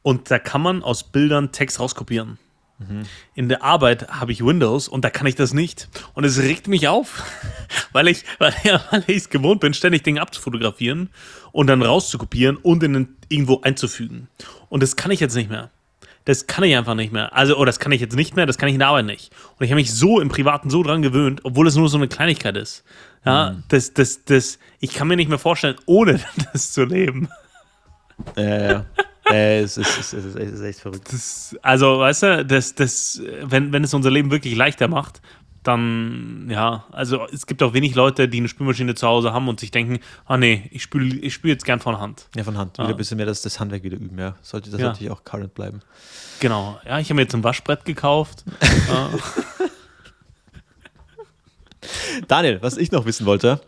und 0.01 0.29
da 0.29 0.39
kann 0.39 0.61
man 0.61 0.83
aus 0.83 1.03
Bildern 1.03 1.51
Text 1.51 1.79
rauskopieren. 1.79 2.37
Mhm. 2.77 3.03
In 3.35 3.49
der 3.49 3.63
Arbeit 3.63 4.09
habe 4.09 4.31
ich 4.31 4.45
Windows 4.45 4.87
und 4.87 5.05
da 5.05 5.09
kann 5.09 5.27
ich 5.27 5.35
das 5.35 5.53
nicht. 5.53 5.87
Und 6.13 6.25
es 6.25 6.39
regt 6.39 6.67
mich 6.67 6.87
auf, 6.87 7.23
weil 7.93 8.07
ich 8.07 8.23
weil, 8.39 8.53
ja, 8.63 8.81
weil 8.91 9.03
es 9.07 9.29
gewohnt 9.29 9.61
bin, 9.61 9.73
ständig 9.73 10.03
Dinge 10.03 10.21
abzufotografieren 10.21 11.09
und 11.51 11.67
dann 11.67 11.81
rauszukopieren 11.81 12.57
und 12.57 12.83
in, 12.83 13.15
irgendwo 13.29 13.61
einzufügen. 13.61 14.27
Und 14.69 14.83
das 14.83 14.95
kann 14.95 15.11
ich 15.11 15.19
jetzt 15.19 15.35
nicht 15.35 15.49
mehr. 15.49 15.69
Das 16.25 16.47
kann 16.47 16.63
ich 16.63 16.75
einfach 16.75 16.95
nicht 16.95 17.13
mehr. 17.13 17.33
Also, 17.33 17.55
oh, 17.55 17.65
das 17.65 17.79
kann 17.79 17.91
ich 17.91 18.01
jetzt 18.01 18.15
nicht 18.15 18.35
mehr, 18.35 18.47
das 18.47 18.57
kann 18.57 18.67
ich 18.67 18.73
in 18.73 18.79
der 18.79 18.87
Arbeit 18.87 19.05
nicht. 19.05 19.31
Und 19.57 19.63
ich 19.63 19.71
habe 19.71 19.79
mich 19.79 19.93
so 19.93 20.19
im 20.19 20.29
Privaten 20.29 20.71
so 20.71 20.81
dran 20.81 21.03
gewöhnt, 21.03 21.41
obwohl 21.43 21.67
es 21.67 21.75
nur 21.75 21.87
so 21.87 21.97
eine 21.97 22.07
Kleinigkeit 22.07 22.57
ist. 22.57 22.83
Ja, 23.25 23.51
mhm. 23.51 23.63
das, 23.69 23.93
das, 23.93 24.25
das, 24.25 24.59
ich 24.79 24.93
kann 24.93 25.07
mir 25.07 25.15
nicht 25.15 25.29
mehr 25.29 25.39
vorstellen, 25.39 25.75
ohne 25.85 26.19
das 26.53 26.71
zu 26.73 26.83
leben. 26.83 27.29
Ja, 28.35 28.71
ja. 28.71 28.85
Äh, 29.29 29.61
es, 29.61 29.77
ist, 29.77 29.97
es, 29.97 30.13
ist, 30.13 30.35
es, 30.35 30.51
ist, 30.51 30.61
echt 30.61 30.79
verrückt. 30.79 31.11
Das, 31.11 31.55
also, 31.61 31.99
weißt 31.99 32.23
du, 32.23 32.45
das, 32.45 32.75
das, 32.75 33.21
wenn, 33.41 33.73
wenn 33.73 33.83
es 33.83 33.93
unser 33.93 34.11
Leben 34.11 34.29
wirklich 34.29 34.55
leichter 34.55 34.87
macht, 34.87 35.21
dann, 35.67 36.47
ja, 36.49 36.85
also 36.91 37.25
es 37.33 37.47
gibt 37.47 37.63
auch 37.63 37.73
wenig 37.73 37.95
Leute, 37.95 38.29
die 38.29 38.37
eine 38.37 38.47
Spülmaschine 38.47 38.93
zu 38.93 39.07
Hause 39.07 39.33
haben 39.33 39.47
und 39.47 39.59
sich 39.59 39.71
denken, 39.71 39.99
ah 40.25 40.37
nee, 40.37 40.69
ich 40.71 40.83
spüle 40.83 41.15
ich 41.15 41.33
spül 41.33 41.49
jetzt 41.49 41.65
gern 41.65 41.79
von 41.79 41.99
Hand. 41.99 42.27
Ja, 42.35 42.43
von 42.43 42.57
Hand. 42.57 42.77
Wieder 42.77 42.89
ein 42.89 42.97
bisschen 42.97 43.17
mehr 43.17 43.25
das, 43.25 43.41
das 43.41 43.59
Handwerk 43.59 43.83
wieder 43.83 43.97
üben, 43.97 44.19
ja. 44.19 44.35
Sollte 44.43 44.69
das 44.69 44.79
ja. 44.79 44.87
natürlich 44.87 45.11
auch 45.11 45.23
current 45.23 45.55
bleiben. 45.55 45.81
Genau. 46.39 46.79
Ja, 46.85 46.99
ich 46.99 47.07
habe 47.07 47.15
mir 47.15 47.23
jetzt 47.23 47.33
ein 47.33 47.43
Waschbrett 47.43 47.83
gekauft. 47.83 48.45
Daniel, 52.27 52.61
was 52.61 52.77
ich 52.77 52.91
noch 52.91 53.05
wissen 53.05 53.25
wollte, 53.25 53.59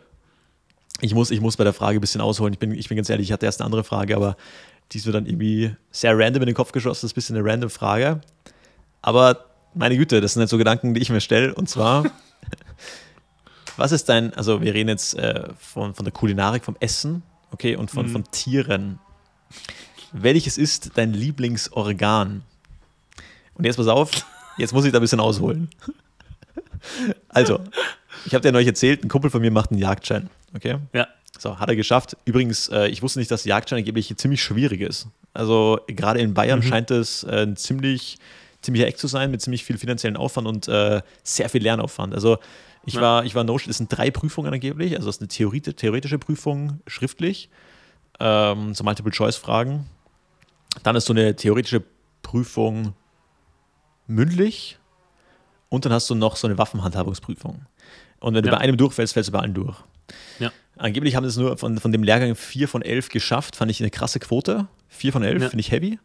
ich 1.00 1.14
muss, 1.14 1.30
ich 1.30 1.40
muss 1.40 1.56
bei 1.56 1.64
der 1.64 1.72
Frage 1.72 1.98
ein 1.98 2.00
bisschen 2.00 2.20
ausholen. 2.20 2.52
Ich 2.52 2.58
bin, 2.58 2.72
ich 2.72 2.88
bin 2.88 2.96
ganz 2.96 3.10
ehrlich, 3.10 3.28
ich 3.28 3.32
hatte 3.32 3.46
erst 3.46 3.60
eine 3.60 3.66
andere 3.66 3.84
Frage, 3.84 4.16
aber 4.16 4.36
die 4.92 4.98
ist 4.98 5.06
mir 5.06 5.12
dann 5.12 5.26
irgendwie 5.26 5.74
sehr 5.90 6.18
random 6.18 6.42
in 6.42 6.46
den 6.46 6.54
Kopf 6.54 6.72
geschossen. 6.72 7.02
Das 7.02 7.04
ist 7.04 7.12
ein 7.12 7.14
bisschen 7.14 7.36
eine 7.36 7.48
random 7.48 7.70
Frage. 7.70 8.20
Aber 9.02 9.46
meine 9.74 9.96
Güte, 9.96 10.20
das 10.20 10.34
sind 10.34 10.42
jetzt 10.42 10.50
so 10.50 10.58
Gedanken, 10.58 10.94
die 10.94 11.00
ich 11.00 11.10
mir 11.10 11.20
stelle. 11.20 11.54
Und 11.54 11.68
zwar, 11.68 12.04
was 13.76 13.92
ist 13.92 14.08
dein, 14.08 14.32
also 14.34 14.62
wir 14.62 14.74
reden 14.74 14.88
jetzt 14.88 15.14
äh, 15.14 15.48
von, 15.58 15.94
von 15.94 16.04
der 16.04 16.12
Kulinarik, 16.12 16.64
vom 16.64 16.76
Essen, 16.80 17.22
okay, 17.50 17.76
und 17.76 17.90
von, 17.90 18.06
mhm. 18.06 18.10
von 18.10 18.24
Tieren. 18.30 18.98
Welches 20.12 20.56
ist 20.58 20.92
dein 20.94 21.12
Lieblingsorgan? 21.12 22.42
Und 23.54 23.64
jetzt 23.64 23.76
pass 23.76 23.88
auf, 23.88 24.10
jetzt 24.56 24.72
muss 24.72 24.84
ich 24.84 24.92
da 24.92 24.98
ein 24.98 25.02
bisschen 25.02 25.20
ausholen. 25.20 25.68
Also, 27.28 27.60
ich 28.24 28.34
habe 28.34 28.42
dir 28.42 28.52
neulich 28.52 28.68
erzählt, 28.68 29.04
ein 29.04 29.08
Kumpel 29.08 29.30
von 29.30 29.40
mir 29.40 29.50
macht 29.50 29.70
einen 29.70 29.80
Jagdschein, 29.80 30.30
okay? 30.54 30.78
Ja. 30.92 31.08
So, 31.38 31.58
hat 31.58 31.68
er 31.68 31.76
geschafft. 31.76 32.16
Übrigens, 32.24 32.68
äh, 32.68 32.88
ich 32.88 33.02
wusste 33.02 33.20
nicht, 33.20 33.30
dass 33.30 33.44
Jagdschein 33.44 33.78
angeblich 33.78 34.14
ziemlich 34.16 34.42
schwierig 34.42 34.80
ist. 34.80 35.06
Also 35.32 35.78
gerade 35.86 36.20
in 36.20 36.34
Bayern 36.34 36.58
mhm. 36.58 36.64
scheint 36.64 36.90
es 36.90 37.22
äh, 37.22 37.42
ein 37.42 37.56
ziemlich, 37.56 38.18
ziemlicher 38.60 38.88
Eck 38.88 38.98
zu 38.98 39.06
sein, 39.06 39.30
mit 39.30 39.40
ziemlich 39.40 39.64
viel 39.64 39.78
finanziellen 39.78 40.16
Aufwand 40.16 40.48
und 40.48 40.66
äh, 40.68 41.00
sehr 41.22 41.48
viel 41.48 41.62
Lernaufwand. 41.62 42.12
Also 42.12 42.38
ich 42.84 42.94
ja. 42.94 43.00
war, 43.00 43.24
ich 43.24 43.34
war 43.34 43.44
Notion, 43.44 43.70
es 43.70 43.78
sind 43.78 43.88
drei 43.88 44.10
Prüfungen 44.10 44.52
angeblich, 44.52 44.96
also 44.96 45.08
es 45.08 45.16
ist 45.16 45.22
eine 45.22 45.28
Theorie, 45.28 45.60
theoretische 45.60 46.18
Prüfung 46.18 46.80
schriftlich, 46.86 47.50
ähm, 48.18 48.74
so 48.74 48.82
Multiple-Choice-Fragen. 48.82 49.86
Dann 50.82 50.96
ist 50.96 51.06
so 51.06 51.12
eine 51.12 51.36
theoretische 51.36 51.84
Prüfung 52.22 52.94
mündlich 54.06 54.78
und 55.68 55.84
dann 55.84 55.92
hast 55.92 56.10
du 56.10 56.14
noch 56.14 56.36
so 56.36 56.46
eine 56.46 56.58
Waffenhandhabungsprüfung. 56.58 57.66
Und 58.20 58.34
wenn 58.34 58.42
du 58.42 58.50
bei 58.50 58.58
einem 58.58 58.76
durchfällst, 58.76 59.12
fällst 59.12 59.28
du 59.28 59.32
bei 59.32 59.40
allen 59.40 59.54
durch. 59.54 59.76
Ja. 60.38 60.52
Angeblich 60.76 61.16
haben 61.16 61.24
es 61.24 61.36
nur 61.36 61.58
von, 61.58 61.78
von 61.78 61.92
dem 61.92 62.02
Lehrgang 62.02 62.34
vier 62.36 62.68
von 62.68 62.82
elf 62.82 63.08
geschafft, 63.08 63.56
fand 63.56 63.70
ich 63.70 63.80
eine 63.80 63.90
krasse 63.90 64.20
Quote. 64.20 64.68
Vier 64.88 65.12
von 65.12 65.22
elf, 65.22 65.42
ja. 65.42 65.48
finde 65.48 65.60
ich 65.60 65.70
heavy. 65.70 65.98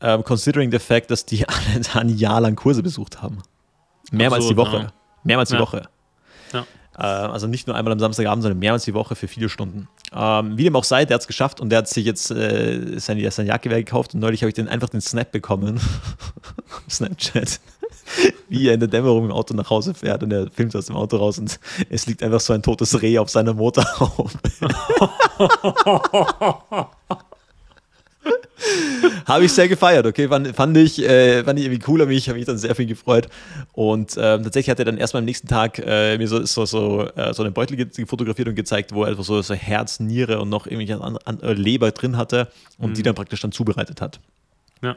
Um, 0.00 0.08
ähm, 0.08 0.24
considering 0.24 0.70
the 0.70 0.78
fact, 0.78 1.10
dass 1.10 1.26
die 1.26 1.46
alle 1.48 1.82
ein 1.94 2.08
Jahr 2.10 2.40
lang 2.40 2.54
Kurse 2.54 2.82
besucht 2.82 3.20
haben. 3.20 3.42
Mehrmals 4.12 4.44
Absurd, 4.44 4.52
die 4.52 4.56
Woche. 4.56 4.76
Ja. 4.76 4.92
Mehrmals 5.24 5.50
die 5.50 5.58
Woche. 5.58 5.88
Ja. 6.52 6.66
Uh, 6.96 7.30
also 7.30 7.46
nicht 7.46 7.66
nur 7.66 7.76
einmal 7.76 7.92
am 7.92 8.00
Samstagabend, 8.00 8.42
sondern 8.42 8.58
mehrmals 8.58 8.84
die 8.84 8.94
Woche 8.94 9.14
für 9.14 9.28
viele 9.28 9.48
Stunden. 9.48 9.88
Um, 10.12 10.18
ähm, 10.20 10.58
wie 10.58 10.64
dem 10.64 10.74
auch 10.74 10.84
sei, 10.84 11.04
der 11.04 11.14
hat 11.14 11.20
es 11.22 11.26
geschafft 11.26 11.60
und 11.60 11.70
der 11.70 11.78
hat 11.78 11.88
sich 11.88 12.04
jetzt 12.04 12.30
äh, 12.30 12.98
sein, 12.98 13.30
sein 13.30 13.46
Jagdgewehr 13.46 13.78
gekauft 13.78 14.14
und 14.14 14.20
neulich 14.20 14.42
habe 14.42 14.48
ich 14.48 14.54
den, 14.54 14.68
einfach 14.68 14.88
den 14.88 15.00
Snap 15.00 15.30
bekommen. 15.30 15.80
Snapchat. 16.90 17.60
wie 18.48 18.68
er 18.68 18.74
in 18.74 18.80
der 18.80 18.88
Dämmerung 18.88 19.26
im 19.26 19.32
Auto 19.32 19.54
nach 19.54 19.70
Hause 19.70 19.94
fährt 19.94 20.22
und 20.22 20.32
er 20.32 20.50
filmt 20.50 20.74
aus 20.76 20.86
dem 20.86 20.96
Auto 20.96 21.16
raus 21.16 21.38
und 21.38 21.58
es 21.90 22.06
liegt 22.06 22.22
einfach 22.22 22.40
so 22.40 22.52
ein 22.52 22.62
totes 22.62 23.00
Reh 23.02 23.18
auf 23.18 23.30
seiner 23.30 23.54
Motorhaube. 23.54 24.30
habe 29.26 29.44
ich 29.44 29.52
sehr 29.52 29.68
gefeiert, 29.68 30.06
okay? 30.06 30.28
Fand, 30.28 30.54
fand, 30.56 30.76
ich, 30.76 31.02
äh, 31.02 31.44
fand 31.44 31.58
ich 31.58 31.66
irgendwie 31.66 31.84
cool, 31.86 32.00
habe 32.00 32.10
mich, 32.10 32.28
hab 32.28 32.36
mich 32.36 32.46
dann 32.46 32.58
sehr 32.58 32.74
viel 32.74 32.86
gefreut. 32.86 33.28
Und 33.72 34.14
ähm, 34.16 34.42
tatsächlich 34.42 34.70
hat 34.70 34.78
er 34.78 34.86
dann 34.86 34.96
erstmal 34.96 35.20
am 35.20 35.26
nächsten 35.26 35.46
Tag 35.46 35.78
äh, 35.78 36.16
mir 36.18 36.26
so, 36.26 36.44
so, 36.44 36.64
so, 36.64 37.06
äh, 37.14 37.32
so 37.34 37.42
einen 37.42 37.52
Beutel 37.52 37.88
fotografiert 38.06 38.48
und 38.48 38.54
gezeigt, 38.54 38.92
wo 38.92 39.04
er 39.04 39.10
einfach 39.10 39.24
so, 39.24 39.40
so 39.42 39.54
Herz, 39.54 40.00
Niere 40.00 40.40
und 40.40 40.48
noch 40.48 40.66
irgendwie 40.66 40.92
an, 40.92 41.18
an, 41.24 41.38
Leber 41.56 41.90
drin 41.90 42.16
hatte 42.16 42.48
und 42.78 42.90
mhm. 42.90 42.94
die 42.94 43.02
dann 43.02 43.14
praktisch 43.14 43.40
dann 43.40 43.52
zubereitet 43.52 44.00
hat. 44.00 44.20
Ja. 44.82 44.96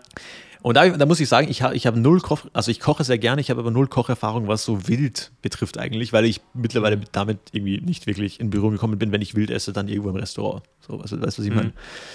Und 0.62 0.76
da, 0.76 0.88
da, 0.90 1.06
muss 1.06 1.20
ich 1.20 1.28
sagen, 1.28 1.50
ich 1.50 1.62
habe 1.62 1.76
ich 1.76 1.88
hab 1.88 1.96
null 1.96 2.22
Koch, 2.22 2.46
also 2.54 2.70
ich 2.70 2.80
koche 2.80 3.04
sehr 3.04 3.18
gerne, 3.18 3.42
ich 3.42 3.50
habe 3.50 3.62
aber 3.62 3.72
null 3.72 3.88
Kocherfahrung, 3.88 4.48
was 4.48 4.64
so 4.64 4.88
wild 4.88 5.32
betrifft 5.42 5.78
eigentlich, 5.78 6.14
weil 6.14 6.26
ich 6.26 6.42
mittlerweile 6.54 6.98
mhm. 6.98 7.04
damit 7.12 7.40
irgendwie 7.52 7.82
nicht 7.82 8.06
wirklich 8.06 8.40
in 8.40 8.50
Berührung 8.50 8.74
gekommen 8.74 9.00
bin, 9.00 9.12
wenn 9.12 9.22
ich 9.22 9.36
wild 9.36 9.50
esse, 9.50 9.74
dann 9.74 9.88
irgendwo 9.88 10.10
im 10.10 10.16
Restaurant. 10.18 10.64
So, 10.88 11.00
weißt 11.00 11.14
du, 11.14 11.22
was 11.22 11.40
ich 11.40 11.50
meine? 11.50 11.74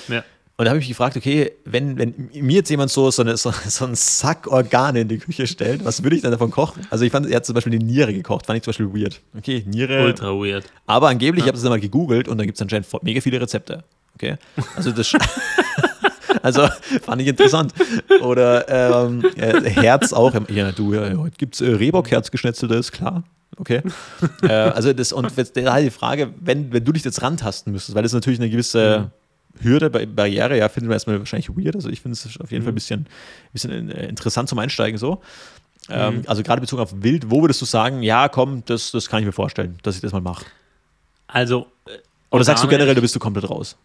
Mhm. 0.09 0.15
Ja. 0.15 0.25
Und 0.59 0.65
da 0.65 0.71
habe 0.71 0.79
ich 0.79 0.85
mich 0.85 0.97
gefragt, 0.97 1.19
okay, 1.19 1.53
wenn, 1.67 1.99
wenn 1.99 2.31
mir 2.33 2.57
jetzt 2.57 2.71
jemand 2.71 2.91
so, 2.91 3.11
so, 3.11 3.21
eine, 3.21 3.37
so, 3.37 3.53
so 3.67 3.85
einen 3.85 3.95
Sack 3.95 4.47
Organe 4.47 5.01
in 5.01 5.09
die 5.09 5.19
Küche 5.19 5.47
stellt, 5.47 5.85
was 5.85 6.03
würde 6.03 6.17
ich 6.17 6.23
dann 6.23 6.31
davon 6.31 6.51
kochen? 6.51 6.87
Also 6.89 7.05
ich 7.05 7.13
fand, 7.13 7.29
er 7.29 7.37
hat 7.37 7.45
zum 7.45 7.55
Beispiel 7.55 7.79
die 7.79 7.85
Niere 7.85 8.15
gekocht, 8.15 8.47
fand 8.47 8.57
ich 8.57 8.63
zum 8.63 8.71
Beispiel 8.71 9.03
weird. 9.03 9.21
Okay, 9.37 9.65
Niere. 9.67 10.05
Ultra 10.05 10.29
weird. 10.29 10.65
Aber 10.87 11.09
angeblich, 11.09 11.41
ja. 11.41 11.45
ich 11.45 11.49
habe 11.49 11.57
das 11.57 11.63
dann 11.63 11.73
mal 11.73 11.81
gegoogelt 11.81 12.27
und 12.27 12.39
da 12.39 12.47
gibt 12.47 12.57
es 12.57 12.63
anscheinend 12.63 12.89
mega 13.03 13.21
viele 13.21 13.39
Rezepte. 13.39 13.85
Okay. 14.15 14.37
Also 14.77 14.93
das. 14.93 15.13
Also 16.47 16.69
fand 17.03 17.21
ich 17.23 17.27
interessant. 17.27 17.75
Oder 18.23 18.69
ähm, 18.69 19.25
äh, 19.37 19.69
Herz 19.69 20.13
auch. 20.13 20.33
Ja, 20.49 20.71
du, 20.71 20.95
ja, 20.95 21.17
heute 21.17 21.37
gibt 21.37 21.57
es 21.57 21.61
äh, 21.61 21.73
Rehbock-Herz 21.73 22.31
geschnetzeltes, 22.31 22.93
klar. 22.93 23.25
Okay. 23.57 23.83
äh, 24.43 24.53
also 24.53 24.93
das, 24.93 25.13
und 25.13 25.33
da 25.55 25.81
die 25.81 25.91
Frage, 25.91 26.33
wenn, 26.39 26.73
wenn 26.73 26.85
du 26.85 26.93
dich 26.93 27.03
jetzt 27.03 27.21
rantasten 27.21 27.73
müsstest, 27.73 27.97
weil 27.97 28.05
das 28.05 28.13
natürlich 28.13 28.39
eine 28.39 28.49
gewisse 28.49 29.11
Hürde, 29.61 29.91
Barriere, 29.91 30.57
ja, 30.57 30.69
finden 30.69 30.89
wir 30.89 30.95
erstmal 30.95 31.19
wahrscheinlich 31.19 31.49
weird. 31.49 31.75
Also 31.75 31.89
ich 31.89 32.01
finde 32.01 32.13
es 32.13 32.41
auf 32.41 32.53
jeden 32.53 32.63
Fall 32.63 32.71
ein 32.71 32.75
mhm. 32.75 32.77
bisschen, 32.77 33.07
bisschen 33.53 33.91
äh, 33.91 34.07
interessant 34.07 34.49
zum 34.49 34.61
Einsteigen 34.61 34.99
so. 34.99 35.21
Ähm, 35.89 36.19
mhm. 36.19 36.23
Also 36.29 36.45
gerade 36.45 36.61
bezogen 36.61 36.83
auf 36.83 36.93
Wild, 37.03 37.29
wo 37.29 37.43
würdest 37.43 37.61
du 37.61 37.65
sagen, 37.65 38.05
ja, 38.05 38.29
komm, 38.29 38.63
das, 38.67 38.93
das 38.93 39.09
kann 39.09 39.19
ich 39.19 39.27
mir 39.27 39.33
vorstellen, 39.33 39.79
dass 39.83 39.97
ich 39.97 40.01
das 40.01 40.13
mal 40.13 40.21
mache? 40.21 40.45
Also. 41.27 41.67
Äh, 41.87 41.99
Oder 42.31 42.45
sagst 42.45 42.63
du 42.63 42.69
generell, 42.69 42.95
du 42.95 43.01
bist 43.01 43.17
du 43.17 43.19
komplett 43.19 43.51
raus? 43.51 43.77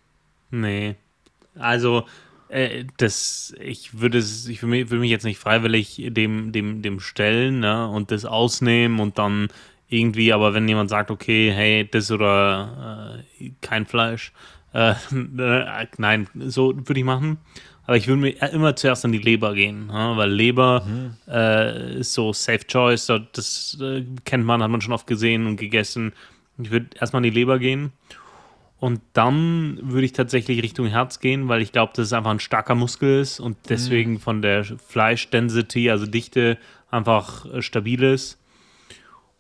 Nee. 0.51 0.95
Also 1.57 2.05
äh, 2.51 2.85
das, 2.97 3.55
ich 3.59 3.99
würde 3.99 4.17
ich 4.17 4.61
würde 4.61 4.95
mich 4.97 5.09
jetzt 5.09 5.23
nicht 5.23 5.39
freiwillig 5.39 6.01
dem, 6.09 6.51
dem, 6.51 6.81
dem 6.81 6.99
stellen 6.99 7.61
ne, 7.61 7.87
und 7.87 8.11
das 8.11 8.25
ausnehmen 8.25 8.99
und 8.99 9.17
dann 9.17 9.47
irgendwie, 9.87 10.33
aber 10.33 10.53
wenn 10.53 10.67
jemand 10.67 10.89
sagt, 10.89 11.11
okay, 11.11 11.51
hey, 11.51 11.87
das 11.89 12.11
oder 12.11 13.15
äh, 13.39 13.51
kein 13.61 13.85
Fleisch, 13.85 14.33
äh, 14.73 14.91
äh 15.37 15.87
nein, 15.97 16.27
so 16.35 16.75
würde 16.75 16.99
ich 16.99 17.05
machen. 17.05 17.37
Aber 17.87 17.97
ich 17.97 18.07
würde 18.07 18.21
mir 18.21 18.53
immer 18.53 18.75
zuerst 18.75 19.03
an 19.05 19.11
die 19.11 19.17
Leber 19.17 19.53
gehen, 19.53 19.87
ne, 19.87 20.13
weil 20.15 20.29
Leber 20.29 20.85
mhm. 20.85 21.15
äh, 21.27 21.99
ist 21.99 22.13
so 22.13 22.33
Safe 22.33 22.65
Choice, 22.67 23.11
das 23.33 23.77
äh, 23.81 24.03
kennt 24.25 24.45
man, 24.45 24.61
hat 24.61 24.69
man 24.69 24.81
schon 24.81 24.93
oft 24.93 25.07
gesehen 25.07 25.47
und 25.47 25.55
gegessen. 25.55 26.13
Ich 26.61 26.69
würde 26.69 26.87
erstmal 26.99 27.19
an 27.19 27.23
die 27.23 27.29
Leber 27.29 27.59
gehen 27.59 27.91
und 28.81 28.99
dann 29.13 29.77
würde 29.79 30.05
ich 30.05 30.13
tatsächlich 30.13 30.63
Richtung 30.63 30.87
Herz 30.87 31.19
gehen, 31.19 31.47
weil 31.47 31.61
ich 31.61 31.71
glaube, 31.71 31.93
dass 31.95 32.07
es 32.07 32.13
einfach 32.13 32.31
ein 32.31 32.39
starker 32.39 32.73
Muskel 32.73 33.21
ist 33.21 33.39
und 33.39 33.55
deswegen 33.69 34.13
mhm. 34.13 34.19
von 34.19 34.41
der 34.41 34.65
Fleischdensity, 34.65 35.91
also 35.91 36.07
Dichte, 36.07 36.57
einfach 36.89 37.45
äh, 37.45 37.61
stabil 37.61 38.01
ist. 38.01 38.39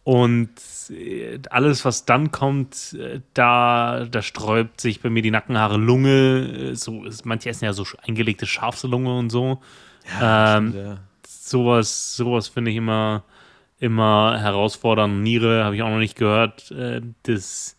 Und 0.03 0.51
äh, 0.91 1.39
alles, 1.49 1.83
was 1.85 2.05
dann 2.05 2.29
kommt, 2.29 2.93
äh, 2.93 3.21
da, 3.33 4.05
da 4.05 4.21
sträubt 4.21 4.79
sich 4.79 5.01
bei 5.01 5.09
mir 5.09 5.23
die 5.23 5.31
Nackenhaare, 5.31 5.77
Lunge. 5.77 6.75
So, 6.75 7.03
manche 7.23 7.49
essen 7.49 7.65
ja 7.65 7.73
so 7.73 7.83
eingelegte 8.07 8.45
Schafslunge 8.45 9.17
und 9.17 9.31
so. 9.31 9.59
Ja, 10.19 10.57
ähm, 10.57 10.69
stimmt, 10.69 10.85
ja. 10.85 10.97
Sowas, 11.27 12.15
sowas 12.15 12.47
finde 12.47 12.69
ich 12.69 12.77
immer, 12.77 13.23
immer 13.79 14.39
herausfordernd. 14.39 15.23
Niere 15.23 15.63
habe 15.63 15.75
ich 15.75 15.81
auch 15.81 15.89
noch 15.89 15.97
nicht 15.97 16.15
gehört. 16.15 16.71
Das 17.23 17.75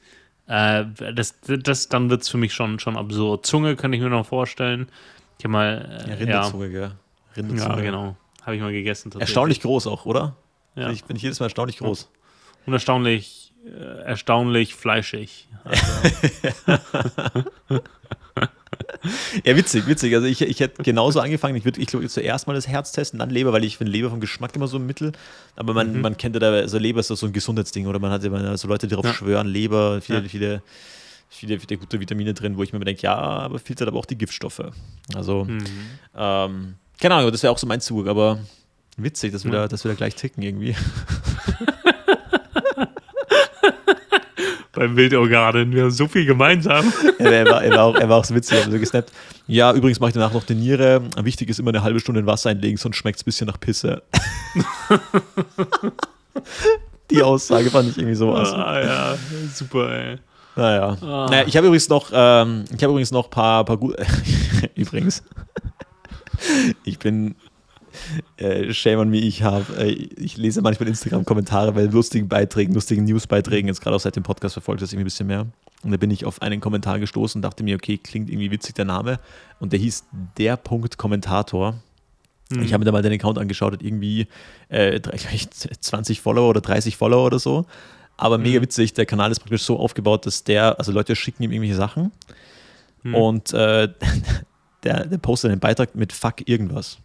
äh, 0.52 0.84
das, 1.14 1.36
das, 1.40 1.88
dann 1.88 2.10
wird 2.10 2.22
es 2.22 2.28
für 2.28 2.36
mich 2.36 2.52
schon, 2.52 2.78
schon 2.78 2.98
absurd. 2.98 3.46
Zunge 3.46 3.74
kann 3.74 3.92
ich 3.94 4.02
mir 4.02 4.10
noch 4.10 4.26
vorstellen. 4.26 4.88
Ich 5.38 5.44
habe 5.44 5.52
mal. 5.52 6.04
Äh, 6.06 6.10
ja, 6.10 6.16
Rindezunge, 6.16 6.66
ja. 6.66 6.70
gell? 6.70 6.92
Rindezunge. 7.36 7.76
Ja, 7.76 7.80
genau. 7.80 8.16
Habe 8.42 8.56
ich 8.56 8.60
mal 8.60 8.72
gegessen. 8.72 9.10
Erstaunlich 9.18 9.62
groß 9.62 9.86
auch, 9.86 10.04
oder? 10.04 10.36
Ja. 10.74 10.86
Bin 10.86 10.94
ich, 10.94 11.04
bin 11.04 11.16
ich 11.16 11.22
jedes 11.22 11.40
Mal 11.40 11.46
erstaunlich 11.46 11.78
groß. 11.78 12.10
Und 12.66 12.72
erstaunlich, 12.74 13.54
äh, 13.64 14.02
erstaunlich 14.04 14.74
fleischig. 14.74 15.48
Also. 15.64 15.80
ja, 19.44 19.56
witzig, 19.56 19.86
witzig. 19.86 20.14
Also 20.14 20.26
ich, 20.26 20.40
ich 20.40 20.60
hätte 20.60 20.82
genauso 20.82 21.20
angefangen. 21.20 21.56
Ich 21.56 21.64
würde, 21.64 21.80
ich 21.80 21.88
glaube, 21.88 22.08
zuerst 22.08 22.46
mal 22.46 22.54
das 22.54 22.68
Herz 22.68 22.92
testen, 22.92 23.18
dann 23.18 23.30
Leber, 23.30 23.52
weil 23.52 23.64
ich 23.64 23.76
finde 23.76 23.92
Leber 23.92 24.10
vom 24.10 24.20
Geschmack 24.20 24.54
immer 24.56 24.68
so 24.68 24.78
ein 24.78 24.86
Mittel. 24.86 25.12
Aber 25.56 25.74
man, 25.74 25.92
mhm. 25.92 26.00
man 26.00 26.16
kennt 26.16 26.34
ja 26.34 26.40
da, 26.40 26.52
also 26.52 26.78
Leber 26.78 27.00
ist 27.00 27.08
so 27.08 27.26
ein 27.26 27.32
Gesundheitsding 27.32 27.86
oder 27.86 27.98
man 27.98 28.10
hat 28.10 28.24
ja 28.24 28.56
so 28.56 28.68
Leute, 28.68 28.86
die 28.86 28.90
darauf 28.90 29.06
ja. 29.06 29.14
schwören, 29.14 29.46
Leber, 29.46 30.00
viele, 30.00 30.22
ja. 30.22 30.28
viele, 30.28 30.62
viele, 31.28 31.60
viele 31.60 31.78
gute 31.78 32.00
Vitamine 32.00 32.34
drin, 32.34 32.56
wo 32.56 32.62
ich 32.62 32.72
mir 32.72 32.80
denke, 32.80 33.02
ja, 33.02 33.16
aber 33.16 33.58
filtert 33.58 33.88
aber 33.88 33.98
auch 33.98 34.06
die 34.06 34.18
Giftstoffe. 34.18 34.62
Also, 35.14 35.44
mhm. 35.44 35.64
ähm, 36.16 36.74
keine 37.00 37.14
Ahnung, 37.14 37.32
das 37.32 37.42
wäre 37.42 37.52
auch 37.52 37.58
so 37.58 37.66
mein 37.66 37.80
Zug, 37.80 38.06
aber 38.06 38.38
witzig, 38.96 39.32
dass 39.32 39.44
wir, 39.44 39.52
da, 39.52 39.68
dass 39.68 39.84
wir 39.84 39.90
da 39.90 39.96
gleich 39.96 40.14
ticken 40.14 40.42
irgendwie. 40.42 40.76
beim 44.72 44.96
Wildorganen. 44.96 45.72
Wir 45.72 45.84
haben 45.84 45.90
so 45.90 46.08
viel 46.08 46.24
gemeinsam. 46.24 46.92
Ja, 47.18 47.30
er, 47.30 47.46
war, 47.46 47.62
er, 47.62 47.70
war 47.72 47.84
auch, 47.84 47.94
er 47.94 48.08
war 48.08 48.18
auch 48.18 48.24
so 48.24 48.34
witzig, 48.34 48.58
er 48.58 48.70
so 48.70 48.78
gesnappt. 48.78 49.12
Ja, 49.46 49.72
übrigens 49.72 50.00
mache 50.00 50.10
ich 50.10 50.14
danach 50.14 50.32
noch 50.32 50.44
die 50.44 50.54
Niere. 50.54 51.02
Wichtig 51.22 51.50
ist 51.50 51.58
immer 51.58 51.70
eine 51.70 51.82
halbe 51.82 52.00
Stunde 52.00 52.20
in 52.20 52.26
Wasser 52.26 52.50
einlegen, 52.50 52.78
sonst 52.78 52.96
schmeckt 52.96 53.18
es 53.18 53.22
ein 53.22 53.26
bisschen 53.26 53.46
nach 53.46 53.60
Pisse. 53.60 54.02
die 57.10 57.22
Aussage 57.22 57.70
fand 57.70 57.90
ich 57.90 57.98
irgendwie 57.98 58.16
so 58.16 58.32
was. 58.32 58.52
Ah, 58.52 58.80
ja, 58.80 59.18
super, 59.52 59.90
ey. 59.90 60.18
Naja. 60.56 60.96
Ah. 61.00 61.26
Naja, 61.30 61.44
ich 61.46 61.56
habe 61.56 61.66
übrigens 61.66 61.88
noch, 61.88 62.10
ähm, 62.12 62.64
ich 62.74 62.82
habe 62.82 62.92
übrigens 62.92 63.10
noch 63.10 63.26
ein 63.26 63.30
paar, 63.30 63.64
paar 63.64 63.76
gute. 63.76 64.04
übrigens. 64.74 65.22
ich 66.84 66.98
bin 66.98 67.34
äh, 68.36 68.72
shame 68.72 68.98
on 69.00 69.10
me, 69.10 69.18
ich 69.18 69.42
habe, 69.42 69.64
äh, 69.76 69.90
ich 69.90 70.36
lese 70.36 70.62
manchmal 70.62 70.88
Instagram-Kommentare 70.88 71.72
bei 71.72 71.84
lustigen 71.84 72.28
Beiträgen, 72.28 72.74
lustigen 72.74 73.04
News-Beiträgen, 73.04 73.68
jetzt 73.68 73.80
gerade 73.80 73.96
auch 73.96 74.00
seit 74.00 74.16
dem 74.16 74.22
Podcast 74.22 74.54
verfolgt 74.54 74.82
das 74.82 74.92
irgendwie 74.92 75.04
ein 75.04 75.04
bisschen 75.04 75.26
mehr. 75.26 75.46
Und 75.82 75.90
da 75.90 75.96
bin 75.96 76.10
ich 76.10 76.24
auf 76.24 76.42
einen 76.42 76.60
Kommentar 76.60 76.98
gestoßen 76.98 77.38
und 77.38 77.42
dachte 77.42 77.64
mir, 77.64 77.76
okay, 77.76 77.98
klingt 77.98 78.30
irgendwie 78.30 78.50
witzig 78.50 78.74
der 78.74 78.84
Name. 78.84 79.18
Und 79.58 79.72
der 79.72 79.80
hieß 79.80 80.04
der 80.38 80.56
Punkt 80.56 80.96
Kommentator. 80.96 81.74
Mhm. 82.50 82.62
Ich 82.62 82.72
habe 82.72 82.80
mir 82.80 82.84
da 82.84 82.92
mal 82.92 83.02
den 83.02 83.12
Account 83.12 83.38
angeschaut, 83.38 83.72
hat 83.72 83.82
irgendwie 83.82 84.28
äh, 84.68 85.00
20 85.00 86.20
Follower 86.22 86.50
oder 86.50 86.60
30 86.60 86.96
Follower 86.96 87.26
oder 87.26 87.38
so. 87.38 87.66
Aber 88.16 88.38
mega 88.38 88.60
mhm. 88.60 88.64
witzig, 88.64 88.94
der 88.94 89.06
Kanal 89.06 89.32
ist 89.32 89.40
praktisch 89.40 89.62
so 89.62 89.78
aufgebaut, 89.78 90.26
dass 90.26 90.44
der, 90.44 90.78
also 90.78 90.92
Leute 90.92 91.16
schicken 91.16 91.42
ihm 91.42 91.52
irgendwelche 91.52 91.74
Sachen 91.74 92.12
mhm. 93.02 93.14
und 93.14 93.52
äh, 93.52 93.88
der, 94.84 95.06
der 95.06 95.18
postet 95.18 95.50
einen 95.50 95.60
Beitrag 95.60 95.94
mit 95.94 96.12
Fuck 96.12 96.48
irgendwas. 96.48 96.98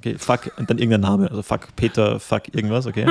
Okay, 0.00 0.16
fuck 0.18 0.50
und 0.56 0.70
dann 0.70 0.78
irgendein 0.78 1.02
Name. 1.02 1.30
Also 1.30 1.42
fuck 1.42 1.68
Peter, 1.76 2.18
fuck 2.18 2.54
irgendwas, 2.54 2.86
okay. 2.86 3.06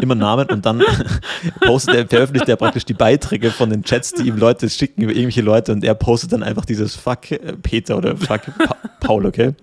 Immer 0.00 0.14
Namen 0.14 0.48
und 0.50 0.64
dann 0.64 0.82
postet 1.62 1.94
er, 1.96 2.06
veröffentlicht 2.06 2.48
er 2.48 2.54
praktisch 2.54 2.84
die 2.84 2.94
Beiträge 2.94 3.50
von 3.50 3.70
den 3.70 3.82
Chats, 3.82 4.12
die 4.12 4.28
ihm 4.28 4.36
Leute 4.36 4.70
schicken 4.70 5.02
über 5.02 5.12
irgendwelche 5.12 5.42
Leute 5.42 5.72
und 5.72 5.82
er 5.82 5.94
postet 5.94 6.32
dann 6.32 6.44
einfach 6.44 6.64
dieses 6.64 6.94
fuck 6.94 7.32
äh, 7.32 7.54
Peter 7.60 7.96
oder 7.96 8.16
fuck 8.16 8.42
pa 8.56 8.76
Paul, 9.00 9.26
okay. 9.26 9.54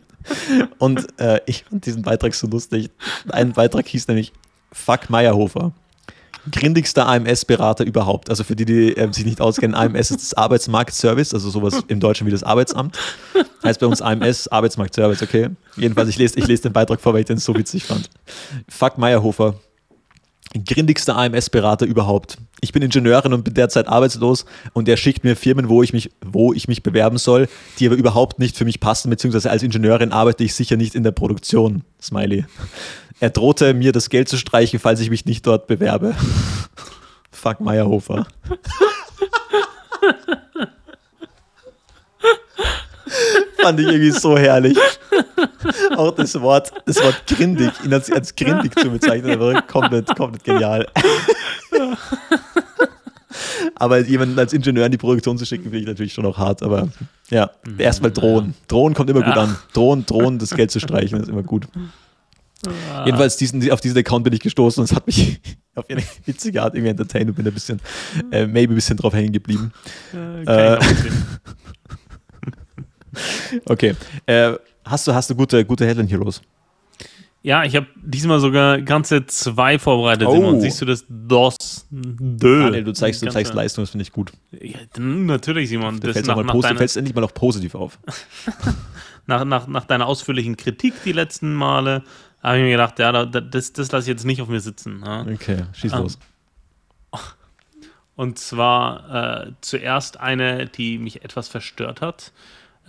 Und 0.78 1.08
äh, 1.18 1.40
ich 1.46 1.64
fand 1.64 1.86
diesen 1.86 2.02
Beitrag 2.02 2.34
so 2.34 2.48
lustig. 2.48 2.90
Ein 3.30 3.54
Beitrag 3.54 3.88
hieß 3.88 4.08
nämlich 4.08 4.34
Fuck 4.72 5.10
Meyerhofer 5.10 5.72
grindigster 6.52 7.08
AMS-Berater 7.08 7.86
überhaupt. 7.86 8.30
Also 8.30 8.44
für 8.44 8.56
die, 8.56 8.66
die 8.66 8.98
äh, 8.98 9.12
sich 9.12 9.26
nicht 9.26 9.42
auskennen, 9.42 9.76
AMS 9.76 10.12
ist 10.12 10.22
das 10.22 10.34
Arbeitsmarktservice, 10.34 11.34
also 11.34 11.50
sowas 11.50 11.84
im 11.88 12.00
Deutschen 12.00 12.28
wie 12.28 12.32
das 12.32 12.44
Arbeitsamt. 12.44 12.98
Heißt 13.64 13.80
bei 13.80 13.88
uns 13.88 14.02
AMS, 14.02 14.48
Arbeitsmarktservice, 14.48 15.22
okay. 15.22 15.50
Jedenfalls, 15.76 16.10
ich 16.10 16.18
lese, 16.18 16.38
ich 16.40 16.48
lese 16.48 16.64
den 16.64 16.74
Beitrag 16.74 17.02
vor, 17.02 17.14
weil 17.14 17.22
ich 17.22 17.26
den 17.26 17.38
so 17.38 17.56
witzig 17.56 17.86
fand. 17.86 18.10
Fuck 18.70 18.98
Meyerhofer. 18.98 19.56
Grindigster 20.66 21.18
AMS-Berater 21.18 21.86
überhaupt. 21.86 22.38
Ich 22.66 22.74
bin 22.74 22.82
Ingenieurin 22.82 23.32
und 23.32 23.44
bin 23.44 23.54
derzeit 23.54 23.88
arbeitslos 23.88 24.46
und 24.74 24.90
er 24.90 24.98
schickt 24.98 25.24
mir 25.24 25.36
Firmen, 25.36 25.70
wo 25.70 25.84
ich, 25.84 25.94
mich, 25.94 26.10
wo 26.26 26.52
ich 26.52 26.68
mich 26.68 26.82
bewerben 26.82 27.20
soll, 27.20 27.48
die 27.78 27.86
aber 27.86 27.96
überhaupt 27.96 28.40
nicht 28.40 28.58
für 28.58 28.66
mich 28.66 28.80
passen, 28.80 29.12
beziehungsweise 29.12 29.52
als 29.52 29.62
Ingenieurin 29.62 30.12
arbeite 30.12 30.44
ich 30.44 30.56
sicher 30.56 30.78
nicht 30.78 30.96
in 30.96 31.04
der 31.04 31.12
Produktion. 31.12 31.84
Smiley. 32.02 32.46
Er 33.20 33.30
drohte 33.30 33.76
mir 33.76 33.92
das 33.92 34.10
Geld 34.10 34.30
zu 34.30 34.38
streichen, 34.38 34.80
falls 34.80 35.00
ich 35.00 35.12
mich 35.12 35.26
nicht 35.26 35.46
dort 35.46 35.68
bewerbe. 35.68 36.16
Fuck 37.32 37.60
Meyerhofer. 37.60 38.26
Fand 43.62 43.80
ich 43.80 43.88
irgendwie 43.88 44.12
so 44.12 44.38
herrlich. 44.38 44.78
Auch 45.96 46.12
das 46.12 46.40
Wort, 46.42 46.72
das 46.86 46.98
Wort 47.04 47.24
grindig, 47.28 47.72
ihn 47.84 47.94
als, 47.94 48.12
als 48.12 48.36
grindig 48.36 48.78
zu 48.78 48.90
bezeichnen, 48.90 49.40
war 49.40 49.62
komplett, 49.64 50.16
komplett 50.16 50.44
genial. 50.44 50.88
aber 53.76 54.00
jemanden 54.00 54.38
als 54.38 54.54
Ingenieur 54.54 54.86
in 54.86 54.92
die 54.92 54.98
Produktion 54.98 55.38
zu 55.38 55.46
schicken, 55.46 55.64
finde 55.64 55.80
ich 55.80 55.88
natürlich 55.88 56.14
schon 56.14 56.26
auch 56.26 56.38
hart. 56.38 56.64
Aber 56.64 56.90
ja, 57.30 57.50
erstmal 57.78 58.12
drohen. 58.12 58.54
Drohen 58.68 58.94
kommt 58.94 59.10
immer 59.10 59.22
gut 59.22 59.38
an. 59.38 59.56
Drohen, 59.74 60.06
drohen, 60.06 60.40
das 60.40 60.52
Geld 60.52 60.72
zu 60.72 60.80
streichen, 60.80 61.20
ist 61.20 61.30
immer 61.30 61.44
gut. 61.44 61.68
Ah. 62.66 63.04
Jedenfalls 63.06 63.38
diesen, 63.38 63.70
auf 63.72 63.82
diesen 63.82 63.98
Account 63.98 64.24
bin 64.24 64.34
ich 64.34 64.40
gestoßen 64.40 64.82
und 64.82 64.90
es 64.90 64.96
hat 64.96 65.06
mich 65.08 65.40
auf 65.76 65.90
eine 65.90 66.04
witzige 66.26 66.62
Art 66.62 66.74
irgendwie 66.74 66.92
entertained 66.92 67.30
und 67.30 67.36
bin 67.36 67.48
ein 67.48 67.54
bisschen, 67.54 67.80
äh, 68.32 68.48
maybe 68.48 68.74
ein 68.74 68.76
bisschen 68.76 68.98
drauf 68.98 69.14
hängen 69.14 69.34
geblieben. 69.34 69.72
Äh, 70.14 70.78
okay. 73.66 73.96
Äh, 74.26 74.54
hast 74.84 75.08
du, 75.08 75.14
hast 75.14 75.30
du 75.30 75.36
gute, 75.36 75.64
gute 75.66 75.86
Headline 75.86 76.08
Heroes? 76.08 76.42
Ja, 77.46 77.64
ich 77.64 77.76
habe 77.76 77.86
diesmal 77.96 78.40
sogar 78.40 78.82
ganze 78.82 79.28
zwei 79.28 79.78
vorbereitet, 79.78 80.28
oh. 80.28 80.34
Simon. 80.34 80.62
Siehst 80.62 80.82
du 80.82 80.86
das? 80.86 81.06
Dos. 81.08 81.86
Dö. 81.92 82.66
Ah, 82.66 82.70
nee, 82.72 82.82
du 82.82 82.92
zeigst, 82.92 83.22
du 83.22 83.30
zeigst 83.30 83.54
Leistung, 83.54 83.84
das 83.84 83.92
finde 83.92 84.02
ich 84.02 84.12
gut. 84.12 84.32
Ja, 84.52 84.80
natürlich, 84.98 85.70
Simon. 85.70 86.00
Du 86.00 86.12
fällst, 86.12 86.28
nach, 86.28 86.44
nach 86.44 86.60
deiner... 86.60 86.78
fällst 86.78 86.98
endlich 86.98 87.14
mal 87.14 87.22
noch 87.22 87.36
positiv 87.36 87.76
auf. 87.76 88.00
nach, 89.28 89.46
nach, 89.46 89.68
nach 89.68 89.86
deiner 89.86 90.08
ausführlichen 90.08 90.58
Kritik 90.58 90.96
die 91.04 91.12
letzten 91.12 91.54
Male 91.54 92.02
habe 92.42 92.58
ich 92.58 92.64
mir 92.64 92.72
gedacht, 92.72 92.98
ja, 92.98 93.26
das, 93.26 93.74
das 93.74 93.92
lasse 93.92 94.06
ich 94.06 94.08
jetzt 94.16 94.26
nicht 94.26 94.42
auf 94.42 94.48
mir 94.48 94.60
sitzen. 94.60 95.04
Ja. 95.06 95.22
Okay, 95.22 95.66
schieß 95.74 95.94
ähm, 95.94 96.00
los. 96.00 96.18
Und 98.16 98.40
zwar 98.40 99.46
äh, 99.46 99.52
zuerst 99.62 100.20
eine, 100.20 100.66
die 100.66 100.98
mich 100.98 101.24
etwas 101.24 101.48
verstört 101.48 102.02
hat. 102.02 102.32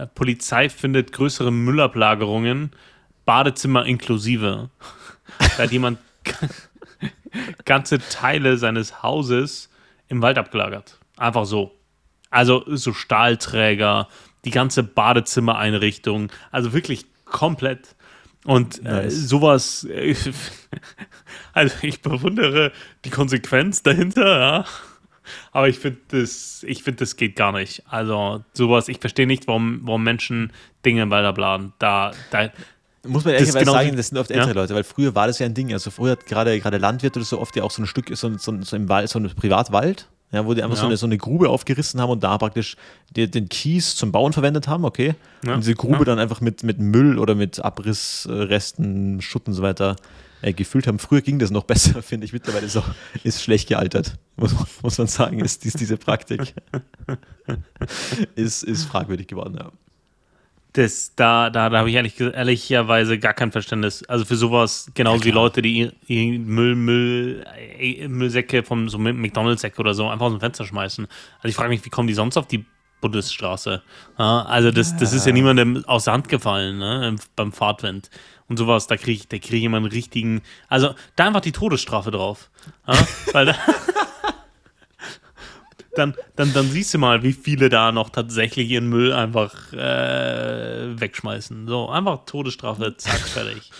Polizei 0.05 0.69
findet 0.69 1.13
größere 1.13 1.51
Müllablagerungen, 1.51 2.73
Badezimmer 3.25 3.87
inklusive. 3.87 4.71
da 5.39 5.63
hat 5.63 5.73
jemand 5.73 5.99
ganze 7.65 7.99
Teile 7.99 8.59
seines 8.59 9.03
Hauses 9.03 9.71
im 10.09 10.23
Wald 10.23 10.39
abgelagert. 10.39 10.99
Einfach 11.17 11.47
so. 11.47 11.73
Also 12.31 12.65
so 12.67 12.93
Stahlträger, 12.93 14.09
die 14.45 14.51
ganze 14.51 14.83
Badezimmereinrichtung, 14.83 16.31
also 16.51 16.73
wirklich 16.73 17.07
komplett. 17.25 17.97
Und 18.45 18.79
äh, 18.81 18.83
nice. 18.83 19.29
sowas, 19.29 19.85
äh, 19.85 20.15
also 21.53 21.75
ich 21.83 22.03
bewundere 22.03 22.73
die 23.05 23.11
Konsequenz 23.11 23.83
dahinter, 23.83 24.39
ja. 24.39 24.65
Aber 25.53 25.69
ich 25.69 25.79
finde, 25.79 25.99
das, 26.09 26.65
ich 26.67 26.83
finde, 26.83 27.01
das 27.01 27.17
geht 27.17 27.37
gar 27.37 27.53
nicht. 27.53 27.83
Also 27.89 28.45
sowas, 28.53 28.89
ich 28.89 28.99
verstehe 28.99 29.27
nicht, 29.27 29.47
warum, 29.47 29.81
warum 29.83 30.03
Menschen 30.03 30.53
Dinge 30.85 31.09
weiterbladen. 31.11 31.73
Da, 31.79 32.13
da, 32.31 32.51
muss 33.07 33.25
man 33.25 33.35
ehrlich 33.35 33.53
genau 33.53 33.73
sagen, 33.73 33.97
das 33.97 34.09
sind 34.09 34.19
oft 34.19 34.31
ältere 34.31 34.49
ja? 34.49 34.55
Leute, 34.55 34.75
weil 34.75 34.85
früher 34.85 35.15
war 35.15 35.27
das 35.27 35.39
ja 35.39 35.47
ein 35.47 35.55
Ding. 35.55 35.73
Also 35.73 35.91
früher 35.91 36.13
hat 36.13 36.27
gerade, 36.27 36.59
gerade 36.61 36.79
Landwirte 36.79 37.19
oder 37.19 37.27
so 37.27 37.41
oft 37.41 37.55
ja 37.57 37.63
auch 37.63 37.71
so 37.71 37.83
ein 37.83 37.87
Stück, 37.87 38.11
so, 38.15 38.37
so, 38.39 38.63
so 38.63 38.77
im 38.77 38.89
Wald, 38.89 39.09
so 39.09 39.19
ein 39.19 39.31
Privatwald 39.35 40.09
ja, 40.33 40.45
wo 40.45 40.55
die 40.55 40.63
einfach 40.63 40.77
ja. 40.77 40.83
so, 40.83 40.87
eine, 40.87 40.97
so 40.97 41.07
eine 41.07 41.19
Grube 41.19 41.49
aufgerissen 41.49 42.01
haben 42.01 42.11
und 42.11 42.25
da 42.25 42.37
praktisch 42.39 42.77
die, 43.15 43.31
den 43.31 43.49
Kies 43.49 43.95
zum 43.95 44.13
Bauen 44.13 44.33
verwendet 44.33 44.67
haben, 44.67 44.85
okay. 44.85 45.15
Ja. 45.45 45.55
Und 45.55 45.61
diese 45.61 45.75
Grube 45.75 46.05
dann 46.05 46.19
einfach 46.19 46.41
mit, 46.41 46.63
mit 46.63 46.79
Müll 46.81 47.19
oder 47.19 47.35
mit 47.35 47.65
Abrissresten, 47.65 49.21
Schutt 49.23 49.47
und 49.47 49.55
so 49.55 49.63
weiter 49.63 49.97
äh, 50.43 50.53
gefüllt 50.53 50.87
haben. 50.87 50.99
Früher 50.99 51.21
ging 51.21 51.39
das 51.39 51.51
noch 51.51 51.65
besser, 51.65 52.03
finde 52.03 52.27
ich. 52.27 52.33
Mittlerweile 52.33 52.67
ist, 52.67 52.77
auch, 52.77 52.89
ist 53.25 53.43
schlecht 53.43 53.69
gealtert, 53.69 54.19
muss, 54.37 54.55
muss 54.83 54.99
man 54.99 55.07
sagen, 55.07 55.41
ist 55.41 55.65
dies, 55.65 55.75
diese 55.75 55.97
Praktik. 55.97 56.55
ist, 58.35 58.63
ist 58.63 58.85
fragwürdig 58.85 59.27
geworden, 59.27 59.57
ja. 59.59 59.73
Das, 60.77 61.15
da 61.17 61.49
da, 61.49 61.71
da 61.71 61.79
habe 61.79 61.89
ich 61.89 61.97
ehrlich, 61.97 62.21
ehrlicherweise 62.21 63.19
gar 63.19 63.33
kein 63.33 63.51
Verständnis. 63.51 64.03
Also 64.05 64.27
für 64.27 64.37
sowas, 64.37 64.91
genauso 64.93 65.21
ja, 65.21 65.25
wie 65.25 65.31
Leute, 65.31 65.63
die 65.63 65.91
Müll, 66.07 66.75
Müll, 66.75 67.47
äh, 67.79 68.07
Müllsäcke 68.09 68.63
vom 68.63 68.91
so 68.91 68.99
McDonalds-Säcke 68.99 69.81
oder 69.81 69.95
so 69.95 70.07
einfach 70.07 70.27
aus 70.27 70.33
dem 70.33 70.41
Fenster 70.41 70.67
schmeißen. 70.67 71.07
Also 71.39 71.49
ich 71.49 71.55
frage 71.55 71.71
mich, 71.71 71.83
wie 71.83 71.89
kommen 71.89 72.09
die 72.09 72.15
sonst 72.15 72.37
auf 72.37 72.47
die 72.47 72.67
Bundesstraße? 73.01 73.83
Ja, 74.19 74.43
also 74.43 74.71
das, 74.71 74.95
das 74.99 75.15
ist 75.15 75.27
ja 75.27 75.33
niemandem 75.33 75.83
aus 75.87 76.05
der 76.05 76.13
Hand 76.13 76.29
gefallen 76.29 76.77
ne, 76.77 77.17
beim 77.37 77.53
Fahrtwind. 77.53 78.11
Und 78.49 78.59
sowas, 78.59 78.87
da 78.87 78.97
kriege 78.97 79.13
ich, 79.13 79.29
krieg 79.29 79.53
ich 79.53 79.65
immer 79.65 79.79
einen 79.79 79.87
richtigen. 79.87 80.43
Also 80.69 80.95
da 81.17 81.27
einfach 81.27 81.41
die 81.41 81.53
Todesstrafe 81.53 82.11
drauf. 82.11 82.51
Ja, 82.87 83.07
weil 83.33 83.47
da. 83.47 83.57
dann, 85.97 86.15
dann, 86.37 86.53
dann 86.53 86.69
siehst 86.71 86.95
du 86.95 86.99
mal, 86.99 87.23
wie 87.23 87.33
viele 87.33 87.69
da 87.69 87.91
noch 87.91 88.11
tatsächlich 88.11 88.71
ihren 88.71 88.89
Müll 88.89 89.13
einfach 89.13 89.73
äh, 89.73 91.01
wegschmeißen. 91.01 91.67
So, 91.67 91.89
einfach 91.89 92.25
Todesstrafe, 92.27 92.97
zack, 92.97 93.19
fertig. 93.21 93.71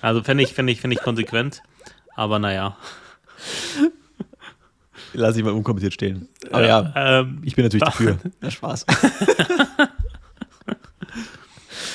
Also 0.00 0.22
fände 0.22 0.42
ich, 0.42 0.52
fänd 0.52 0.68
ich, 0.70 0.80
fänd 0.80 0.92
ich 0.92 1.00
konsequent, 1.00 1.62
aber 2.14 2.38
naja. 2.38 2.76
Lass 5.14 5.36
ich 5.36 5.44
mal 5.44 5.52
unkommentiert 5.52 5.94
stehen. 5.94 6.28
Aber 6.50 6.66
ja, 6.66 6.92
ja 6.94 7.20
ähm, 7.20 7.40
ich 7.44 7.54
bin 7.56 7.64
natürlich 7.64 7.84
dafür. 7.84 8.18
Ja, 8.42 8.50
Spaß. 8.50 8.84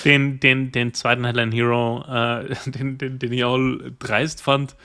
Den, 0.05 0.39
den, 0.39 0.71
den 0.71 0.93
zweiten 0.93 1.25
Headline 1.25 1.51
Hero, 1.51 2.03
äh, 2.07 2.55
den, 2.71 2.97
den, 2.97 3.19
den 3.19 3.33
ich 3.33 3.43
auch 3.43 3.59
dreist 3.99 4.41
fand. 4.41 4.75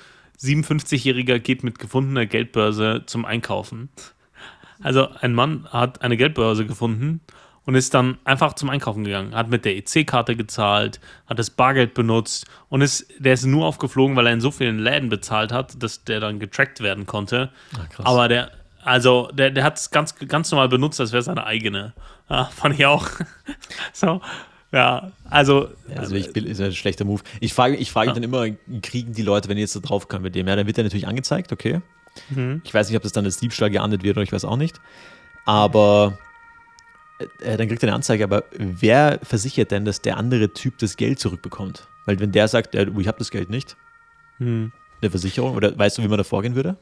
57-Jähriger 0.41 1.39
geht 1.39 1.65
mit 1.65 1.79
gefundener 1.79 2.27
Geldbörse 2.27 3.05
zum 3.07 3.25
Einkaufen. 3.25 3.89
Also 4.83 5.09
ein 5.21 5.35
Mann 5.35 5.67
hat 5.71 6.03
eine 6.03 6.17
Geldbörse 6.17 6.67
gefunden 6.67 7.21
und 7.65 7.75
ist 7.75 7.95
dann 7.95 8.19
einfach 8.25 8.55
zum 8.55 8.71
Einkaufen 8.71 9.05
gegangen, 9.05 9.35
hat 9.35 9.49
mit 9.49 9.65
der 9.65 9.77
EC-Karte 9.77 10.37
gezahlt, 10.37 11.01
hat 11.27 11.39
das 11.39 11.51
Bargeld 11.51 11.95
benutzt 11.95 12.47
und 12.69 12.81
ist, 12.81 13.07
der 13.19 13.35
ist 13.35 13.45
nur 13.45 13.67
aufgeflogen, 13.67 14.17
weil 14.17 14.27
er 14.27 14.33
in 14.33 14.41
so 14.41 14.51
vielen 14.51 14.79
Läden 14.79 15.09
bezahlt 15.09 15.53
hat, 15.53 15.83
dass 15.83 16.05
der 16.05 16.21
dann 16.21 16.39
getrackt 16.39 16.81
werden 16.81 17.07
konnte. 17.07 17.51
Ach, 17.75 18.05
Aber 18.05 18.29
der, 18.29 18.51
also 18.85 19.29
der, 19.33 19.51
der 19.51 19.65
hat 19.65 19.79
es 19.79 19.91
ganz, 19.91 20.15
ganz 20.15 20.51
normal 20.53 20.69
benutzt, 20.69 21.01
als 21.01 21.13
wäre 21.13 21.23
seine 21.23 21.45
eigene. 21.45 21.93
Ja, 22.31 22.45
fand 22.45 22.79
ich 22.79 22.87
auch. 22.87 23.09
so. 23.93 24.21
Ja, 24.73 25.13
also. 25.31 25.69
Also, 25.95 26.15
ich 26.17 26.33
bin, 26.33 26.45
ist 26.45 26.61
ein 26.61 26.73
schlechter 26.73 27.05
Move. 27.05 27.23
Ich 27.41 27.55
frage, 27.55 27.77
ich 27.77 27.91
frage 27.91 28.09
ja. 28.09 28.15
dann 28.15 28.23
immer, 28.23 28.47
kriegen 28.83 29.13
die 29.13 29.23
Leute, 29.23 29.49
wenn 29.49 29.57
die 29.57 29.63
jetzt 29.63 29.77
da 29.77 29.81
drauf 29.81 30.09
kommen 30.09 30.25
mit 30.25 30.35
dem? 30.35 30.49
Ja, 30.49 30.57
dann 30.57 30.67
wird 30.67 30.77
der 30.77 30.85
natürlich 30.85 31.07
angezeigt, 31.07 31.53
okay. 31.53 31.81
Mhm. 32.31 32.63
Ich 32.65 32.75
weiß 32.75 32.89
nicht, 32.89 32.97
ob 32.97 33.03
das 33.03 33.13
dann 33.13 33.25
als 33.25 33.39
Diebstahl 33.39 33.71
geahndet 33.71 34.03
wird 34.03 34.17
oder 34.17 34.25
ich 34.25 34.33
weiß 34.33 34.45
auch 34.45 34.57
nicht. 34.57 34.81
Aber 35.45 36.19
äh, 37.19 37.53
äh, 37.53 37.57
dann 37.57 37.69
kriegt 37.69 37.83
er 37.83 37.89
eine 37.89 37.97
Anzeige, 37.97 38.25
aber 38.25 38.45
wer 38.59 39.21
versichert 39.23 39.71
denn, 39.71 39.85
dass 39.85 40.03
der 40.03 40.17
andere 40.17 40.53
Typ 40.53 40.79
das 40.79 40.97
Geld 40.97 41.21
zurückbekommt? 41.21 41.87
Weil 42.05 42.19
wenn 42.21 42.33
der 42.33 42.49
sagt, 42.49 42.75
äh, 42.75 42.87
ich 42.99 43.09
habe 43.09 43.19
das 43.19 43.31
Geld 43.31 43.51
nicht, 43.51 43.77
mhm. 44.39 44.73
der 45.03 45.11
Versicherung, 45.11 45.55
oder 45.55 45.77
weißt 45.77 45.99
du, 45.99 46.03
wie 46.03 46.09
man 46.09 46.19
da 46.19 46.25
vorgehen 46.25 46.55
würde? 46.55 46.77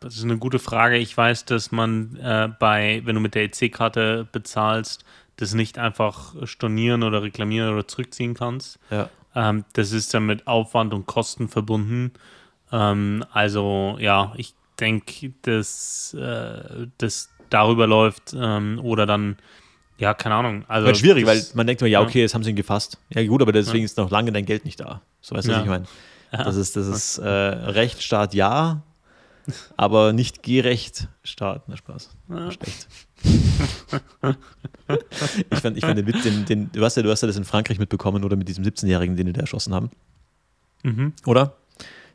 Das 0.00 0.16
ist 0.16 0.24
eine 0.24 0.38
gute 0.38 0.58
Frage. 0.58 0.96
Ich 0.96 1.14
weiß, 1.14 1.44
dass 1.44 1.72
man 1.72 2.16
äh, 2.16 2.48
bei, 2.58 3.02
wenn 3.04 3.14
du 3.14 3.20
mit 3.20 3.34
der 3.34 3.44
EC-Karte 3.44 4.26
bezahlst, 4.32 5.04
das 5.40 5.54
nicht 5.54 5.78
einfach 5.78 6.34
stornieren 6.44 7.02
oder 7.02 7.22
reklamieren 7.22 7.72
oder 7.72 7.86
zurückziehen 7.88 8.34
kannst. 8.34 8.78
Ja. 8.90 9.08
Ähm, 9.34 9.64
das 9.74 9.92
ist 9.92 10.12
dann 10.14 10.26
mit 10.26 10.46
Aufwand 10.46 10.92
und 10.94 11.06
Kosten 11.06 11.48
verbunden. 11.48 12.12
Ähm, 12.72 13.24
also 13.32 13.96
ja, 14.00 14.32
ich 14.36 14.54
denke, 14.78 15.32
dass 15.42 16.14
äh, 16.14 16.86
das 16.98 17.30
darüber 17.50 17.86
läuft 17.86 18.34
ähm, 18.36 18.80
oder 18.82 19.06
dann 19.06 19.36
Ja, 19.98 20.14
keine 20.14 20.36
Ahnung. 20.36 20.64
Also 20.68 20.86
Weil 20.88 20.94
schwierig, 20.94 21.26
weil 21.26 21.38
das- 21.38 21.54
man 21.54 21.66
denkt 21.66 21.82
immer, 21.82 21.88
ja, 21.88 22.00
ja. 22.00 22.06
okay, 22.06 22.20
jetzt 22.22 22.34
haben 22.34 22.42
sie 22.44 22.50
ihn 22.50 22.56
gefasst. 22.56 22.98
Ja, 23.10 23.26
gut, 23.26 23.42
aber 23.42 23.52
deswegen 23.52 23.84
ist 23.84 23.96
noch 23.98 24.10
lange 24.10 24.32
dein 24.32 24.46
Geld 24.46 24.64
nicht 24.64 24.80
da. 24.80 25.02
So 25.20 25.34
weißt 25.36 25.46
du, 25.48 25.52
was 25.52 25.58
Ja. 25.58 25.62
ich 25.64 25.68
meine. 25.68 25.84
Ja. 26.32 26.44
Das 26.44 26.56
ist, 26.56 26.76
das 26.76 26.86
ist 26.86 27.18
äh, 27.18 27.28
Rechtsstaat 27.28 28.34
ja, 28.34 28.82
aber 29.76 30.12
nicht 30.12 30.42
Gerechtstaat. 30.42 31.64
Na 31.68 31.76
Spaß. 31.76 32.10
Ja. 32.28 32.50
Schlecht. 32.50 32.88
ich 35.50 35.58
fand, 35.58 35.76
ich 35.76 35.84
fand 35.84 35.98
den 35.98 36.06
Witz, 36.06 36.22
den, 36.22 36.44
den, 36.44 36.70
du, 36.72 36.84
hast 36.84 36.96
ja, 36.96 37.02
du 37.02 37.10
hast 37.10 37.20
ja 37.22 37.26
das 37.26 37.36
in 37.36 37.44
Frankreich 37.44 37.78
mitbekommen 37.78 38.24
oder 38.24 38.36
mit 38.36 38.48
diesem 38.48 38.64
17-Jährigen, 38.64 39.16
den 39.16 39.26
die 39.26 39.32
da 39.32 39.40
erschossen 39.42 39.74
haben. 39.74 39.90
Mhm. 40.82 41.12
Oder? 41.26 41.56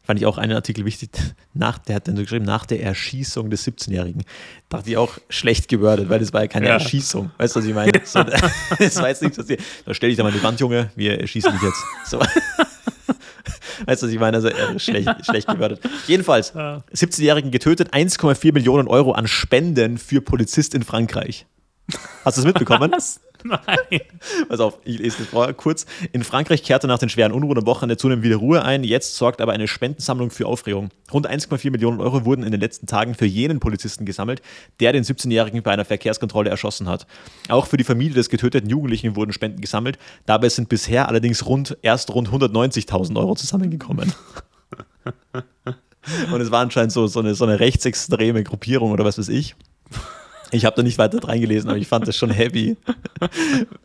Fand 0.03 0.20
ich 0.20 0.28
auch 0.28 0.38
einen 0.38 0.53
Artikel 0.53 0.86
wichtig, 0.86 1.10
nach, 1.56 1.80
der 1.80 1.95
hat 1.95 2.07
dann 2.07 2.16
so 2.16 2.22
geschrieben, 2.22 2.45
nach 2.45 2.68
der 2.68 2.84
Erschießung 2.84 3.49
des 3.49 3.66
17-Jährigen. 3.66 4.24
Dachte 4.70 4.91
ich 4.91 4.98
auch 4.98 5.18
schlecht 5.30 5.68
gewordet, 5.68 6.10
weil 6.10 6.20
das 6.20 6.32
war 6.32 6.41
ja 6.41 6.48
keine 6.48 6.68
Ja. 6.68 6.74
Erschießung. 6.74 7.32
Weißt 7.40 7.56
du, 7.56 7.60
was 7.60 7.66
ich 7.66 7.74
meine? 7.74 7.91
So, 8.03 8.24
das 8.80 8.98
war 8.98 9.10
jetzt 9.10 9.24
nichts, 9.24 9.40
was 9.40 9.48
die, 9.48 9.57
da 9.84 9.94
stell 9.95 10.10
dich 10.10 10.18
da 10.18 10.24
mal 10.24 10.30
in 10.30 10.36
die 10.36 10.44
Wand, 10.44 10.60
Junge, 10.60 10.91
wir 10.95 11.20
erschießen 11.20 11.52
dich 11.53 11.62
jetzt. 11.62 11.84
So. 12.06 12.20
Weißt 13.86 14.02
du, 14.02 14.08
was 14.08 14.14
ich 14.14 14.20
meine? 14.20 14.38
Also 14.38 14.48
äh, 14.50 14.80
schlecht, 14.80 15.10
schlecht 15.26 15.48
gewordet. 15.48 15.80
Jedenfalls, 16.08 16.54
Ja. 16.56 16.84
17-Jährigen 16.94 17.52
getötet, 17.52 17.94
1,4 17.94 18.54
Millionen 18.54 18.88
Euro 18.88 19.12
an 19.14 19.28
Spenden 19.28 19.98
für 19.98 20.22
Polizist 20.22 20.74
in 20.76 20.84
Frankreich. 20.84 21.46
Hast 22.24 22.38
du 22.38 22.41
es 22.41 22.45
mitbekommen? 22.45 22.91
Was? 22.91 23.20
Nein. 23.44 24.02
Pass 24.49 24.60
auf, 24.60 24.80
ich 24.86 24.98
lese 24.98 25.20
das 25.20 25.28
vor 25.28 25.53
kurz. 25.53 25.86
In 26.12 26.24
Frankreich 26.24 26.64
kehrte 26.64 26.88
nach 26.88 26.98
den 26.98 27.10
schweren 27.10 27.32
Unruhen 27.32 27.60
am 27.60 27.66
Wochenende 27.68 27.98
zunehmend 27.98 28.26
wieder 28.26 28.38
Ruhe 28.38 28.64
ein. 28.64 28.84
Jetzt 28.84 29.16
sorgt 29.16 29.40
aber 29.40 29.53
eine 29.53 29.68
Spendensammlung 29.68 30.32
für 30.32 30.48
Aufregung. 30.48 30.90
Rund 31.14 31.30
1,4 31.30 31.70
Millionen 31.70 31.99
Euro 32.02 32.26
wurden 32.26 32.44
in 32.44 32.52
den 32.52 32.60
letzten 32.60 32.88
Tagen 32.88 33.14
für 33.14 33.26
jenen 33.26 33.60
Polizisten 33.60 34.06
gesammelt, 34.06 34.41
der 34.80 34.94
den 34.94 35.03
17-Jährigen 35.03 35.62
bei 35.62 35.72
einer 35.72 35.86
Verkehrskontrolle 35.86 36.49
erschossen 36.49 36.90
hat. 36.90 37.06
Auch 37.49 37.68
für 37.68 37.78
die 37.78 37.84
Familie 37.84 38.16
des 38.16 38.30
getöteten 38.30 38.70
Jugendlichen 38.70 39.16
wurden 39.16 39.32
Spenden 39.32 39.62
gesammelt. 39.62 39.99
Dabei 40.26 40.49
sind 40.49 40.68
bisher 40.68 41.07
allerdings 41.07 41.45
rund, 41.45 41.78
erst 41.84 42.10
rund 42.10 42.30
190.000 42.30 43.16
Euro 43.16 43.36
zusammengekommen. 43.36 44.12
Und 46.32 46.41
es 46.41 46.52
war 46.52 46.62
anscheinend 46.62 46.91
so, 46.91 47.07
so, 47.07 47.20
eine, 47.20 47.36
so 47.36 47.45
eine 47.45 47.60
rechtsextreme 47.60 48.44
Gruppierung 48.44 48.91
oder 48.91 49.06
was 49.06 49.18
weiß 49.18 49.30
ich. 49.30 49.56
Ich 50.56 50.65
habe 50.65 50.76
da 50.76 50.84
nicht 50.84 50.98
weiter 50.98 51.23
reingelesen, 51.23 51.69
aber 51.69 51.77
ich 51.80 51.88
fand 51.88 52.07
das 52.07 52.15
schon 52.15 52.30
heavy. 52.32 52.77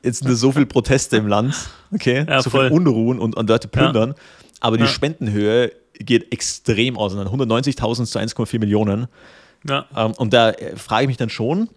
Jetzt 0.02 0.22
sind 0.24 0.34
so 0.34 0.52
viele 0.52 0.66
Proteste 0.66 1.16
im 1.16 1.26
Land, 1.26 1.54
okay? 1.92 2.24
Ja, 2.28 2.42
so 2.42 2.50
voll. 2.50 2.68
viele 2.68 2.74
Unruhen 2.76 3.18
und, 3.18 3.36
und 3.36 3.48
Leute 3.48 3.68
plündern. 3.68 4.14
Aber 4.60 4.76
die 4.76 4.84
Ja. 4.84 4.88
Spendenhöhe 4.88 5.72
geht 5.94 6.32
extrem 6.32 6.96
auseinander. 6.96 7.32
190.000 7.32 8.04
zu 8.06 8.18
1,4 8.18 8.58
Millionen. 8.58 9.06
Ja. 9.68 9.86
Ähm, 9.96 10.12
und 10.12 10.32
da 10.32 10.50
äh, 10.50 10.76
frage 10.76 11.02
ich 11.04 11.08
mich 11.08 11.16
dann 11.16 11.30
schon, 11.30 11.68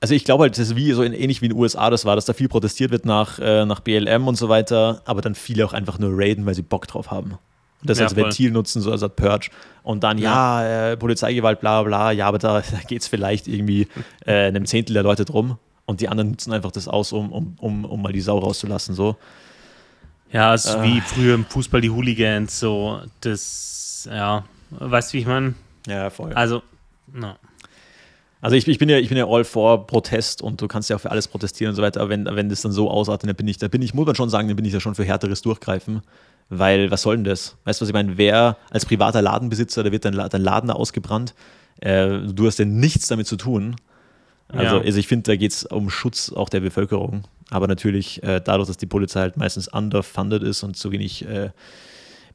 also 0.00 0.14
ich 0.14 0.24
glaube 0.24 0.42
halt, 0.42 0.52
das 0.58 0.68
ist 0.68 0.76
wie 0.76 0.92
so 0.92 1.02
in, 1.02 1.12
ähnlich 1.14 1.40
wie 1.40 1.46
in 1.46 1.52
den 1.52 1.58
USA 1.58 1.88
das 1.88 2.04
war, 2.04 2.16
dass 2.16 2.26
da 2.26 2.32
viel 2.34 2.48
protestiert 2.48 2.90
wird 2.90 3.06
nach, 3.06 3.38
äh, 3.38 3.64
nach 3.64 3.80
BLM 3.80 4.28
und 4.28 4.36
so 4.36 4.48
weiter, 4.48 5.00
aber 5.06 5.22
dann 5.22 5.34
viele 5.34 5.64
auch 5.64 5.72
einfach 5.72 5.98
nur 5.98 6.10
raiden, 6.12 6.44
weil 6.46 6.54
sie 6.54 6.62
Bock 6.62 6.86
drauf 6.86 7.10
haben. 7.10 7.38
Und 7.82 7.90
das 7.90 7.98
Ja, 7.98 8.04
als 8.04 8.14
voll. 8.14 8.24
Ventil 8.24 8.50
nutzen, 8.50 8.80
so 8.82 8.90
als 8.90 9.02
Purge. 9.14 9.50
Und 9.82 10.02
dann, 10.02 10.18
ja, 10.18 10.92
äh, 10.92 10.96
Polizeigewalt, 10.96 11.60
bla 11.60 11.82
bla, 11.82 12.10
ja, 12.10 12.26
aber 12.26 12.38
da, 12.38 12.60
da 12.70 12.78
geht 12.86 13.02
es 13.02 13.08
vielleicht 13.08 13.46
irgendwie 13.48 13.88
äh, 14.24 14.46
einem 14.46 14.66
Zehntel 14.66 14.94
der 14.94 15.02
Leute 15.02 15.24
drum. 15.24 15.58
Und 15.84 16.00
die 16.00 16.08
anderen 16.08 16.30
nutzen 16.30 16.52
einfach 16.52 16.72
das 16.72 16.88
aus, 16.88 17.12
um, 17.12 17.30
um, 17.30 17.54
um, 17.60 17.84
um 17.84 18.02
mal 18.02 18.12
die 18.12 18.20
Sau 18.20 18.38
rauszulassen. 18.38 18.94
So. 18.94 19.16
Ja, 20.32 20.54
es 20.54 20.64
ist 20.64 20.74
Ah. 20.76 20.82
wie 20.82 21.00
früher 21.00 21.34
im 21.34 21.44
Fußball 21.44 21.80
die 21.80 21.90
Hooligans, 21.90 22.58
so 22.58 23.00
das, 23.20 24.08
ja, 24.10 24.44
weißt 24.70 25.12
du, 25.12 25.16
wie 25.16 25.20
ich 25.20 25.26
meine? 25.26 25.54
Ja, 25.86 26.10
voll. 26.10 26.32
Also, 26.32 26.62
no. 27.12 27.36
Also 28.40 28.56
ich, 28.56 28.66
ich, 28.68 28.78
bin 28.78 28.88
ja, 28.88 28.98
ich 28.98 29.08
bin 29.08 29.16
ja 29.18 29.26
all 29.26 29.44
for 29.44 29.86
Protest 29.86 30.42
und 30.42 30.60
du 30.60 30.68
kannst 30.68 30.90
ja 30.90 30.96
auch 30.96 31.00
für 31.00 31.10
alles 31.10 31.26
protestieren 31.28 31.70
und 31.70 31.76
so 31.76 31.82
weiter, 31.82 32.00
aber 32.00 32.10
wenn, 32.10 32.26
wenn 32.26 32.48
das 32.48 32.60
dann 32.62 32.72
so 32.72 32.90
ausartet, 32.90 33.28
dann 33.28 33.36
bin 33.36 33.48
ich, 33.48 33.58
da 33.58 33.68
bin 33.68 33.82
ich, 33.82 33.94
muss 33.94 34.06
man 34.06 34.14
schon 34.14 34.28
sagen, 34.28 34.48
dann 34.48 34.56
bin 34.56 34.64
ich 34.64 34.72
ja 34.72 34.80
schon 34.80 34.94
für 34.94 35.04
härteres 35.04 35.42
Durchgreifen. 35.42 36.02
Weil, 36.48 36.90
was 36.90 37.02
soll 37.02 37.16
denn 37.16 37.24
das? 37.24 37.56
Weißt 37.64 37.80
du, 37.80 37.82
was 37.82 37.88
ich 37.88 37.94
meine? 37.94 38.16
Wer 38.18 38.56
als 38.70 38.86
privater 38.86 39.20
Ladenbesitzer, 39.20 39.82
da 39.82 39.90
wird 39.90 40.04
dein, 40.04 40.14
dein 40.14 40.42
Laden 40.42 40.70
ausgebrannt, 40.70 41.34
äh, 41.80 42.18
du 42.20 42.46
hast 42.46 42.58
ja 42.58 42.64
nichts 42.64 43.08
damit 43.08 43.26
zu 43.26 43.36
tun. 43.36 43.76
Also, 44.48 44.76
Ja. 44.76 44.82
also 44.82 44.98
ich 44.98 45.08
finde, 45.08 45.24
da 45.32 45.36
geht 45.36 45.50
es 45.50 45.64
um 45.64 45.90
Schutz 45.90 46.32
auch 46.32 46.48
der 46.48 46.60
Bevölkerung. 46.60 47.24
Aber 47.50 47.66
natürlich 47.66 48.22
äh, 48.22 48.40
dadurch, 48.42 48.68
dass 48.68 48.76
die 48.76 48.86
Polizei 48.86 49.20
halt 49.20 49.36
meistens 49.36 49.68
underfunded 49.68 50.42
ist 50.42 50.62
und 50.62 50.76
zu 50.76 50.92
wenig 50.92 51.26
äh, 51.26 51.50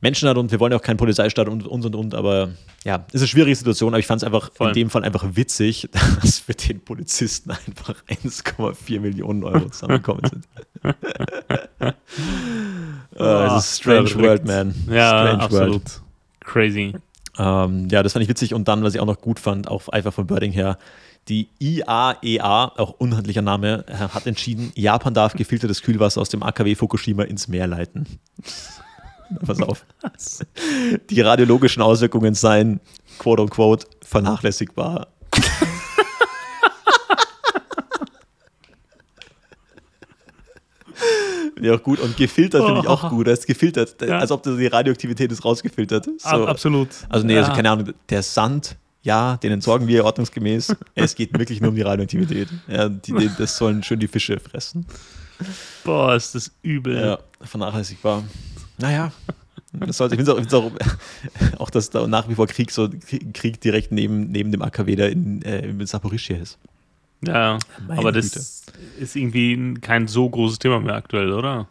Menschen 0.02 0.28
hat 0.28 0.38
und 0.38 0.52
wir 0.52 0.60
wollen 0.60 0.72
ja 0.72 0.80
auch 0.80 0.84
keinen 0.84 0.98
Polizeistaat 0.98 1.48
und 1.48 1.66
und 1.66 1.86
und 1.86 1.96
und, 1.96 2.16
aber 2.16 2.50
ja, 2.84 3.06
ist 3.12 3.22
eine 3.22 3.28
schwierige 3.28 3.56
Situation, 3.56 3.94
aber 3.94 4.00
ich 4.00 4.08
fand 4.08 4.22
es 4.22 4.26
einfach 4.26 4.52
Voll. 4.54 4.70
in 4.70 4.74
dem 4.74 4.90
Fall 4.90 5.04
einfach 5.04 5.24
witzig, 5.34 5.90
dass 6.22 6.40
für 6.40 6.54
den 6.54 6.82
Polizisten 6.82 7.52
einfach 7.52 8.04
1,4 8.10 9.00
Millionen 9.00 9.44
Euro 9.44 9.70
zusammengekommen 9.70 10.24
sind. 10.30 10.48
uh, 13.18 13.24
es 13.58 13.66
ist 13.66 13.82
strange 13.82 14.16
world, 14.16 14.46
man. 14.46 14.74
Ja, 14.90 15.10
strange 15.10 15.44
absolut. 15.44 16.02
Crazy. 16.42 16.94
Ähm, 17.38 17.88
ja, 17.90 18.04
das 18.04 18.14
fand 18.14 18.24
ich 18.24 18.30
witzig 18.30 18.54
und 18.54 18.68
dann, 18.68 18.84
was 18.84 18.96
ich 18.96 19.00
auch 19.00 19.06
noch 19.06 19.22
gut 19.22 19.40
fand, 19.40 19.68
auch 19.68 19.88
einfach 19.88 20.14
von 20.14 20.28
Birding 20.28 20.52
her, 20.52 20.78
die 21.28 21.48
IAEA, 21.60 22.74
auch 22.78 22.96
unhandlicher 22.98 23.44
Name, 23.44 23.86
äh, 23.88 23.94
hat 23.94 24.26
entschieden, 24.26 24.72
Japan 24.76 25.14
darf 25.14 25.34
gefiltertes 25.34 25.84
Kühlwasser 25.84 26.20
aus 26.20 26.30
dem 26.30 26.42
AKW 26.42 26.76
Fukushima 26.76 27.24
ins 27.24 27.48
Meer 27.48 27.68
leiten. 27.68 28.08
Pass 29.46 29.62
auf. 29.62 29.86
Die 31.10 31.22
radiologischen 31.22 31.82
Auswirkungen 31.82 32.34
seien, 32.36 32.80
quote 33.20 33.42
unquote, 33.44 33.88
vernachlässigbar. 34.04 35.08
Ja, 41.60 41.76
auch 41.76 41.84
gut. 41.84 42.00
Und 42.00 42.18
gefiltert 42.18 42.64
finde 42.66 42.82
ich 42.82 42.88
auch 42.88 43.10
gut. 43.10 43.28
Das 43.28 43.40
ist 43.40 43.48
gefiltert, 43.48 43.96
Ja. 44.02 44.18
als 44.20 44.32
ob 44.32 44.44
die 44.44 44.68
Radioaktivität 44.68 45.32
ist 45.32 45.46
rausgefiltert. 45.46 46.06
So. 46.18 46.28
Ab, 46.28 46.48
absolut. 46.50 46.90
Also 47.10 47.26
nee, 47.26 47.38
also 47.38 47.50
Ja. 47.52 47.56
keine 47.56 47.70
Ahnung, 47.72 47.94
der 48.10 48.24
Sand, 48.24 48.78
ja, 49.04 49.38
den 49.38 49.52
entsorgen 49.52 49.88
wir 49.88 50.04
ordnungsgemäß. 50.06 50.76
es 50.96 51.16
geht 51.16 51.38
wirklich 51.38 51.62
nur 51.62 51.70
um 51.70 51.76
die 51.76 51.82
Radioaktivität. 51.84 52.50
Ja, 52.68 52.90
die, 52.90 53.30
das 53.38 53.58
sollen 53.58 53.84
schön 53.84 54.00
die 54.00 54.08
Fische 54.08 54.40
fressen. 54.40 54.86
Boah, 55.84 56.16
ist 56.16 56.36
das 56.36 56.52
übel. 56.62 57.00
Ja, 57.00 57.20
vernachlässigbar. 57.42 58.24
Naja, 58.82 59.12
das 59.74 59.98
sollte, 59.98 60.16
ich 60.16 60.20
finde 60.26 60.42
es 60.42 60.54
auch, 60.54 60.72
ich 60.72 61.54
auch, 61.56 61.60
auch, 61.60 61.70
dass 61.70 61.90
da 61.90 62.06
nach 62.08 62.28
wie 62.28 62.36
vor 62.36 62.48
Krieg, 62.48 62.72
so, 62.72 62.90
Krieg 63.34 63.62
direkt 63.62 63.92
neben, 63.92 64.32
neben 64.32 64.52
dem 64.52 64.62
AKW 64.62 64.96
da 64.96 65.06
in, 65.06 65.42
äh, 65.44 65.66
in 65.68 65.86
Saporischia 65.86 66.38
ist. 66.38 66.58
Ja, 67.26 67.58
Meine 67.88 68.00
aber 68.00 68.12
das 68.12 68.64
ist 69.00 69.16
irgendwie 69.16 69.76
kein 69.76 70.08
so 70.08 70.30
großes 70.30 70.60
Thema 70.60 70.80
mehr 70.80 70.96
aktuell, 70.96 71.32
oder? 71.32 71.68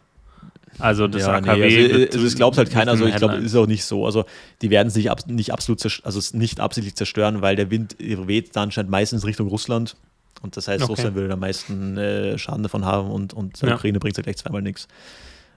Also 0.79 1.07
das 1.07 1.23
ja, 1.23 1.33
AKW. 1.33 1.67
nee, 1.67 1.93
also, 1.93 2.05
also 2.13 2.25
es 2.25 2.35
glaubt 2.35 2.57
halt 2.57 2.71
keiner, 2.71 2.91
also 2.91 3.05
ich 3.05 3.17
glaube, 3.17 3.35
ist 3.35 3.55
auch 3.55 3.67
nicht 3.67 3.83
so. 3.83 4.05
Also 4.05 4.25
die 4.61 4.69
werden 4.69 4.89
sich 4.89 5.11
ab, 5.11 5.27
nicht 5.27 5.51
absolut 5.53 5.83
also 6.03 6.17
es 6.17 6.33
nicht 6.33 6.59
absichtlich 6.59 6.95
zerstören, 6.95 7.41
weil 7.41 7.55
der 7.55 7.69
Wind 7.69 7.97
weht 7.99 8.55
dann 8.55 8.63
anscheinend 8.63 8.89
meistens 8.89 9.25
Richtung 9.25 9.47
Russland. 9.47 9.95
Und 10.41 10.57
das 10.57 10.67
heißt, 10.67 10.81
Okay. 10.83 10.91
Russland 10.91 11.15
würde 11.15 11.33
am 11.33 11.39
meisten 11.41 11.97
äh, 11.97 12.37
Schaden 12.37 12.63
davon 12.63 12.85
haben 12.85 13.11
und, 13.11 13.33
und 13.33 13.61
der 13.61 13.69
Ja. 13.69 13.75
Ukraine 13.75 13.99
bringt 13.99 14.17
ja 14.17 14.23
gleich 14.23 14.37
zweimal 14.37 14.61
nichts. 14.63 14.87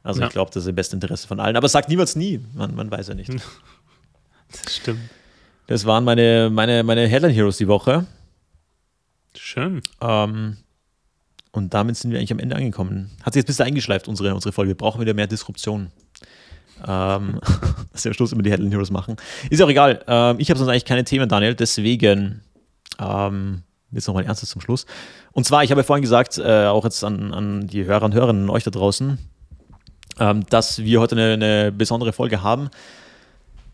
Also 0.05 0.21
Ja. 0.21 0.27
ich 0.29 0.33
glaube, 0.33 0.53
das 0.55 0.63
ist 0.63 0.69
im 0.69 0.77
besten 0.77 0.97
Interesse 0.97 1.27
von 1.27 1.41
allen. 1.41 1.57
Aber 1.57 1.69
sagt 1.69 1.89
niemals 1.89 2.15
nie. 2.15 2.41
Man, 2.55 2.77
man 2.77 2.89
weiß 2.91 3.09
ja 3.09 3.15
nicht. 3.15 3.31
Das 4.63 4.77
stimmt. 4.77 5.01
Das 5.67 5.85
waren 5.85 6.05
meine, 6.05 6.49
meine, 6.49 6.85
meine 6.85 7.09
Headline 7.09 7.33
Heroes 7.33 7.57
die 7.57 7.67
Woche. 7.67 8.07
Schön. 9.37 9.81
Ähm, 10.01 10.59
und 11.51 11.75
damit 11.75 11.97
sind 11.97 12.13
wir 12.13 12.19
eigentlich 12.21 12.31
am 12.31 12.39
Ende 12.39 12.55
angekommen. 12.55 13.11
Hat 13.25 13.33
sich 13.33 13.41
jetzt 13.41 13.47
ein 13.47 13.53
bisschen 13.53 13.67
eingeschleift, 13.67 14.07
unsere, 14.07 14.33
unsere 14.33 14.53
Folge. 14.53 14.69
Wir 14.71 14.77
brauchen 14.77 15.01
wieder 15.01 15.15
mehr 15.15 15.27
Disruption. 15.27 15.91
Ähm, 16.87 17.41
dass 17.93 18.05
wir 18.05 18.11
am 18.11 18.15
Schluss 18.15 18.33
immer 18.33 18.43
die 18.43 18.51
Headline 18.53 18.71
Heroes 18.71 18.91
machen. 18.91 19.17
Ist 19.51 19.61
auch 19.61 19.69
egal. 19.69 20.05
Ähm, 20.07 20.37
ich 20.39 20.51
habe 20.51 20.59
sonst 20.59 20.71
eigentlich 20.71 20.85
keine 20.85 21.03
Themen, 21.03 21.29
Daniel. 21.29 21.55
Deswegen 21.57 22.43
ähm, 23.01 23.63
jetzt 23.91 24.07
nochmal 24.07 24.25
Ernstes 24.25 24.51
zum 24.51 24.61
Schluss. 24.61 24.87
Und 25.33 25.45
zwar, 25.47 25.65
ich 25.65 25.71
habe 25.73 25.81
ja 25.81 25.85
vorhin 25.85 26.03
gesagt, 26.03 26.39
äh, 26.39 26.67
auch 26.67 26.85
jetzt 26.85 27.03
an, 27.03 27.35
an 27.35 27.67
die 27.67 27.85
Hörer 27.87 28.05
und 28.05 28.15
Hörerinnen, 28.15 28.51
euch 28.51 28.63
da 28.63 28.71
draußen, 28.71 29.19
ähm, 30.19 30.45
dass 30.49 30.79
wir 30.79 31.01
heute 31.01 31.17
eine, 31.17 31.33
eine 31.33 31.73
besondere 31.73 32.13
Folge 32.13 32.43
haben. 32.43 32.71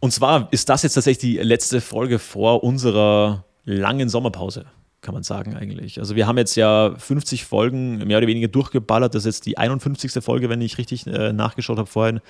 Und 0.00 0.12
zwar 0.12 0.48
ist 0.50 0.68
das 0.68 0.82
jetzt 0.82 0.94
tatsächlich 0.94 1.36
die 1.36 1.42
letzte 1.42 1.80
Folge 1.80 2.18
vor 2.18 2.64
unserer 2.64 3.44
langen 3.64 4.08
Sommerpause, 4.08 4.64
kann 5.02 5.14
man 5.14 5.22
sagen 5.22 5.54
eigentlich. 5.54 5.98
Also 5.98 6.16
wir 6.16 6.26
haben 6.26 6.38
jetzt 6.38 6.56
ja 6.56 6.94
50 6.96 7.44
Folgen 7.44 7.98
mehr 8.06 8.18
oder 8.18 8.26
weniger 8.26 8.48
durchgeballert. 8.48 9.14
Das 9.14 9.24
ist 9.24 9.36
jetzt 9.36 9.46
die 9.46 9.58
51. 9.58 10.24
Folge, 10.24 10.48
wenn 10.48 10.60
ich 10.62 10.78
richtig 10.78 11.06
äh, 11.06 11.32
nachgeschaut 11.32 11.78
habe 11.78 11.88
vorhin. 11.88 12.20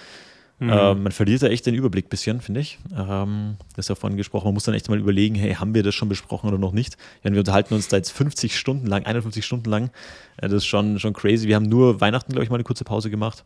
Ähm, 0.69 1.03
man 1.05 1.13
verliert 1.13 1.43
da 1.43 1.47
echt 1.47 1.65
den 1.65 1.75
Überblick 1.75 2.07
ein 2.07 2.09
bisschen, 2.11 2.41
finde 2.41 2.61
ich. 2.61 2.79
Ähm, 2.95 3.57
das 3.77 3.87
ist 3.87 3.89
ja 3.89 3.95
vorhin 3.95 4.17
gesprochen. 4.19 4.45
Man 4.47 4.55
muss 4.55 4.65
dann 4.65 4.75
echt 4.75 4.89
mal 4.91 4.99
überlegen, 4.99 5.35
hey, 5.35 5.55
haben 5.55 5.75
wir 5.75 5.83
das 5.83 5.95
schon 5.95 6.09
besprochen 6.09 6.49
oder 6.49 6.59
noch 6.59 6.73
nicht? 6.73 6.99
Ja, 7.23 7.33
wir 7.33 7.39
unterhalten 7.39 7.73
uns 7.75 7.89
da 7.89 7.97
jetzt 7.97 8.11
50 8.11 8.59
Stunden 8.59 8.87
lang, 8.87 9.07
51 9.07 9.45
Stunden 9.45 9.71
lang. 9.71 9.91
Äh, 10.37 10.49
das 10.49 10.59
ist 10.59 10.67
schon, 10.67 10.99
schon 10.99 11.15
crazy. 11.15 11.49
Wir 11.49 11.57
haben 11.57 11.69
nur 11.69 12.01
Weihnachten, 12.01 12.33
glaube 12.33 12.45
ich, 12.45 12.51
mal 12.51 12.57
eine 12.57 12.65
kurze 12.65 12.85
Pause 12.85 13.09
gemacht. 13.09 13.45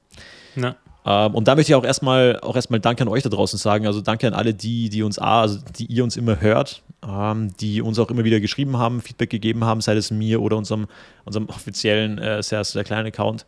Ja. 0.57 0.75
Ähm, 1.07 1.35
und 1.35 1.47
da 1.47 1.55
möchte 1.55 1.73
ich 1.73 1.77
auch 1.77 1.85
erstmal 1.85 2.41
auch 2.41 2.57
erstmal 2.57 2.81
Danke 2.81 3.03
an 3.03 3.09
euch 3.09 3.23
da 3.23 3.29
draußen 3.29 3.59
sagen. 3.59 3.87
Also 3.87 4.01
danke 4.01 4.27
an 4.27 4.35
alle, 4.35 4.55
die, 4.55 4.89
die 4.89 5.03
uns 5.03 5.19
A, 5.19 5.43
also 5.43 5.61
die 5.79 5.87
ihr 5.87 6.03
uns 6.03 6.17
immer 6.17 6.41
hört, 6.41 6.83
ähm, 7.07 7.53
die 7.61 7.83
uns 7.83 7.99
auch 7.99 8.11
immer 8.11 8.25
wieder 8.25 8.41
geschrieben 8.41 8.79
haben, 8.79 9.01
Feedback 9.01 9.31
gegeben 9.31 9.65
haben, 9.65 9.81
sei 9.81 9.95
es 9.95 10.11
mir 10.11 10.41
oder 10.41 10.57
unserem, 10.57 10.87
unserem 11.25 11.49
offiziellen, 11.49 12.19
äh, 12.19 12.43
sehr, 12.43 12.65
sehr 12.65 12.85
kleinen 12.85 13.07
Account. 13.07 13.45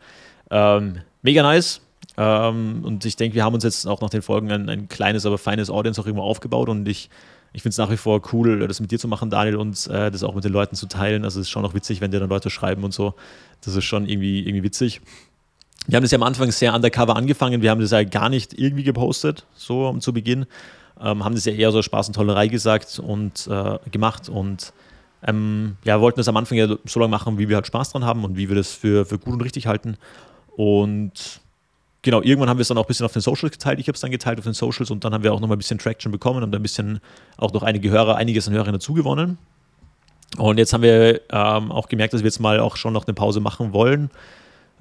Ähm, 0.50 0.98
mega 1.22 1.42
nice. 1.42 1.80
Ähm, 2.16 2.82
und 2.84 3.04
ich 3.04 3.16
denke, 3.16 3.34
wir 3.34 3.44
haben 3.44 3.54
uns 3.54 3.64
jetzt 3.64 3.86
auch 3.86 4.00
nach 4.00 4.10
den 4.10 4.22
Folgen 4.22 4.50
ein, 4.50 4.68
ein 4.68 4.88
kleines, 4.88 5.26
aber 5.26 5.38
feines 5.38 5.70
Audience 5.70 6.00
auch 6.00 6.06
irgendwo 6.06 6.24
aufgebaut 6.24 6.68
und 6.68 6.88
ich 6.88 7.10
ich 7.56 7.62
finde 7.62 7.70
es 7.70 7.78
nach 7.78 7.90
wie 7.90 7.96
vor 7.96 8.20
cool, 8.34 8.68
das 8.68 8.80
mit 8.80 8.90
dir 8.90 8.98
zu 8.98 9.08
machen, 9.08 9.30
Daniel, 9.30 9.56
und 9.56 9.86
äh, 9.86 10.10
das 10.10 10.22
auch 10.22 10.34
mit 10.34 10.44
den 10.44 10.52
Leuten 10.52 10.76
zu 10.76 10.86
teilen. 10.88 11.24
Also 11.24 11.40
es 11.40 11.46
ist 11.46 11.50
schon 11.50 11.62
noch 11.62 11.72
witzig, 11.72 12.02
wenn 12.02 12.10
dir 12.10 12.20
dann 12.20 12.28
Leute 12.28 12.50
schreiben 12.50 12.84
und 12.84 12.92
so. 12.92 13.14
Das 13.64 13.74
ist 13.74 13.84
schon 13.84 14.06
irgendwie, 14.06 14.40
irgendwie 14.40 14.62
witzig. 14.62 15.00
Wir 15.86 15.96
haben 15.96 16.02
das 16.02 16.10
ja 16.10 16.18
am 16.18 16.22
Anfang 16.22 16.50
sehr 16.50 16.74
undercover 16.74 17.16
angefangen. 17.16 17.62
Wir 17.62 17.70
haben 17.70 17.80
das 17.80 17.92
ja 17.92 18.04
gar 18.04 18.28
nicht 18.28 18.52
irgendwie 18.58 18.82
gepostet, 18.82 19.46
so 19.54 19.88
um 19.88 20.02
zu 20.02 20.12
Beginn. 20.12 20.44
Ähm, 21.00 21.24
haben 21.24 21.34
das 21.34 21.46
ja 21.46 21.52
eher 21.54 21.72
so 21.72 21.80
Spaß 21.80 22.08
und 22.08 22.14
Tollerei 22.14 22.48
gesagt 22.48 22.98
und 22.98 23.46
äh, 23.46 23.78
gemacht 23.90 24.28
und 24.28 24.74
ähm, 25.26 25.76
ja, 25.82 25.98
wollten 25.98 26.20
das 26.20 26.28
am 26.28 26.36
Anfang 26.36 26.58
ja 26.58 26.68
so 26.84 27.00
lange 27.00 27.10
machen, 27.10 27.38
wie 27.38 27.48
wir 27.48 27.56
halt 27.56 27.66
Spaß 27.66 27.92
dran 27.92 28.04
haben 28.04 28.22
und 28.24 28.36
wie 28.36 28.50
wir 28.50 28.56
das 28.56 28.72
für, 28.72 29.06
für 29.06 29.18
gut 29.18 29.32
und 29.32 29.40
richtig 29.40 29.66
halten. 29.66 29.96
Und 30.56 31.40
genau, 32.06 32.22
irgendwann 32.22 32.48
haben 32.48 32.58
wir 32.58 32.62
es 32.62 32.68
dann 32.68 32.78
auch 32.78 32.84
ein 32.84 32.86
bisschen 32.86 33.04
auf 33.04 33.12
den 33.12 33.20
Socials 33.20 33.50
geteilt. 33.50 33.80
Ich 33.80 33.88
habe 33.88 33.96
es 33.96 34.00
dann 34.00 34.12
geteilt 34.12 34.38
auf 34.38 34.44
den 34.44 34.54
Socials 34.54 34.92
und 34.92 35.04
dann 35.04 35.12
haben 35.12 35.24
wir 35.24 35.34
auch 35.34 35.40
nochmal 35.40 35.56
ein 35.56 35.58
bisschen 35.58 35.78
Traction 35.78 36.12
bekommen 36.12 36.42
und 36.44 36.54
ein 36.54 36.62
bisschen 36.62 37.00
auch 37.36 37.52
noch 37.52 37.64
einige 37.64 37.90
Hörer, 37.90 38.14
einiges 38.14 38.46
an 38.46 38.54
Hörern 38.54 38.72
dazu 38.72 38.94
gewonnen. 38.94 39.38
Und 40.38 40.58
jetzt 40.58 40.72
haben 40.72 40.82
wir 40.82 41.20
ähm, 41.32 41.72
auch 41.72 41.88
gemerkt, 41.88 42.14
dass 42.14 42.20
wir 42.20 42.28
jetzt 42.28 42.38
mal 42.38 42.60
auch 42.60 42.76
schon 42.76 42.92
noch 42.92 43.08
eine 43.08 43.14
Pause 43.14 43.40
machen 43.40 43.72
wollen. 43.72 44.10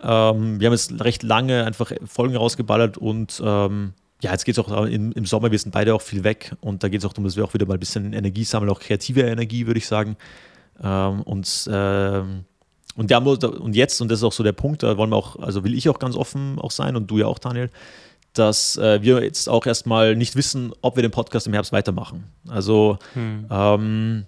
Ähm, 0.03 0.59
wir 0.59 0.67
haben 0.67 0.73
jetzt 0.73 1.03
recht 1.03 1.23
lange 1.23 1.65
einfach 1.65 1.91
Folgen 2.05 2.35
rausgeballert 2.35 2.99
und 2.99 3.41
ähm, 3.43 3.93
ja, 4.21 4.31
jetzt 4.31 4.45
geht 4.45 4.55
es 4.57 4.63
auch 4.63 4.85
im, 4.85 5.11
im, 5.11 5.25
Sommer, 5.25 5.49
wir 5.51 5.57
sind 5.57 5.71
beide 5.71 5.95
auch 5.95 6.01
viel 6.01 6.23
weg 6.23 6.51
und 6.61 6.83
da 6.83 6.89
geht 6.89 6.99
es 6.99 7.05
auch 7.05 7.13
darum, 7.13 7.23
dass 7.23 7.37
wir 7.37 7.43
auch 7.43 7.55
wieder 7.55 7.65
mal 7.65 7.73
ein 7.73 7.79
bisschen 7.79 8.13
Energie 8.13 8.43
sammeln, 8.43 8.69
auch 8.69 8.79
kreative 8.79 9.21
Energie, 9.21 9.65
würde 9.65 9.79
ich 9.79 9.87
sagen. 9.87 10.15
Ähm, 10.83 11.21
und 11.23 11.69
ähm, 11.71 12.45
und, 12.95 13.11
der, 13.11 13.21
und 13.25 13.75
jetzt, 13.75 14.01
und 14.01 14.09
das 14.09 14.19
ist 14.19 14.23
auch 14.23 14.31
so 14.31 14.43
der 14.43 14.53
Punkt, 14.53 14.83
da 14.83 14.97
wollen 14.97 15.09
wir 15.09 15.17
auch, 15.17 15.37
also 15.39 15.63
will 15.63 15.73
ich 15.73 15.89
auch 15.89 15.99
ganz 15.99 16.15
offen 16.15 16.59
auch 16.59 16.71
sein 16.71 16.95
und 16.95 17.11
du 17.11 17.17
ja 17.17 17.27
auch, 17.27 17.39
Daniel, 17.39 17.69
dass 18.33 18.77
äh, 18.77 19.01
wir 19.01 19.23
jetzt 19.23 19.49
auch 19.49 19.65
erstmal 19.65 20.15
nicht 20.15 20.35
wissen, 20.35 20.73
ob 20.81 20.95
wir 20.95 21.03
den 21.03 21.11
Podcast 21.11 21.47
im 21.47 21.53
Herbst 21.53 21.71
weitermachen. 21.71 22.25
Also 22.47 22.97
hm. 23.13 23.45
ähm, 23.49 24.25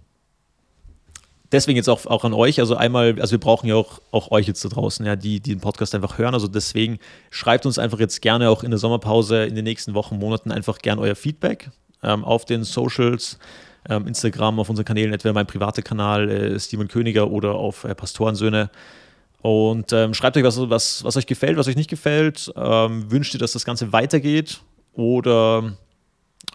deswegen 1.51 1.77
jetzt 1.77 1.89
auch, 1.89 2.05
auch 2.05 2.23
an 2.23 2.33
euch, 2.33 2.59
also 2.59 2.75
einmal, 2.75 3.19
also 3.19 3.31
wir 3.31 3.39
brauchen 3.39 3.67
ja 3.67 3.75
auch, 3.75 4.01
auch 4.11 4.31
euch 4.31 4.47
jetzt 4.47 4.63
da 4.63 4.69
draußen, 4.69 5.05
ja, 5.05 5.15
die, 5.15 5.39
die 5.39 5.51
den 5.51 5.59
Podcast 5.59 5.95
einfach 5.95 6.17
hören. 6.17 6.33
Also 6.33 6.47
deswegen 6.47 6.99
schreibt 7.31 7.65
uns 7.65 7.79
einfach 7.79 7.99
jetzt 7.99 8.21
gerne 8.21 8.49
auch 8.49 8.63
in 8.63 8.71
der 8.71 8.79
Sommerpause 8.79 9.45
in 9.45 9.55
den 9.55 9.63
nächsten 9.63 9.93
Wochen, 9.93 10.17
Monaten 10.17 10.51
einfach 10.51 10.79
gerne 10.79 11.01
euer 11.01 11.15
Feedback 11.15 11.69
ähm, 12.03 12.23
auf 12.23 12.45
den 12.45 12.63
Socials 12.63 13.39
ähm, 13.89 14.07
Instagram, 14.07 14.59
auf 14.59 14.69
unseren 14.69 14.85
Kanälen, 14.85 15.13
entweder 15.13 15.33
mein 15.33 15.47
privater 15.47 15.81
Kanal, 15.81 16.29
äh, 16.29 16.59
Steven 16.59 16.87
Königer 16.87 17.29
oder 17.29 17.55
auf 17.55 17.83
äh, 17.83 17.95
Pastorensöhne. 17.95 18.69
Und 19.41 19.93
ähm, 19.93 20.13
schreibt 20.13 20.35
euch, 20.37 20.43
was, 20.43 20.57
was, 20.69 21.03
was 21.03 21.15
euch 21.15 21.27
gefällt, 21.27 21.57
was 21.57 21.67
euch 21.67 21.75
nicht 21.75 21.89
gefällt. 21.89 22.51
Ähm, 22.55 23.09
wünscht 23.11 23.33
ihr, 23.33 23.39
dass 23.39 23.53
das 23.53 23.65
Ganze 23.65 23.93
weitergeht? 23.93 24.61
Oder 24.93 25.73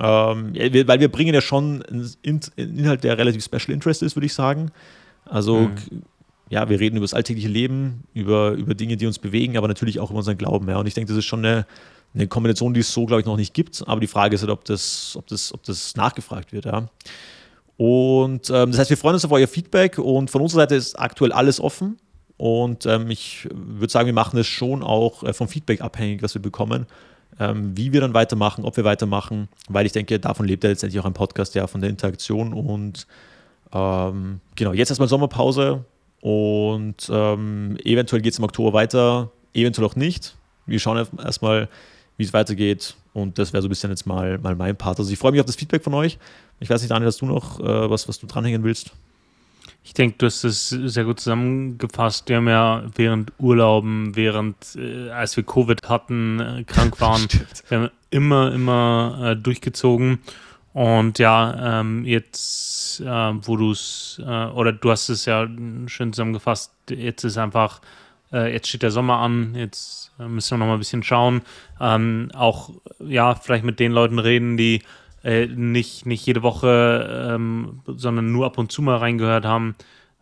ähm, 0.01 0.55
weil 0.55 1.01
wir 1.01 1.11
bringen 1.11 1.35
ja 1.35 1.41
schon 1.41 1.83
einen 1.83 2.41
Inhalt, 2.57 3.05
der 3.05 3.19
relativ 3.19 3.45
Special 3.45 3.71
Interest 3.71 4.03
ist, 4.03 4.17
würde 4.17 4.27
ich 4.27 4.35
sagen. 4.35 4.71
Also 5.25 5.61
mhm. 5.61 6.03
ja, 6.51 6.69
wir 6.69 6.81
reden 6.81 6.97
über 6.97 7.05
das 7.05 7.15
alltägliche 7.15 7.49
Leben, 7.49 8.05
über, 8.15 8.53
über 8.53 8.75
Dinge, 8.75 8.97
die 8.97 9.07
uns 9.07 9.19
bewegen, 9.19 9.57
aber 9.57 9.69
natürlich 9.69 10.01
auch 10.01 10.11
über 10.11 10.19
unseren 10.19 10.39
Glauben. 10.39 10.69
Ja. 10.69 10.79
Und 10.79 10.87
ich 10.87 10.95
denke, 10.95 11.09
das 11.09 11.19
ist 11.19 11.27
schon 11.27 11.45
eine, 11.45 11.67
eine 12.15 12.27
Kombination, 12.27 12.75
die 12.75 12.81
es 12.81 12.93
so, 12.93 13.07
glaube 13.07 13.21
ich, 13.21 13.27
noch 13.27 13.37
nicht 13.37 13.55
gibt. 13.55 13.83
Aber 13.87 14.01
die 14.01 14.07
Frage 14.07 14.35
ist 14.35 14.43
halt, 14.43 14.51
ob 14.51 14.65
das, 14.65 15.15
ob 15.17 15.27
das, 15.27 15.53
ob 15.53 15.63
das 15.63 15.97
nachgefragt 15.97 16.53
wird. 16.53 16.67
Ja. 16.67 16.89
Und 17.77 18.51
ähm, 18.51 18.71
das 18.71 18.79
heißt, 18.79 18.91
wir 18.91 18.97
freuen 18.97 19.15
uns 19.15 19.25
auf 19.25 19.33
euer 19.33 19.49
Feedback 19.49 19.99
und 19.99 20.31
von 20.31 20.43
unserer 20.43 20.63
Seite 20.63 20.75
ist 20.75 20.99
aktuell 20.99 21.33
alles 21.33 21.61
offen. 21.61 21.99
Und 22.37 22.87
ähm, 22.87 23.11
ich 23.11 23.49
würde 23.53 23.91
sagen, 23.93 24.07
wir 24.07 24.13
machen 24.13 24.39
es 24.39 24.47
schon 24.47 24.83
auch 24.83 25.23
äh, 25.23 25.33
vom 25.33 25.49
Feedback 25.49 25.81
abhängig, 25.81 26.23
was 26.23 26.35
wir 26.35 26.43
bekommen, 26.43 26.87
ähm, 27.39 27.77
wie 27.77 27.93
wir 27.93 28.01
dann 28.01 28.15
weitermachen, 28.15 28.65
ob 28.65 28.77
wir 28.77 28.85
weitermachen, 28.85 29.49
weil 29.69 29.87
ich 29.87 29.93
denke, 29.93 30.19
davon 30.19 30.47
lebt 30.47 30.65
ja 30.65 30.71
letztendlich 30.71 31.01
auch 31.01 31.07
ein 31.07 31.13
Podcast, 31.13 31.55
ja, 31.55 31.67
von 31.67 31.81
der 31.81 31.91
Interaktion. 31.91 32.53
Und 32.53 33.07
ähm, 33.73 34.41
genau, 34.55 34.73
jetzt 34.73 34.91
erstmal 34.91 35.09
Sommerpause 35.09 35.85
und 36.21 37.09
ähm, 37.11 37.77
eventuell 37.85 38.23
geht 38.23 38.33
es 38.33 38.39
im 38.39 38.45
Oktober 38.45 38.73
weiter, 38.73 39.31
eventuell 39.55 39.87
auch 39.87 39.97
nicht. 39.97 40.37
Wir 40.67 40.79
schauen 40.79 41.07
erstmal, 41.19 41.69
wie 42.17 42.25
es 42.25 42.33
weitergeht. 42.33 42.95
Und 43.15 43.39
das 43.39 43.53
wäre 43.53 43.63
so 43.63 43.69
ein 43.69 43.71
bisschen 43.71 43.91
jetzt 43.91 44.07
mal, 44.07 44.39
mal 44.39 44.55
mein 44.55 44.77
Part. 44.77 44.99
Also 44.99 45.13
ich 45.13 45.19
freue 45.19 45.33
mich 45.33 45.41
auf 45.41 45.47
das 45.47 45.57
Feedback 45.57 45.85
von 45.85 45.95
euch. 45.95 46.19
Ich 46.61 46.71
weiß 46.71 46.81
nicht, 46.81 46.91
Daniel, 46.91 47.09
hast 47.09 47.21
du 47.21 47.27
noch 47.27 47.61
äh, 47.61 47.91
was, 47.91 48.09
was 48.09 48.19
du 48.19 48.27
dranhängen 48.27 48.63
willst? 48.65 48.93
Ich 49.85 49.95
denke, 49.95 50.17
du 50.19 50.27
hast 50.27 50.45
es 50.45 50.69
sehr 50.69 51.05
gut 51.05 51.19
zusammengefasst. 51.19 52.29
Wir 52.29 52.37
haben 52.37 52.49
ja 52.49 52.85
während 52.95 53.33
Urlauben, 53.39 54.15
während, 54.15 54.57
äh, 54.77 55.11
als 55.11 55.37
wir 55.37 55.45
Covid 55.45 55.89
hatten, 55.89 56.41
äh, 56.41 56.65
krank 56.65 57.01
waren, 57.01 57.27
wir 57.69 57.79
haben 57.79 57.91
immer, 58.11 58.53
immer 58.53 59.33
äh, 59.33 59.37
durchgezogen. 59.37 60.21
Und 60.73 61.19
ja, 61.19 61.81
ähm, 61.81 62.05
jetzt, 62.05 63.01
äh, 63.01 63.05
wo 63.07 63.57
du 63.57 63.73
es, 63.73 64.21
äh, 64.25 64.47
oder 64.47 64.73
du 64.73 64.91
hast 64.91 65.09
es 65.09 65.27
ja 65.27 65.47
schön 65.87 66.13
zusammengefasst, 66.13 66.73
jetzt 66.89 67.25
ist 67.25 67.37
einfach, 67.37 67.81
äh, 68.33 68.53
jetzt 68.53 68.69
steht 68.69 68.83
der 68.83 68.91
Sommer 68.91 69.19
an, 69.19 69.55
jetzt 69.55 70.13
da 70.19 70.29
müssen 70.29 70.53
wir 70.53 70.59
noch 70.59 70.67
mal 70.67 70.75
ein 70.75 70.79
bisschen 70.79 71.03
schauen. 71.03 71.43
Ähm, 71.81 72.31
auch, 72.35 72.71
ja, 73.01 73.35
vielleicht 73.35 73.65
mit 73.65 73.81
den 73.81 73.93
Leuten 73.93 74.19
reden, 74.19 74.57
die 74.57 74.83
äh, 75.25 75.47
nicht, 75.47 76.07
nicht 76.07 76.27
jede 76.27 76.43
Woche, 76.43 77.31
ähm, 77.35 77.81
sondern 77.87 78.33
nur 78.33 78.47
ab 78.47 78.59
und 78.59 78.73
zu 78.73 78.83
mal 78.83 78.97
reingehört 78.97 79.45
haben. 79.45 79.75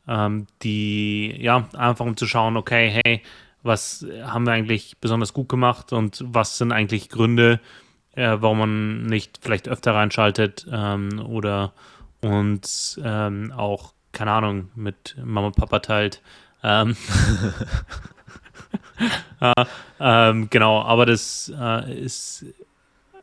Ähm, 0.09 0.47
die, 0.63 1.35
ja, 1.39 1.69
einfach 1.77 2.05
um 2.07 2.17
zu 2.17 2.27
schauen, 2.27 2.57
okay, 2.57 3.01
hey, 3.05 3.23
was 3.63 4.07
haben 4.25 4.47
wir 4.47 4.53
eigentlich 4.53 4.97
besonders 5.01 5.33
gut 5.33 5.49
gemacht 5.49 5.93
und 5.93 6.25
was 6.27 6.59
sind 6.59 6.73
eigentlich 6.73 7.11
Gründe, 7.11 7.61
äh, 8.15 8.37
warum 8.41 8.59
man 8.59 9.03
nicht 9.07 9.39
vielleicht 9.43 9.69
öfter 9.69 9.95
reinschaltet 9.95 10.67
ähm, 10.73 11.21
oder 11.27 11.73
uns 12.23 13.01
ähm, 13.05 13.53
auch, 13.55 13.93
keine 14.13 14.33
Ahnung, 14.33 14.71
mit 14.75 15.17
Mama 15.23 15.49
und 15.49 15.57
Papa 15.57 15.81
teilt. 15.81 16.23
Ähm, 16.63 16.97
ja, 19.41 19.53
ähm, 20.01 20.49
genau, 20.51 20.83
aber 20.83 21.07
das 21.07 21.53
äh, 21.59 22.03
ist, 22.03 22.45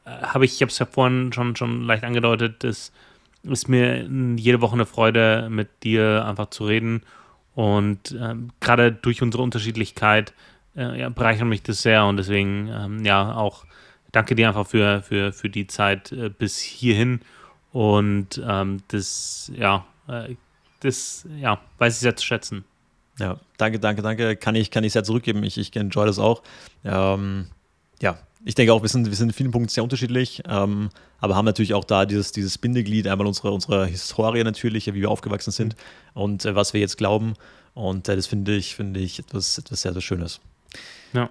äh, 0.06 0.10
habe 0.10 0.46
ich, 0.46 0.56
ich 0.56 0.62
habe 0.62 0.72
es 0.72 0.80
ja 0.80 0.86
vorhin 0.86 1.32
schon, 1.34 1.56
schon 1.56 1.84
leicht 1.84 2.04
angedeutet, 2.04 2.64
das 2.64 2.92
ist 3.44 3.70
mir 3.70 4.08
jede 4.38 4.62
Woche 4.62 4.74
eine 4.74 4.86
Freude, 4.86 5.48
mit 5.50 5.84
dir 5.84 6.26
einfach 6.26 6.50
zu 6.50 6.66
reden. 6.66 7.04
Und 7.56 8.16
ähm, 8.20 8.52
gerade 8.60 8.92
durch 8.92 9.22
unsere 9.22 9.42
Unterschiedlichkeit 9.42 10.34
äh, 10.76 11.00
ja, 11.00 11.10
bereichert 11.10 11.48
mich 11.48 11.64
das 11.64 11.82
sehr 11.82 12.06
und 12.06 12.18
deswegen 12.18 12.68
ähm, 12.68 13.04
ja 13.04 13.36
auch 13.36 13.66
danke 14.12 14.36
dir 14.36 14.48
einfach 14.48 14.68
für, 14.68 15.02
für, 15.02 15.34
für 15.34 15.50
die 15.50 15.68
Zeit 15.68 16.12
äh, 16.12 16.30
bis 16.30 16.60
hierhin. 16.60 17.22
Und 17.72 18.42
ähm, 18.48 18.84
das, 18.90 19.52
ja, 19.56 19.86
äh, 20.08 20.36
das, 20.82 21.28
ja, 21.40 21.60
weiß 21.80 21.96
ich 21.96 22.00
sehr 22.00 22.16
zu 22.16 22.26
schätzen. 22.26 22.64
Ja, 23.20 23.40
danke, 23.58 23.80
danke, 23.80 24.02
danke. 24.02 24.36
Kann 24.36 24.56
ich, 24.56 24.72
kann 24.72 24.84
ich 24.84 24.94
sehr 24.94 25.04
zurückgeben. 25.04 25.44
Ich, 25.44 25.58
ich 25.58 25.76
enjoy 25.76 26.06
das 26.06 26.20
auch. 26.20 26.44
Ähm, 26.84 27.48
ja, 28.02 28.20
ich 28.46 28.56
denke 28.56 28.74
auch, 28.74 28.82
wir 28.82 28.90
sind, 28.90 29.08
wir 29.08 29.16
sind 29.16 29.30
in 29.30 29.34
vielen 29.34 29.52
Punkten 29.52 29.70
sehr 29.70 29.84
unterschiedlich, 29.84 30.44
ähm, 30.48 30.90
aber 31.20 31.36
haben 31.36 31.46
natürlich 31.46 31.74
auch 31.74 31.84
da 31.84 32.06
dieses, 32.06 32.32
dieses 32.32 32.58
Bindeglied, 32.58 33.08
einmal 33.08 33.28
unsere, 33.28 33.52
unsere 33.52 33.88
Historie 33.88 34.44
natürlich, 34.44 34.88
wie 34.88 34.94
wir 35.02 35.10
aufgewachsen 35.10 35.52
sind 35.52 35.76
und 36.14 36.46
äh, 36.46 36.56
was 36.56 36.74
wir 36.74 36.80
jetzt 36.80 36.98
glauben. 36.98 37.34
Und 37.74 38.08
äh, 38.08 38.16
das 38.16 38.28
finde 38.28 38.56
ich, 38.56 38.76
finde 38.76 39.00
ich 39.00 39.20
etwas, 39.20 39.58
etwas 39.58 39.82
sehr, 39.82 39.94
sehr 39.94 40.02
Schönes. 40.02 40.40
Ja. 41.14 41.30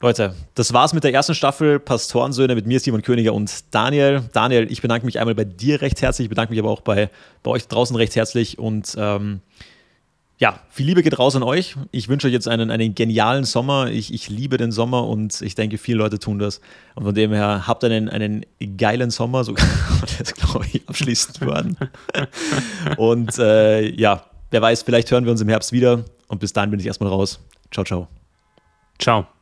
Leute, 0.00 0.34
das 0.54 0.74
war's 0.74 0.92
mit 0.92 1.02
der 1.02 1.14
ersten 1.14 1.34
Staffel 1.34 1.80
Pastorensöhne 1.80 2.54
mit 2.54 2.66
mir, 2.66 2.78
Simon 2.78 3.00
Königer 3.00 3.32
und 3.32 3.64
Daniel. 3.70 4.22
Daniel, 4.34 4.70
ich 4.70 4.82
bedanke 4.82 5.06
mich 5.06 5.18
einmal 5.18 5.34
bei 5.34 5.44
dir 5.44 5.80
recht 5.80 6.02
herzlich, 6.02 6.26
ich 6.26 6.28
bedanke 6.28 6.52
mich 6.52 6.60
aber 6.60 6.70
auch 6.70 6.82
bei, 6.82 7.08
bei 7.42 7.50
euch 7.50 7.66
draußen 7.68 7.96
recht 7.96 8.14
herzlich 8.14 8.58
und 8.58 8.94
ähm, 8.98 9.40
ja, 10.38 10.58
viel 10.68 10.86
Liebe 10.86 11.02
geht 11.02 11.18
raus 11.18 11.36
an 11.36 11.42
euch. 11.42 11.76
Ich 11.92 12.08
wünsche 12.08 12.26
euch 12.26 12.32
jetzt 12.32 12.48
einen, 12.48 12.70
einen 12.70 12.94
genialen 12.94 13.44
Sommer. 13.44 13.90
Ich, 13.90 14.12
ich 14.12 14.28
liebe 14.28 14.56
den 14.56 14.72
Sommer 14.72 15.06
und 15.06 15.40
ich 15.42 15.54
denke, 15.54 15.78
viele 15.78 15.98
Leute 15.98 16.18
tun 16.18 16.38
das. 16.38 16.60
Und 16.96 17.04
von 17.04 17.14
dem 17.14 17.32
her 17.32 17.66
habt 17.66 17.84
einen, 17.84 18.08
einen 18.08 18.44
geilen 18.76 19.10
Sommer, 19.10 19.44
sogar 19.44 19.66
das 20.18 20.34
glaube 20.34 20.66
ich 20.72 20.88
abschließend 20.88 21.40
worden. 21.40 21.76
und 22.96 23.38
äh, 23.38 23.88
ja, 23.94 24.24
wer 24.50 24.62
weiß, 24.62 24.82
vielleicht 24.82 25.10
hören 25.10 25.24
wir 25.24 25.30
uns 25.30 25.40
im 25.40 25.48
Herbst 25.48 25.72
wieder. 25.72 26.04
Und 26.26 26.40
bis 26.40 26.52
dahin 26.52 26.70
bin 26.70 26.80
ich 26.80 26.86
erstmal 26.86 27.10
raus. 27.10 27.38
Ciao, 27.70 27.84
ciao. 27.84 28.08
Ciao. 28.98 29.33